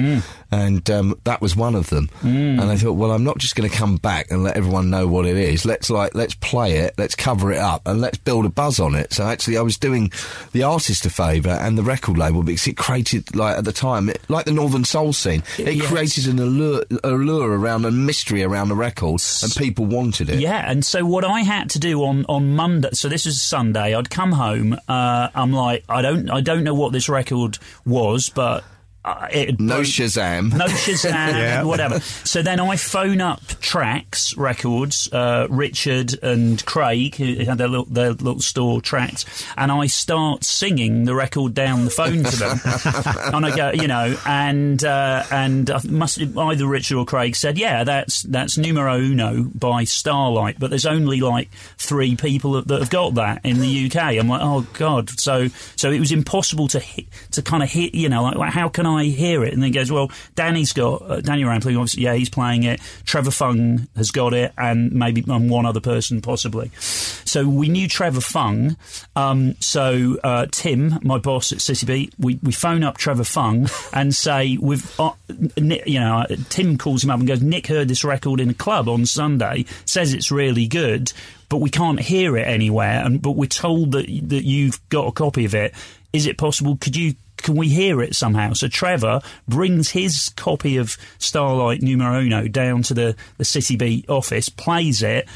and 0.50 0.88
um, 0.90 1.18
that 1.24 1.40
was 1.40 1.54
one 1.56 1.74
of 1.74 1.90
them. 1.90 2.08
And 2.22 2.60
I 2.60 2.76
thought, 2.76 2.92
well, 2.94 3.10
I'm 3.12 3.24
not 3.24 3.38
just 3.38 3.54
going 3.56 3.68
to 3.68 3.76
come 3.76 3.96
back 3.96 4.30
and 4.30 4.42
let 4.42 4.56
everyone 4.56 4.90
know 4.90 5.06
what 5.06 5.26
it 5.26 5.36
is. 5.36 5.64
Let's 5.64 5.90
like 5.90 6.14
let's 6.14 6.34
play 6.34 6.78
it, 6.78 6.94
let's 6.98 7.14
cover 7.14 7.52
it 7.52 7.58
up, 7.58 7.82
and 7.86 8.00
let's 8.00 8.18
build 8.18 8.44
a 8.46 8.48
buzz 8.48 8.80
on 8.80 8.94
it. 8.94 9.12
So 9.12 9.24
actually, 9.24 9.58
I 9.58 9.62
was 9.62 9.76
doing 9.78 10.10
the 10.52 10.62
artist 10.62 11.04
a 11.06 11.10
favour 11.10 11.50
and 11.50 11.76
the 11.76 11.82
record 11.82 12.16
label 12.18 12.42
because 12.42 12.66
it 12.66 12.76
created 12.76 13.34
like 13.36 13.56
at 13.58 13.64
the 13.64 13.72
time, 13.72 14.08
it, 14.08 14.20
like 14.28 14.44
the 14.46 14.52
Northern 14.52 14.84
Soul 14.84 15.12
scene, 15.12 15.42
it 15.58 15.74
Yes. 15.74 15.86
created 15.88 16.26
an 16.28 16.38
allure, 16.38 16.82
allure 17.04 17.50
around 17.58 17.84
a 17.84 17.90
mystery 17.90 18.42
around 18.42 18.68
the 18.68 18.74
record, 18.76 19.22
and 19.42 19.54
people 19.56 19.84
wanted 19.86 20.28
it. 20.30 20.40
Yeah, 20.40 20.70
and 20.70 20.84
so 20.84 21.04
what 21.04 21.24
I 21.24 21.40
had 21.40 21.70
to 21.70 21.78
do 21.78 22.02
on, 22.04 22.24
on 22.28 22.54
Monday, 22.56 22.88
so 22.92 23.08
this 23.08 23.26
was 23.26 23.40
Sunday. 23.40 23.94
I'd 23.94 24.10
come 24.10 24.32
home. 24.32 24.78
Uh, 24.88 25.28
I'm 25.34 25.52
like, 25.52 25.84
I 25.88 26.02
don't, 26.02 26.30
I 26.30 26.40
don't 26.40 26.64
know 26.64 26.74
what 26.74 26.92
this 26.92 27.08
record 27.08 27.58
was, 27.84 28.28
but 28.30 28.64
it 29.30 29.58
No 29.60 29.80
Shazam. 29.80 30.54
no 30.56 30.66
Shazam, 30.66 31.12
Yeah. 31.38 31.62
whatever. 31.64 32.00
So 32.00 32.42
then 32.42 32.60
I 32.60 32.76
phone 32.76 33.20
up 33.20 33.40
Tracks 33.60 34.36
Records, 34.36 35.08
uh, 35.12 35.46
Richard 35.50 36.22
and 36.22 36.64
Craig, 36.66 37.16
who 37.16 37.34
had 37.44 37.58
their 37.58 37.68
little, 37.68 37.86
their 37.86 38.10
little 38.12 38.40
store 38.40 38.80
Tracks, 38.80 39.24
and 39.56 39.70
I 39.72 39.86
start 39.86 40.44
singing 40.44 41.04
the 41.04 41.14
record 41.14 41.54
down 41.54 41.84
the 41.84 41.90
phone 41.90 42.24
to 42.24 42.36
them. 42.36 42.60
and 43.34 43.46
I 43.46 43.56
go, 43.56 43.70
you 43.72 43.88
know, 43.88 44.16
and 44.26 44.82
uh, 44.84 45.24
and 45.30 45.70
I 45.70 45.80
must 45.88 46.18
either 46.20 46.66
Richard 46.66 46.96
or 46.98 47.04
Craig 47.04 47.36
said, 47.36 47.58
yeah, 47.58 47.84
that's 47.84 48.22
that's 48.22 48.56
numero 48.58 48.96
uno 48.98 49.44
by 49.54 49.84
Starlight, 49.84 50.58
but 50.58 50.70
there's 50.70 50.86
only 50.86 51.20
like 51.20 51.50
three 51.78 52.16
people 52.16 52.52
that, 52.52 52.68
that 52.68 52.80
have 52.80 52.90
got 52.90 53.14
that 53.14 53.44
in 53.44 53.60
the 53.60 53.86
UK. 53.86 53.96
I'm 54.18 54.28
like, 54.28 54.40
oh 54.42 54.66
god, 54.74 55.10
so 55.20 55.48
so 55.76 55.90
it 55.90 56.00
was 56.00 56.12
impossible 56.12 56.68
to 56.68 56.80
hit, 56.80 57.06
to 57.32 57.42
kind 57.42 57.62
of 57.62 57.70
hit, 57.70 57.94
you 57.94 58.08
know, 58.08 58.22
like 58.22 58.36
well, 58.36 58.50
how 58.50 58.68
can 58.68 58.86
I 58.86 58.97
hear 59.06 59.44
it? 59.44 59.52
And 59.52 59.62
then 59.62 59.68
he 59.68 59.74
goes, 59.74 59.90
well, 59.90 60.10
Danny's 60.34 60.72
got 60.72 61.02
uh, 61.02 61.20
Danny 61.20 61.44
Rampling, 61.44 61.76
obviously, 61.76 62.04
yeah, 62.04 62.14
he's 62.14 62.30
playing 62.30 62.64
it. 62.64 62.80
Trevor 63.04 63.30
Fung 63.30 63.88
has 63.96 64.10
got 64.10 64.34
it, 64.34 64.52
and 64.58 64.92
maybe 64.92 65.24
um, 65.28 65.48
one 65.48 65.66
other 65.66 65.80
person 65.80 66.20
possibly. 66.20 66.70
So 66.78 67.46
we 67.46 67.68
knew 67.68 67.88
Trevor 67.88 68.20
Fung. 68.20 68.76
Um, 69.16 69.54
so 69.60 70.18
uh, 70.24 70.46
Tim, 70.50 70.98
my 71.02 71.18
boss 71.18 71.52
at 71.52 71.60
City 71.60 71.86
Beat, 71.86 72.14
we, 72.18 72.38
we 72.42 72.52
phone 72.52 72.82
up 72.82 72.96
Trevor 72.96 73.24
Fung 73.24 73.68
and 73.92 74.14
say 74.14 74.56
we've, 74.60 74.98
uh, 75.00 75.12
you 75.56 76.00
know, 76.00 76.24
Tim 76.48 76.78
calls 76.78 77.04
him 77.04 77.10
up 77.10 77.18
and 77.18 77.28
goes, 77.28 77.42
Nick 77.42 77.66
heard 77.66 77.88
this 77.88 78.04
record 78.04 78.40
in 78.40 78.50
a 78.50 78.54
club 78.54 78.88
on 78.88 79.06
Sunday, 79.06 79.64
says 79.84 80.14
it's 80.14 80.30
really 80.30 80.66
good, 80.66 81.12
but 81.48 81.58
we 81.58 81.70
can't 81.70 82.00
hear 82.00 82.36
it 82.36 82.46
anywhere, 82.46 83.02
and 83.04 83.22
but 83.22 83.32
we're 83.32 83.46
told 83.46 83.92
that 83.92 84.06
that 84.28 84.44
you've 84.44 84.86
got 84.90 85.06
a 85.06 85.12
copy 85.12 85.44
of 85.44 85.54
it. 85.54 85.74
Is 86.12 86.26
it 86.26 86.38
possible? 86.38 86.76
Could 86.76 86.96
you? 86.96 87.14
Can 87.38 87.56
we 87.56 87.68
hear 87.68 88.02
it 88.02 88.14
somehow? 88.14 88.52
So 88.52 88.68
Trevor 88.68 89.20
brings 89.46 89.90
his 89.90 90.28
copy 90.36 90.76
of 90.76 90.96
Starlight 91.18 91.82
Numero 91.82 92.20
Uno 92.20 92.48
down 92.48 92.82
to 92.84 92.94
the, 92.94 93.16
the 93.38 93.44
City 93.44 93.76
Beat 93.76 94.08
office, 94.10 94.48
plays 94.48 95.02
it, 95.02 95.28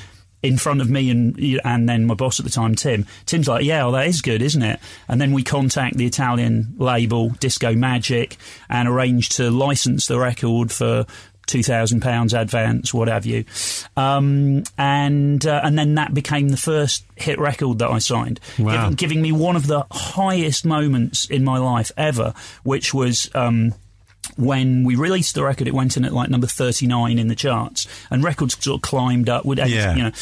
in 0.42 0.58
front 0.58 0.80
of 0.80 0.90
me 0.90 1.08
and 1.10 1.38
and 1.64 1.88
then 1.88 2.04
my 2.04 2.14
boss 2.14 2.40
at 2.40 2.44
the 2.44 2.50
time, 2.50 2.74
Tim. 2.74 3.06
Tim's 3.26 3.48
like, 3.48 3.64
"Yeah, 3.64 3.84
well, 3.84 3.92
that 3.92 4.08
is 4.08 4.20
good, 4.20 4.42
isn't 4.42 4.62
it?" 4.62 4.80
And 5.08 5.20
then 5.20 5.32
we 5.32 5.42
contact 5.42 5.96
the 5.96 6.06
Italian 6.06 6.74
label 6.78 7.30
Disco 7.30 7.74
Magic 7.74 8.36
and 8.68 8.88
arrange 8.88 9.30
to 9.30 9.50
license 9.50 10.06
the 10.06 10.18
record 10.18 10.72
for 10.72 11.06
two 11.46 11.62
thousand 11.62 12.00
pounds 12.00 12.32
advance, 12.34 12.94
what 12.94 13.08
have 13.08 13.26
you, 13.26 13.44
um, 13.96 14.62
and 14.78 15.44
uh, 15.46 15.60
and 15.64 15.78
then 15.78 15.94
that 15.96 16.14
became 16.14 16.48
the 16.48 16.56
first 16.56 17.04
hit 17.16 17.38
record 17.38 17.78
that 17.80 17.90
I 17.90 17.98
signed, 17.98 18.40
Wow. 18.58 18.72
giving, 18.90 18.94
giving 18.94 19.22
me 19.22 19.32
one 19.32 19.56
of 19.56 19.66
the 19.66 19.84
highest 19.90 20.64
moments 20.64 21.24
in 21.26 21.44
my 21.44 21.58
life 21.58 21.90
ever, 21.96 22.34
which 22.62 22.92
was. 22.94 23.30
Um, 23.34 23.74
when 24.36 24.84
we 24.84 24.94
released 24.94 25.34
the 25.34 25.42
record, 25.42 25.66
it 25.66 25.74
went 25.74 25.96
in 25.96 26.04
at 26.04 26.12
like 26.12 26.30
number 26.30 26.46
39 26.46 27.18
in 27.18 27.26
the 27.26 27.34
charts, 27.34 27.88
and 28.08 28.22
records 28.22 28.56
sort 28.62 28.76
of 28.78 28.82
climbed 28.82 29.28
up. 29.28 29.44
Would 29.44 29.58
Yeah. 29.58 29.96
you 29.96 30.02
know? 30.04 30.12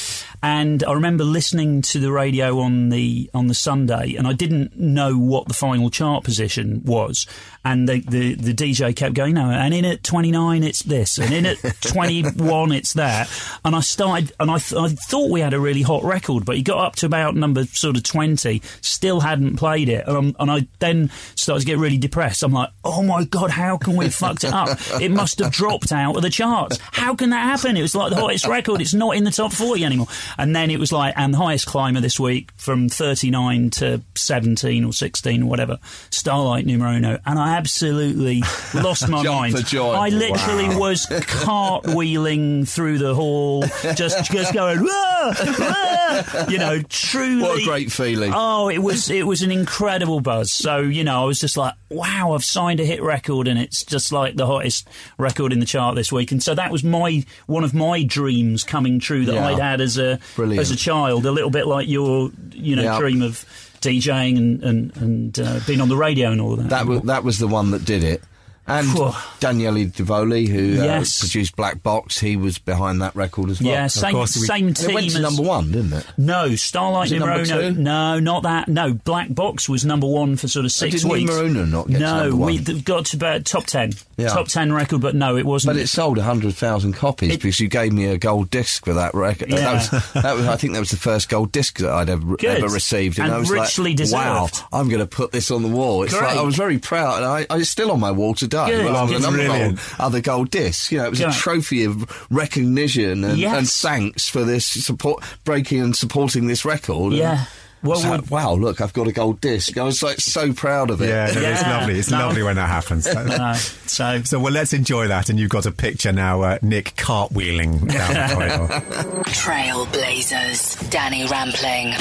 And 0.43 0.83
I 0.83 0.93
remember 0.95 1.23
listening 1.23 1.83
to 1.83 2.01
the 2.01 2.11
radio 2.11 2.61
on 2.61 2.89
the 2.89 3.31
on 3.35 3.47
the 3.49 3.55
Sunday, 3.55 4.15
and 4.17 4.27
I 4.27 4.33
didn't 4.33 4.75
know 4.81 5.17
what 5.19 5.49
the 5.49 5.55
final 5.55 5.91
chart 5.91 6.25
position 6.25 6.81
was. 6.85 7.27
And 7.65 7.89
the 7.89 8.01
the, 8.01 8.35
the 8.35 8.55
DJ 8.55 8.95
kept 8.97 9.15
going, 9.15 9.35
no, 9.35 9.51
and 9.51 9.75
in 9.75 9.85
at 9.85 10.03
29 10.03 10.63
it's 10.63 10.83
this, 10.83 11.19
and 11.19 11.33
in 11.33 11.47
at 11.47 11.59
21 11.83 12.73
it's 12.73 12.95
that. 12.95 13.29
And 13.65 13.77
I 13.77 13.81
started, 13.81 14.33
and 14.41 14.51
I, 14.51 14.59
th- 14.59 14.81
I 14.81 14.89
thought 14.89 15.31
we 15.31 15.41
had 15.41 15.53
a 15.53 15.61
really 15.61 15.83
hot 15.83 16.03
record, 16.03 16.45
but 16.45 16.57
he 16.57 16.63
got 16.63 16.79
up 16.79 16.97
to 16.97 17.07
about 17.07 17.37
number 17.37 17.65
sort 17.67 17.97
of 17.97 18.03
20, 18.03 18.63
still 18.81 19.21
hadn't 19.21 19.57
played 19.57 19.89
it, 19.89 20.07
and, 20.07 20.35
and 20.39 20.51
I 20.51 20.67
then 20.79 21.11
started 21.35 21.61
to 21.61 21.67
get 21.67 21.79
really 21.79 21.99
depressed. 21.99 22.43
I'm 22.43 22.53
like, 22.53 22.71
oh 22.85 23.03
my 23.03 23.25
god, 23.25 23.51
how 23.51 23.77
can 23.77 23.97
we 23.97 24.07
have 24.07 24.15
fucked 24.15 24.45
it 24.45 24.53
up? 24.53 24.79
It 25.01 25.11
must 25.11 25.39
have 25.39 25.53
dropped 25.53 25.93
out 25.93 26.17
of 26.17 26.23
the 26.23 26.31
charts. 26.31 26.79
How 26.93 27.15
can 27.15 27.31
that 27.31 27.43
happen? 27.43 27.77
It 27.77 27.83
was 27.83 27.95
like 27.95 28.11
the 28.11 28.17
hottest 28.17 28.47
record. 28.47 28.81
It's 28.81 28.95
not 28.95 29.17
in 29.17 29.25
the 29.25 29.31
top 29.31 29.53
40 29.53 29.85
anymore. 29.85 30.07
And 30.39 30.55
then 30.55 30.71
it 30.71 30.79
was 30.79 30.93
like, 30.93 31.15
and 31.17 31.35
the 31.35 31.39
highest 31.39 31.67
climber 31.67 32.01
this 32.01 32.19
week 32.19 32.51
from 32.57 32.89
39 32.89 33.71
to 33.71 34.03
17 34.15 34.85
or 34.85 34.93
16 34.93 35.43
or 35.43 35.47
whatever, 35.47 35.79
Starlight 36.11 36.67
numero 36.67 36.93
uno. 36.93 37.19
And 37.27 37.39
I 37.39 37.50
absolutely 37.51 38.43
lost 38.75 39.09
my 39.09 39.23
mind. 39.23 39.57
I 39.57 40.09
literally 40.09 40.69
Wow. 40.69 40.79
was 40.79 41.07
cartwheeling 41.07 42.69
through 42.69 42.99
the 42.99 43.15
hall, 43.15 43.65
just 43.95 44.25
just 44.31 44.53
going, 44.55 44.81
"Wah, 44.83 45.35
wah," 45.59 46.45
you 46.49 46.59
know, 46.59 46.81
truly. 46.89 47.43
What 47.43 47.61
a 47.63 47.65
great 47.65 47.93
feeling. 47.93 48.33
Oh, 48.35 48.69
it 48.69 48.79
was 48.79 49.11
it 49.11 49.27
was 49.27 49.43
an 49.43 49.51
incredible 49.51 50.21
buzz. 50.21 50.53
So 50.53 50.79
you 50.79 51.05
know, 51.05 51.23
I 51.23 51.25
was 51.25 51.39
just 51.41 51.57
like, 51.57 51.75
wow, 51.89 52.33
I've 52.33 52.45
signed 52.45 52.81
a 52.81 52.85
hit 52.85 53.03
record, 53.03 53.49
and 53.49 53.59
it's 53.59 53.85
just 53.85 54.13
like 54.13 54.37
the 54.37 54.47
hottest 54.47 54.89
record 55.19 55.53
in 55.53 55.61
the 55.61 55.67
chart 55.67 55.95
this 55.97 56.11
week. 56.13 56.33
And 56.33 56.43
so 56.43 56.55
that 56.55 56.71
was 56.71 56.85
my 56.85 57.25
one 57.47 57.65
of 57.65 57.75
my 57.75 58.03
dreams 58.03 58.65
coming 58.65 59.01
true 59.01 59.25
that 59.27 59.35
Yeah. 59.35 59.47
I'd 59.49 59.59
had 59.59 59.81
as 59.81 59.99
a 59.99 60.19
Brilliant. 60.37 60.61
as 60.61 60.71
a 60.71 60.77
child, 60.77 61.27
a 61.27 61.33
little 61.33 61.51
bit 61.51 61.67
like 61.67 61.89
your 61.89 62.31
you 62.53 62.77
know 62.77 62.99
dream 62.99 63.23
of 63.23 63.45
DJing 63.81 64.37
and 64.37 64.63
and 64.63 64.97
and 64.97 65.41
uh, 65.41 65.61
being 65.67 65.81
on 65.81 65.89
the 65.89 65.97
radio 65.97 66.31
and 66.31 66.41
all 66.41 66.53
of 66.53 66.59
that. 66.59 66.69
That 66.71 66.87
was 66.87 67.03
that 67.03 67.25
was 67.25 67.39
the 67.39 67.49
one 67.49 67.71
that 67.73 67.85
did 67.85 68.05
it. 68.05 68.23
And 68.67 68.87
Phew. 68.87 69.11
Daniele 69.41 69.87
Davoli, 69.87 70.47
who 70.47 70.81
uh, 70.81 70.99
produced 71.19 71.57
Black 71.57 71.83
Box, 71.83 72.21
he 72.21 72.37
was 72.37 72.59
behind 72.59 73.03
that 73.03 73.17
record 73.17 73.51
as 73.51 73.61
well. 73.61 73.73
yeah, 73.73 73.87
same 73.89 74.13
course, 74.13 74.35
same 74.35 74.69
And 74.69 74.77
team 74.77 74.91
it 74.91 74.95
went 74.95 75.11
to 75.11 75.21
number 75.21 75.43
one, 75.43 75.73
didn't 75.73 75.93
it? 75.93 76.07
No, 76.17 76.55
Starlight 76.55 77.11
Was 77.11 77.13
it 77.13 77.19
numero 77.19 77.45
two? 77.45 77.73
No, 77.73 78.21
not 78.21 78.45
that. 78.45 78.69
No, 78.69 78.93
Black 78.93 79.35
Box 79.35 79.69
was 79.69 79.85
number 79.85 80.07
one 80.07 80.37
for 80.37 80.47
sort 80.47 80.67
of 80.67 80.73
six 80.73 81.03
did 81.03 81.11
weeks. 81.11 81.33
Uno 81.33 81.65
not 81.65 81.89
get 81.89 81.95
to 81.95 82.01
no, 82.01 82.37
we 82.37 82.59
got 82.59 83.07
to 83.07 83.17
about 83.17 83.45
top 83.45 83.65
ten. 83.67 83.93
Yeah. 84.17 84.29
Top 84.29 84.47
ten 84.47 84.73
record, 84.73 85.01
but 85.01 85.17
no, 85.17 85.37
it 85.37 85.47
wasn't. 85.47 85.75
But 85.75 85.81
it 85.83 85.89
sold 85.89 86.19
100,000 86.19 86.93
copies 86.93 87.33
It- 87.33 87.41
because 87.41 87.59
you 87.59 87.69
gave 87.69 87.93
me 87.93 88.05
a 88.07 88.19
gold 88.19 88.51
disc 88.51 88.85
for 88.85 88.95
that 88.95 89.15
record. 89.15 89.51
Yeah. 89.51 89.57
That, 89.57 89.73
was, 89.93 90.13
that 90.13 90.37
was, 90.37 90.47
I 90.47 90.57
think 90.57 90.75
that 90.75 90.81
was 90.81 90.91
the 90.91 90.97
first 90.97 91.29
gold 91.29 91.51
disc 91.51 91.79
that 91.79 91.91
I'd 91.91 92.11
ever, 92.11 92.37
ever 92.47 92.69
received. 92.69 93.19
And 93.19 93.33
I 93.33 93.39
was 93.39 93.51
richly 93.51 93.93
like, 93.93 93.97
deserved. 93.97 94.23
wow, 94.23 94.49
I'm 94.73 94.89
going 94.89 95.01
to 95.01 95.07
put 95.07 95.33
this 95.33 95.51
on 95.51 95.63
the 95.63 95.69
wall. 95.69 96.03
It's 96.05 96.13
like, 96.13 96.37
I 96.37 96.43
was 96.43 96.55
very 96.57 96.79
proud. 96.79 97.17
And 97.17 97.25
I, 97.25 97.47
I, 97.51 97.59
it's 97.59 97.71
still 97.71 97.91
on 97.91 97.99
my 97.99 98.11
wall 98.11 98.35
today. 98.35 98.60
Good. 98.67 98.87
along 98.87 99.09
with 99.09 99.17
It's 99.19 99.27
a 99.27 99.31
number 99.31 99.65
of 99.75 99.95
other 99.99 100.21
gold 100.21 100.51
discs. 100.51 100.91
You 100.93 100.99
know, 100.99 101.05
it 101.07 101.11
was 101.11 101.21
Yeah. 101.21 101.31
a 101.31 101.33
trophy 101.33 101.85
of 101.85 102.27
recognition 102.31 103.25
and, 103.25 103.39
Yes. 103.39 103.57
and 103.57 103.71
thanks 103.71 104.29
for 104.29 104.45
this 104.45 104.67
support, 104.67 105.23
breaking 105.45 105.81
and 105.81 105.97
supporting 105.97 106.47
this 106.47 106.65
record. 106.65 107.13
Yeah. 107.15 107.45
Well, 107.83 107.99
So, 107.99 108.11
would- 108.11 108.29
wow, 108.29 108.53
look, 108.53 108.83
I've 108.83 108.93
got 108.93 109.09
a 109.09 109.13
gold 109.13 109.41
disc. 109.41 109.79
I 109.79 109.83
was 109.85 110.03
like 110.03 110.21
so 110.21 110.53
proud 110.53 110.91
of 110.91 111.01
it. 111.01 111.09
Yeah, 111.09 111.31
no, 111.35 111.41
it's 111.49 111.63
lovely. 111.75 111.99
It's 111.99 112.11
No. 112.11 112.19
lovely 112.27 112.43
when 112.43 112.57
that 112.57 112.69
happens. 112.69 113.07
no, 113.15 113.55
so 113.87 114.21
So, 114.23 114.39
well, 114.39 114.53
let's 114.53 114.75
enjoy 114.75 115.09
that. 115.09 115.31
And 115.31 115.41
you've 115.41 115.49
got 115.49 115.65
a 115.65 115.73
picture 115.73 116.13
now, 116.13 116.43
uh, 116.43 116.59
Nick 116.61 116.95
cartwheeling 116.97 117.91
down 117.91 118.13
the 118.13 118.35
corridor. 118.35 119.23
Trailblazers. 119.31 120.91
Danny 120.91 121.25
Rampling. 121.27 121.95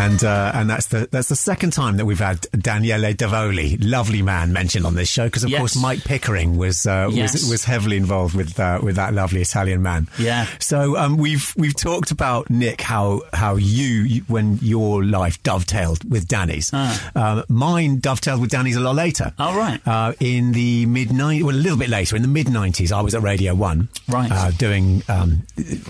And 0.00 0.24
uh, 0.24 0.52
and 0.54 0.68
that's 0.70 0.86
the 0.86 1.08
that's 1.10 1.28
the 1.28 1.36
second 1.36 1.72
time 1.72 1.96
that 1.98 2.06
we've 2.06 2.18
had 2.18 2.40
Daniele 2.58 3.12
Davoli, 3.14 3.78
lovely 3.80 4.22
man, 4.22 4.52
mentioned 4.52 4.86
on 4.86 4.94
this 4.94 5.08
show 5.08 5.26
because 5.26 5.44
of 5.44 5.50
Yes. 5.50 5.58
course 5.60 5.76
Mike 5.76 6.04
Pickering 6.04 6.56
was 6.56 6.86
uh, 6.86 7.08
Yes. 7.12 7.32
was 7.32 7.50
was 7.50 7.64
heavily 7.64 7.96
involved 7.96 8.34
with 8.34 8.58
uh, 8.58 8.78
with 8.82 8.96
that 8.96 9.12
lovely 9.14 9.40
Italian 9.42 9.82
man. 9.82 10.08
Yeah. 10.18 10.46
So 10.58 10.96
um, 10.96 11.16
we've 11.16 11.52
we've 11.56 11.74
talked 11.76 12.10
about 12.10 12.48
Nick 12.50 12.80
how 12.80 13.22
how 13.32 13.56
you, 13.56 14.02
you 14.02 14.22
when 14.28 14.58
your 14.62 15.04
life 15.04 15.42
dovetailed 15.42 16.10
with 16.10 16.26
Danny's. 16.28 16.70
Ah. 16.72 17.10
Um, 17.14 17.44
mine 17.48 18.00
dovetailed 18.00 18.40
with 18.40 18.50
Danny's 18.50 18.76
a 18.76 18.80
lot 18.80 18.94
later. 18.94 19.32
Oh, 19.38 19.56
right. 19.56 19.80
Uh, 19.86 20.12
in 20.20 20.52
the 20.52 20.86
mid 20.86 21.12
nineties, 21.12 21.44
well, 21.44 21.54
a 21.54 21.58
little 21.58 21.78
bit 21.78 21.88
later, 21.88 22.16
in 22.16 22.22
the 22.22 22.28
mid 22.28 22.48
nineties, 22.48 22.92
I 22.92 23.00
was 23.00 23.14
at 23.14 23.22
Radio 23.22 23.54
One. 23.54 23.88
Right. 24.08 24.30
Uh, 24.30 24.50
doing, 24.52 25.02
um, 25.08 25.42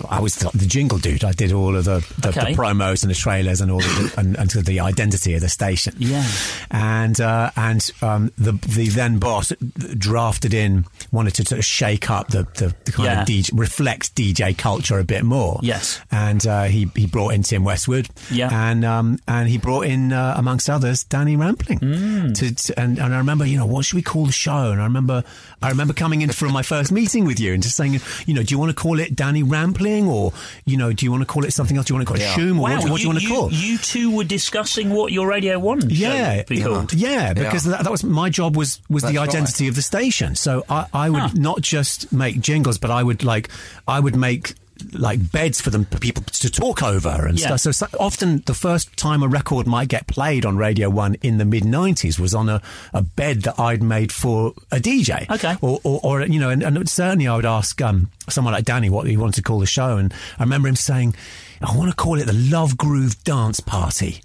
I 0.09 0.19
was 0.19 0.35
the, 0.35 0.49
the 0.53 0.65
jingle 0.65 0.97
dude. 0.97 1.23
I 1.23 1.31
did 1.31 1.51
all 1.51 1.75
of 1.75 1.85
the, 1.85 2.05
the, 2.19 2.29
Okay. 2.29 2.53
the 2.53 2.57
promos 2.61 3.03
and 3.03 3.09
the 3.09 3.15
trailers 3.15 3.61
and 3.61 3.71
all 3.71 3.79
of 3.79 3.95
the, 3.97 4.10
and, 4.17 4.37
and 4.37 4.49
to 4.51 4.61
the 4.61 4.79
identity 4.79 5.33
of 5.35 5.41
the 5.41 5.49
station. 5.49 5.93
Yeah. 5.97 6.25
And, 6.69 7.19
uh, 7.19 7.51
and, 7.55 7.89
um, 8.01 8.31
the, 8.37 8.53
the 8.53 8.89
then 8.89 9.19
boss 9.19 9.51
drafted 9.97 10.53
in, 10.53 10.85
wanted 11.11 11.35
to 11.35 11.45
sort 11.45 11.59
of 11.59 11.65
shake 11.65 12.09
up 12.09 12.29
the, 12.29 12.43
the, 12.55 12.73
the 12.85 12.91
kind 12.91 13.05
Yeah. 13.07 13.21
of 13.21 13.27
DJ, 13.27 13.51
reflect 13.53 14.15
DJ 14.15 14.57
culture 14.57 14.99
a 14.99 15.03
bit 15.03 15.23
more. 15.23 15.59
Yes. 15.63 15.99
And, 16.11 16.45
uh, 16.45 16.63
he, 16.63 16.89
he 16.95 17.07
brought 17.07 17.33
in 17.33 17.43
Tim 17.43 17.63
Westwood. 17.63 18.09
Yeah. 18.31 18.49
And, 18.51 18.85
um, 18.85 19.19
and 19.27 19.49
he 19.49 19.57
brought 19.57 19.85
in, 19.85 20.13
uh, 20.13 20.35
amongst 20.37 20.69
others, 20.69 21.03
Danny 21.03 21.35
Rampling. 21.35 21.79
Mm. 21.79 22.35
To, 22.35 22.55
to, 22.55 22.79
and, 22.79 22.99
and 22.99 23.13
I 23.13 23.17
remember, 23.17 23.45
you 23.45 23.57
know, 23.57 23.65
what 23.65 23.85
should 23.85 23.95
we 23.95 24.01
call 24.01 24.25
the 24.25 24.31
show? 24.31 24.71
And 24.71 24.79
I 24.81 24.85
remember, 24.85 25.23
I 25.61 25.69
remember 25.69 25.93
coming 25.93 26.21
in 26.21 26.31
from 26.31 26.51
my 26.53 26.61
first 26.63 26.91
meeting 26.91 27.25
with 27.25 27.39
you 27.39 27.53
and 27.53 27.61
just 27.63 27.75
saying, 27.75 27.99
you 28.25 28.33
know, 28.33 28.43
do 28.43 28.53
you 28.53 28.59
want 28.59 28.69
to 28.69 28.75
call 28.75 28.99
it 28.99 29.15
Danny 29.15 29.43
Rampling 29.43 30.07
or, 30.07 30.33
you 30.65 30.77
know, 30.77 30.91
do 30.93 31.05
you 31.05 31.11
want 31.11 31.21
to 31.21 31.27
call 31.27 31.45
it 31.45 31.51
something 31.51 31.77
else? 31.77 31.85
Do 31.87 31.93
you 31.93 31.97
want 31.97 32.07
to 32.07 32.13
call 32.13 32.21
it 32.21 32.23
Yeah. 32.25 32.33
Shoom 32.35 32.57
or 32.59 32.63
wow, 32.63 32.79
what, 32.81 32.89
what 32.91 32.97
do 32.97 33.03
you 33.03 33.09
want 33.09 33.21
to 33.21 33.27
call? 33.27 33.51
You 33.51 33.77
two 33.91 34.15
were 34.15 34.23
discussing 34.23 34.89
what 34.89 35.11
your 35.11 35.27
Radio 35.27 35.59
One 35.59 35.81
show 35.81 35.87
yeah, 35.89 36.37
would 36.37 36.45
be 36.47 36.57
yeah, 36.57 36.63
called. 36.65 36.93
yeah, 36.93 37.33
because 37.33 37.65
Yeah. 37.65 37.71
That, 37.77 37.83
that 37.83 37.91
was 37.91 38.03
my 38.03 38.29
job 38.29 38.55
was 38.55 38.79
was 38.89 39.03
the 39.03 39.13
That's 39.13 39.29
identity 39.35 39.67
of 39.67 39.75
the 39.75 39.81
station. 39.81 40.35
So 40.35 40.63
I, 40.69 40.85
I 40.93 41.09
would 41.09 41.19
Huh. 41.21 41.29
not 41.35 41.61
just 41.61 42.11
make 42.11 42.39
jingles, 42.41 42.77
but 42.77 42.91
I 42.91 43.03
would 43.03 43.23
like 43.23 43.49
I 43.87 43.99
would 43.99 44.15
make 44.15 44.53
like 44.93 45.31
beds 45.31 45.61
for 45.61 45.69
them 45.69 45.85
for 45.85 45.99
people 45.99 46.23
to 46.23 46.49
talk 46.49 46.81
over 46.81 47.27
and 47.27 47.37
Yeah. 47.39 47.55
stuff. 47.55 47.59
So, 47.59 47.71
so 47.71 47.87
often 47.99 48.41
the 48.47 48.55
first 48.55 48.97
time 48.97 49.21
a 49.21 49.27
record 49.27 49.67
might 49.67 49.89
get 49.89 50.07
played 50.07 50.43
on 50.43 50.57
Radio 50.57 50.89
One 50.89 51.15
in 51.21 51.37
the 51.37 51.45
mid 51.45 51.63
'90s 51.63 52.17
was 52.17 52.33
on 52.33 52.49
a, 52.49 52.61
a 52.91 53.03
bed 53.03 53.43
that 53.43 53.59
I'd 53.59 53.83
made 53.83 54.11
for 54.11 54.53
a 54.71 54.79
DJ. 54.79 55.29
Okay. 55.29 55.55
or 55.61 55.79
or, 55.83 55.99
or 56.03 56.21
you 56.23 56.39
know, 56.39 56.49
and, 56.49 56.63
and 56.63 56.89
certainly 56.89 57.27
I 57.27 57.35
would 57.35 57.45
ask 57.45 57.79
um, 57.79 58.09
someone 58.27 58.53
like 58.55 58.65
Danny 58.65 58.89
what 58.89 59.05
he 59.05 59.17
wanted 59.17 59.35
to 59.35 59.43
call 59.43 59.59
the 59.59 59.67
show, 59.67 59.97
and 59.97 60.11
I 60.39 60.43
remember 60.43 60.67
him 60.67 60.75
saying, 60.75 61.13
"I 61.61 61.75
want 61.77 61.89
to 61.89 61.95
call 61.95 62.19
it 62.19 62.25
the 62.25 62.33
Love 62.33 62.77
Groove 62.77 63.23
Dance 63.23 63.59
Party." 63.59 64.21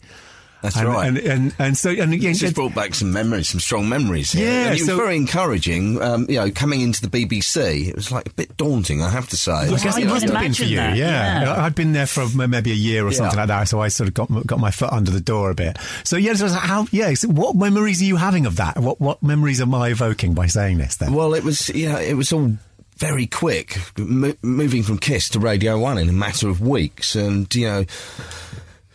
That's 0.63 0.75
and, 0.79 0.89
right. 0.89 1.07
And, 1.07 1.19
and 1.19 1.55
and 1.59 1.77
so 1.77 1.91
and 1.91 2.13
again, 2.15 2.31
It's 2.31 2.41
just 2.41 2.55
brought 2.55 2.75
back 2.75 2.95
some 2.95 3.13
memories, 3.13 3.51
some 3.51 3.61
strong 3.61 3.89
memories. 3.89 4.33
Here. 4.33 4.49
Yeah, 4.51 4.61
and 4.65 4.69
it 4.71 4.81
was 4.81 4.87
so- 4.87 4.97
very 4.97 5.15
encouraging. 5.15 6.01
Um, 6.03 6.27
you 6.29 6.37
know, 6.37 6.51
coming 6.51 6.81
into 6.81 7.07
the 7.07 7.09
BBC, 7.09 7.89
it 7.89 7.95
was 7.95 8.11
like 8.11 8.27
a 8.27 8.33
bit 8.33 8.57
daunting, 8.57 9.01
I 9.03 9.11
have 9.11 9.29
to 9.29 9.37
say. 9.37 9.53
Yeah, 9.53 9.77
I 9.77 9.79
guess 9.79 9.97
I 9.97 10.01
it 10.01 10.07
must 10.07 10.25
have 10.29 10.41
been 10.41 10.55
for 10.55 10.65
you, 10.65 10.79
that, 10.79 10.97
yeah. 10.97 11.43
yeah. 11.43 11.63
I'd 11.63 11.75
been 11.75 11.93
there 11.93 12.07
for 12.07 12.27
maybe 12.35 12.73
a 12.73 12.75
year 12.75 13.05
or 13.07 13.11
Yeah. 13.11 13.17
something 13.19 13.37
like 13.39 13.49
that, 13.49 13.69
so 13.69 13.81
I 13.81 13.89
sort 13.89 14.09
of 14.09 14.15
got 14.15 14.47
got 14.47 14.59
my 14.59 14.71
foot 14.71 14.91
under 14.93 15.11
the 15.11 15.21
door 15.21 15.51
a 15.51 15.55
bit. 15.55 15.77
So 16.05 16.17
yeah, 16.17 16.33
so 16.35 16.49
how? 16.49 16.87
Yeah, 16.91 17.13
so 17.15 17.29
what 17.29 17.55
memories 17.55 18.01
are 18.01 18.07
you 18.07 18.17
having 18.17 18.47
of 18.47 18.57
that? 18.57 18.79
What 18.79 18.99
what 19.01 19.23
memories 19.23 19.61
am 19.61 19.75
I 19.75 19.89
evoking 19.91 20.33
by 20.35 20.47
saying 20.47 20.79
this? 20.79 20.97
Then 20.97 21.13
Well, 21.13 21.35
it 21.35 21.45
was 21.45 21.69
yeah, 21.69 22.01
it 22.01 22.15
was 22.15 22.33
all 22.33 22.57
very 22.97 23.27
quick, 23.27 23.79
mo- 23.99 24.35
moving 24.43 24.83
from 24.83 24.99
Kiss 24.99 25.29
to 25.31 25.39
Radio 25.39 25.79
One 25.79 25.99
in 25.99 26.09
a 26.09 26.13
matter 26.13 26.49
of 26.49 26.61
weeks, 26.61 27.15
and 27.15 27.53
you 27.55 27.67
know. 27.67 27.85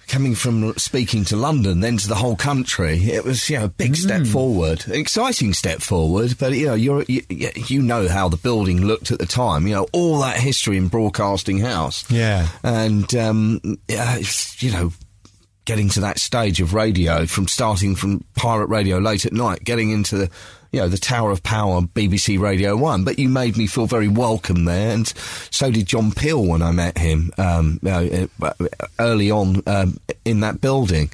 Coming 0.07 0.35
from 0.35 0.73
speaking 0.75 1.23
to 1.25 1.37
London, 1.37 1.79
then 1.79 1.95
to 1.95 2.07
the 2.09 2.15
whole 2.15 2.35
country, 2.35 2.97
it 2.97 3.23
was 3.23 3.49
you 3.49 3.57
know 3.57 3.63
a 3.63 3.69
big 3.69 3.95
step 3.95 4.25
forward, 4.27 4.85
an 4.87 4.95
exciting 4.95 5.53
step 5.53 5.81
forward. 5.81 6.37
But 6.37 6.51
you 6.51 6.65
know 6.65 6.73
you're, 6.73 7.05
you 7.07 7.21
you 7.29 7.81
know 7.81 8.09
how 8.09 8.27
the 8.27 8.35
building 8.35 8.81
looked 8.85 9.11
at 9.11 9.19
the 9.19 9.25
time. 9.25 9.67
You 9.67 9.75
know 9.75 9.87
all 9.93 10.19
that 10.19 10.35
history 10.35 10.75
in 10.75 10.89
Broadcasting 10.89 11.59
House. 11.59 12.03
Yeah. 12.11 12.49
and 12.61 13.15
um, 13.15 13.61
you 13.87 14.71
know 14.73 14.91
getting 15.63 15.87
to 15.89 16.01
that 16.01 16.19
stage 16.19 16.59
of 16.59 16.73
radio 16.73 17.25
from 17.25 17.47
starting 17.47 17.95
from 17.95 18.21
pirate 18.35 18.67
radio 18.67 18.97
late 18.97 19.25
at 19.25 19.31
night, 19.31 19.63
getting 19.63 19.91
into 19.91 20.17
the 20.17 20.29
you 20.71 20.79
know 20.79 20.87
the 20.87 20.97
Tower 20.97 21.31
of 21.31 21.43
Power, 21.43 21.81
BBC 21.81 22.39
Radio 22.39 22.75
One. 22.77 23.03
But 23.03 23.19
you 23.19 23.27
made 23.29 23.57
me 23.57 23.67
feel 23.67 23.85
very 23.87 24.07
welcome 24.07 24.65
there, 24.65 24.91
and 24.93 25.07
so 25.51 25.69
did 25.71 25.85
John 25.87 26.11
Peel 26.11 26.45
when 26.45 26.61
I 26.61 26.71
met 26.71 26.97
him 26.97 27.31
um, 27.37 27.79
you 27.83 27.89
know, 27.89 28.27
uh, 28.41 28.53
early 28.99 29.29
on 29.31 29.61
um, 29.67 29.99
in 30.25 30.39
that 30.41 30.61
building. 30.61 31.09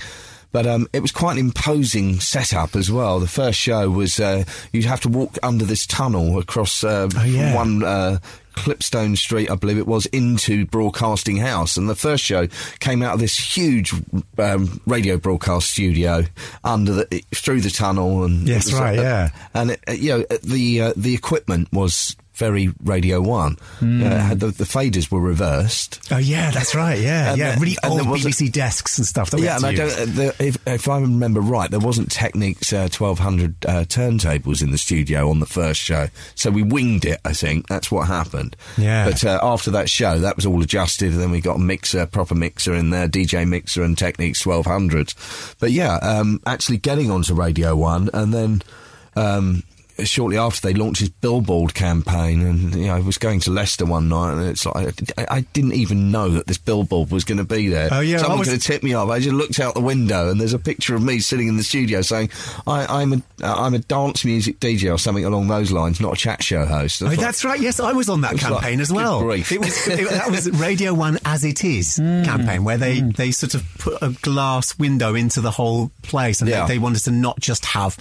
But 0.54 0.66
um, 0.66 0.88
it 0.94 1.02
was 1.02 1.12
quite 1.12 1.34
an 1.34 1.40
imposing 1.40 2.20
setup 2.22 2.76
as 2.76 2.90
well. 2.90 3.20
The 3.20 3.28
first 3.28 3.60
show 3.60 3.90
was 3.90 4.20
uh, 4.20 4.44
you'd 4.72 4.86
have 4.86 5.02
to 5.02 5.10
walk 5.10 5.38
under 5.44 5.66
this 5.66 5.86
tunnel 5.86 6.40
across 6.40 6.84
uh, 6.84 7.10
Oh, 7.16 7.24
yeah. 7.26 7.54
one 7.54 7.84
uh, 7.84 8.20
Clipstone 8.58 9.16
Street, 9.16 9.50
I 9.50 9.56
believe 9.56 9.78
it 9.78 9.88
was, 9.88 10.08
into 10.08 10.66
Broadcasting 10.66 11.38
House. 11.38 11.78
And 11.78 11.88
the 11.88 11.96
first 11.96 12.24
show 12.24 12.48
came 12.80 13.04
out 13.04 13.14
of 13.14 13.20
this 13.20 13.38
huge 13.38 13.94
um, 14.38 14.82
radio 14.86 15.18
broadcast 15.18 15.70
studio 15.70 16.24
under 16.64 16.94
the 16.94 17.24
through 17.34 17.62
the 17.62 17.70
tunnel. 17.70 18.24
And 18.24 18.48
Yes, 18.48 18.74
right, 18.74 18.98
uh, 18.98 19.02
yeah. 19.02 19.30
And 19.54 19.72
it, 19.72 19.84
uh, 19.88 19.92
you 19.94 20.10
know 20.10 20.26
uh, 20.30 20.38
the 20.44 20.82
uh, 20.82 20.94
the 20.98 21.14
equipment 21.14 21.72
was 21.72 22.16
very 22.38 22.70
Radio 22.84 23.22
One. 23.22 23.58
Hmm. 23.80 24.04
Uh, 24.04 24.36
the, 24.36 24.48
the 24.48 24.64
faders 24.64 25.12
were 25.12 25.20
reversed. 25.20 26.00
Oh 26.12 26.18
yeah, 26.18 26.52
that's 26.52 26.76
right. 26.76 27.00
Yeah, 27.00 27.32
And 27.32 27.38
yeah. 27.40 27.56
the- 27.56 27.62
really 27.62 27.78
old 27.84 28.00
there 28.00 28.10
was 28.12 28.26
a- 28.26 28.30
BBC 28.30 28.52
desks 28.52 28.98
and 28.98 29.06
stuff. 29.08 29.32
Yeah, 29.36 29.56
and 29.58 29.66
I 29.66 29.70
use. 29.72 29.80
don't. 29.80 29.92
Uh, 30.10 30.14
the, 30.14 30.36
if, 30.40 30.58
if 30.68 30.88
I 30.88 31.00
remember 31.00 31.42
right, 31.42 31.70
there 31.70 31.80
wasn't 31.80 32.12
Technics 32.12 32.72
uh, 32.72 32.88
1200 32.96 33.66
uh, 33.66 33.72
turntables 33.86 34.62
in 34.62 34.72
the 34.72 34.78
studio 34.78 35.30
on 35.30 35.40
the 35.40 35.46
first 35.46 35.80
show, 35.82 36.08
so 36.36 36.50
we 36.52 36.64
winged 36.64 37.06
it. 37.06 37.20
I 37.26 37.34
think 37.34 37.68
that's 37.68 37.92
what 37.92 38.08
happened. 38.08 38.56
Yeah. 38.78 39.06
But 39.10 39.24
uh, 39.26 39.40
after 39.42 39.72
that 39.72 39.90
show, 39.90 40.20
that 40.20 40.36
was 40.36 40.46
all 40.46 40.62
adjusted, 40.62 41.12
and 41.14 41.22
then 41.22 41.32
we 41.32 41.42
got 41.42 41.56
a 41.58 41.60
mixer, 41.60 42.06
proper 42.06 42.36
mixer 42.36 42.74
in 42.76 42.92
there, 42.92 43.08
DJ 43.08 43.48
mixer, 43.48 43.84
and 43.84 43.98
Technics 43.98 44.44
1200s. 44.44 45.56
But 45.60 45.72
yeah, 45.72 45.96
um, 45.98 46.40
actually 46.46 46.78
getting 46.78 47.10
onto 47.12 47.34
Radio 47.34 47.76
One, 47.76 48.10
and 48.14 48.34
then. 48.34 48.62
Um, 49.16 49.64
Shortly 50.04 50.38
after 50.38 50.62
they 50.68 50.74
launched 50.74 51.00
his 51.00 51.10
billboard 51.10 51.74
campaign, 51.74 52.42
and 52.46 52.76
you 52.76 52.88
know, 52.88 52.96
I 52.96 53.00
was 53.00 53.18
going 53.18 53.40
to 53.42 53.52
Leicester 53.52 53.86
one 53.86 54.10
night, 54.10 54.34
and 54.34 54.48
it's 54.48 54.66
like 54.66 54.94
I, 55.18 55.26
I 55.38 55.42
didn't 55.54 55.74
even 55.74 56.12
know 56.12 56.30
that 56.30 56.46
this 56.48 56.58
billboard 56.60 57.10
was 57.12 57.24
going 57.24 57.40
to 57.40 57.44
be 57.44 57.68
there. 57.70 57.90
Oh, 57.92 58.00
yeah, 58.02 58.18
I 58.18 58.20
someone 58.20 58.40
was- 58.40 58.48
could 58.48 58.54
have 58.56 58.62
tipped 58.64 58.84
me 58.84 58.94
off. 58.94 59.10
I 59.10 59.20
just 59.20 59.34
looked 59.36 59.60
out 59.60 59.74
the 59.74 59.82
window, 59.82 60.30
and 60.30 60.40
there's 60.40 60.54
a 60.54 60.60
picture 60.60 60.96
of 60.96 61.02
me 61.02 61.20
sitting 61.20 61.48
in 61.48 61.58
the 61.58 61.64
studio 61.64 62.02
saying, 62.02 62.30
I, 62.68 63.02
"I'm 63.02 63.14
a 63.14 63.22
uh, 63.42 63.56
I'm 63.66 63.74
a 63.74 63.80
dance 63.80 64.24
music 64.24 64.60
DJ 64.60 64.94
or 64.94 64.98
something 65.00 65.26
along 65.26 65.48
those 65.48 65.72
lines, 65.72 66.00
not 66.00 66.14
a 66.14 66.18
chat 66.18 66.44
show 66.44 66.66
host." 66.66 67.02
Oh, 67.02 67.08
that's 67.10 67.44
right. 67.44 67.60
Yes, 67.60 67.80
I 67.80 67.94
was 67.94 68.08
on 68.10 68.22
that 68.22 68.34
It's 68.34 68.44
like, 68.44 68.54
campaign 68.62 68.80
as 68.82 68.92
well. 68.94 69.22
grief. 69.22 69.52
It 69.52 69.60
was 69.60 69.88
it, 69.88 70.10
that 70.10 70.30
was 70.30 70.50
Radio 70.52 70.94
One 70.94 71.18
as 71.26 71.44
it 71.44 71.64
is 71.64 71.96
campaign 71.98 72.64
where 72.64 72.78
they 72.78 73.02
they 73.02 73.32
sort 73.32 73.56
of 73.56 73.64
put 73.80 74.02
a 74.02 74.10
glass 74.22 74.78
window 74.78 75.16
into 75.16 75.42
the 75.42 75.52
whole 75.52 75.92
place, 76.04 76.42
and 76.42 76.50
Yeah. 76.50 76.66
they, 76.68 76.76
they 76.76 76.80
wanted 76.80 77.04
to 77.06 77.12
not 77.12 77.40
just 77.40 77.66
have. 77.66 77.98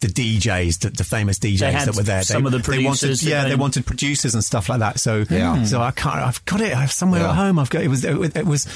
The 0.00 0.08
DJs, 0.08 0.78
the, 0.78 0.90
the 0.90 1.04
famous 1.04 1.38
DJs 1.38 1.84
that 1.84 1.94
were 1.94 2.02
there. 2.02 2.22
some 2.22 2.44
they, 2.44 2.46
of 2.46 2.52
the 2.52 2.58
they 2.70 2.84
wanted, 2.84 3.00
producers, 3.00 3.22
yeah, 3.22 3.42
they 3.44 3.50
they? 3.50 3.54
wanted 3.56 3.84
producers 3.84 4.34
and 4.34 4.42
stuff 4.42 4.70
like 4.70 4.78
that. 4.78 4.98
So, 4.98 5.26
Yeah. 5.28 5.62
so 5.64 5.82
I 5.82 5.90
can't. 5.90 6.16
I've 6.16 6.42
got 6.46 6.62
it. 6.62 6.74
I 6.74 6.80
have 6.80 6.90
somewhere 6.92 7.20
Yeah. 7.20 7.30
at 7.30 7.36
home. 7.36 7.58
I've 7.58 7.68
got 7.68 7.82
it. 7.82 7.88
Was 7.88 8.04
it, 8.04 8.36
it 8.36 8.46
was. 8.46 8.66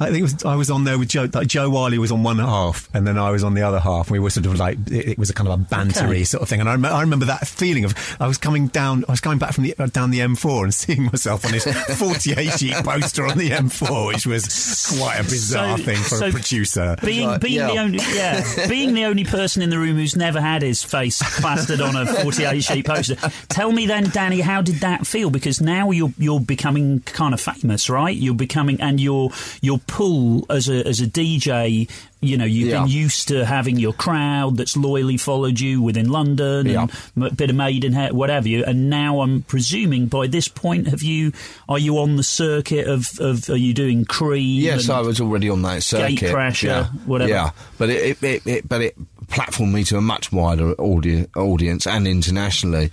I 0.00 0.06
think 0.06 0.18
it 0.18 0.22
was. 0.22 0.44
I 0.44 0.54
was 0.56 0.70
on 0.70 0.84
there 0.84 0.98
with 0.98 1.08
Jo. 1.08 1.28
Like 1.32 1.48
Jo 1.48 1.68
Whiley 1.70 1.98
was 1.98 2.12
on 2.12 2.22
one 2.22 2.38
half, 2.38 2.88
and 2.94 3.06
then 3.06 3.18
I 3.18 3.30
was 3.30 3.42
on 3.44 3.54
the 3.54 3.62
other 3.62 3.80
half. 3.80 4.10
We 4.10 4.18
were 4.18 4.30
sort 4.30 4.46
of 4.46 4.56
like 4.58 4.78
it, 4.90 5.08
it 5.10 5.18
was 5.18 5.30
a 5.30 5.34
kind 5.34 5.48
of 5.48 5.60
a 5.60 5.64
bantery 5.64 6.04
Okay. 6.08 6.24
sort 6.24 6.42
of 6.42 6.48
thing. 6.48 6.60
And 6.60 6.68
I, 6.68 6.72
rem- 6.72 6.84
I 6.84 7.00
remember 7.00 7.26
that 7.26 7.46
feeling 7.48 7.84
of 7.84 7.94
I 8.20 8.26
was 8.28 8.38
coming 8.38 8.68
down. 8.68 9.04
I 9.08 9.12
was 9.12 9.20
coming 9.20 9.38
back 9.38 9.52
from 9.54 9.64
the 9.64 9.74
uh, 9.78 9.86
down 9.86 10.10
the 10.10 10.20
M4 10.20 10.62
and 10.64 10.72
seeing 10.74 11.04
myself 11.04 11.44
on 11.44 11.52
this 11.52 11.64
48 11.98 12.50
sheet 12.58 12.74
poster 12.74 13.26
on 13.26 13.38
the 13.38 13.50
M4, 13.50 14.06
which 14.08 14.26
was 14.26 14.96
quite 14.98 15.16
a 15.18 15.24
bizarre 15.24 15.76
So- 15.78 15.84
thing 15.84 15.96
for 15.96 16.16
so 16.16 16.26
a 16.28 16.30
producer. 16.30 16.96
Being, 17.02 17.28
Right, 17.28 17.40
being 17.40 17.54
yeah. 17.56 17.66
the 17.72 17.78
only 17.78 17.98
yeah, 18.14 18.68
being 18.68 18.94
the 18.94 19.04
only 19.06 19.24
person 19.24 19.62
in 19.62 19.70
the 19.70 19.78
room 19.78 19.96
who's 19.96 20.14
never 20.16 20.40
had 20.40 20.62
his 20.62 20.82
face 20.82 21.20
plastered 21.40 21.80
on 21.80 21.96
a 21.96 22.06
48 22.06 22.62
sheet 22.62 22.86
poster. 22.86 23.16
Tell 23.48 23.72
me 23.72 23.86
then, 23.86 24.04
Danny, 24.10 24.40
how 24.40 24.62
did 24.62 24.76
that 24.76 25.06
feel? 25.06 25.30
Because 25.30 25.60
now 25.60 25.90
you're 25.90 26.12
you're 26.18 26.40
becoming 26.40 27.00
kind 27.00 27.34
of 27.34 27.40
famous, 27.40 27.90
right? 27.90 28.16
You're 28.16 28.34
becoming 28.34 28.80
and 28.80 29.00
your 29.00 29.30
your 29.60 29.80
pull 29.88 30.46
as 30.48 30.68
a 30.68 30.86
as 30.86 31.00
a 31.00 31.06
DJ. 31.08 31.88
You 32.20 32.36
know, 32.36 32.44
you've 32.44 32.68
Yeah. 32.68 32.82
been 32.82 32.88
used 32.90 33.28
to 33.28 33.44
having 33.44 33.76
your 33.78 33.92
crowd 33.92 34.56
that's 34.56 34.76
loyally 34.76 35.16
followed 35.16 35.58
you 35.60 35.80
within 35.82 36.08
London 36.10 36.66
Yeah. 36.66 36.86
and 37.16 37.24
a 37.24 37.30
bit 37.34 37.48
of 37.50 37.56
Maidenhead, 37.56 38.12
whatever 38.12 38.48
you. 38.48 38.64
And 38.64 38.90
now 38.90 39.20
I'm 39.20 39.42
presuming 39.42 40.06
by 40.06 40.26
this 40.26 40.48
point, 40.48 40.88
have 40.88 41.02
you 41.02 41.32
are 41.68 41.78
you 41.78 41.98
on 41.98 42.16
the 42.16 42.24
circuit 42.24 42.86
of, 42.88 43.08
of 43.20 43.48
are 43.50 43.56
you 43.56 43.72
doing 43.74 44.04
Cream? 44.04 44.60
Yes, 44.62 44.88
I 44.88 45.00
was 45.00 45.20
already 45.20 45.48
on 45.48 45.62
that 45.62 45.82
circuit. 45.82 46.16
Gatecrasher, 46.18 46.64
yeah. 46.64 46.84
whatever. 47.06 47.30
Yeah, 47.30 47.50
but 47.78 47.90
it, 47.90 48.22
it, 48.22 48.22
it, 48.22 48.46
it 48.46 48.68
but 48.68 48.80
it 48.82 48.96
platformed 49.28 49.72
me 49.72 49.84
to 49.84 49.96
a 49.96 50.00
much 50.00 50.32
wider 50.32 50.72
audi- 50.80 51.26
audience 51.36 51.86
and 51.86 52.08
internationally. 52.08 52.90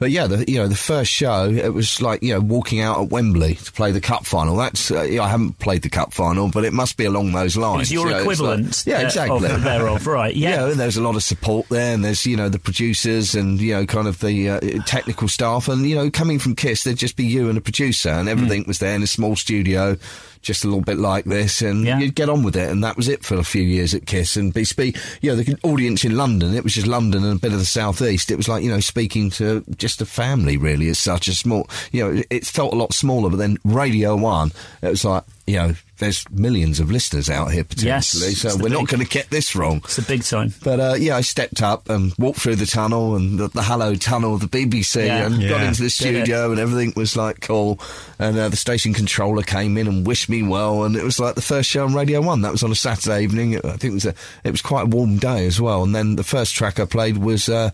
But 0.00 0.12
yeah, 0.12 0.28
the 0.28 0.48
you 0.48 0.58
know 0.58 0.68
the 0.68 0.76
first 0.76 1.10
show 1.10 1.50
it 1.50 1.74
was 1.74 2.00
like 2.00 2.22
you 2.22 2.32
know 2.34 2.40
walking 2.40 2.80
out 2.80 3.00
at 3.02 3.10
Wembley 3.10 3.54
to 3.56 3.72
play 3.72 3.90
the 3.90 4.00
cup 4.00 4.24
final. 4.24 4.56
That's 4.56 4.92
uh, 4.92 5.00
I 5.00 5.28
haven't 5.28 5.58
played 5.58 5.82
the 5.82 5.88
cup 5.90 6.12
final, 6.12 6.48
but 6.48 6.64
it 6.64 6.72
must 6.72 6.96
be 6.96 7.04
along 7.04 7.32
those 7.32 7.56
lines. 7.56 7.82
It's 7.82 7.90
your 7.90 8.06
you 8.06 8.12
know, 8.12 8.16
it's 8.18 8.22
equivalent. 8.24 8.66
like- 8.66 8.86
yeah, 8.86 8.98
uh, 8.98 9.06
exactly. 9.06 9.50
Of, 9.50 9.62
thereof, 9.64 10.06
right? 10.06 10.34
Yeah. 10.36 10.50
Yeah, 10.50 10.70
and 10.70 10.78
there's 10.80 10.96
a 10.96 11.02
lot 11.02 11.16
of 11.16 11.22
support 11.24 11.68
there, 11.68 11.94
and 11.94 12.04
there's 12.04 12.24
you 12.26 12.36
know 12.36 12.48
the 12.48 12.60
producers 12.60 13.34
and 13.34 13.60
you 13.60 13.74
know 13.74 13.86
kind 13.86 14.06
of 14.06 14.20
the 14.20 14.48
uh, 14.50 14.60
technical 14.86 15.26
staff, 15.26 15.66
and 15.68 15.84
you 15.88 15.96
know 15.96 16.10
coming 16.10 16.38
from 16.38 16.54
Kiss, 16.54 16.84
there'd 16.84 16.96
just 16.96 17.16
be 17.16 17.24
you 17.24 17.48
and 17.48 17.58
a 17.58 17.60
producer, 17.60 18.10
and 18.10 18.28
everything 18.28 18.64
was 18.68 18.78
there 18.78 18.94
in 18.94 19.02
a 19.02 19.06
small 19.08 19.34
studio, 19.34 19.96
just 20.42 20.64
a 20.64 20.66
little 20.68 20.82
bit 20.82 20.98
like 20.98 21.24
this, 21.24 21.62
and 21.62 21.84
Yeah. 21.84 21.98
you'd 21.98 22.14
get 22.14 22.28
on 22.28 22.42
with 22.42 22.56
it, 22.56 22.70
and 22.70 22.82
that 22.84 22.96
was 22.96 23.08
it 23.08 23.24
for 23.24 23.36
a 23.36 23.44
few 23.44 23.62
years 23.62 23.94
at 23.94 24.06
Kiss, 24.06 24.36
and 24.36 24.52
be 24.52 24.64
speak, 24.64 24.96
you 25.20 25.30
know 25.30 25.36
the 25.36 25.56
audience 25.62 26.04
in 26.04 26.16
London, 26.16 26.54
it 26.54 26.64
was 26.64 26.74
just 26.74 26.86
London 26.86 27.24
and 27.24 27.36
a 27.36 27.40
bit 27.40 27.52
of 27.52 27.58
the 27.58 27.64
southeast. 27.64 28.30
It 28.30 28.36
was 28.36 28.48
like 28.48 28.62
you 28.62 28.70
know 28.70 28.80
speaking 28.80 29.30
to 29.32 29.64
just 29.76 30.00
a 30.00 30.06
family, 30.06 30.56
really, 30.56 30.88
as 30.88 30.98
such 30.98 31.28
a 31.28 31.34
small, 31.34 31.68
you 31.92 32.02
know, 32.04 32.20
it, 32.20 32.26
it 32.30 32.46
felt 32.46 32.72
a 32.72 32.76
lot 32.76 32.92
smaller, 32.94 33.30
but 33.30 33.36
then 33.38 33.58
Radio 33.64 34.16
One, 34.16 34.52
it 34.82 34.88
was 34.88 35.04
like 35.04 35.24
you 35.46 35.56
know. 35.56 35.74
There's 35.98 36.28
millions 36.30 36.80
of 36.80 36.90
listeners 36.90 37.28
out 37.28 37.50
here 37.52 37.64
potentially, 37.64 38.28
it's 38.32 38.40
so 38.42 38.56
we're 38.56 38.68
not 38.68 38.86
going 38.88 39.02
to 39.02 39.08
get 39.08 39.30
this 39.30 39.56
wrong. 39.56 39.78
It's 39.84 39.98
a 39.98 40.02
big 40.02 40.22
time. 40.22 40.54
But 40.62 40.80
uh, 40.80 40.94
yeah, 40.98 41.16
I 41.16 41.22
stepped 41.22 41.60
up 41.62 41.88
and 41.88 42.12
walked 42.18 42.40
through 42.40 42.56
the 42.56 42.66
tunnel 42.66 43.16
and 43.16 43.38
the, 43.38 43.48
the 43.48 43.62
hallowed 43.62 44.00
tunnel 44.00 44.34
of 44.34 44.40
the 44.40 44.46
BBC 44.46 45.06
Yeah. 45.06 45.26
and 45.26 45.48
got 45.48 45.62
into 45.62 45.82
the 45.82 45.90
studio 45.90 46.50
and 46.50 46.60
everything 46.60 46.92
was 46.96 47.16
like 47.16 47.40
cool. 47.40 47.80
And 48.18 48.38
uh, 48.38 48.48
the 48.48 48.56
station 48.56 48.92
controller 48.94 49.42
came 49.42 49.76
in 49.76 49.86
and 49.88 50.06
wished 50.06 50.28
me 50.28 50.42
well. 50.42 50.84
And 50.84 50.94
it 50.96 51.02
was 51.04 51.18
like 51.18 51.34
the 51.34 51.42
first 51.42 51.68
show 51.68 51.84
on 51.84 51.94
Radio 51.94 52.20
One. 52.22 52.42
That 52.42 52.52
was 52.52 52.62
on 52.62 52.70
a 52.70 52.76
Saturday 52.76 53.22
evening. 53.22 53.56
I 53.56 53.60
think 53.76 53.84
it 53.84 53.94
was 53.94 54.06
a, 54.06 54.14
it 54.44 54.50
was 54.52 54.62
quite 54.62 54.82
a 54.82 54.86
warm 54.86 55.18
day 55.18 55.46
as 55.46 55.60
well. 55.60 55.82
And 55.82 55.94
then 55.94 56.16
the 56.16 56.24
first 56.24 56.54
track 56.54 56.78
I 56.80 56.84
played 56.84 57.18
was. 57.18 57.48
Uh, 57.48 57.70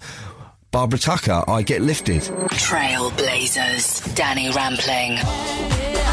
Barbara 0.71 0.99
Tucker, 0.99 1.45
I 1.47 1.63
Get 1.63 1.83
Lifted. 1.83 2.23
Trailblazers. 2.23 4.13
Danny 4.17 4.51
Rampling. 4.51 6.04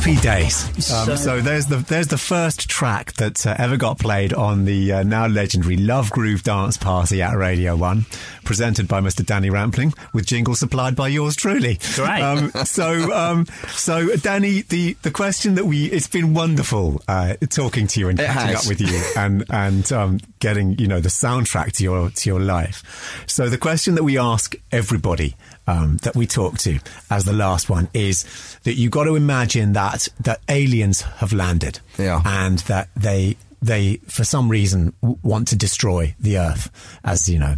Happy 0.00 0.16
days. 0.16 0.90
Um, 0.90 1.14
so, 1.14 1.42
there's 1.42 1.66
the 1.66 1.76
there's 1.76 2.06
the 2.06 2.16
first 2.16 2.70
track 2.70 3.12
that 3.14 3.46
uh, 3.46 3.54
ever 3.58 3.76
got 3.76 3.98
played 3.98 4.32
on 4.32 4.64
the 4.64 4.92
uh, 4.92 5.02
now 5.02 5.26
legendary 5.26 5.76
Love 5.76 6.10
Groove 6.10 6.42
Dance 6.42 6.78
Party 6.78 7.20
at 7.20 7.36
Radio 7.36 7.76
One, 7.76 8.06
presented 8.42 8.88
by 8.88 9.02
Mr. 9.02 9.26
Danny 9.26 9.50
Rampling, 9.50 9.92
with 10.14 10.24
jingle 10.24 10.54
supplied 10.54 10.96
by 10.96 11.08
yours 11.08 11.36
truly. 11.36 11.78
Great. 11.96 12.22
Um, 12.22 12.50
so, 12.64 13.12
um, 13.12 13.44
so 13.68 14.16
Danny, 14.16 14.62
the, 14.62 14.94
the 15.02 15.10
question 15.10 15.56
that 15.56 15.66
we 15.66 15.84
it's 15.90 16.08
been 16.08 16.32
wonderful 16.32 17.02
uh, 17.06 17.34
talking 17.50 17.86
to 17.88 18.00
you 18.00 18.08
and 18.08 18.18
It 18.18 18.24
catching 18.24 18.54
has. 18.54 18.64
up 18.64 18.68
with 18.70 18.80
you 18.80 19.02
and 19.18 19.44
and 19.50 19.92
um, 19.92 20.18
getting 20.38 20.78
you 20.78 20.86
know 20.88 21.00
the 21.00 21.10
soundtrack 21.10 21.72
to 21.72 21.84
your 21.84 22.08
to 22.08 22.30
your 22.30 22.40
life. 22.40 23.22
So 23.26 23.50
the 23.50 23.58
question 23.58 23.96
that 23.96 24.04
we 24.04 24.16
ask 24.16 24.54
everybody 24.72 25.36
um, 25.66 25.98
that 25.98 26.16
we 26.16 26.26
talk 26.26 26.58
to 26.58 26.78
as 27.10 27.24
the 27.24 27.32
last 27.32 27.68
one 27.70 27.88
is 27.94 28.24
that 28.64 28.74
you've 28.74 28.90
got 28.90 29.04
to 29.04 29.14
imagine 29.16 29.72
that 29.74 30.08
that 30.20 30.40
aliens 30.48 31.02
have 31.02 31.32
landed 31.32 31.80
Yeah. 31.98 32.20
and 32.24 32.58
that 32.60 32.88
they 32.96 33.36
they 33.62 33.96
for 34.08 34.24
some 34.24 34.48
reason 34.48 34.92
w- 35.02 35.18
want 35.22 35.48
to 35.48 35.56
destroy 35.56 36.14
the 36.18 36.38
Earth 36.38 36.70
as 37.04 37.28
you 37.28 37.38
know 37.38 37.56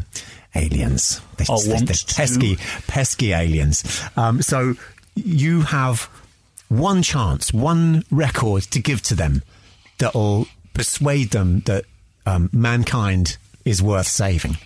aliens. 0.54 1.20
They, 1.36 1.44
Or 1.48 1.60
they- 1.62 1.72
want 1.72 1.86
they're 1.86 1.94
to. 1.96 2.14
pesky 2.14 2.56
pesky 2.88 3.32
aliens. 3.32 3.84
Um, 4.16 4.42
so 4.42 4.74
you 5.14 5.62
have 5.62 6.08
one 6.68 7.02
chance, 7.02 7.52
one 7.52 8.04
record 8.10 8.62
to 8.64 8.80
give 8.80 9.02
to 9.02 9.14
them 9.14 9.42
that'll 9.98 10.46
persuade 10.74 11.30
them 11.30 11.60
that 11.66 11.84
um, 12.26 12.48
mankind 12.52 13.36
is 13.64 13.82
worth 13.82 14.06
saving. 14.08 14.56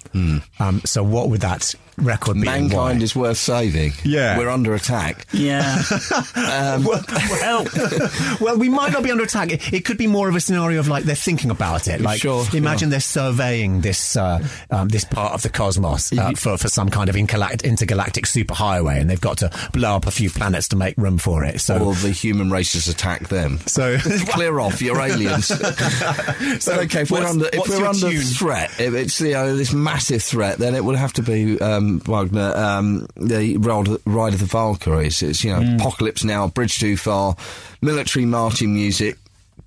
Um, 0.58 0.80
so, 0.86 1.02
what 1.04 1.28
would 1.28 1.42
that 1.42 1.74
record 1.98 2.40
be? 2.40 2.48
and 2.48 2.72
why? 2.72 2.78
Mankind 2.86 3.02
is 3.02 3.14
worth 3.14 3.36
saving. 3.36 3.92
Yeah. 4.02 4.38
We're 4.38 4.48
under 4.48 4.74
attack. 4.74 5.26
Yeah. 5.32 5.82
well, 6.36 7.02
well, 7.08 7.66
well, 8.40 8.56
we 8.58 8.70
might 8.70 8.92
not 8.92 9.02
be 9.02 9.10
under 9.10 9.24
attack. 9.24 9.52
It, 9.52 9.72
it 9.74 9.84
could 9.84 9.98
be 9.98 10.06
more 10.06 10.28
of 10.30 10.34
a 10.34 10.40
scenario 10.40 10.78
of 10.80 10.88
like 10.88 11.04
they're 11.04 11.14
thinking 11.14 11.50
about 11.50 11.86
it. 11.88 12.00
Like, 12.00 12.20
Sure, 12.20 12.46
imagine 12.54 12.88
they're 12.88 13.00
surveying 13.00 13.82
this 13.82 14.16
uh, 14.16 14.46
um, 14.70 14.88
this 14.88 15.04
part 15.04 15.34
of 15.34 15.42
the 15.42 15.50
cosmos 15.50 16.12
uh, 16.16 16.32
for 16.32 16.56
for 16.56 16.68
some 16.68 16.88
kind 16.88 17.10
of 17.10 17.14
intergalact- 17.14 17.64
intergalactic 17.64 18.24
superhighway, 18.24 18.98
and 19.00 19.10
they've 19.10 19.20
got 19.20 19.36
to 19.38 19.50
blow 19.74 19.96
up 19.96 20.06
a 20.06 20.10
few 20.10 20.30
planets 20.30 20.68
to 20.68 20.76
make 20.76 20.96
room 20.96 21.18
for 21.18 21.44
it. 21.44 21.60
So, 21.60 21.78
Or 21.78 21.94
the 21.94 22.10
human 22.10 22.50
race 22.50 22.72
has 22.72 22.88
attacked 22.88 23.28
them. 23.28 23.58
so 23.66 23.98
Clear 24.28 24.60
off, 24.60 24.80
you're 24.80 24.98
aliens. 25.00 25.46
so, 25.46 26.72
okay, 26.80 27.02
if 27.02 27.10
we're 27.10 27.24
under, 27.24 27.48
if 27.52 27.68
we're 27.68 27.84
under 27.86 28.10
tune? 28.10 28.20
threat, 28.22 28.70
if 28.86 28.94
it's 28.94 29.20
you 29.20 29.32
know, 29.32 29.56
this 29.56 29.72
massive 29.72 30.22
threat, 30.22 30.58
then 30.58 30.74
it 30.74 30.84
would 30.84 30.96
have 30.96 31.12
to 31.14 31.22
be 31.22 31.60
um, 31.60 32.00
Wagner, 32.00 32.52
um, 32.56 33.06
the 33.16 33.56
Ride 33.58 34.32
of, 34.34 34.40
the 34.40 34.46
Valkyries. 34.46 35.22
It's 35.22 35.44
you 35.44 35.52
know, 35.52 35.60
Hmm. 35.60 35.76
Apocalypse 35.76 36.24
Now, 36.24 36.48
Bridge 36.48 36.78
Too 36.78 36.96
Far, 36.96 37.36
military 37.82 38.24
marching 38.24 38.72
music. 38.74 39.18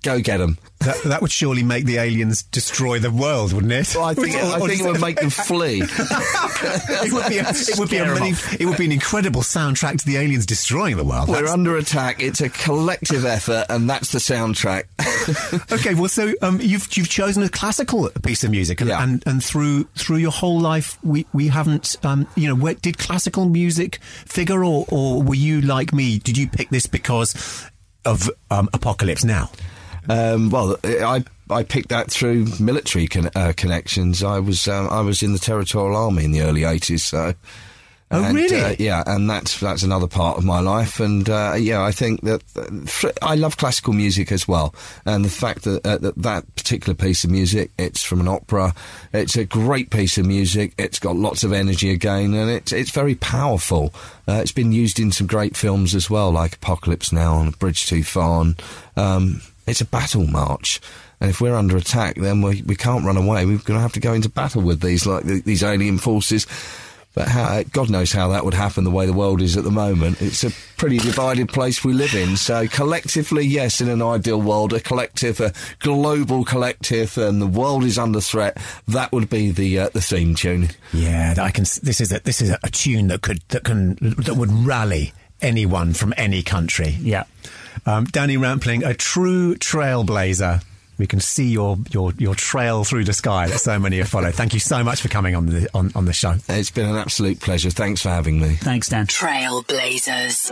Go 0.02 0.18
get 0.20 0.38
them. 0.38 0.56
that, 0.80 0.96
that 1.04 1.20
would 1.20 1.30
surely 1.30 1.62
make 1.62 1.84
the 1.84 1.98
aliens 1.98 2.42
destroy 2.44 2.98
the 2.98 3.10
world, 3.10 3.52
wouldn't 3.52 3.72
it? 3.72 3.94
I 3.96 4.14
think, 4.14 4.34
Or- 4.34 4.38
I 4.56 4.58
think 4.66 4.80
it 4.80 4.86
would 4.86 5.00
make 5.00 5.20
them 5.20 5.28
flee. 5.28 5.82
it 5.84 7.12
would 7.12 7.28
be 7.28 7.38
a, 7.38 7.48
it 7.50 7.78
would 7.78 7.90
be 7.90 7.96
a 7.96 8.00
Scare 8.00 8.04
'em 8.04 8.14
really, 8.14 8.32
off. 8.32 8.60
it 8.60 8.64
would 8.66 8.78
be 8.78 8.86
an 8.86 8.92
incredible 8.92 9.42
soundtrack 9.42 9.98
to 10.00 10.06
the 10.06 10.16
aliens 10.16 10.46
destroying 10.46 10.96
the 10.96 11.04
world. 11.04 11.28
We're 11.28 11.34
That's- 11.36 11.52
under 11.52 11.76
attack. 11.76 12.22
It's 12.22 12.40
a 12.40 12.48
collective 12.48 13.24
effort, 13.26 13.66
and 13.68 13.90
that's 13.90 14.12
the 14.12 14.18
soundtrack. 14.18 14.84
okay, 15.72 15.94
well, 15.94 16.08
so 16.08 16.32
um, 16.40 16.58
you've 16.62 16.88
you've 16.96 17.08
chosen 17.10 17.42
a 17.42 17.48
classical 17.50 18.08
piece 18.22 18.42
of 18.44 18.50
music, 18.50 18.80
and 18.80 18.88
Yeah. 18.88 19.02
and, 19.02 19.22
and 19.26 19.44
through 19.44 19.84
through 19.96 20.16
your 20.18 20.32
whole 20.32 20.60
life, 20.60 20.96
we 21.02 21.26
we 21.34 21.48
haven't, 21.48 21.96
um, 22.04 22.26
you 22.36 22.48
know, 22.48 22.54
where, 22.54 22.74
did 22.74 22.96
classical 22.98 23.46
music 23.48 23.96
figure, 24.26 24.64
or 24.64 24.86
or 24.88 25.22
were 25.22 25.34
you 25.34 25.60
like 25.60 25.92
me? 25.92 26.18
Did 26.18 26.38
you 26.38 26.48
pick 26.48 26.70
this 26.70 26.86
because 26.86 27.34
of 28.06 28.30
um, 28.50 28.68
Apocalypse 28.72 29.24
Now? 29.24 29.50
Um, 30.10 30.50
well, 30.50 30.76
I 30.84 31.24
I 31.48 31.62
picked 31.62 31.90
that 31.90 32.10
through 32.10 32.46
military 32.58 33.06
con- 33.06 33.30
uh, 33.34 33.52
connections. 33.56 34.24
I 34.24 34.40
was 34.40 34.66
um, 34.66 34.88
I 34.90 35.02
was 35.02 35.22
in 35.22 35.32
the 35.32 35.38
territorial 35.38 35.96
army 35.96 36.24
in 36.24 36.32
the 36.32 36.42
early 36.42 36.64
eighties, 36.64 37.04
so. 37.04 37.34
Oh, 38.12 38.24
and, 38.24 38.34
really? 38.34 38.60
Uh, 38.60 38.74
yeah, 38.76 39.04
and 39.06 39.30
that's 39.30 39.60
that's 39.60 39.84
another 39.84 40.08
part 40.08 40.36
of 40.36 40.44
my 40.44 40.58
life, 40.58 40.98
and 40.98 41.30
uh, 41.30 41.54
yeah, 41.56 41.80
I 41.80 41.92
think 41.92 42.22
that 42.22 42.42
uh, 42.56 43.12
I 43.22 43.36
love 43.36 43.56
classical 43.56 43.92
music 43.92 44.32
as 44.32 44.48
well, 44.48 44.74
and 45.06 45.24
the 45.24 45.30
fact 45.30 45.62
that, 45.62 45.86
uh, 45.86 45.98
that 45.98 46.16
that 46.16 46.56
particular 46.56 46.96
piece 46.96 47.22
of 47.22 47.30
music, 47.30 47.70
it's 47.78 48.02
from 48.02 48.18
an 48.18 48.26
opera, 48.26 48.74
it's 49.12 49.36
a 49.36 49.44
great 49.44 49.90
piece 49.90 50.18
of 50.18 50.26
music. 50.26 50.72
It's 50.76 50.98
got 50.98 51.14
lots 51.14 51.44
of 51.44 51.52
energy 51.52 51.92
again, 51.92 52.34
and 52.34 52.50
it's 52.50 52.72
it's 52.72 52.90
very 52.90 53.14
powerful. 53.14 53.94
Uh, 54.26 54.40
it's 54.42 54.50
been 54.50 54.72
used 54.72 54.98
in 54.98 55.12
some 55.12 55.28
great 55.28 55.56
films 55.56 55.94
as 55.94 56.10
well, 56.10 56.32
like 56.32 56.56
Apocalypse 56.56 57.12
Now 57.12 57.40
and 57.40 57.56
Bridge 57.60 57.86
Too 57.86 58.02
Far. 58.02 58.40
And, 58.40 58.62
um, 58.96 59.40
it's 59.70 59.80
a 59.80 59.86
battle 59.86 60.26
march. 60.26 60.80
And 61.20 61.30
if 61.30 61.40
we're 61.40 61.54
under 61.54 61.76
attack, 61.76 62.16
then 62.16 62.40
we, 62.42 62.62
we 62.62 62.76
can't 62.76 63.04
run 63.04 63.16
away. 63.16 63.44
We're 63.44 63.58
going 63.58 63.78
to 63.78 63.80
have 63.80 63.92
to 63.92 64.00
go 64.00 64.14
into 64.14 64.28
battle 64.28 64.62
with 64.62 64.80
these 64.80 65.06
like 65.06 65.24
th- 65.24 65.44
these 65.44 65.62
alien 65.62 65.98
forces. 65.98 66.46
But 67.12 67.26
how, 67.26 67.64
God 67.64 67.90
knows 67.90 68.12
how 68.12 68.28
that 68.28 68.44
would 68.44 68.54
happen 68.54 68.84
the 68.84 68.90
way 68.90 69.04
the 69.04 69.12
world 69.12 69.42
is 69.42 69.56
at 69.56 69.64
the 69.64 69.70
moment. 69.70 70.22
It's 70.22 70.44
a 70.44 70.52
pretty 70.76 70.98
divided 70.98 71.48
place 71.48 71.84
we 71.84 71.92
live 71.92 72.14
in. 72.14 72.36
So 72.36 72.68
collectively, 72.68 73.44
yes, 73.44 73.80
in 73.80 73.88
an 73.88 74.00
ideal 74.00 74.40
world, 74.40 74.72
a 74.72 74.78
collective, 74.78 75.40
a 75.40 75.52
global 75.80 76.44
collective, 76.44 77.18
and 77.18 77.42
the 77.42 77.48
world 77.48 77.82
is 77.82 77.98
under 77.98 78.20
threat. 78.20 78.58
That 78.86 79.10
would 79.10 79.28
be 79.28 79.50
the 79.50 79.80
uh, 79.80 79.88
the 79.88 80.00
theme 80.00 80.36
tune. 80.36 80.68
Yeah, 80.92 81.34
I 81.36 81.50
can. 81.50 81.64
This 81.82 82.00
is 82.00 82.12
a 82.12 82.20
this 82.20 82.40
is 82.40 82.50
a, 82.50 82.60
a 82.62 82.70
tune 82.70 83.08
that 83.08 83.22
could 83.22 83.40
that 83.48 83.64
can 83.64 83.96
that 84.00 84.36
would 84.36 84.52
rally 84.52 85.12
anyone 85.42 85.94
from 85.94 86.14
any 86.16 86.42
country. 86.42 86.96
yeah. 87.00 87.24
Um, 87.86 88.04
Danny 88.04 88.36
Rampling, 88.36 88.84
a 88.84 88.94
true 88.94 89.54
trailblazer. 89.56 90.62
We 90.98 91.06
can 91.06 91.20
see 91.20 91.48
your, 91.48 91.78
your, 91.90 92.12
your 92.18 92.34
trail 92.34 92.84
through 92.84 93.04
the 93.04 93.14
sky 93.14 93.48
that 93.48 93.58
so 93.58 93.78
many 93.78 93.98
have 93.98 94.08
followed. 94.08 94.34
Thank 94.34 94.52
you 94.52 94.60
so 94.60 94.84
much 94.84 95.00
for 95.00 95.08
coming 95.08 95.34
on 95.34 95.46
the 95.46 95.66
on, 95.72 95.90
on 95.94 96.04
the 96.04 96.12
show. 96.12 96.34
It's 96.46 96.70
been 96.70 96.88
an 96.88 96.96
absolute 96.96 97.40
pleasure. 97.40 97.70
Thanks 97.70 98.02
for 98.02 98.10
having 98.10 98.38
me. 98.38 98.56
Thanks, 98.56 98.90
Dan. 98.90 99.06
Trailblazers. 99.06 100.50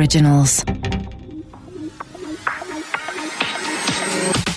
Originals. 0.00 0.64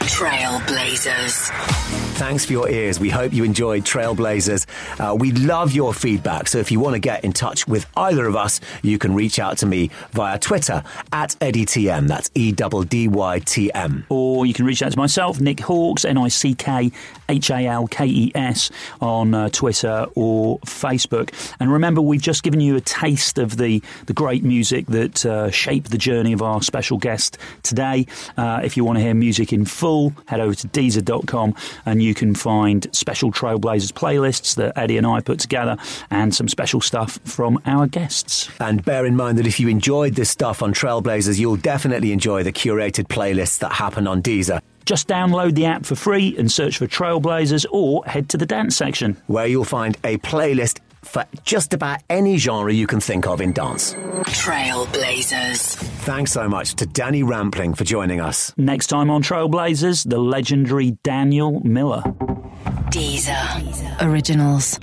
Trailblazers. 0.08 1.83
Thanks 2.14 2.46
for 2.46 2.54
your 2.54 2.70
ears. 2.70 3.00
We 3.00 3.10
hope 3.10 3.34
you 3.34 3.44
enjoyed 3.44 3.86
Trailblazers. 3.86 4.68
Uh, 5.00 5.16
we 5.16 5.32
love 5.32 5.72
your 5.74 5.96
feedback. 5.96 6.48
So 6.48 6.60
if 6.60 6.72
you 6.72 6.80
want 6.80 6.94
to 6.94 7.00
get 7.00 7.26
in 7.26 7.34
touch 7.34 7.68
with 7.68 7.88
either 7.98 8.28
of 8.28 8.36
us, 8.36 8.62
you 8.84 9.00
can 9.00 9.16
reach 9.16 9.40
out 9.40 9.58
to 9.58 9.66
me 9.66 9.90
via 10.12 10.38
Twitter 10.38 10.84
at 11.12 11.32
EddyTM. 11.42 12.08
That's 12.08 12.30
E 12.36 12.52
D 12.52 13.08
Y 13.08 13.40
T 13.40 13.74
M. 13.74 14.06
Or 14.10 14.46
you 14.46 14.54
can 14.54 14.66
reach 14.66 14.84
out 14.84 14.92
to 14.92 14.98
myself, 14.98 15.42
Nick 15.42 15.58
Halkes, 15.58 16.06
N 16.06 16.20
I 16.20 16.28
C 16.28 16.54
K 16.54 16.92
H 17.30 17.50
A 17.50 17.66
L 17.66 17.88
K 17.88 18.06
E 18.06 18.32
S, 18.36 18.70
on 19.02 19.34
uh, 19.34 19.50
Twitter 19.50 20.06
or 20.14 20.60
Facebook. 20.60 21.34
And 21.60 21.74
remember, 21.74 22.00
we've 22.00 22.22
just 22.22 22.44
given 22.44 22.62
you 22.62 22.76
a 22.76 22.82
taste 22.82 23.40
of 23.40 23.58
the, 23.58 23.82
the 24.06 24.14
great 24.14 24.44
music 24.44 24.86
that 24.88 25.26
uh, 25.26 25.50
shaped 25.50 25.90
the 25.90 25.98
journey 25.98 26.34
of 26.34 26.44
our 26.44 26.62
special 26.62 27.00
guest 27.00 27.40
today. 27.64 28.06
Uh, 28.38 28.62
if 28.64 28.78
you 28.78 28.86
want 28.86 29.00
to 29.00 29.04
hear 29.04 29.16
music 29.16 29.52
in 29.52 29.66
full, 29.66 30.14
head 30.28 30.40
over 30.40 30.54
to 30.54 30.68
Deezer.com 30.68 31.56
and 31.88 32.03
you 32.04 32.14
can 32.14 32.36
find 32.36 32.88
special 32.92 33.32
Trailblazers 33.32 33.92
playlists 33.94 34.56
that 34.56 34.78
Eddy 34.78 34.98
and 34.98 35.08
I 35.08 35.22
put 35.22 35.40
together 35.40 35.78
and 36.12 36.36
some 36.36 36.48
special 36.48 36.82
stuff 36.82 37.20
from 37.24 37.60
our 37.66 37.88
guests. 37.88 38.50
And 38.60 38.84
bear 38.84 39.06
in 39.06 39.16
mind 39.16 39.38
that 39.40 39.48
if 39.48 39.60
you 39.60 39.68
enjoyed 39.70 40.16
this 40.16 40.30
stuff 40.30 40.62
on 40.62 40.74
Trailblazers, 40.74 41.40
you'll 41.40 41.56
definitely 41.56 42.12
enjoy 42.12 42.44
the 42.44 42.52
curated 42.52 43.08
playlists 43.08 43.60
that 43.60 43.72
happen 43.74 44.08
on 44.08 44.22
Deezer, 44.22 44.60
Just 44.86 45.08
download 45.08 45.56
the 45.56 45.66
app 45.66 45.86
for 45.86 45.96
free 45.96 46.36
and 46.38 46.52
search 46.52 46.78
for 46.78 46.88
Trailblazers 46.88 47.66
or 47.72 48.04
head 48.06 48.30
to 48.30 48.38
the 48.38 48.46
dance 48.46 48.76
section. 48.76 49.18
where 49.28 49.48
you'll 49.48 49.64
find 49.64 49.98
a 50.04 50.18
playlist 50.18 50.80
for 51.04 51.26
just 51.44 51.74
about 51.74 52.02
any 52.10 52.38
genre 52.38 52.74
you 52.74 52.88
can 52.88 53.00
think 53.00 53.28
of 53.28 53.42
in 53.42 53.54
dance. 53.54 53.94
Trailblazers. 53.94 55.76
Thanks 56.06 56.32
so 56.32 56.50
much 56.50 56.76
to 56.76 56.86
Danny 56.86 57.24
Rampling 57.24 57.76
for 57.76 57.84
joining 57.84 58.20
us. 58.20 58.54
Next 58.58 58.88
time 58.88 59.10
on 59.10 59.22
Trailblazers, 59.22 60.10
the 60.10 60.20
legendary 60.20 60.92
Daniel 61.04 61.62
Miller. 61.62 62.02
Deezer. 62.90 64.02
Originals. 64.02 64.80